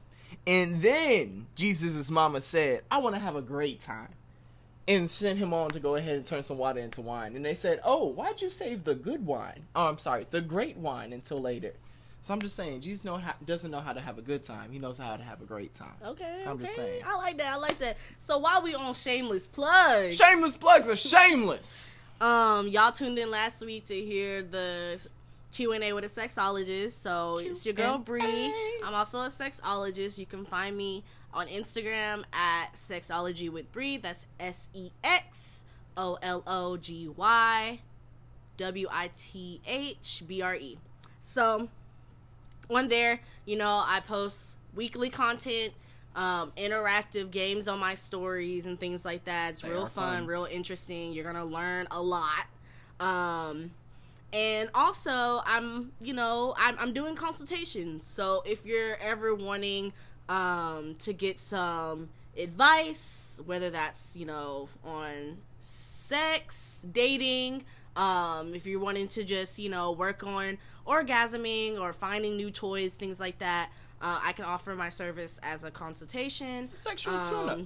and 0.47 0.81
then 0.81 1.47
Jesus' 1.55 2.09
mama 2.09 2.41
said, 2.41 2.81
"I 2.89 2.97
want 2.99 3.15
to 3.15 3.21
have 3.21 3.35
a 3.35 3.41
great 3.41 3.79
time," 3.81 4.09
and 4.87 5.09
sent 5.09 5.37
him 5.39 5.53
on 5.53 5.69
to 5.71 5.79
go 5.79 5.95
ahead 5.95 6.15
and 6.15 6.25
turn 6.25 6.43
some 6.43 6.57
water 6.57 6.79
into 6.79 7.01
wine. 7.01 7.35
And 7.35 7.45
they 7.45 7.55
said, 7.55 7.79
"Oh, 7.83 8.05
why'd 8.07 8.41
you 8.41 8.49
save 8.49 8.83
the 8.85 8.95
good 8.95 9.25
wine? 9.25 9.65
Oh, 9.75 9.87
I'm 9.87 9.97
sorry, 9.97 10.25
the 10.29 10.41
great 10.41 10.77
wine 10.77 11.11
until 11.13 11.41
later." 11.41 11.73
So 12.23 12.35
I'm 12.35 12.41
just 12.41 12.55
saying, 12.55 12.81
Jesus 12.81 13.03
know 13.03 13.17
how, 13.17 13.33
doesn't 13.43 13.71
know 13.71 13.79
how 13.79 13.93
to 13.93 13.99
have 13.99 14.19
a 14.19 14.21
good 14.21 14.43
time. 14.43 14.71
He 14.71 14.77
knows 14.77 14.99
how 14.99 15.17
to 15.17 15.23
have 15.23 15.41
a 15.41 15.45
great 15.45 15.73
time. 15.73 15.95
Okay, 16.05 16.43
I'm 16.45 16.49
okay. 16.51 16.63
just 16.65 16.75
saying. 16.75 17.01
I 17.03 17.17
like 17.17 17.37
that. 17.39 17.53
I 17.53 17.55
like 17.57 17.79
that. 17.79 17.97
So 18.19 18.37
while 18.37 18.61
we 18.61 18.75
on 18.75 18.93
shameless 18.93 19.47
plugs, 19.47 20.17
Shameless 20.17 20.55
plugs 20.55 20.87
are 20.87 20.95
shameless. 20.95 21.95
um, 22.21 22.67
y'all 22.67 22.91
tuned 22.91 23.17
in 23.17 23.31
last 23.31 23.61
week 23.65 23.85
to 23.85 23.95
hear 23.95 24.43
the 24.43 25.01
Q 25.51 25.73
and 25.73 25.83
A 25.83 25.93
with 25.93 26.03
a 26.03 26.07
sexologist. 26.07 26.91
So 26.91 27.37
it's 27.37 27.65
your 27.65 27.73
girl 27.73 27.97
Bre. 27.97 28.19
I'm 28.21 28.93
also 28.93 29.19
a 29.21 29.27
sexologist. 29.27 30.17
You 30.17 30.25
can 30.25 30.45
find 30.45 30.75
me 30.77 31.03
on 31.33 31.47
Instagram 31.47 32.23
at 32.33 32.73
sexology 32.73 33.49
with 33.49 33.71
Bre. 33.71 33.97
That's 34.01 34.25
S 34.39 34.69
E 34.73 34.91
X 35.03 35.63
O 35.97 36.17
L 36.21 36.43
O 36.47 36.77
G 36.77 37.07
Y 37.09 37.79
W 38.57 38.87
I 38.91 39.09
T 39.17 39.61
H 39.67 40.23
B 40.27 40.41
R 40.41 40.55
E. 40.55 40.77
So 41.19 41.69
on 42.69 42.87
there, 42.87 43.21
you 43.45 43.57
know, 43.57 43.83
I 43.85 43.99
post 44.05 44.55
weekly 44.73 45.09
content, 45.09 45.73
um, 46.15 46.51
interactive 46.57 47.31
games 47.31 47.67
on 47.67 47.79
my 47.79 47.95
stories 47.95 48.65
and 48.65 48.79
things 48.79 49.03
like 49.03 49.25
that. 49.25 49.51
It's 49.51 49.61
They 49.61 49.69
real 49.69 49.85
fun, 49.85 50.19
fun. 50.19 50.27
real 50.27 50.45
interesting. 50.45 51.11
You're 51.13 51.25
gonna 51.25 51.45
learn 51.45 51.87
a 51.91 52.01
lot. 52.01 52.45
Um, 52.99 53.71
and 54.33 54.69
also, 54.73 55.41
I'm, 55.45 55.91
you 56.01 56.13
know, 56.13 56.53
I'm, 56.57 56.77
I'm 56.79 56.93
doing 56.93 57.15
consultations. 57.15 58.05
So 58.05 58.43
if 58.45 58.65
you're 58.65 58.95
ever 58.97 59.35
wanting 59.35 59.93
um, 60.29 60.95
to 60.99 61.13
get 61.13 61.39
some 61.39 62.09
advice, 62.37 63.41
whether 63.45 63.69
that's, 63.69 64.15
you 64.15 64.25
know, 64.25 64.69
on 64.85 65.37
sex, 65.59 66.85
dating, 66.91 67.65
um, 67.95 68.55
if 68.55 68.65
you're 68.65 68.79
wanting 68.79 69.07
to 69.09 69.23
just, 69.23 69.59
you 69.59 69.69
know, 69.69 69.91
work 69.91 70.23
on 70.23 70.57
orgasming 70.87 71.79
or 71.79 71.91
finding 71.91 72.37
new 72.37 72.51
toys, 72.51 72.95
things 72.95 73.19
like 73.19 73.39
that, 73.39 73.69
uh, 74.01 74.19
I 74.23 74.31
can 74.31 74.45
offer 74.45 74.75
my 74.75 74.89
service 74.89 75.39
as 75.43 75.63
a 75.63 75.71
consultation. 75.71 76.69
Sexual 76.73 77.15
Um, 77.15 77.29
tune-up. 77.29 77.59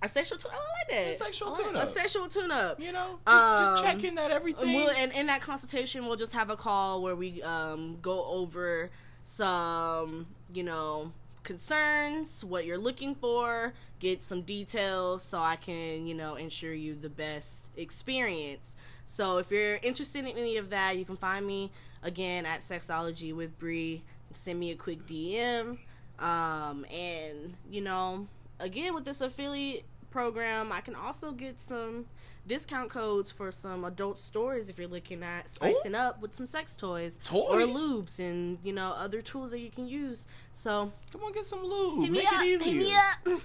A 0.00 0.08
sexual 0.08 0.38
tune. 0.38 0.52
I 0.52 0.56
like 0.56 0.90
that. 1.06 1.12
A 1.12 1.14
sexual 1.16 1.50
like- 1.52 1.64
tune-up. 1.64 1.82
A 1.82 1.86
sexual 1.86 2.28
tune 2.28 2.50
up. 2.52 2.80
You 2.80 2.92
know, 2.92 3.18
just, 3.26 3.58
just 3.58 3.70
Um, 3.70 3.76
checking 3.84 4.14
that 4.14 4.30
everything. 4.30 4.74
We'll, 4.74 4.90
and 4.90 5.12
in 5.12 5.26
that 5.26 5.40
consultation, 5.40 6.06
we'll 6.06 6.16
just 6.16 6.32
have 6.34 6.50
a 6.50 6.56
call 6.56 7.02
where 7.02 7.16
we 7.16 7.42
um, 7.42 7.98
go 8.00 8.24
over 8.26 8.90
some, 9.24 10.26
you 10.52 10.62
know, 10.62 11.12
concerns, 11.42 12.44
what 12.44 12.64
you're 12.64 12.78
looking 12.78 13.14
for, 13.14 13.72
get 13.98 14.22
some 14.22 14.42
details 14.42 15.22
so 15.22 15.38
I 15.40 15.56
can, 15.56 16.06
you 16.06 16.14
know, 16.14 16.34
ensure 16.36 16.72
you 16.74 16.94
the 16.94 17.08
best 17.08 17.70
experience. 17.76 18.76
So 19.06 19.38
if 19.38 19.50
you're 19.50 19.76
interested 19.76 20.24
in 20.24 20.36
any 20.36 20.56
of 20.58 20.70
that, 20.70 20.96
you 20.96 21.04
can 21.04 21.16
find 21.16 21.46
me 21.46 21.72
again 22.02 22.46
at 22.46 22.60
Sexology 22.60 23.34
with 23.34 23.58
Bre. 23.58 24.02
Send 24.34 24.60
me 24.60 24.70
a 24.70 24.76
quick 24.76 25.06
DM. 25.06 25.78
Um, 26.18 26.84
and, 26.92 27.54
you 27.70 27.80
know, 27.80 28.26
again, 28.60 28.94
with 28.94 29.04
this 29.04 29.20
affiliate 29.20 29.84
program, 30.10 30.72
I 30.72 30.80
can 30.80 30.94
also 30.94 31.32
get 31.32 31.60
some 31.60 32.06
discount 32.46 32.88
codes 32.88 33.30
for 33.30 33.50
some 33.50 33.84
adult 33.84 34.18
stores 34.18 34.70
if 34.70 34.78
you're 34.78 34.88
looking 34.88 35.22
at 35.22 35.50
spicing 35.50 35.94
oh. 35.94 35.98
up 35.98 36.22
with 36.22 36.34
some 36.34 36.46
sex 36.46 36.76
toys, 36.76 37.18
toys, 37.22 37.46
or 37.50 37.58
lubes 37.60 38.18
and 38.18 38.58
you 38.64 38.72
know 38.72 38.92
other 38.92 39.20
tools 39.20 39.50
that 39.50 39.60
you 39.60 39.70
can 39.70 39.86
use. 39.86 40.26
So 40.52 40.90
Come 41.12 41.24
on, 41.24 41.32
get 41.32 41.44
some 41.44 41.62
lube. 41.62 42.00
hit 42.00 42.10
me 42.10 42.18
Make 42.18 42.32
up, 42.32 42.42
it 42.42 42.62
easier. 42.62 42.84
me 42.84 42.94
up. 42.94 43.42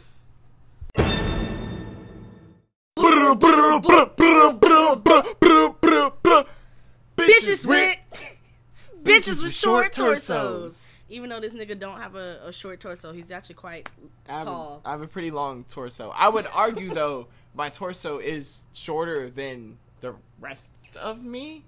Bitches 9.03 9.43
with 9.43 9.53
short 9.53 9.93
torsos. 9.93 11.03
Even 11.09 11.29
though 11.29 11.39
this 11.39 11.53
nigga 11.53 11.77
don't 11.77 11.99
have 11.99 12.15
a, 12.15 12.39
a 12.45 12.53
short 12.53 12.79
torso, 12.79 13.11
he's 13.13 13.31
actually 13.31 13.55
quite 13.55 13.89
I 14.27 14.39
have, 14.39 14.45
tall. 14.45 14.81
A, 14.83 14.87
I 14.87 14.91
have 14.91 15.01
a 15.01 15.07
pretty 15.07 15.31
long 15.31 15.65
torso. 15.65 16.11
I 16.15 16.29
would 16.29 16.47
argue 16.53 16.89
though, 16.93 17.27
my 17.53 17.69
torso 17.69 18.19
is 18.19 18.65
shorter 18.73 19.29
than 19.29 19.77
the 20.01 20.15
rest 20.39 20.73
of 20.99 21.23
me. 21.23 21.63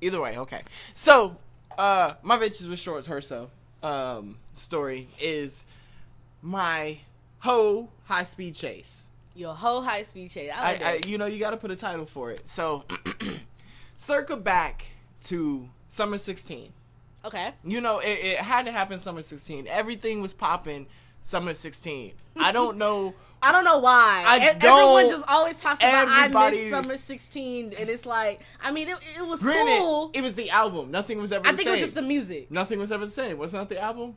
Either 0.00 0.20
way, 0.20 0.36
okay. 0.36 0.62
So, 0.94 1.36
uh, 1.78 2.14
my 2.22 2.36
bitches 2.38 2.68
with 2.68 2.80
short 2.80 3.04
torso 3.04 3.50
um, 3.82 4.38
story 4.54 5.08
is 5.20 5.64
my 6.40 6.98
hoe 7.40 7.88
high 8.04 8.24
speed 8.24 8.54
chase. 8.54 9.10
Your 9.34 9.54
whole 9.54 9.82
high 9.82 10.02
speed 10.02 10.30
chase. 10.30 10.50
I 10.54 10.60
I, 10.60 10.72
like 10.72 10.82
I 10.82 10.92
that. 10.96 11.08
you 11.08 11.18
know 11.18 11.26
you 11.26 11.38
got 11.38 11.52
to 11.52 11.56
put 11.56 11.70
a 11.70 11.76
title 11.76 12.04
for 12.06 12.30
it. 12.30 12.48
So, 12.48 12.84
circle 13.96 14.36
back 14.36 14.86
to 15.22 15.68
summer 15.92 16.16
sixteen. 16.16 16.72
okay. 17.22 17.52
You 17.64 17.80
know, 17.82 17.98
it, 17.98 18.18
it 18.24 18.38
had 18.38 18.64
to 18.64 18.72
happen 18.72 18.98
summer 18.98 19.20
16. 19.22 19.66
Everything 19.68 20.22
was 20.22 20.32
popping 20.32 20.86
summer 21.20 21.52
16. 21.54 22.14
I 22.36 22.50
don't 22.50 22.78
know. 22.78 23.14
I 23.42 23.52
don't 23.52 23.64
know 23.64 23.78
why. 23.78 24.22
I 24.26 24.38
E- 24.38 24.42
Everyone 24.42 25.02
don't- 25.04 25.10
just 25.10 25.24
always 25.28 25.60
talks 25.60 25.80
about 25.80 26.08
I 26.08 26.28
miss 26.50 26.70
Summer 26.70 26.96
16, 26.96 27.74
and 27.78 27.90
it's 27.90 28.06
like, 28.06 28.40
I 28.62 28.70
mean, 28.70 28.88
it, 28.88 28.96
it 29.18 29.26
was 29.26 29.42
Granted, 29.42 29.78
cool. 29.80 30.10
it 30.14 30.22
was 30.22 30.34
the 30.34 30.48
album. 30.50 30.90
Nothing 30.92 31.18
was 31.18 31.30
ever 31.32 31.44
I 31.46 31.50
think 31.50 31.60
same. 31.62 31.68
it 31.68 31.70
was 31.72 31.80
just 31.80 31.94
the 31.96 32.02
music. 32.02 32.50
Nothing 32.50 32.78
was 32.78 32.90
ever 32.92 33.04
the 33.04 33.10
same. 33.10 33.38
Wasn't 33.38 33.60
that 33.68 33.74
the 33.74 33.80
album? 33.82 34.16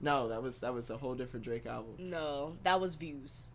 No, 0.00 0.28
that 0.28 0.42
was 0.42 0.58
that 0.60 0.74
was 0.74 0.90
a 0.90 0.98
whole 0.98 1.14
different 1.14 1.44
Drake 1.44 1.66
album. 1.66 1.94
No, 1.98 2.56
that 2.64 2.80
was 2.80 2.94
views. 2.96 3.48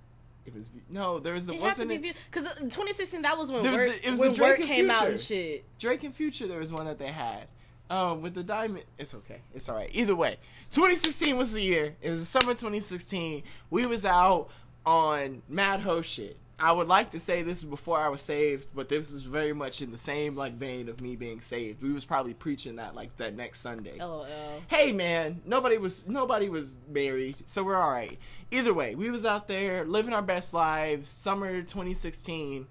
It 0.45 0.55
was 0.55 0.69
no, 0.89 1.19
there 1.19 1.33
was 1.33 1.45
the 1.45 1.53
It 1.53 1.61
wasn't 1.61 1.89
be 1.89 2.13
because 2.31 2.45
2016 2.53 3.21
that 3.21 3.37
was 3.37 3.51
when 3.51 3.61
was 3.69 3.79
work, 3.79 3.89
the- 3.89 4.07
it 4.07 4.11
was 4.11 4.19
when 4.19 4.33
work 4.37 4.59
came 4.61 4.89
out 4.89 5.07
and 5.07 5.19
shit. 5.19 5.63
Drake 5.77 6.03
and 6.03 6.15
Future. 6.15 6.47
There 6.47 6.59
was 6.59 6.71
one 6.73 6.85
that 6.85 6.97
they 6.97 7.11
had. 7.11 7.47
Um, 7.91 8.21
with 8.21 8.35
the 8.35 8.43
diamond, 8.43 8.83
it's 8.99 9.15
okay. 9.15 9.41
It's 9.53 9.67
all 9.67 9.75
right. 9.75 9.89
Either 9.93 10.15
way, 10.15 10.37
2016 10.71 11.35
was 11.37 11.53
the 11.53 11.61
year. 11.61 11.95
It 12.01 12.11
was 12.11 12.19
the 12.19 12.25
summer 12.25 12.53
2016. 12.53 13.41
We 13.71 13.85
was 13.87 14.05
out 14.05 14.49
on 14.85 15.41
mad 15.49 15.79
ho 15.81 16.01
shit. 16.01 16.37
I 16.61 16.73
would 16.73 16.87
like 16.89 17.11
to 17.11 17.19
say 17.19 17.41
this 17.41 17.59
is 17.59 17.63
before 17.65 17.99
I 17.99 18.09
was 18.09 18.21
saved, 18.21 18.67
but 18.75 18.89
this 18.89 19.11
is 19.11 19.23
very 19.23 19.53
much 19.53 19.81
in 19.81 19.91
the 19.91 19.97
same 19.97 20.35
like 20.35 20.55
vein 20.55 20.89
of 20.89 20.99
me 20.99 21.15
being 21.15 21.39
saved. 21.39 21.81
We 21.81 21.91
was 21.93 22.03
probably 22.03 22.33
preaching 22.33 22.75
that 22.75 22.95
like 22.95 23.15
that 23.17 23.33
next 23.33 23.61
Sunday. 23.61 23.97
LOL. 23.97 24.27
Hey 24.67 24.91
man, 24.91 25.41
nobody 25.45 25.77
was 25.77 26.07
nobody 26.09 26.49
was 26.49 26.77
married, 26.87 27.37
so 27.45 27.63
we're 27.63 27.77
all 27.77 27.89
right. 27.89 28.19
Either 28.51 28.73
way, 28.73 28.95
we 28.95 29.11
was 29.11 29.25
out 29.25 29.47
there 29.47 29.85
living 29.85 30.13
our 30.13 30.23
best 30.23 30.55
lives, 30.55 31.07
summer 31.07 31.61
2016, 31.61 32.65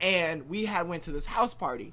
and 0.00 0.48
we 0.48 0.64
had 0.64 0.88
went 0.88 1.04
to 1.04 1.12
this 1.12 1.26
house 1.26 1.54
party. 1.54 1.92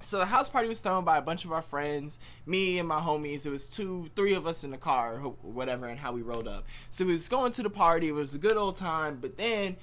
So 0.00 0.18
the 0.18 0.26
house 0.26 0.48
party 0.48 0.66
was 0.66 0.80
thrown 0.80 1.04
by 1.04 1.18
a 1.18 1.22
bunch 1.22 1.44
of 1.44 1.52
our 1.52 1.62
friends, 1.62 2.18
me 2.44 2.80
and 2.80 2.88
my 2.88 2.98
homies. 2.98 3.46
It 3.46 3.50
was 3.50 3.68
two, 3.68 4.10
three 4.16 4.34
of 4.34 4.48
us 4.48 4.64
in 4.64 4.72
the 4.72 4.76
car, 4.76 5.20
or 5.22 5.30
whatever, 5.42 5.86
and 5.86 6.00
how 6.00 6.10
we 6.12 6.22
rolled 6.22 6.48
up. 6.48 6.66
So 6.90 7.04
we 7.04 7.12
was 7.12 7.28
going 7.28 7.52
to 7.52 7.62
the 7.62 7.70
party. 7.70 8.08
It 8.08 8.12
was 8.12 8.34
a 8.34 8.38
good 8.38 8.56
old 8.56 8.74
time, 8.74 9.18
but 9.20 9.36
then 9.36 9.76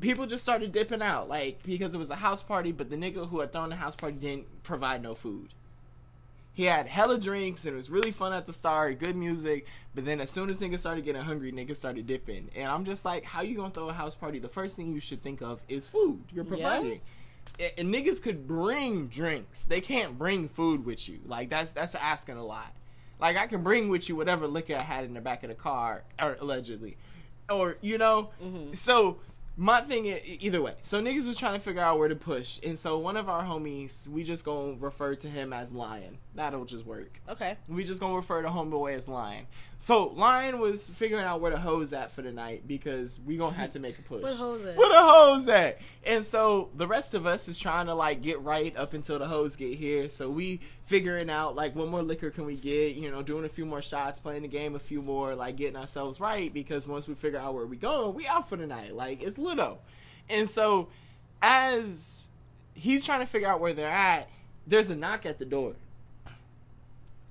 people 0.00 0.26
just 0.26 0.44
started 0.44 0.70
dipping 0.70 1.02
out, 1.02 1.28
like 1.28 1.64
because 1.64 1.96
it 1.96 1.98
was 1.98 2.10
a 2.10 2.16
house 2.16 2.44
party. 2.44 2.70
But 2.70 2.90
the 2.90 2.96
nigga 2.96 3.28
who 3.28 3.40
had 3.40 3.52
thrown 3.52 3.70
the 3.70 3.76
house 3.76 3.96
party 3.96 4.16
didn't 4.16 4.62
provide 4.62 5.02
no 5.02 5.16
food. 5.16 5.48
He 6.54 6.64
had 6.64 6.86
hella 6.86 7.18
drinks 7.18 7.64
and 7.64 7.74
it 7.74 7.76
was 7.76 7.90
really 7.90 8.12
fun 8.12 8.32
at 8.32 8.46
the 8.46 8.52
start, 8.52 9.00
good 9.00 9.16
music. 9.16 9.66
But 9.94 10.04
then 10.04 10.20
as 10.20 10.30
soon 10.30 10.48
as 10.50 10.60
niggas 10.60 10.78
started 10.80 11.04
getting 11.04 11.22
hungry, 11.22 11.50
niggas 11.52 11.76
started 11.76 12.06
dipping. 12.06 12.48
And 12.54 12.70
I'm 12.70 12.84
just 12.84 13.04
like, 13.04 13.24
how 13.24 13.42
you 13.42 13.56
gonna 13.56 13.70
throw 13.70 13.88
a 13.88 13.92
house 13.92 14.14
party? 14.14 14.38
The 14.38 14.48
first 14.48 14.76
thing 14.76 14.92
you 14.92 15.00
should 15.00 15.22
think 15.22 15.42
of 15.42 15.60
is 15.68 15.88
food. 15.88 16.22
You're 16.32 16.44
providing. 16.44 17.00
A- 17.58 17.78
And 17.80 17.92
niggas 17.92 18.22
could 18.22 18.46
bring 18.46 19.08
drinks. 19.08 19.64
They 19.64 19.80
can't 19.80 20.16
bring 20.16 20.48
food 20.48 20.86
with 20.86 21.08
you. 21.08 21.18
Like 21.26 21.50
that's 21.50 21.72
that's 21.72 21.94
asking 21.96 22.36
a 22.36 22.44
lot. 22.44 22.72
Like 23.20 23.36
I 23.36 23.46
can 23.48 23.62
bring 23.62 23.88
with 23.88 24.08
you 24.08 24.16
whatever 24.16 24.46
liquor 24.46 24.76
I 24.76 24.82
had 24.82 25.04
in 25.04 25.14
the 25.14 25.20
back 25.20 25.42
of 25.42 25.48
the 25.48 25.54
car, 25.54 26.04
or 26.22 26.36
allegedly, 26.40 26.96
or 27.50 27.76
you 27.80 27.98
know. 27.98 28.30
Mm-hmm. 28.42 28.72
So 28.72 29.18
my 29.56 29.80
thing 29.82 30.06
is 30.06 30.20
either 30.42 30.60
way. 30.62 30.74
So 30.82 31.00
niggas 31.02 31.26
was 31.28 31.38
trying 31.38 31.54
to 31.54 31.60
figure 31.60 31.80
out 31.82 31.98
where 31.98 32.08
to 32.08 32.16
push, 32.16 32.58
and 32.64 32.78
so 32.78 32.98
one 32.98 33.16
of 33.16 33.28
our 33.28 33.42
homies, 33.44 34.08
we 34.08 34.24
just 34.24 34.44
gonna 34.44 34.74
refer 34.80 35.14
to 35.16 35.28
him 35.28 35.52
as 35.52 35.72
Lion. 35.72 36.18
That'll 36.36 36.64
just 36.64 36.84
work. 36.84 37.20
Okay. 37.28 37.56
We 37.68 37.84
just 37.84 38.00
gonna 38.00 38.16
refer 38.16 38.42
to 38.42 38.48
homeboy 38.48 38.94
as 38.94 39.06
Lion. 39.06 39.46
So 39.76 40.08
Lion 40.08 40.58
was 40.58 40.88
figuring 40.88 41.24
out 41.24 41.40
where 41.40 41.52
the 41.52 41.58
hose 41.58 41.92
at 41.92 42.10
for 42.10 42.22
the 42.22 42.32
night 42.32 42.66
because 42.66 43.20
we 43.24 43.36
gonna 43.36 43.54
have 43.54 43.70
to 43.70 43.78
make 43.78 43.98
a 44.00 44.02
push. 44.02 44.22
Where 44.22 44.32
the 44.32 44.38
hose 44.38 44.64
at? 44.66 44.76
Where 44.76 44.88
the 44.88 45.00
hose 45.00 45.48
at? 45.48 45.78
And 46.04 46.24
so 46.24 46.70
the 46.74 46.88
rest 46.88 47.14
of 47.14 47.24
us 47.24 47.46
is 47.46 47.56
trying 47.56 47.86
to 47.86 47.94
like 47.94 48.20
get 48.20 48.40
right 48.40 48.76
up 48.76 48.94
until 48.94 49.20
the 49.20 49.28
hose 49.28 49.54
get 49.54 49.78
here. 49.78 50.08
So 50.08 50.28
we 50.28 50.58
figuring 50.86 51.30
out 51.30 51.54
like 51.54 51.76
what 51.76 51.88
more 51.88 52.02
liquor 52.02 52.30
can 52.30 52.46
we 52.46 52.56
get? 52.56 52.96
You 52.96 53.12
know, 53.12 53.22
doing 53.22 53.44
a 53.44 53.48
few 53.48 53.64
more 53.64 53.82
shots, 53.82 54.18
playing 54.18 54.42
the 54.42 54.48
game 54.48 54.74
a 54.74 54.80
few 54.80 55.02
more, 55.02 55.36
like 55.36 55.54
getting 55.54 55.76
ourselves 55.76 56.18
right 56.18 56.52
because 56.52 56.88
once 56.88 57.06
we 57.06 57.14
figure 57.14 57.38
out 57.38 57.54
where 57.54 57.66
we 57.66 57.76
going, 57.76 58.12
we 58.14 58.26
out 58.26 58.48
for 58.48 58.56
the 58.56 58.66
night. 58.66 58.92
Like 58.94 59.22
it's 59.22 59.38
little. 59.38 59.78
And 60.28 60.48
so 60.48 60.88
as 61.40 62.28
he's 62.74 63.04
trying 63.04 63.20
to 63.20 63.26
figure 63.26 63.46
out 63.46 63.60
where 63.60 63.72
they're 63.72 63.88
at, 63.88 64.28
there's 64.66 64.90
a 64.90 64.96
knock 64.96 65.26
at 65.26 65.38
the 65.38 65.44
door. 65.44 65.74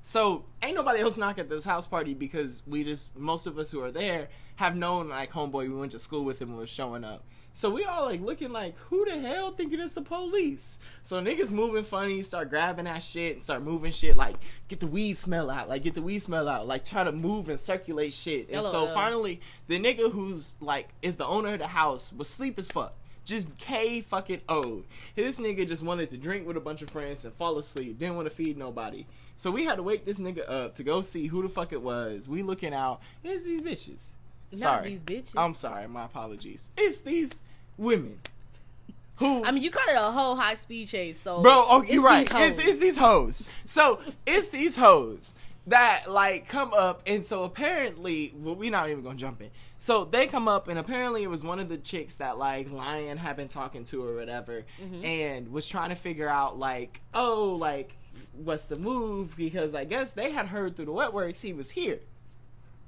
So 0.06 0.44
ain't 0.62 0.76
nobody 0.76 1.00
else 1.00 1.16
knock 1.16 1.40
at 1.40 1.48
this 1.48 1.64
house 1.64 1.88
party 1.88 2.14
because 2.14 2.62
we 2.68 2.84
just 2.84 3.18
most 3.18 3.48
of 3.48 3.58
us 3.58 3.72
who 3.72 3.82
are 3.82 3.90
there 3.90 4.28
have 4.58 4.76
known 4.76 5.08
like 5.08 5.32
homeboy 5.32 5.70
we 5.70 5.70
went 5.70 5.94
to 5.94 6.00
school 6.00 6.26
with 6.26 6.42
him 6.42 6.50
and 6.50 6.58
was 6.58 6.70
showing 6.70 7.06
up. 7.06 7.24
So 7.54 7.70
we 7.70 7.86
all 7.86 8.04
like 8.04 8.20
looking 8.20 8.52
like 8.52 8.78
who 8.90 9.06
the 9.06 9.18
hell 9.18 9.52
thinking 9.52 9.80
it's 9.80 9.94
the 9.94 10.02
police? 10.02 10.78
So 11.04 11.24
niggas 11.24 11.54
moving 11.54 11.86
funny, 11.86 12.22
start 12.24 12.50
grabbing 12.50 12.84
that 12.84 13.02
shit 13.02 13.36
and 13.36 13.42
start 13.42 13.64
moving 13.64 13.94
shit 13.94 14.18
like 14.18 14.36
get 14.68 14.82
the 14.82 14.88
weed 14.88 15.18
smell 15.18 15.50
out, 15.50 15.70
like 15.70 15.84
get 15.84 15.94
the 15.94 16.02
weed 16.02 16.20
smell 16.20 16.50
out, 16.50 16.68
like 16.68 16.84
try 16.84 17.06
to 17.06 17.14
move 17.14 17.48
and 17.48 17.58
circulate 17.58 18.14
shit. 18.14 18.50
And 18.50 18.62
so 18.66 18.88
finally 18.88 19.40
the 19.68 19.80
nigga 19.80 20.12
who's 20.12 20.56
like 20.60 20.90
is 21.02 21.16
the 21.16 21.26
owner 21.26 21.54
of 21.54 21.60
the 21.60 21.68
house 21.68 22.12
was 22.12 22.28
sleep 22.28 22.60
as 22.60 22.70
fuck. 22.70 22.94
Just 23.24 23.58
K 23.58 24.02
fucking 24.02 24.42
O. 24.50 24.84
This 25.16 25.40
nigga 25.40 25.66
just 25.66 25.82
wanted 25.82 26.10
to 26.10 26.18
drink 26.18 26.46
with 26.46 26.58
a 26.58 26.60
bunch 26.60 26.82
of 26.82 26.90
friends 26.90 27.24
and 27.24 27.34
fall 27.34 27.58
asleep. 27.58 27.98
Didn't 28.00 28.18
want 28.18 28.28
to 28.28 28.36
feed 28.36 28.58
nobody. 28.58 29.06
So 29.36 29.52
we 29.52 29.66
had 29.66 29.76
to 29.76 29.84
wake 29.84 30.06
this 30.06 30.20
nigga 30.20 30.50
up 30.50 30.76
to 30.76 30.84
go 30.84 31.02
see 31.02 31.28
who 31.28 31.42
the 31.42 31.50
fuck 31.50 31.74
it 31.74 31.82
was. 31.82 32.28
We 32.28 32.44
looking 32.44 32.74
out. 32.74 33.02
It's 33.24 33.46
these 33.46 33.62
bitches. 33.62 34.10
Not 34.52 34.60
sorry. 34.60 34.90
these 34.90 35.04
bitches. 35.04 35.34
I'm 35.36 35.56
sorry. 35.56 35.88
My 35.88 36.06
apologies. 36.06 36.70
It's 36.78 37.02
these 37.02 37.44
women. 37.78 38.20
Who 39.18 39.44
I 39.46 39.52
mean, 39.52 39.64
you 39.64 39.70
called 39.72 39.90
it 39.90 39.96
a 39.96 40.12
whole 40.12 40.36
high 40.36 40.56
speed 40.56 40.88
chase, 40.88 41.20
so 41.20 41.42
Bro, 41.42 41.66
oh, 41.68 41.84
you're 41.84 42.02
right. 42.04 42.28
these. 42.28 42.58
It's, 42.58 42.68
it's 42.68 42.80
these 42.80 42.98
hoes. 42.98 43.46
So 43.66 44.00
it's 44.26 44.48
these 44.50 44.76
hoes 44.76 45.36
that 45.68 46.10
like 46.12 46.48
come 46.48 46.74
up, 46.74 47.02
and 47.06 47.24
so 47.24 47.44
apparently, 47.44 48.34
well, 48.36 48.56
we're 48.56 48.72
not 48.72 48.90
even 48.90 49.04
gonna 49.04 49.16
jump 49.16 49.42
in. 49.42 49.50
So 49.78 50.04
they 50.06 50.26
come 50.28 50.48
up, 50.48 50.68
and 50.68 50.80
apparently 50.80 51.24
it 51.24 51.30
was 51.30 51.44
one 51.44 51.60
of 51.60 51.70
the 51.70 51.78
chicks 51.78 52.16
that 52.16 52.38
like 52.40 52.72
Lion 52.72 53.18
had 53.18 53.36
been 53.36 53.48
talking 53.50 53.84
to 53.86 54.04
or 54.04 54.16
whatever, 54.16 54.64
Mm-hmm. 54.84 55.06
and 55.06 55.52
was 55.52 55.68
trying 55.68 55.90
to 55.90 55.96
figure 55.96 56.28
out 56.30 56.58
like, 56.58 57.02
oh, 57.14 57.56
like 57.60 57.96
what's 58.34 58.66
the 58.66 58.76
move? 58.78 59.36
Because 59.38 59.76
I 59.76 59.84
guess 59.86 60.14
they 60.14 60.32
had 60.32 60.48
heard 60.48 60.76
through 60.76 60.86
the 60.86 60.92
wetworks 60.92 61.42
he 61.42 61.54
was 61.54 61.72
here. 61.72 62.00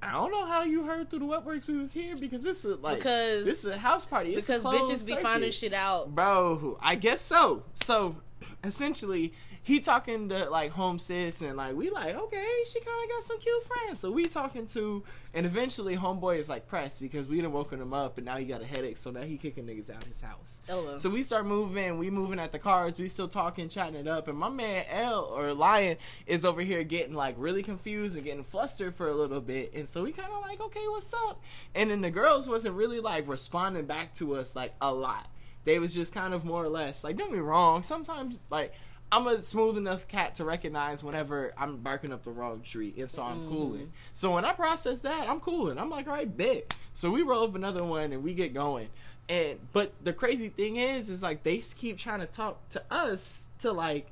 I 0.01 0.11
don't 0.11 0.31
know 0.31 0.45
how 0.45 0.61
you 0.63 0.84
heard 0.84 1.09
through 1.09 1.19
the 1.19 1.26
wetworks 1.26 1.65
we 1.67 1.77
was 1.77 1.93
here 1.93 2.15
because 2.15 2.43
this 2.43 2.63
is 2.65 2.80
like 2.80 2.97
Because- 2.97 3.45
this 3.45 3.63
is 3.63 3.72
a 3.72 3.77
house 3.77 4.05
party. 4.05 4.35
It's 4.35 4.45
because 4.47 4.63
bitches 4.63 5.05
be 5.05 5.13
circuit. 5.13 5.23
finding 5.23 5.51
shit 5.51 5.73
out. 5.73 6.13
Bro, 6.13 6.77
I 6.81 6.95
guess 6.95 7.22
so. 7.22 7.63
So 7.73 8.17
essentially, 8.63 9.34
he 9.65 9.79
talking 9.79 10.29
to 10.29 10.47
like 10.51 10.69
home 10.69 10.99
sis 10.99 11.41
and 11.41 11.57
like 11.57 11.75
we 11.75 11.89
like 11.89 12.15
okay, 12.15 12.47
she 12.67 12.79
kind 12.79 13.03
of 13.03 13.09
got 13.09 13.23
some 13.23 13.39
cute 13.39 13.63
friends. 13.63 13.99
So 13.99 14.11
we 14.11 14.25
talking 14.25 14.67
to, 14.67 15.03
and 15.33 15.43
eventually 15.43 15.97
homeboy 15.97 16.37
is 16.37 16.49
like 16.49 16.67
pressed 16.67 17.01
because 17.01 17.25
we 17.25 17.41
done 17.41 17.51
woken 17.51 17.81
him 17.81 17.91
up 17.91 18.17
and 18.17 18.27
now 18.27 18.37
he 18.37 18.45
got 18.45 18.61
a 18.61 18.65
headache, 18.65 18.97
so 18.97 19.09
now 19.09 19.23
he 19.23 19.37
kicking 19.37 19.65
niggas 19.65 19.89
out 19.89 20.03
his 20.03 20.21
house. 20.21 20.59
Oh, 20.69 20.81
LOL. 20.81 20.99
So 20.99 21.09
we 21.09 21.23
start 21.23 21.47
moving, 21.47 21.97
we 21.97 22.11
moving 22.11 22.39
at 22.39 22.51
the 22.51 22.59
cars, 22.59 22.99
we 22.99 23.07
still 23.07 23.27
talking, 23.27 23.67
chatting 23.67 23.95
it 23.95 24.07
up, 24.07 24.27
and 24.27 24.37
my 24.37 24.49
man 24.49 24.85
L 24.87 25.21
or 25.35 25.51
Lion 25.51 25.97
is 26.27 26.45
over 26.45 26.61
here 26.61 26.83
getting 26.83 27.15
like 27.15 27.33
really 27.39 27.63
confused 27.63 28.15
and 28.15 28.23
getting 28.23 28.43
flustered 28.43 28.93
for 28.93 29.09
a 29.09 29.15
little 29.15 29.41
bit, 29.41 29.73
and 29.73 29.89
so 29.89 30.03
we 30.03 30.11
kind 30.11 30.31
of 30.31 30.41
like, 30.43 30.61
okay, 30.61 30.87
what's 30.89 31.11
up? 31.11 31.41
And 31.73 31.89
then 31.89 32.01
the 32.01 32.11
girls 32.11 32.47
wasn't 32.47 32.75
really 32.75 32.99
like 32.99 33.27
responding 33.27 33.87
back 33.87 34.13
to 34.15 34.35
us 34.35 34.55
like 34.55 34.75
a 34.79 34.93
lot. 34.93 35.27
They 35.63 35.79
was 35.79 35.95
just 35.95 36.13
kind 36.13 36.35
of 36.35 36.45
more 36.45 36.61
or 36.61 36.69
less 36.69 37.03
like, 37.03 37.15
don't 37.15 37.33
be 37.33 37.39
wrong, 37.39 37.81
sometimes 37.81 38.45
like. 38.51 38.71
I'm 39.11 39.27
a 39.27 39.40
smooth 39.40 39.77
enough 39.77 40.07
cat 40.07 40.36
to 40.36 40.45
recognize 40.45 41.03
whenever 41.03 41.53
I'm 41.57 41.77
barking 41.77 42.11
up 42.11 42.23
the 42.23 42.32
wrong 42.32 42.61
tree, 42.61 42.94
and 42.98 43.10
so 43.10 43.23
I'm 43.23 43.48
cooling. 43.48 43.88
Mm. 43.88 43.90
So 44.14 44.34
when 44.34 44.45
I 44.45 44.52
process 44.52 45.02
that, 45.02 45.30
I'm 45.30 45.40
cooling. 45.40 45.77
I'm 45.77 45.90
like, 45.90 46.07
all 46.07 46.14
right, 46.14 46.38
bet. 46.38 46.76
So 46.94 47.11
we 47.11 47.22
roll 47.22 47.44
up 47.44 47.56
another 47.56 47.84
one 47.84 48.11
and 48.11 48.23
we 48.23 48.34
get 48.34 48.53
going. 48.53 48.90
And 49.27 49.60
but 49.73 49.94
the 50.03 50.14
crazy 50.14 50.49
thing 50.49 50.77
is, 50.77 51.10
is 51.10 51.23
like 51.23 51.44
they 51.44 51.57
keep 51.57 51.98
trying 51.98 52.19
to 52.19 52.26
talk 52.26 52.68
to 52.69 52.84
us 52.91 53.49
to 53.60 53.72
like 53.72 54.07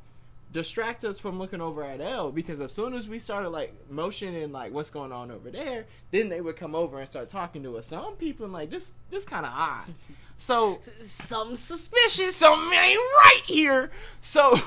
distract 0.51 1.03
us 1.03 1.19
from 1.19 1.39
looking 1.39 1.61
over 1.61 1.83
at 1.83 1.99
L 1.99 2.31
because 2.31 2.61
as 2.61 2.71
soon 2.71 2.93
as 2.93 3.07
we 3.09 3.17
started 3.19 3.49
like 3.49 3.73
motioning 3.89 4.51
like 4.51 4.71
what's 4.71 4.89
going 4.89 5.11
on 5.11 5.31
over 5.31 5.49
there, 5.49 5.85
then 6.11 6.29
they 6.29 6.41
would 6.41 6.55
come 6.55 6.75
over 6.75 6.99
and 6.99 7.09
start 7.09 7.29
talking 7.29 7.63
to 7.63 7.77
us. 7.77 7.87
So 7.87 8.07
I'm 8.07 8.13
peeping 8.13 8.51
like 8.51 8.69
this 8.69 8.93
this 9.09 9.25
kind 9.25 9.45
of 9.45 9.51
odd. 9.53 9.85
So 10.37 10.79
some 11.03 11.55
suspicious. 11.55 12.35
something 12.35 12.77
ain't 12.77 12.97
right 12.97 13.41
here. 13.45 13.91
So 14.19 14.59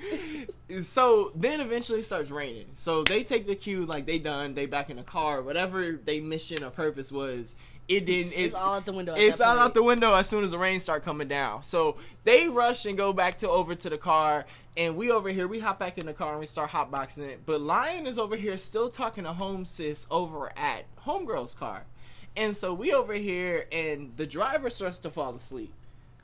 so 0.82 1.32
then 1.34 1.60
eventually 1.60 2.00
it 2.00 2.06
starts 2.06 2.30
raining. 2.30 2.66
So 2.74 3.02
they 3.04 3.22
take 3.24 3.46
the 3.46 3.54
cue, 3.54 3.84
like 3.84 4.06
they 4.06 4.18
done, 4.18 4.54
they 4.54 4.66
back 4.66 4.90
in 4.90 4.96
the 4.96 5.02
car, 5.02 5.42
whatever 5.42 5.92
they 5.92 6.20
mission 6.20 6.62
or 6.64 6.70
purpose 6.70 7.12
was. 7.12 7.56
It 7.88 8.06
didn't. 8.06 8.32
It, 8.32 8.44
It's 8.46 8.54
all 8.54 8.74
out 8.76 8.86
the 8.86 8.92
window. 8.92 9.14
it's 9.16 9.40
all 9.40 9.58
out 9.58 9.74
the 9.74 9.82
window 9.82 10.14
as 10.14 10.28
soon 10.28 10.44
as 10.44 10.52
the 10.52 10.58
rain 10.58 10.78
start 10.78 11.02
coming 11.02 11.26
down. 11.28 11.64
So 11.64 11.96
they 12.24 12.48
rush 12.48 12.86
and 12.86 12.96
go 12.96 13.12
back 13.12 13.38
to 13.38 13.48
over 13.50 13.74
to 13.74 13.90
the 13.90 13.98
car, 13.98 14.46
and 14.76 14.96
we 14.96 15.10
over 15.10 15.30
here 15.30 15.48
we 15.48 15.58
hop 15.58 15.80
back 15.80 15.98
in 15.98 16.06
the 16.06 16.12
car 16.12 16.30
and 16.30 16.40
we 16.40 16.46
start 16.46 16.70
hotboxing 16.70 17.28
it. 17.28 17.40
But 17.44 17.60
Lion 17.60 18.06
is 18.06 18.18
over 18.18 18.36
here 18.36 18.56
still 18.56 18.88
talking 18.88 19.24
to 19.24 19.32
home 19.32 19.64
sis 19.64 20.06
over 20.12 20.52
at 20.56 20.84
homegirl's 21.04 21.54
car, 21.54 21.84
and 22.36 22.56
so 22.56 22.72
we 22.72 22.92
over 22.92 23.14
here 23.14 23.66
and 23.70 24.12
the 24.16 24.26
driver 24.26 24.70
starts 24.70 24.98
to 24.98 25.10
fall 25.10 25.34
asleep. 25.34 25.72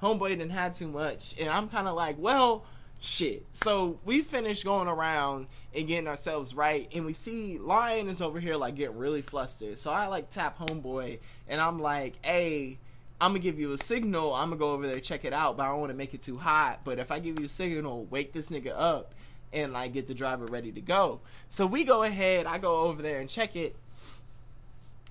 Homeboy 0.03 0.29
didn't 0.29 0.51
had 0.51 0.75
too 0.75 0.89
much, 0.89 1.35
and 1.41 1.49
I'm 1.49 1.69
kind 1.69 1.89
of 1.89 1.97
like, 1.97 2.17
well, 2.19 2.65
shit. 3.01 3.47
So 3.53 3.99
we 4.05 4.23
finish 4.23 4.63
going 4.63 4.89
around 4.89 5.49
and 5.75 5.87
getting 5.87 6.07
ourselves 6.07 6.55
right, 6.55 6.89
and 6.95 7.05
we 7.05 7.13
see 7.13 7.59
Lion 7.59 8.09
is 8.09 8.23
over 8.23 8.39
here 8.41 8.57
like 8.57 8.77
getting 8.77 8.97
really 8.97 9.23
flustered. 9.23 9.79
So 9.79 9.91
I 9.91 10.07
like 10.07 10.31
tap 10.31 10.59
Homeboy, 10.59 11.19
and 11.49 11.61
I'm 11.61 11.81
like, 11.81 12.25
hey. 12.25 12.79
I'm 13.21 13.31
gonna 13.31 13.41
give 13.41 13.59
you 13.59 13.73
a 13.73 13.79
signal. 13.79 14.33
I'm 14.33 14.51
gonna 14.51 14.61
go 14.61 14.71
over 14.71 14.87
there 14.87 15.01
check 15.01 15.25
it 15.25 15.33
out, 15.33 15.57
but 15.57 15.65
I 15.65 15.71
don't 15.71 15.81
want 15.81 15.91
to 15.91 15.97
make 15.97 16.15
it 16.15 16.23
too 16.23 16.39
hot. 16.39 16.83
But 16.85 17.01
if 17.01 17.11
I 17.11 17.19
give 17.19 17.41
you 17.41 17.47
a 17.47 17.49
signal, 17.49 18.05
wake 18.05 18.33
this 18.33 18.49
nigga 18.49 18.73
up 18.77 19.13
and 19.53 19.73
like 19.73 19.93
get 19.93 20.07
the 20.07 20.15
driver 20.15 20.47
ready 20.47 20.71
to 20.71 20.81
go. 20.81 21.19
So 21.49 21.67
we 21.67 21.83
go 21.83 22.05
ahead. 22.05 22.47
I 22.47 22.59
go 22.59 22.77
over 22.83 23.03
there 23.03 23.19
and 23.19 23.29
check 23.29 23.57
it, 23.57 23.75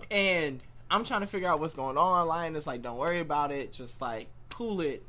and 0.09 0.61
I'm 0.89 1.03
trying 1.03 1.21
to 1.21 1.27
figure 1.27 1.47
out 1.49 1.59
what's 1.59 1.73
going 1.73 1.97
on. 1.97 2.27
Lion 2.27 2.55
is 2.55 2.65
like, 2.67 2.81
don't 2.81 2.97
worry 2.97 3.19
about 3.19 3.51
it. 3.51 3.73
Just 3.73 4.01
like 4.01 4.27
cool 4.49 4.81
it. 4.81 5.03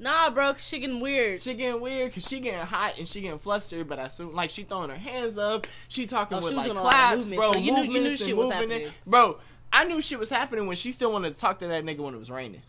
Nah, 0.00 0.30
bro, 0.30 0.54
she 0.56 0.78
getting 0.80 1.00
weird. 1.00 1.40
She 1.40 1.54
getting 1.54 1.80
weird 1.80 2.10
because 2.10 2.26
she 2.26 2.40
getting 2.40 2.66
hot 2.66 2.94
and 2.98 3.06
she 3.08 3.20
getting 3.20 3.38
flustered, 3.38 3.88
but 3.88 3.98
I 3.98 4.04
assume 4.04 4.34
like 4.34 4.50
she 4.50 4.62
throwing 4.64 4.90
her 4.90 4.96
hands 4.96 5.38
up, 5.38 5.66
she 5.88 6.06
talking 6.06 6.38
Oh, 6.38 6.40
with 6.40 6.50
she 6.50 6.56
like 6.56 6.70
claps, 6.72 7.30
bro, 7.32 7.52
so 7.52 7.58
you 7.58 7.72
knew- 7.72 7.82
you 7.82 7.88
knew 7.88 7.92
movements 7.94 8.18
shit 8.18 8.28
and 8.30 8.38
was 8.38 8.44
moving 8.50 8.70
happening. 8.70 8.86
it. 8.88 8.92
Bro, 9.06 9.38
I 9.72 9.84
knew 9.84 10.00
shit 10.00 10.18
was 10.18 10.30
happening 10.30 10.66
when 10.66 10.76
she 10.76 10.92
still 10.92 11.12
wanted 11.12 11.34
to 11.34 11.40
talk 11.40 11.58
to 11.60 11.66
that 11.68 11.84
nigga 11.84 11.98
when 11.98 12.14
it 12.14 12.18
was 12.18 12.30
raining. 12.30 12.62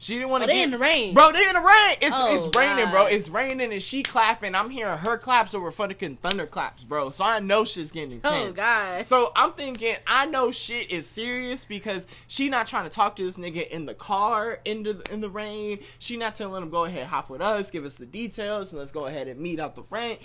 She 0.00 0.14
didn't 0.14 0.28
want 0.30 0.44
Oh, 0.44 0.46
to 0.46 0.52
they 0.52 0.58
get 0.58 0.64
in 0.64 0.70
the 0.70 0.78
rain. 0.78 1.12
bro. 1.12 1.32
They 1.32 1.46
in 1.48 1.54
the 1.54 1.60
rain. 1.60 1.96
It's 2.00 2.14
Oh, 2.16 2.32
it's 2.34 2.56
raining, 2.56 2.88
bro. 2.90 3.06
It's 3.06 3.28
raining 3.28 3.72
and 3.72 3.82
she 3.82 4.04
clapping. 4.04 4.54
I'm 4.54 4.70
hearing 4.70 4.98
her 4.98 5.18
claps 5.18 5.54
over 5.54 5.72
fucking 5.72 6.18
thunder 6.18 6.46
claps, 6.46 6.84
bro. 6.84 7.10
So 7.10 7.24
I 7.24 7.40
know 7.40 7.64
shit's 7.64 7.90
getting 7.90 8.20
oh, 8.24 8.28
intense. 8.28 8.50
Oh, 8.50 8.52
God. 8.52 9.04
So 9.04 9.32
I'm 9.34 9.52
thinking, 9.52 9.96
I 10.06 10.26
know 10.26 10.52
shit 10.52 10.90
is 10.90 11.08
serious 11.08 11.64
because 11.64 12.06
she 12.28 12.48
not 12.48 12.68
trying 12.68 12.84
to 12.84 12.90
talk 12.90 13.16
to 13.16 13.24
this 13.24 13.38
nigga 13.38 13.68
in 13.68 13.86
the 13.86 13.94
car 13.94 14.60
in 14.64 14.84
the 14.84 15.02
in 15.10 15.20
the 15.20 15.30
rain. 15.30 15.80
She 15.98 16.16
not 16.16 16.36
telling 16.36 16.62
him 16.62 16.70
go 16.70 16.84
ahead 16.84 17.08
hop 17.08 17.28
with 17.28 17.40
us, 17.40 17.70
give 17.70 17.84
us 17.84 17.96
the 17.96 18.06
details, 18.06 18.72
and 18.72 18.78
let's 18.78 18.92
go 18.92 19.06
ahead 19.06 19.26
and 19.26 19.40
meet 19.40 19.58
out 19.58 19.74
the 19.74 19.84
rain. 19.90 20.18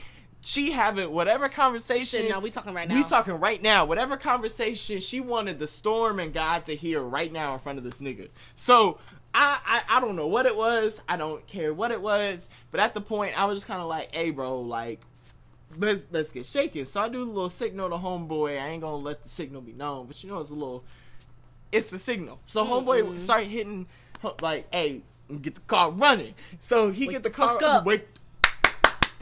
She 0.46 0.72
having 0.72 1.10
whatever 1.12 1.48
conversation. 1.48 2.28
No, 2.28 2.40
we 2.42 2.52
talking 2.52 2.74
right 2.74 2.88
now. 2.88 2.96
We 2.96 3.04
talking 3.06 3.40
right 3.40 3.62
now. 3.64 3.86
Whatever 3.86 4.18
conversation 4.18 5.00
she 5.00 5.22
wanted 5.22 5.58
the 5.58 5.68
storm 5.68 6.20
and 6.20 6.34
God 6.34 6.66
to 6.66 6.76
hear 6.76 7.02
right 7.02 7.32
now 7.32 7.54
in 7.54 7.60
front 7.60 7.78
of 7.78 7.86
this 7.86 8.02
nigga. 8.02 8.28
So 8.54 9.00
I, 9.34 9.60
I 9.66 9.98
I 9.98 10.00
don't 10.00 10.16
know 10.16 10.28
what 10.28 10.46
it 10.46 10.56
was. 10.56 11.02
I 11.08 11.18
don't 11.18 11.46
care 11.48 11.74
what 11.74 11.92
it 11.92 12.02
was. 12.02 12.50
But 12.72 12.80
at 12.80 12.94
the 12.94 13.02
point, 13.02 13.40
I 13.40 13.46
was 13.46 13.58
just 13.58 13.68
kind 13.68 13.82
of 13.82 13.88
like, 13.88 14.14
"Hey, 14.14 14.32
bro, 14.32 14.62
like." 14.62 15.02
Let's 15.76 16.06
let's 16.12 16.32
get 16.32 16.46
shaken. 16.46 16.86
So 16.86 17.02
I 17.02 17.10
do 17.10 17.20
a 17.20 17.26
little 17.26 17.50
signal 17.50 17.90
to 17.90 17.96
homeboy. 17.96 18.62
I 18.62 18.68
ain't 18.68 18.82
gonna 18.82 18.98
let 18.98 19.24
the 19.24 19.30
signal 19.30 19.60
be 19.62 19.74
known, 19.74 20.06
but 20.06 20.24
you 20.24 20.30
know 20.30 20.38
it's 20.38 20.52
a 20.52 20.54
little, 20.54 20.84
it's 21.72 21.92
a 21.92 21.98
signal. 21.98 22.38
So 22.46 22.64
homeboy 22.64 23.02
mm-hmm. 23.02 23.18
start 23.18 23.46
hitting, 23.46 23.88
like, 24.40 24.68
hey, 24.72 25.02
get 25.42 25.56
the 25.56 25.62
car 25.62 25.92
running. 25.92 26.36
So 26.60 26.92
he 26.92 27.08
get 27.08 27.24
the, 27.24 27.30
car 27.30 27.54
fuck 27.54 27.64
up. 27.64 27.86
wake 27.86 28.08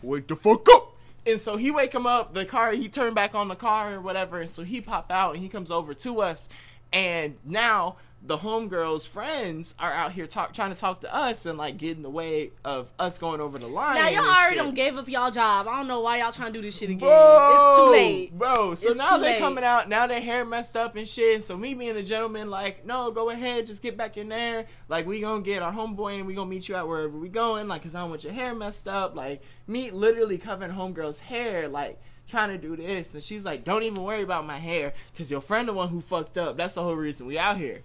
wake 0.02 0.28
the 0.28 0.36
fuck 0.36 0.68
up. 0.74 0.96
And 1.26 1.40
so 1.40 1.58
he 1.58 1.70
wake 1.70 1.94
him 1.94 2.08
up. 2.08 2.34
The 2.34 2.46
car 2.46 2.72
he 2.72 2.90
turned 2.90 3.16
back 3.16 3.36
on 3.36 3.48
the 3.48 3.56
car 3.56 3.94
or 3.94 4.02
whatever. 4.02 4.40
And 4.40 4.50
so 4.50 4.64
he 4.64 4.82
pop 4.82 5.12
out 5.12 5.36
and 5.36 5.44
he 5.44 5.50
comes 5.50 5.72
over 5.72 5.94
to 5.94 6.22
us. 6.22 6.50
And 6.92 7.38
now 7.46 7.98
the 8.24 8.38
homegirl's 8.38 9.04
friends 9.06 9.74
are 9.80 9.92
out 9.92 10.12
here 10.12 10.28
talk, 10.28 10.54
trying 10.54 10.70
to 10.72 10.80
talk 10.80 11.02
to 11.02 11.14
us 11.14 11.48
and 11.48 11.58
like 11.58 11.78
get 11.78 11.98
in 11.98 12.04
the 12.04 12.10
way 12.10 12.52
of 12.64 12.92
us 13.00 13.18
going 13.18 13.42
over 13.42 13.58
the 13.58 13.66
line. 13.68 13.96
Now 13.96 14.10
y'all 14.10 14.20
already 14.26 14.56
shit. 14.56 14.58
done 14.64 14.74
gave 14.76 14.96
up 14.98 15.10
y'all 15.10 15.32
job. 15.32 15.68
I 15.68 15.78
don't 15.78 15.88
know 15.88 16.02
why 16.02 16.20
y'all 16.20 16.32
trying 16.32 16.54
to 16.54 16.60
do 16.60 16.62
this 16.62 16.78
shit 16.78 16.92
again. 16.92 17.00
Bro, 17.00 17.52
it's 17.54 17.78
too 17.78 17.92
late. 17.92 18.38
bro. 18.38 18.76
So 18.76 18.90
It's 18.90 18.98
now 18.98 19.18
they're 19.18 19.32
late. 19.34 19.40
coming 19.40 19.64
out. 19.64 19.90
Now 19.90 20.06
their 20.06 20.22
hair 20.22 20.46
messed 20.46 20.78
up 20.78 20.96
and 20.96 21.10
shit. 21.10 21.34
And 21.36 21.44
so 21.44 21.58
me 21.58 21.74
being 21.74 21.98
a 21.98 22.04
gentleman, 22.04 22.52
like, 22.52 22.86
no, 22.86 23.10
go 23.10 23.32
ahead, 23.32 23.66
just 23.66 23.82
get 23.82 23.98
back 23.98 24.18
in 24.18 24.30
there. 24.30 24.68
Like, 24.88 25.08
we 25.08 25.20
gonna 25.20 25.42
get 25.42 25.64
our 25.64 25.74
homeboy 25.74 26.18
and 26.20 26.28
we 26.28 26.36
gonna 26.36 26.50
meet 26.50 26.70
you 26.70 26.76
out 26.76 26.88
wherever 26.88 27.18
we 27.18 27.28
going. 27.28 27.68
Like, 27.68 27.82
cause 27.82 27.96
I 27.96 28.02
don't 28.02 28.12
want 28.12 28.24
your 28.24 28.34
hair 28.34 28.54
messed 28.54 28.88
up. 28.88 29.16
Like, 29.16 29.42
me 29.66 29.90
literally 29.90 30.38
covering 30.38 30.72
homegirl's 30.72 31.22
hair, 31.22 31.68
like. 31.68 32.00
Trying 32.30 32.50
to 32.50 32.58
do 32.58 32.78
this, 32.78 33.14
and 33.14 33.22
she's 33.22 33.44
like, 33.44 33.66
"Don't 33.66 33.84
even 33.84 34.04
worry 34.04 34.22
about 34.22 34.46
my 34.46 34.58
hair, 34.58 34.94
cause 35.18 35.30
your 35.30 35.42
friend 35.42 35.68
the 35.68 35.74
one 35.74 35.90
who 35.90 36.00
fucked 36.00 36.38
up. 36.38 36.56
That's 36.56 36.76
the 36.76 36.82
whole 36.84 36.96
reason 36.96 37.26
we 37.28 37.38
out 37.38 37.58
here." 37.58 37.82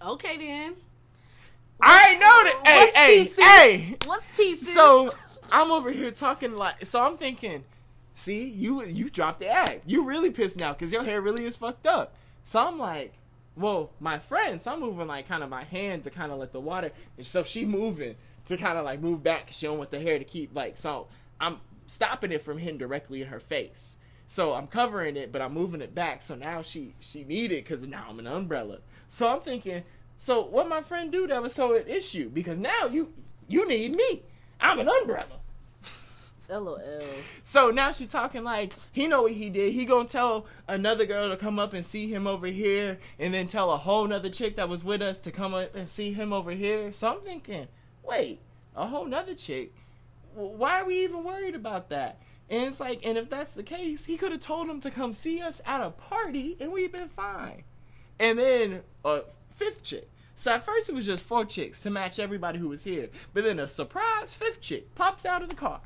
Okay 0.00 0.36
then. 0.36 0.76
I 1.80 2.14
know 2.14 2.20
that. 2.44 2.60
What's 2.64 2.96
Hey, 2.96 3.24
sis? 3.24 3.36
hey, 3.38 3.76
hey. 3.78 3.96
What's 4.06 4.36
T? 4.36 4.56
So 4.56 5.10
I'm 5.50 5.70
over 5.70 5.90
here 5.90 6.10
talking 6.10 6.56
like 6.56 6.84
so 6.86 7.02
I'm 7.02 7.16
thinking, 7.16 7.64
see, 8.14 8.44
you 8.48 8.84
you 8.84 9.10
dropped 9.10 9.40
the 9.40 9.48
act. 9.48 9.82
You 9.86 10.06
really 10.06 10.30
pissed 10.30 10.58
now 10.58 10.72
because 10.72 10.92
your 10.92 11.04
hair 11.04 11.20
really 11.20 11.44
is 11.44 11.56
fucked 11.56 11.86
up. 11.86 12.14
So 12.44 12.66
I'm 12.66 12.78
like, 12.78 13.14
well, 13.56 13.90
my 14.00 14.18
friend, 14.18 14.60
so 14.60 14.72
I'm 14.72 14.80
moving 14.80 15.06
like 15.06 15.28
kind 15.28 15.42
of 15.42 15.50
my 15.50 15.64
hand 15.64 16.04
to 16.04 16.10
kind 16.10 16.32
of 16.32 16.38
let 16.38 16.52
the 16.52 16.60
water 16.60 16.90
and 17.16 17.26
so 17.26 17.42
she 17.44 17.64
moving 17.64 18.16
to 18.46 18.56
kind 18.56 18.78
of 18.78 18.84
like 18.84 19.00
move 19.00 19.22
back 19.22 19.48
'cause 19.48 19.56
she 19.58 19.66
don't 19.66 19.78
want 19.78 19.90
the 19.90 20.00
hair 20.00 20.18
to 20.18 20.24
keep 20.24 20.54
like 20.54 20.76
so 20.76 21.08
I'm 21.40 21.60
stopping 21.86 22.32
it 22.32 22.42
from 22.42 22.58
hitting 22.58 22.78
directly 22.78 23.22
in 23.22 23.28
her 23.28 23.40
face. 23.40 23.98
So 24.26 24.52
I'm 24.54 24.66
covering 24.66 25.16
it, 25.16 25.32
but 25.32 25.40
I'm 25.40 25.54
moving 25.54 25.80
it 25.80 25.94
back. 25.94 26.22
So 26.22 26.34
now 26.34 26.62
she 26.62 26.94
she 27.00 27.24
need 27.24 27.52
it 27.52 27.64
because 27.64 27.84
now 27.86 28.06
I'm 28.10 28.18
an 28.18 28.26
umbrella. 28.26 28.78
So 29.08 29.28
I'm 29.28 29.40
thinking, 29.40 29.84
so 30.16 30.44
what 30.44 30.68
my 30.68 30.82
friend 30.82 31.10
do 31.10 31.26
that 31.26 31.42
was 31.42 31.54
so 31.54 31.74
an 31.74 31.88
issue 31.88 32.28
because 32.28 32.58
now 32.58 32.86
you 32.86 33.12
you 33.48 33.66
need 33.66 33.94
me. 33.94 34.22
I'm 34.60 34.78
an 34.78 34.88
umbrella. 34.88 35.38
LOL. 36.50 36.80
So 37.42 37.70
now 37.70 37.92
she 37.92 38.06
talking 38.06 38.42
like 38.42 38.72
he 38.92 39.06
know 39.06 39.22
what 39.22 39.32
he 39.32 39.50
did. 39.50 39.72
He 39.72 39.84
gonna 39.84 40.08
tell 40.08 40.46
another 40.66 41.04
girl 41.04 41.28
to 41.28 41.36
come 41.36 41.58
up 41.58 41.74
and 41.74 41.84
see 41.84 42.12
him 42.12 42.26
over 42.26 42.46
here, 42.46 42.98
and 43.18 43.34
then 43.34 43.46
tell 43.46 43.70
a 43.70 43.76
whole 43.76 44.06
nother 44.06 44.30
chick 44.30 44.56
that 44.56 44.68
was 44.68 44.82
with 44.82 45.02
us 45.02 45.20
to 45.22 45.30
come 45.30 45.54
up 45.54 45.74
and 45.74 45.88
see 45.88 46.12
him 46.12 46.32
over 46.32 46.52
here. 46.52 46.92
So 46.92 47.08
I'm 47.08 47.20
thinking, 47.20 47.68
wait, 48.02 48.40
a 48.74 48.86
whole 48.86 49.04
nother 49.04 49.34
chick? 49.34 49.74
Why 50.34 50.80
are 50.80 50.86
we 50.86 51.02
even 51.02 51.24
worried 51.24 51.54
about 51.54 51.90
that? 51.90 52.20
And 52.48 52.64
it's 52.64 52.80
like, 52.80 53.04
and 53.04 53.18
if 53.18 53.28
that's 53.28 53.52
the 53.52 53.62
case, 53.62 54.06
he 54.06 54.16
could 54.16 54.32
have 54.32 54.40
told 54.40 54.68
him 54.68 54.80
to 54.80 54.90
come 54.90 55.12
see 55.12 55.42
us 55.42 55.60
at 55.66 55.82
a 55.82 55.90
party, 55.90 56.56
and 56.60 56.72
we'd 56.72 56.92
been 56.92 57.08
fine. 57.08 57.64
And 58.20 58.38
then 58.38 58.82
a 59.04 59.22
fifth 59.54 59.82
chick. 59.84 60.08
So 60.36 60.52
at 60.52 60.64
first 60.64 60.88
it 60.88 60.94
was 60.94 61.06
just 61.06 61.24
four 61.24 61.44
chicks 61.44 61.82
to 61.82 61.90
match 61.90 62.18
everybody 62.18 62.58
who 62.58 62.68
was 62.68 62.84
here, 62.84 63.08
but 63.34 63.42
then 63.44 63.58
a 63.58 63.68
surprise 63.68 64.34
fifth 64.34 64.60
chick 64.60 64.94
pops 64.94 65.26
out 65.26 65.42
of 65.42 65.48
the 65.48 65.54
car. 65.56 65.80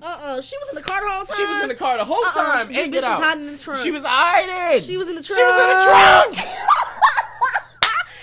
Uh 0.00 0.06
uh 0.06 0.40
She 0.40 0.56
was 0.58 0.68
in 0.70 0.74
the 0.76 0.82
car 0.82 1.00
the 1.02 1.10
whole 1.14 1.24
time. 1.24 1.36
She 1.36 1.44
was 1.44 1.62
in 1.62 1.68
the 1.68 1.74
car 1.74 1.98
the 1.98 2.04
whole 2.04 2.24
Uh-uh, 2.24 2.32
time. 2.64 2.72
she- 2.72 2.80
and 2.82 2.92
get 2.92 2.98
was 2.98 3.04
out. 3.04 3.22
hiding 3.22 3.46
in 3.46 3.52
the 3.52 3.58
trunk. 3.58 3.80
She 3.82 3.90
was 3.90 4.04
hiding. 4.04 4.80
She 4.82 4.96
was 4.96 5.08
in 5.08 5.14
the 5.16 5.22
trunk. 5.22 5.38
She 5.38 5.44
was 5.44 5.60
in 5.60 6.36
the 6.36 6.42
trunk. 6.42 6.56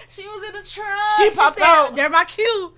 She 0.09 0.27
was 0.27 0.43
in 0.49 0.53
the 0.53 0.63
trunk. 0.67 1.11
She 1.17 1.29
popped 1.37 1.57
said, 1.59 1.65
out. 1.65 1.95
They're 1.95 2.09
my 2.09 2.25
cue, 2.25 2.73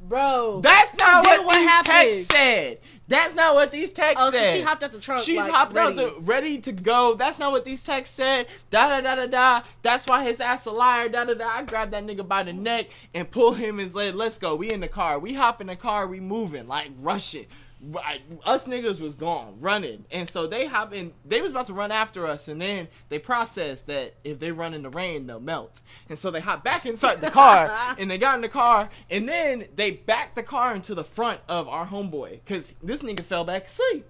bro. 0.00 0.60
That's 0.62 0.96
not 0.96 1.26
what, 1.26 1.44
what 1.44 1.54
these 1.56 1.64
happened? 1.68 1.86
texts 2.14 2.26
said. 2.28 2.78
That's 3.08 3.34
not 3.34 3.54
what 3.54 3.70
these 3.70 3.92
texts 3.92 4.26
oh, 4.26 4.30
so 4.30 4.38
said. 4.38 4.52
she 4.52 4.62
hopped 4.62 4.82
out 4.82 4.92
the 4.92 4.98
trunk. 4.98 5.22
She 5.22 5.36
like, 5.36 5.52
hopped 5.52 5.76
out 5.76 5.94
the 5.94 6.14
ready 6.20 6.58
to 6.58 6.72
go. 6.72 7.14
That's 7.14 7.38
not 7.38 7.52
what 7.52 7.64
these 7.64 7.84
texts 7.84 8.16
said. 8.16 8.46
Da 8.70 8.88
da 8.88 9.00
da 9.00 9.14
da 9.14 9.26
da. 9.26 9.66
That's 9.82 10.06
why 10.06 10.24
his 10.24 10.40
ass 10.40 10.66
a 10.66 10.72
liar. 10.72 11.08
Da 11.08 11.24
da 11.24 11.34
da. 11.34 11.46
I 11.46 11.62
grabbed 11.62 11.92
that 11.92 12.04
nigga 12.04 12.26
by 12.26 12.42
the 12.42 12.52
neck 12.52 12.86
and 13.14 13.30
pull 13.30 13.54
him 13.54 13.78
and 13.78 13.90
said, 13.90 14.16
"Let's 14.16 14.38
go." 14.38 14.56
We 14.56 14.72
in 14.72 14.80
the 14.80 14.88
car. 14.88 15.18
We 15.18 15.34
hop 15.34 15.60
in 15.60 15.68
the 15.68 15.76
car. 15.76 16.06
We 16.06 16.18
moving 16.18 16.66
like 16.66 16.90
rushing. 17.00 17.46
Right, 17.78 18.22
us 18.46 18.66
niggas 18.66 19.00
was 19.00 19.14
gone 19.16 19.58
running, 19.60 20.06
and 20.10 20.26
so 20.30 20.46
they 20.46 20.66
hop 20.66 20.94
in. 20.94 21.12
They 21.26 21.42
was 21.42 21.50
about 21.52 21.66
to 21.66 21.74
run 21.74 21.92
after 21.92 22.26
us, 22.26 22.48
and 22.48 22.60
then 22.60 22.88
they 23.10 23.18
processed 23.18 23.86
that 23.86 24.14
if 24.24 24.38
they 24.38 24.50
run 24.50 24.72
in 24.72 24.82
the 24.82 24.88
rain, 24.88 25.26
they'll 25.26 25.40
melt, 25.40 25.82
and 26.08 26.18
so 26.18 26.30
they 26.30 26.40
hop 26.40 26.64
back 26.64 26.86
inside 26.86 27.20
the 27.20 27.30
car, 27.30 27.70
and 27.98 28.10
they 28.10 28.16
got 28.16 28.36
in 28.36 28.40
the 28.40 28.48
car, 28.48 28.88
and 29.10 29.28
then 29.28 29.66
they 29.76 29.90
backed 29.90 30.36
the 30.36 30.42
car 30.42 30.74
into 30.74 30.94
the 30.94 31.04
front 31.04 31.40
of 31.50 31.68
our 31.68 31.86
homeboy, 31.86 32.40
cause 32.46 32.76
this 32.82 33.02
nigga 33.02 33.20
fell 33.20 33.44
back 33.44 33.66
asleep. 33.66 34.06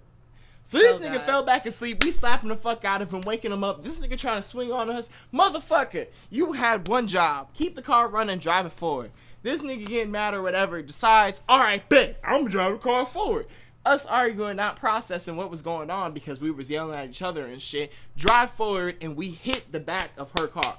So 0.63 0.79
this 0.79 0.99
Oh, 0.99 1.05
nigga 1.05 1.15
God. 1.19 1.23
fell 1.27 1.43
back 1.45 1.65
asleep. 1.67 2.03
We 2.05 2.11
slapping 2.11 2.49
the 2.49 2.57
fuck 2.57 2.85
out 2.85 3.01
of 3.01 3.13
him, 3.15 3.21
waking 3.21 3.53
him 3.53 3.63
up. 3.63 3.85
This 3.85 4.01
nigga 4.01 4.19
trying 4.19 4.43
to 4.43 4.49
swing 4.49 4.73
on 4.73 4.91
us. 4.91 5.09
Motherfucker, 5.33 6.09
you 6.29 6.55
had 6.55 6.89
one 6.89 7.07
job. 7.07 7.53
Keep 7.55 7.77
the 7.77 7.83
car 7.83 8.09
running, 8.09 8.39
drive 8.41 8.67
it 8.67 8.73
forward. 8.73 9.13
This 9.47 9.63
nigga 9.63 9.87
getting 9.87 10.11
mad 10.11 10.35
or 10.35 10.43
whatever 10.43 10.83
decides, 10.83 11.41
all 11.49 11.61
right, 11.61 11.89
bet, 11.89 12.19
I'm 12.25 12.39
gonna 12.39 12.51
drive 12.51 12.73
the 12.73 12.79
car 12.79 13.07
forward. 13.07 13.47
Us 13.85 14.05
arguing, 14.05 14.57
not 14.57 14.75
processing 14.75 15.37
what 15.37 15.53
was 15.53 15.63
going 15.63 15.89
on 15.89 16.13
because 16.13 16.41
we 16.41 16.51
was 16.51 16.69
yelling 16.69 16.97
at 16.97 17.11
each 17.11 17.23
other 17.23 17.47
and 17.47 17.63
shit. 17.63 17.93
Drive 18.17 18.51
forward 18.51 18.97
and 19.01 19.17
we 19.17 19.31
hit 19.31 19.71
the 19.71 19.79
back 19.79 20.11
of 20.19 20.33
her 20.37 20.49
car. 20.49 20.79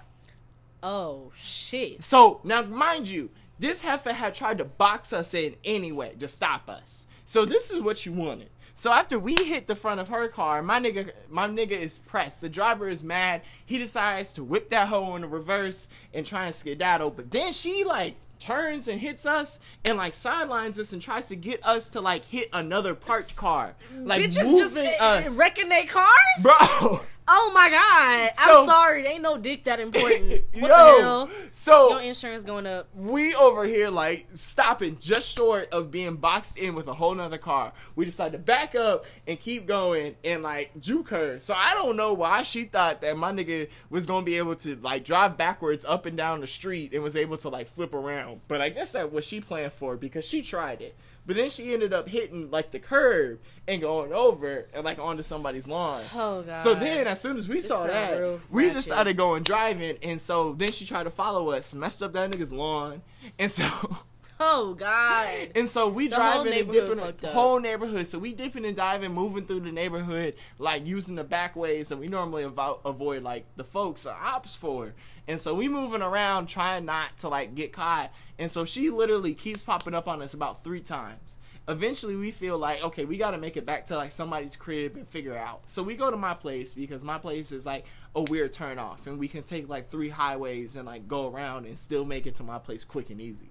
Oh 0.84 1.32
shit. 1.34 2.04
So 2.04 2.42
now, 2.44 2.62
mind 2.62 3.08
you, 3.08 3.30
this 3.58 3.84
heifer 3.84 4.12
had 4.12 4.34
tried 4.34 4.58
to 4.58 4.66
box 4.66 5.14
us 5.14 5.34
in 5.34 5.56
anyway 5.64 6.16
to 6.20 6.28
stop 6.28 6.68
us. 6.68 7.08
So 7.24 7.46
this 7.46 7.72
is 7.72 7.80
what 7.80 8.06
you 8.06 8.12
wanted. 8.12 8.50
So 8.76 8.92
after 8.92 9.18
we 9.18 9.34
hit 9.34 9.68
the 9.68 9.76
front 9.78 10.02
of 10.02 10.10
her 10.10 10.28
car, 10.28 10.62
my 10.62 10.82
nigga, 10.82 11.12
my 11.30 11.48
nigga 11.48 11.72
is 11.72 12.00
pressed. 12.00 12.42
The 12.42 12.50
driver 12.50 12.90
is 12.90 13.02
mad. 13.02 13.44
He 13.66 13.78
decides 13.78 14.34
to 14.34 14.44
whip 14.44 14.70
that 14.72 14.90
hoe 14.90 15.16
in 15.16 15.22
the 15.22 15.28
reverse 15.30 15.88
and 16.14 16.26
try 16.26 16.48
and 16.48 16.54
skedaddle. 16.54 17.12
But 17.12 17.32
then 17.32 17.54
she 17.54 17.86
like 17.86 18.18
turns 18.48 18.88
and 18.88 19.00
hits 19.02 19.26
us 19.26 19.60
and 19.84 19.98
like 19.98 20.16
sidelines 20.16 20.80
us 20.80 20.94
and 20.94 21.02
tries 21.02 21.28
to 21.28 21.36
get 21.36 21.60
us 21.66 21.90
to 21.90 22.00
like 22.02 22.24
hit 22.26 22.48
another 22.54 22.96
parked 22.96 23.36
car, 23.36 23.76
like 24.04 24.22
Bitches 24.24 24.46
moving 24.46 24.58
just 24.86 25.02
us, 25.02 25.38
wrecking 25.38 25.68
their 25.70 25.86
cars? 25.86 26.08
bro. 26.42 27.02
Oh 27.30 27.52
my 27.54 27.70
god. 27.70 28.36
So- 28.36 28.62
I'm 28.62 28.68
sorry. 28.68 29.04
There 29.04 29.12
ain't 29.12 29.22
no 29.22 29.38
dick 29.38 29.66
that 29.66 29.80
important. 29.80 30.44
What 30.58 30.70
Yo, 30.70 30.76
the 30.98 31.02
hell? 31.04 31.30
so 31.52 31.90
Your 31.92 32.02
insurance 32.02 32.44
going 32.44 32.66
up. 32.66 32.90
we 32.96 33.36
over 33.36 33.66
here 33.66 33.90
like 33.90 34.28
stopping 34.34 34.98
just 35.00 35.30
short 35.36 35.70
of 35.72 35.92
being 35.92 36.16
boxed 36.16 36.58
in 36.58 36.74
with 36.74 36.88
a 36.88 36.94
whole 36.96 37.14
nother 37.14 37.38
car. 37.38 37.74
We 37.96 38.06
decided 38.06 38.32
to 38.32 38.38
back 38.40 38.74
up 38.74 39.06
and 39.28 39.40
keep 39.40 39.68
going 39.68 40.16
and 40.24 40.42
like 40.42 40.80
juke 40.80 41.10
her. 41.10 41.38
So 41.40 41.54
I 41.54 41.76
don't 41.76 41.96
know 41.96 42.14
why 42.14 42.42
she 42.44 42.64
thought 42.64 43.02
that 43.02 43.18
my 43.18 43.32
nigga 43.32 43.70
was 43.92 44.06
gonna 44.08 44.26
be 44.26 44.38
able 44.38 44.56
to 44.56 44.76
like 44.78 45.04
drive 45.04 45.38
backwards 45.38 45.86
up 45.86 46.06
and 46.08 46.18
down 46.18 46.42
the 46.42 46.48
street 46.48 46.94
and 46.94 47.04
was 47.04 47.16
able 47.16 47.38
to 47.38 47.50
like 47.50 47.68
flip 47.68 47.94
around. 47.94 48.42
But 48.48 48.62
I 48.62 48.70
guess 48.70 48.94
that 48.94 49.12
was 49.12 49.26
she 49.26 49.40
planned 49.42 49.74
for 49.74 49.96
because 49.96 50.26
she 50.26 50.42
tried 50.42 50.82
it. 50.82 50.96
But 51.28 51.36
then 51.36 51.50
she 51.50 51.74
ended 51.74 51.94
up 51.94 52.08
hitting 52.08 52.50
like 52.50 52.72
the 52.72 52.80
curb 52.80 53.40
and 53.68 53.82
going 53.82 54.14
over 54.14 54.68
and 54.74 54.86
like 54.86 54.98
onto 54.98 55.24
somebody's 55.24 55.68
lawn. 55.68 56.04
Oh 56.16 56.42
god. 56.42 56.58
So 56.58 56.74
then, 56.74 57.06
as 57.06 57.20
soon 57.20 57.38
as 57.38 57.50
we 57.50 57.60
saw 57.60 57.84
that, 57.84 58.40
we 58.50 58.64
ratchet. 58.64 58.76
decided 58.76 59.18
going 59.18 59.44
driving, 59.44 59.98
and 60.02 60.20
so 60.22 60.54
then 60.54 60.72
she 60.72 60.86
tried 60.86 61.04
to 61.04 61.12
follow 61.12 61.52
us, 61.52 61.74
messed 61.76 62.02
up 62.02 62.14
that 62.14 62.32
nigga's 62.32 62.54
lawn, 62.54 63.02
and 63.38 63.52
so 63.52 63.70
Oh 64.40 64.74
god. 64.76 65.50
and 65.56 65.68
so 65.68 65.90
we 65.90 66.08
The 66.08 66.16
driving 66.16 66.54
and 66.54 66.72
dipping 66.72 66.98
the 67.20 67.28
whole 67.30 67.60
neighborhood. 67.60 68.08
So 68.08 68.20
we 68.20 68.34
dipping 68.34 68.66
and 68.66 68.76
diving, 68.76 69.12
moving 69.12 69.46
through 69.46 69.62
the 69.62 69.72
neighborhood, 69.72 70.36
like 70.60 70.86
using 70.86 71.16
the 71.16 71.24
back 71.24 71.56
ways 71.56 71.90
that 71.90 71.98
we 71.98 72.08
normally 72.08 72.44
avo- 72.44 72.80
avoid, 72.86 73.24
like 73.24 73.46
the 73.56 73.64
folks 73.64 74.06
are 74.06 74.18
ops 74.18 74.56
for. 74.56 74.94
And 75.28 75.40
so 75.40 75.54
we 75.54 75.68
moving 75.68 76.02
around 76.02 76.48
trying 76.48 76.86
not 76.86 77.18
to 77.20 77.30
like 77.30 77.54
get 77.54 77.74
caught. 77.74 78.12
And 78.40 78.50
so 78.50 78.64
she 78.66 78.90
literally 78.90 79.34
keeps 79.34 79.62
popping 79.62 79.94
up 79.94 80.08
on 80.08 80.22
us 80.22 80.34
about 80.34 80.64
three 80.64 80.80
times. 80.82 81.38
Eventually, 81.70 82.16
we 82.16 82.32
feel 82.32 82.58
like 82.58 82.82
okay, 82.82 83.04
we 83.04 83.18
got 83.18 83.32
to 83.32 83.38
make 83.38 83.58
it 83.58 83.66
back 83.66 83.86
to 83.88 83.98
like 83.98 84.14
somebody's 84.14 84.56
crib 84.56 84.96
and 84.96 85.06
figure 85.08 85.38
out. 85.38 85.64
So 85.66 85.84
we 85.84 85.96
go 85.96 86.10
to 86.10 86.16
my 86.16 86.34
place 86.34 86.74
because 86.74 87.04
my 87.04 87.18
place 87.18 87.52
is 87.52 87.66
like 87.66 87.86
a 88.16 88.22
weird 88.22 88.54
turn 88.54 88.80
off, 88.80 89.06
and 89.06 89.20
we 89.20 89.28
can 89.28 89.44
take 89.44 89.68
like 89.68 89.92
three 89.92 90.10
highways 90.10 90.78
and 90.78 90.86
like 90.86 91.10
go 91.10 91.30
around 91.30 91.66
and 91.66 91.78
still 91.78 92.06
make 92.06 92.26
it 92.26 92.36
to 92.36 92.44
my 92.44 92.58
place 92.58 92.86
quick 92.86 93.10
and 93.10 93.20
easy. 93.20 93.50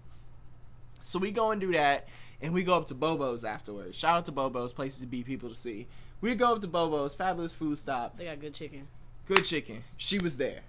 So 1.03 1.19
we 1.19 1.31
go 1.31 1.51
and 1.51 1.61
do 1.61 1.73
that, 1.73 2.09
and 2.41 2.55
we 2.55 2.65
go 2.65 2.75
up 2.75 2.87
to 2.87 2.95
Bobo's 2.95 3.45
afterwards. 3.45 3.99
Shout 3.99 4.17
out 4.17 4.25
to 4.25 4.33
Bobo's, 4.33 4.73
places 4.73 5.01
to 5.01 5.07
be, 5.07 5.23
people 5.23 5.51
to 5.51 5.55
see. 5.55 5.87
We 6.23 6.35
go 6.35 6.55
up 6.55 6.61
to 6.63 6.67
Bobo's, 6.69 7.15
fabulous 7.15 7.55
food 7.55 7.79
stop, 7.79 8.17
They 8.17 8.25
got 8.25 8.41
good 8.41 8.55
chicken. 8.55 8.89
good 9.27 9.45
chicken. 9.45 9.85
She 9.99 10.19
was 10.19 10.39
there. 10.39 10.63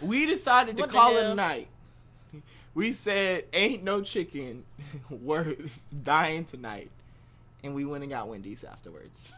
We 0.00 0.26
decided 0.26 0.76
to 0.76 0.82
What 0.82 0.90
call 0.90 1.16
it 1.16 1.24
a 1.24 1.34
night. 1.34 1.68
We 2.74 2.92
said, 2.92 3.44
"Ain't 3.52 3.84
no 3.84 4.02
chicken 4.02 4.64
worth 5.10 5.80
dying 6.02 6.44
tonight," 6.44 6.90
and 7.62 7.74
we 7.74 7.84
went 7.84 8.02
and 8.02 8.10
got 8.10 8.28
Wendy's 8.28 8.64
afterwards. 8.64 9.28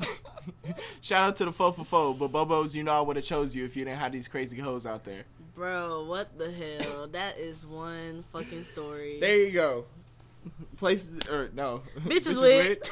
Shout 1.00 1.28
out 1.28 1.36
to 1.36 1.44
the 1.44 1.52
fo 1.52 1.70
for 1.70 1.84
fo, 1.84 2.12
but 2.12 2.32
Bobo's, 2.32 2.74
you 2.74 2.82
know 2.82 2.92
I 2.92 3.00
would 3.00 3.16
have 3.16 3.24
chose 3.24 3.54
you 3.54 3.64
if 3.64 3.76
you 3.76 3.84
didn't 3.84 4.00
have 4.00 4.12
these 4.12 4.26
crazy 4.26 4.58
hoes 4.58 4.84
out 4.84 5.04
there. 5.04 5.24
Bro, 5.54 6.06
what 6.06 6.36
the 6.38 6.50
hell? 6.50 7.06
that 7.08 7.38
is 7.38 7.66
one 7.66 8.24
fucking 8.32 8.64
story. 8.64 9.18
There 9.20 9.36
you 9.36 9.52
go. 9.52 9.84
Places 10.76 11.28
or 11.28 11.50
no. 11.54 11.82
Bitches 12.00 12.40
with. 12.40 12.90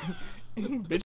Bitch. 0.89 1.01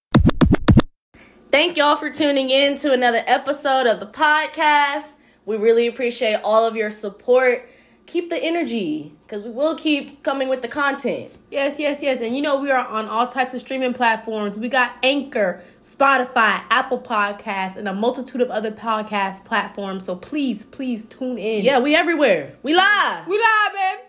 Thank 1.51 1.77
y'all 1.77 1.97
for 1.97 2.11
tuning 2.11 2.51
in 2.51 2.77
to 2.79 2.93
another 2.93 3.23
episode 3.27 3.87
of 3.87 4.01
the 4.01 4.07
podcast. 4.07 5.13
We 5.47 5.57
really 5.57 5.87
appreciate 5.87 6.41
all 6.43 6.67
of 6.67 6.77
your 6.77 6.91
support. 6.91 7.69
Keep 8.07 8.29
the 8.29 8.37
energy 8.37 9.15
because 9.23 9.43
we 9.43 9.51
will 9.51 9.77
keep 9.77 10.23
coming 10.23 10.49
with 10.49 10.61
the 10.61 10.69
content. 10.69 11.33
Yes, 11.51 11.79
yes, 11.79 12.03
yes. 12.03 12.21
And 12.21 12.37
you 12.37 12.43
know, 12.43 12.61
we 12.61 12.71
are 12.71 12.87
on 12.87 13.09
all 13.09 13.27
types 13.27 13.55
of 13.55 13.61
streaming 13.61 13.95
platforms. 13.95 14.59
We 14.59 14.69
got 14.69 14.93
Anchor, 15.03 15.63
Spotify, 15.83 16.63
Apple 16.69 17.01
Podcasts, 17.01 17.77
and 17.77 17.89
a 17.89 17.95
multitude 17.95 18.43
of 18.43 18.51
other 18.51 18.71
podcast 18.71 19.47
platforms. 19.47 20.05
So 20.05 20.17
please, 20.17 20.65
please 20.65 21.07
tune 21.07 21.39
in. 21.39 21.65
Yeah, 21.65 21.79
we 21.79 21.95
everywhere. 21.95 22.57
We 22.63 22.75
live. 22.75 23.27
We 23.27 23.39
live, 23.39 23.73
babe. 23.73 24.05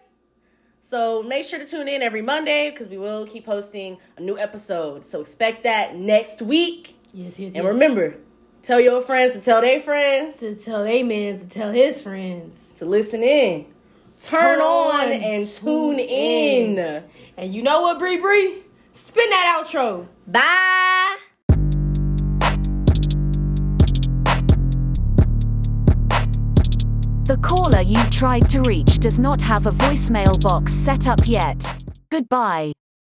So 0.81 1.23
make 1.23 1.45
sure 1.45 1.57
to 1.57 1.65
tune 1.65 1.87
in 1.87 2.03
every 2.03 2.21
Monday 2.21 2.69
because 2.69 2.89
we 2.89 2.97
will 2.97 3.25
keep 3.25 3.45
posting 3.45 3.97
a 4.17 4.21
new 4.21 4.37
episode. 4.37 5.05
So 5.05 5.21
expect 5.21 5.63
that 5.63 5.95
next 5.95 6.41
week. 6.41 6.95
Yes, 7.11 7.39
yes, 7.39 7.39
yes. 7.39 7.55
And 7.55 7.63
yes. 7.63 7.73
remember, 7.73 8.17
tell 8.65 8.79
your 8.79 9.01
friends 9.01 9.33
to 9.33 9.39
tell 9.39 9.61
their 9.61 9.79
friends 9.79 10.37
to 10.37 10.55
tell 10.55 10.83
they 10.83 11.03
mans 11.03 11.43
to 11.43 11.47
tell 11.49 11.71
his 11.71 12.01
friends. 12.01 12.73
to 12.75 12.85
listen 12.85 13.21
in. 13.21 13.65
Turn 14.19 14.57
Turn 14.57 14.59
on 14.61 14.95
on, 14.95 15.11
and 15.11 15.47
tune 15.47 15.97
tune 15.97 15.99
in. 15.99 16.79
in. 16.79 17.03
And 17.37 17.53
you 17.53 17.61
know 17.61 17.81
what, 17.81 17.99
Bre 17.99 18.17
Bre? 18.19 18.61
Spin 18.91 19.29
that 19.29 19.61
outro. 19.63 20.07
Bye. 20.25 21.17
The 27.25 27.37
caller 27.41 27.81
you 27.81 28.01
tried 28.09 28.49
to 28.51 28.61
reach 28.61 28.99
does 28.99 29.19
not 29.19 29.41
have 29.41 29.65
a 29.65 29.71
voicemail 29.71 30.39
box 30.41 30.73
set 30.73 31.07
up 31.07 31.19
yet. 31.25 31.75
Goodbye. 32.09 32.74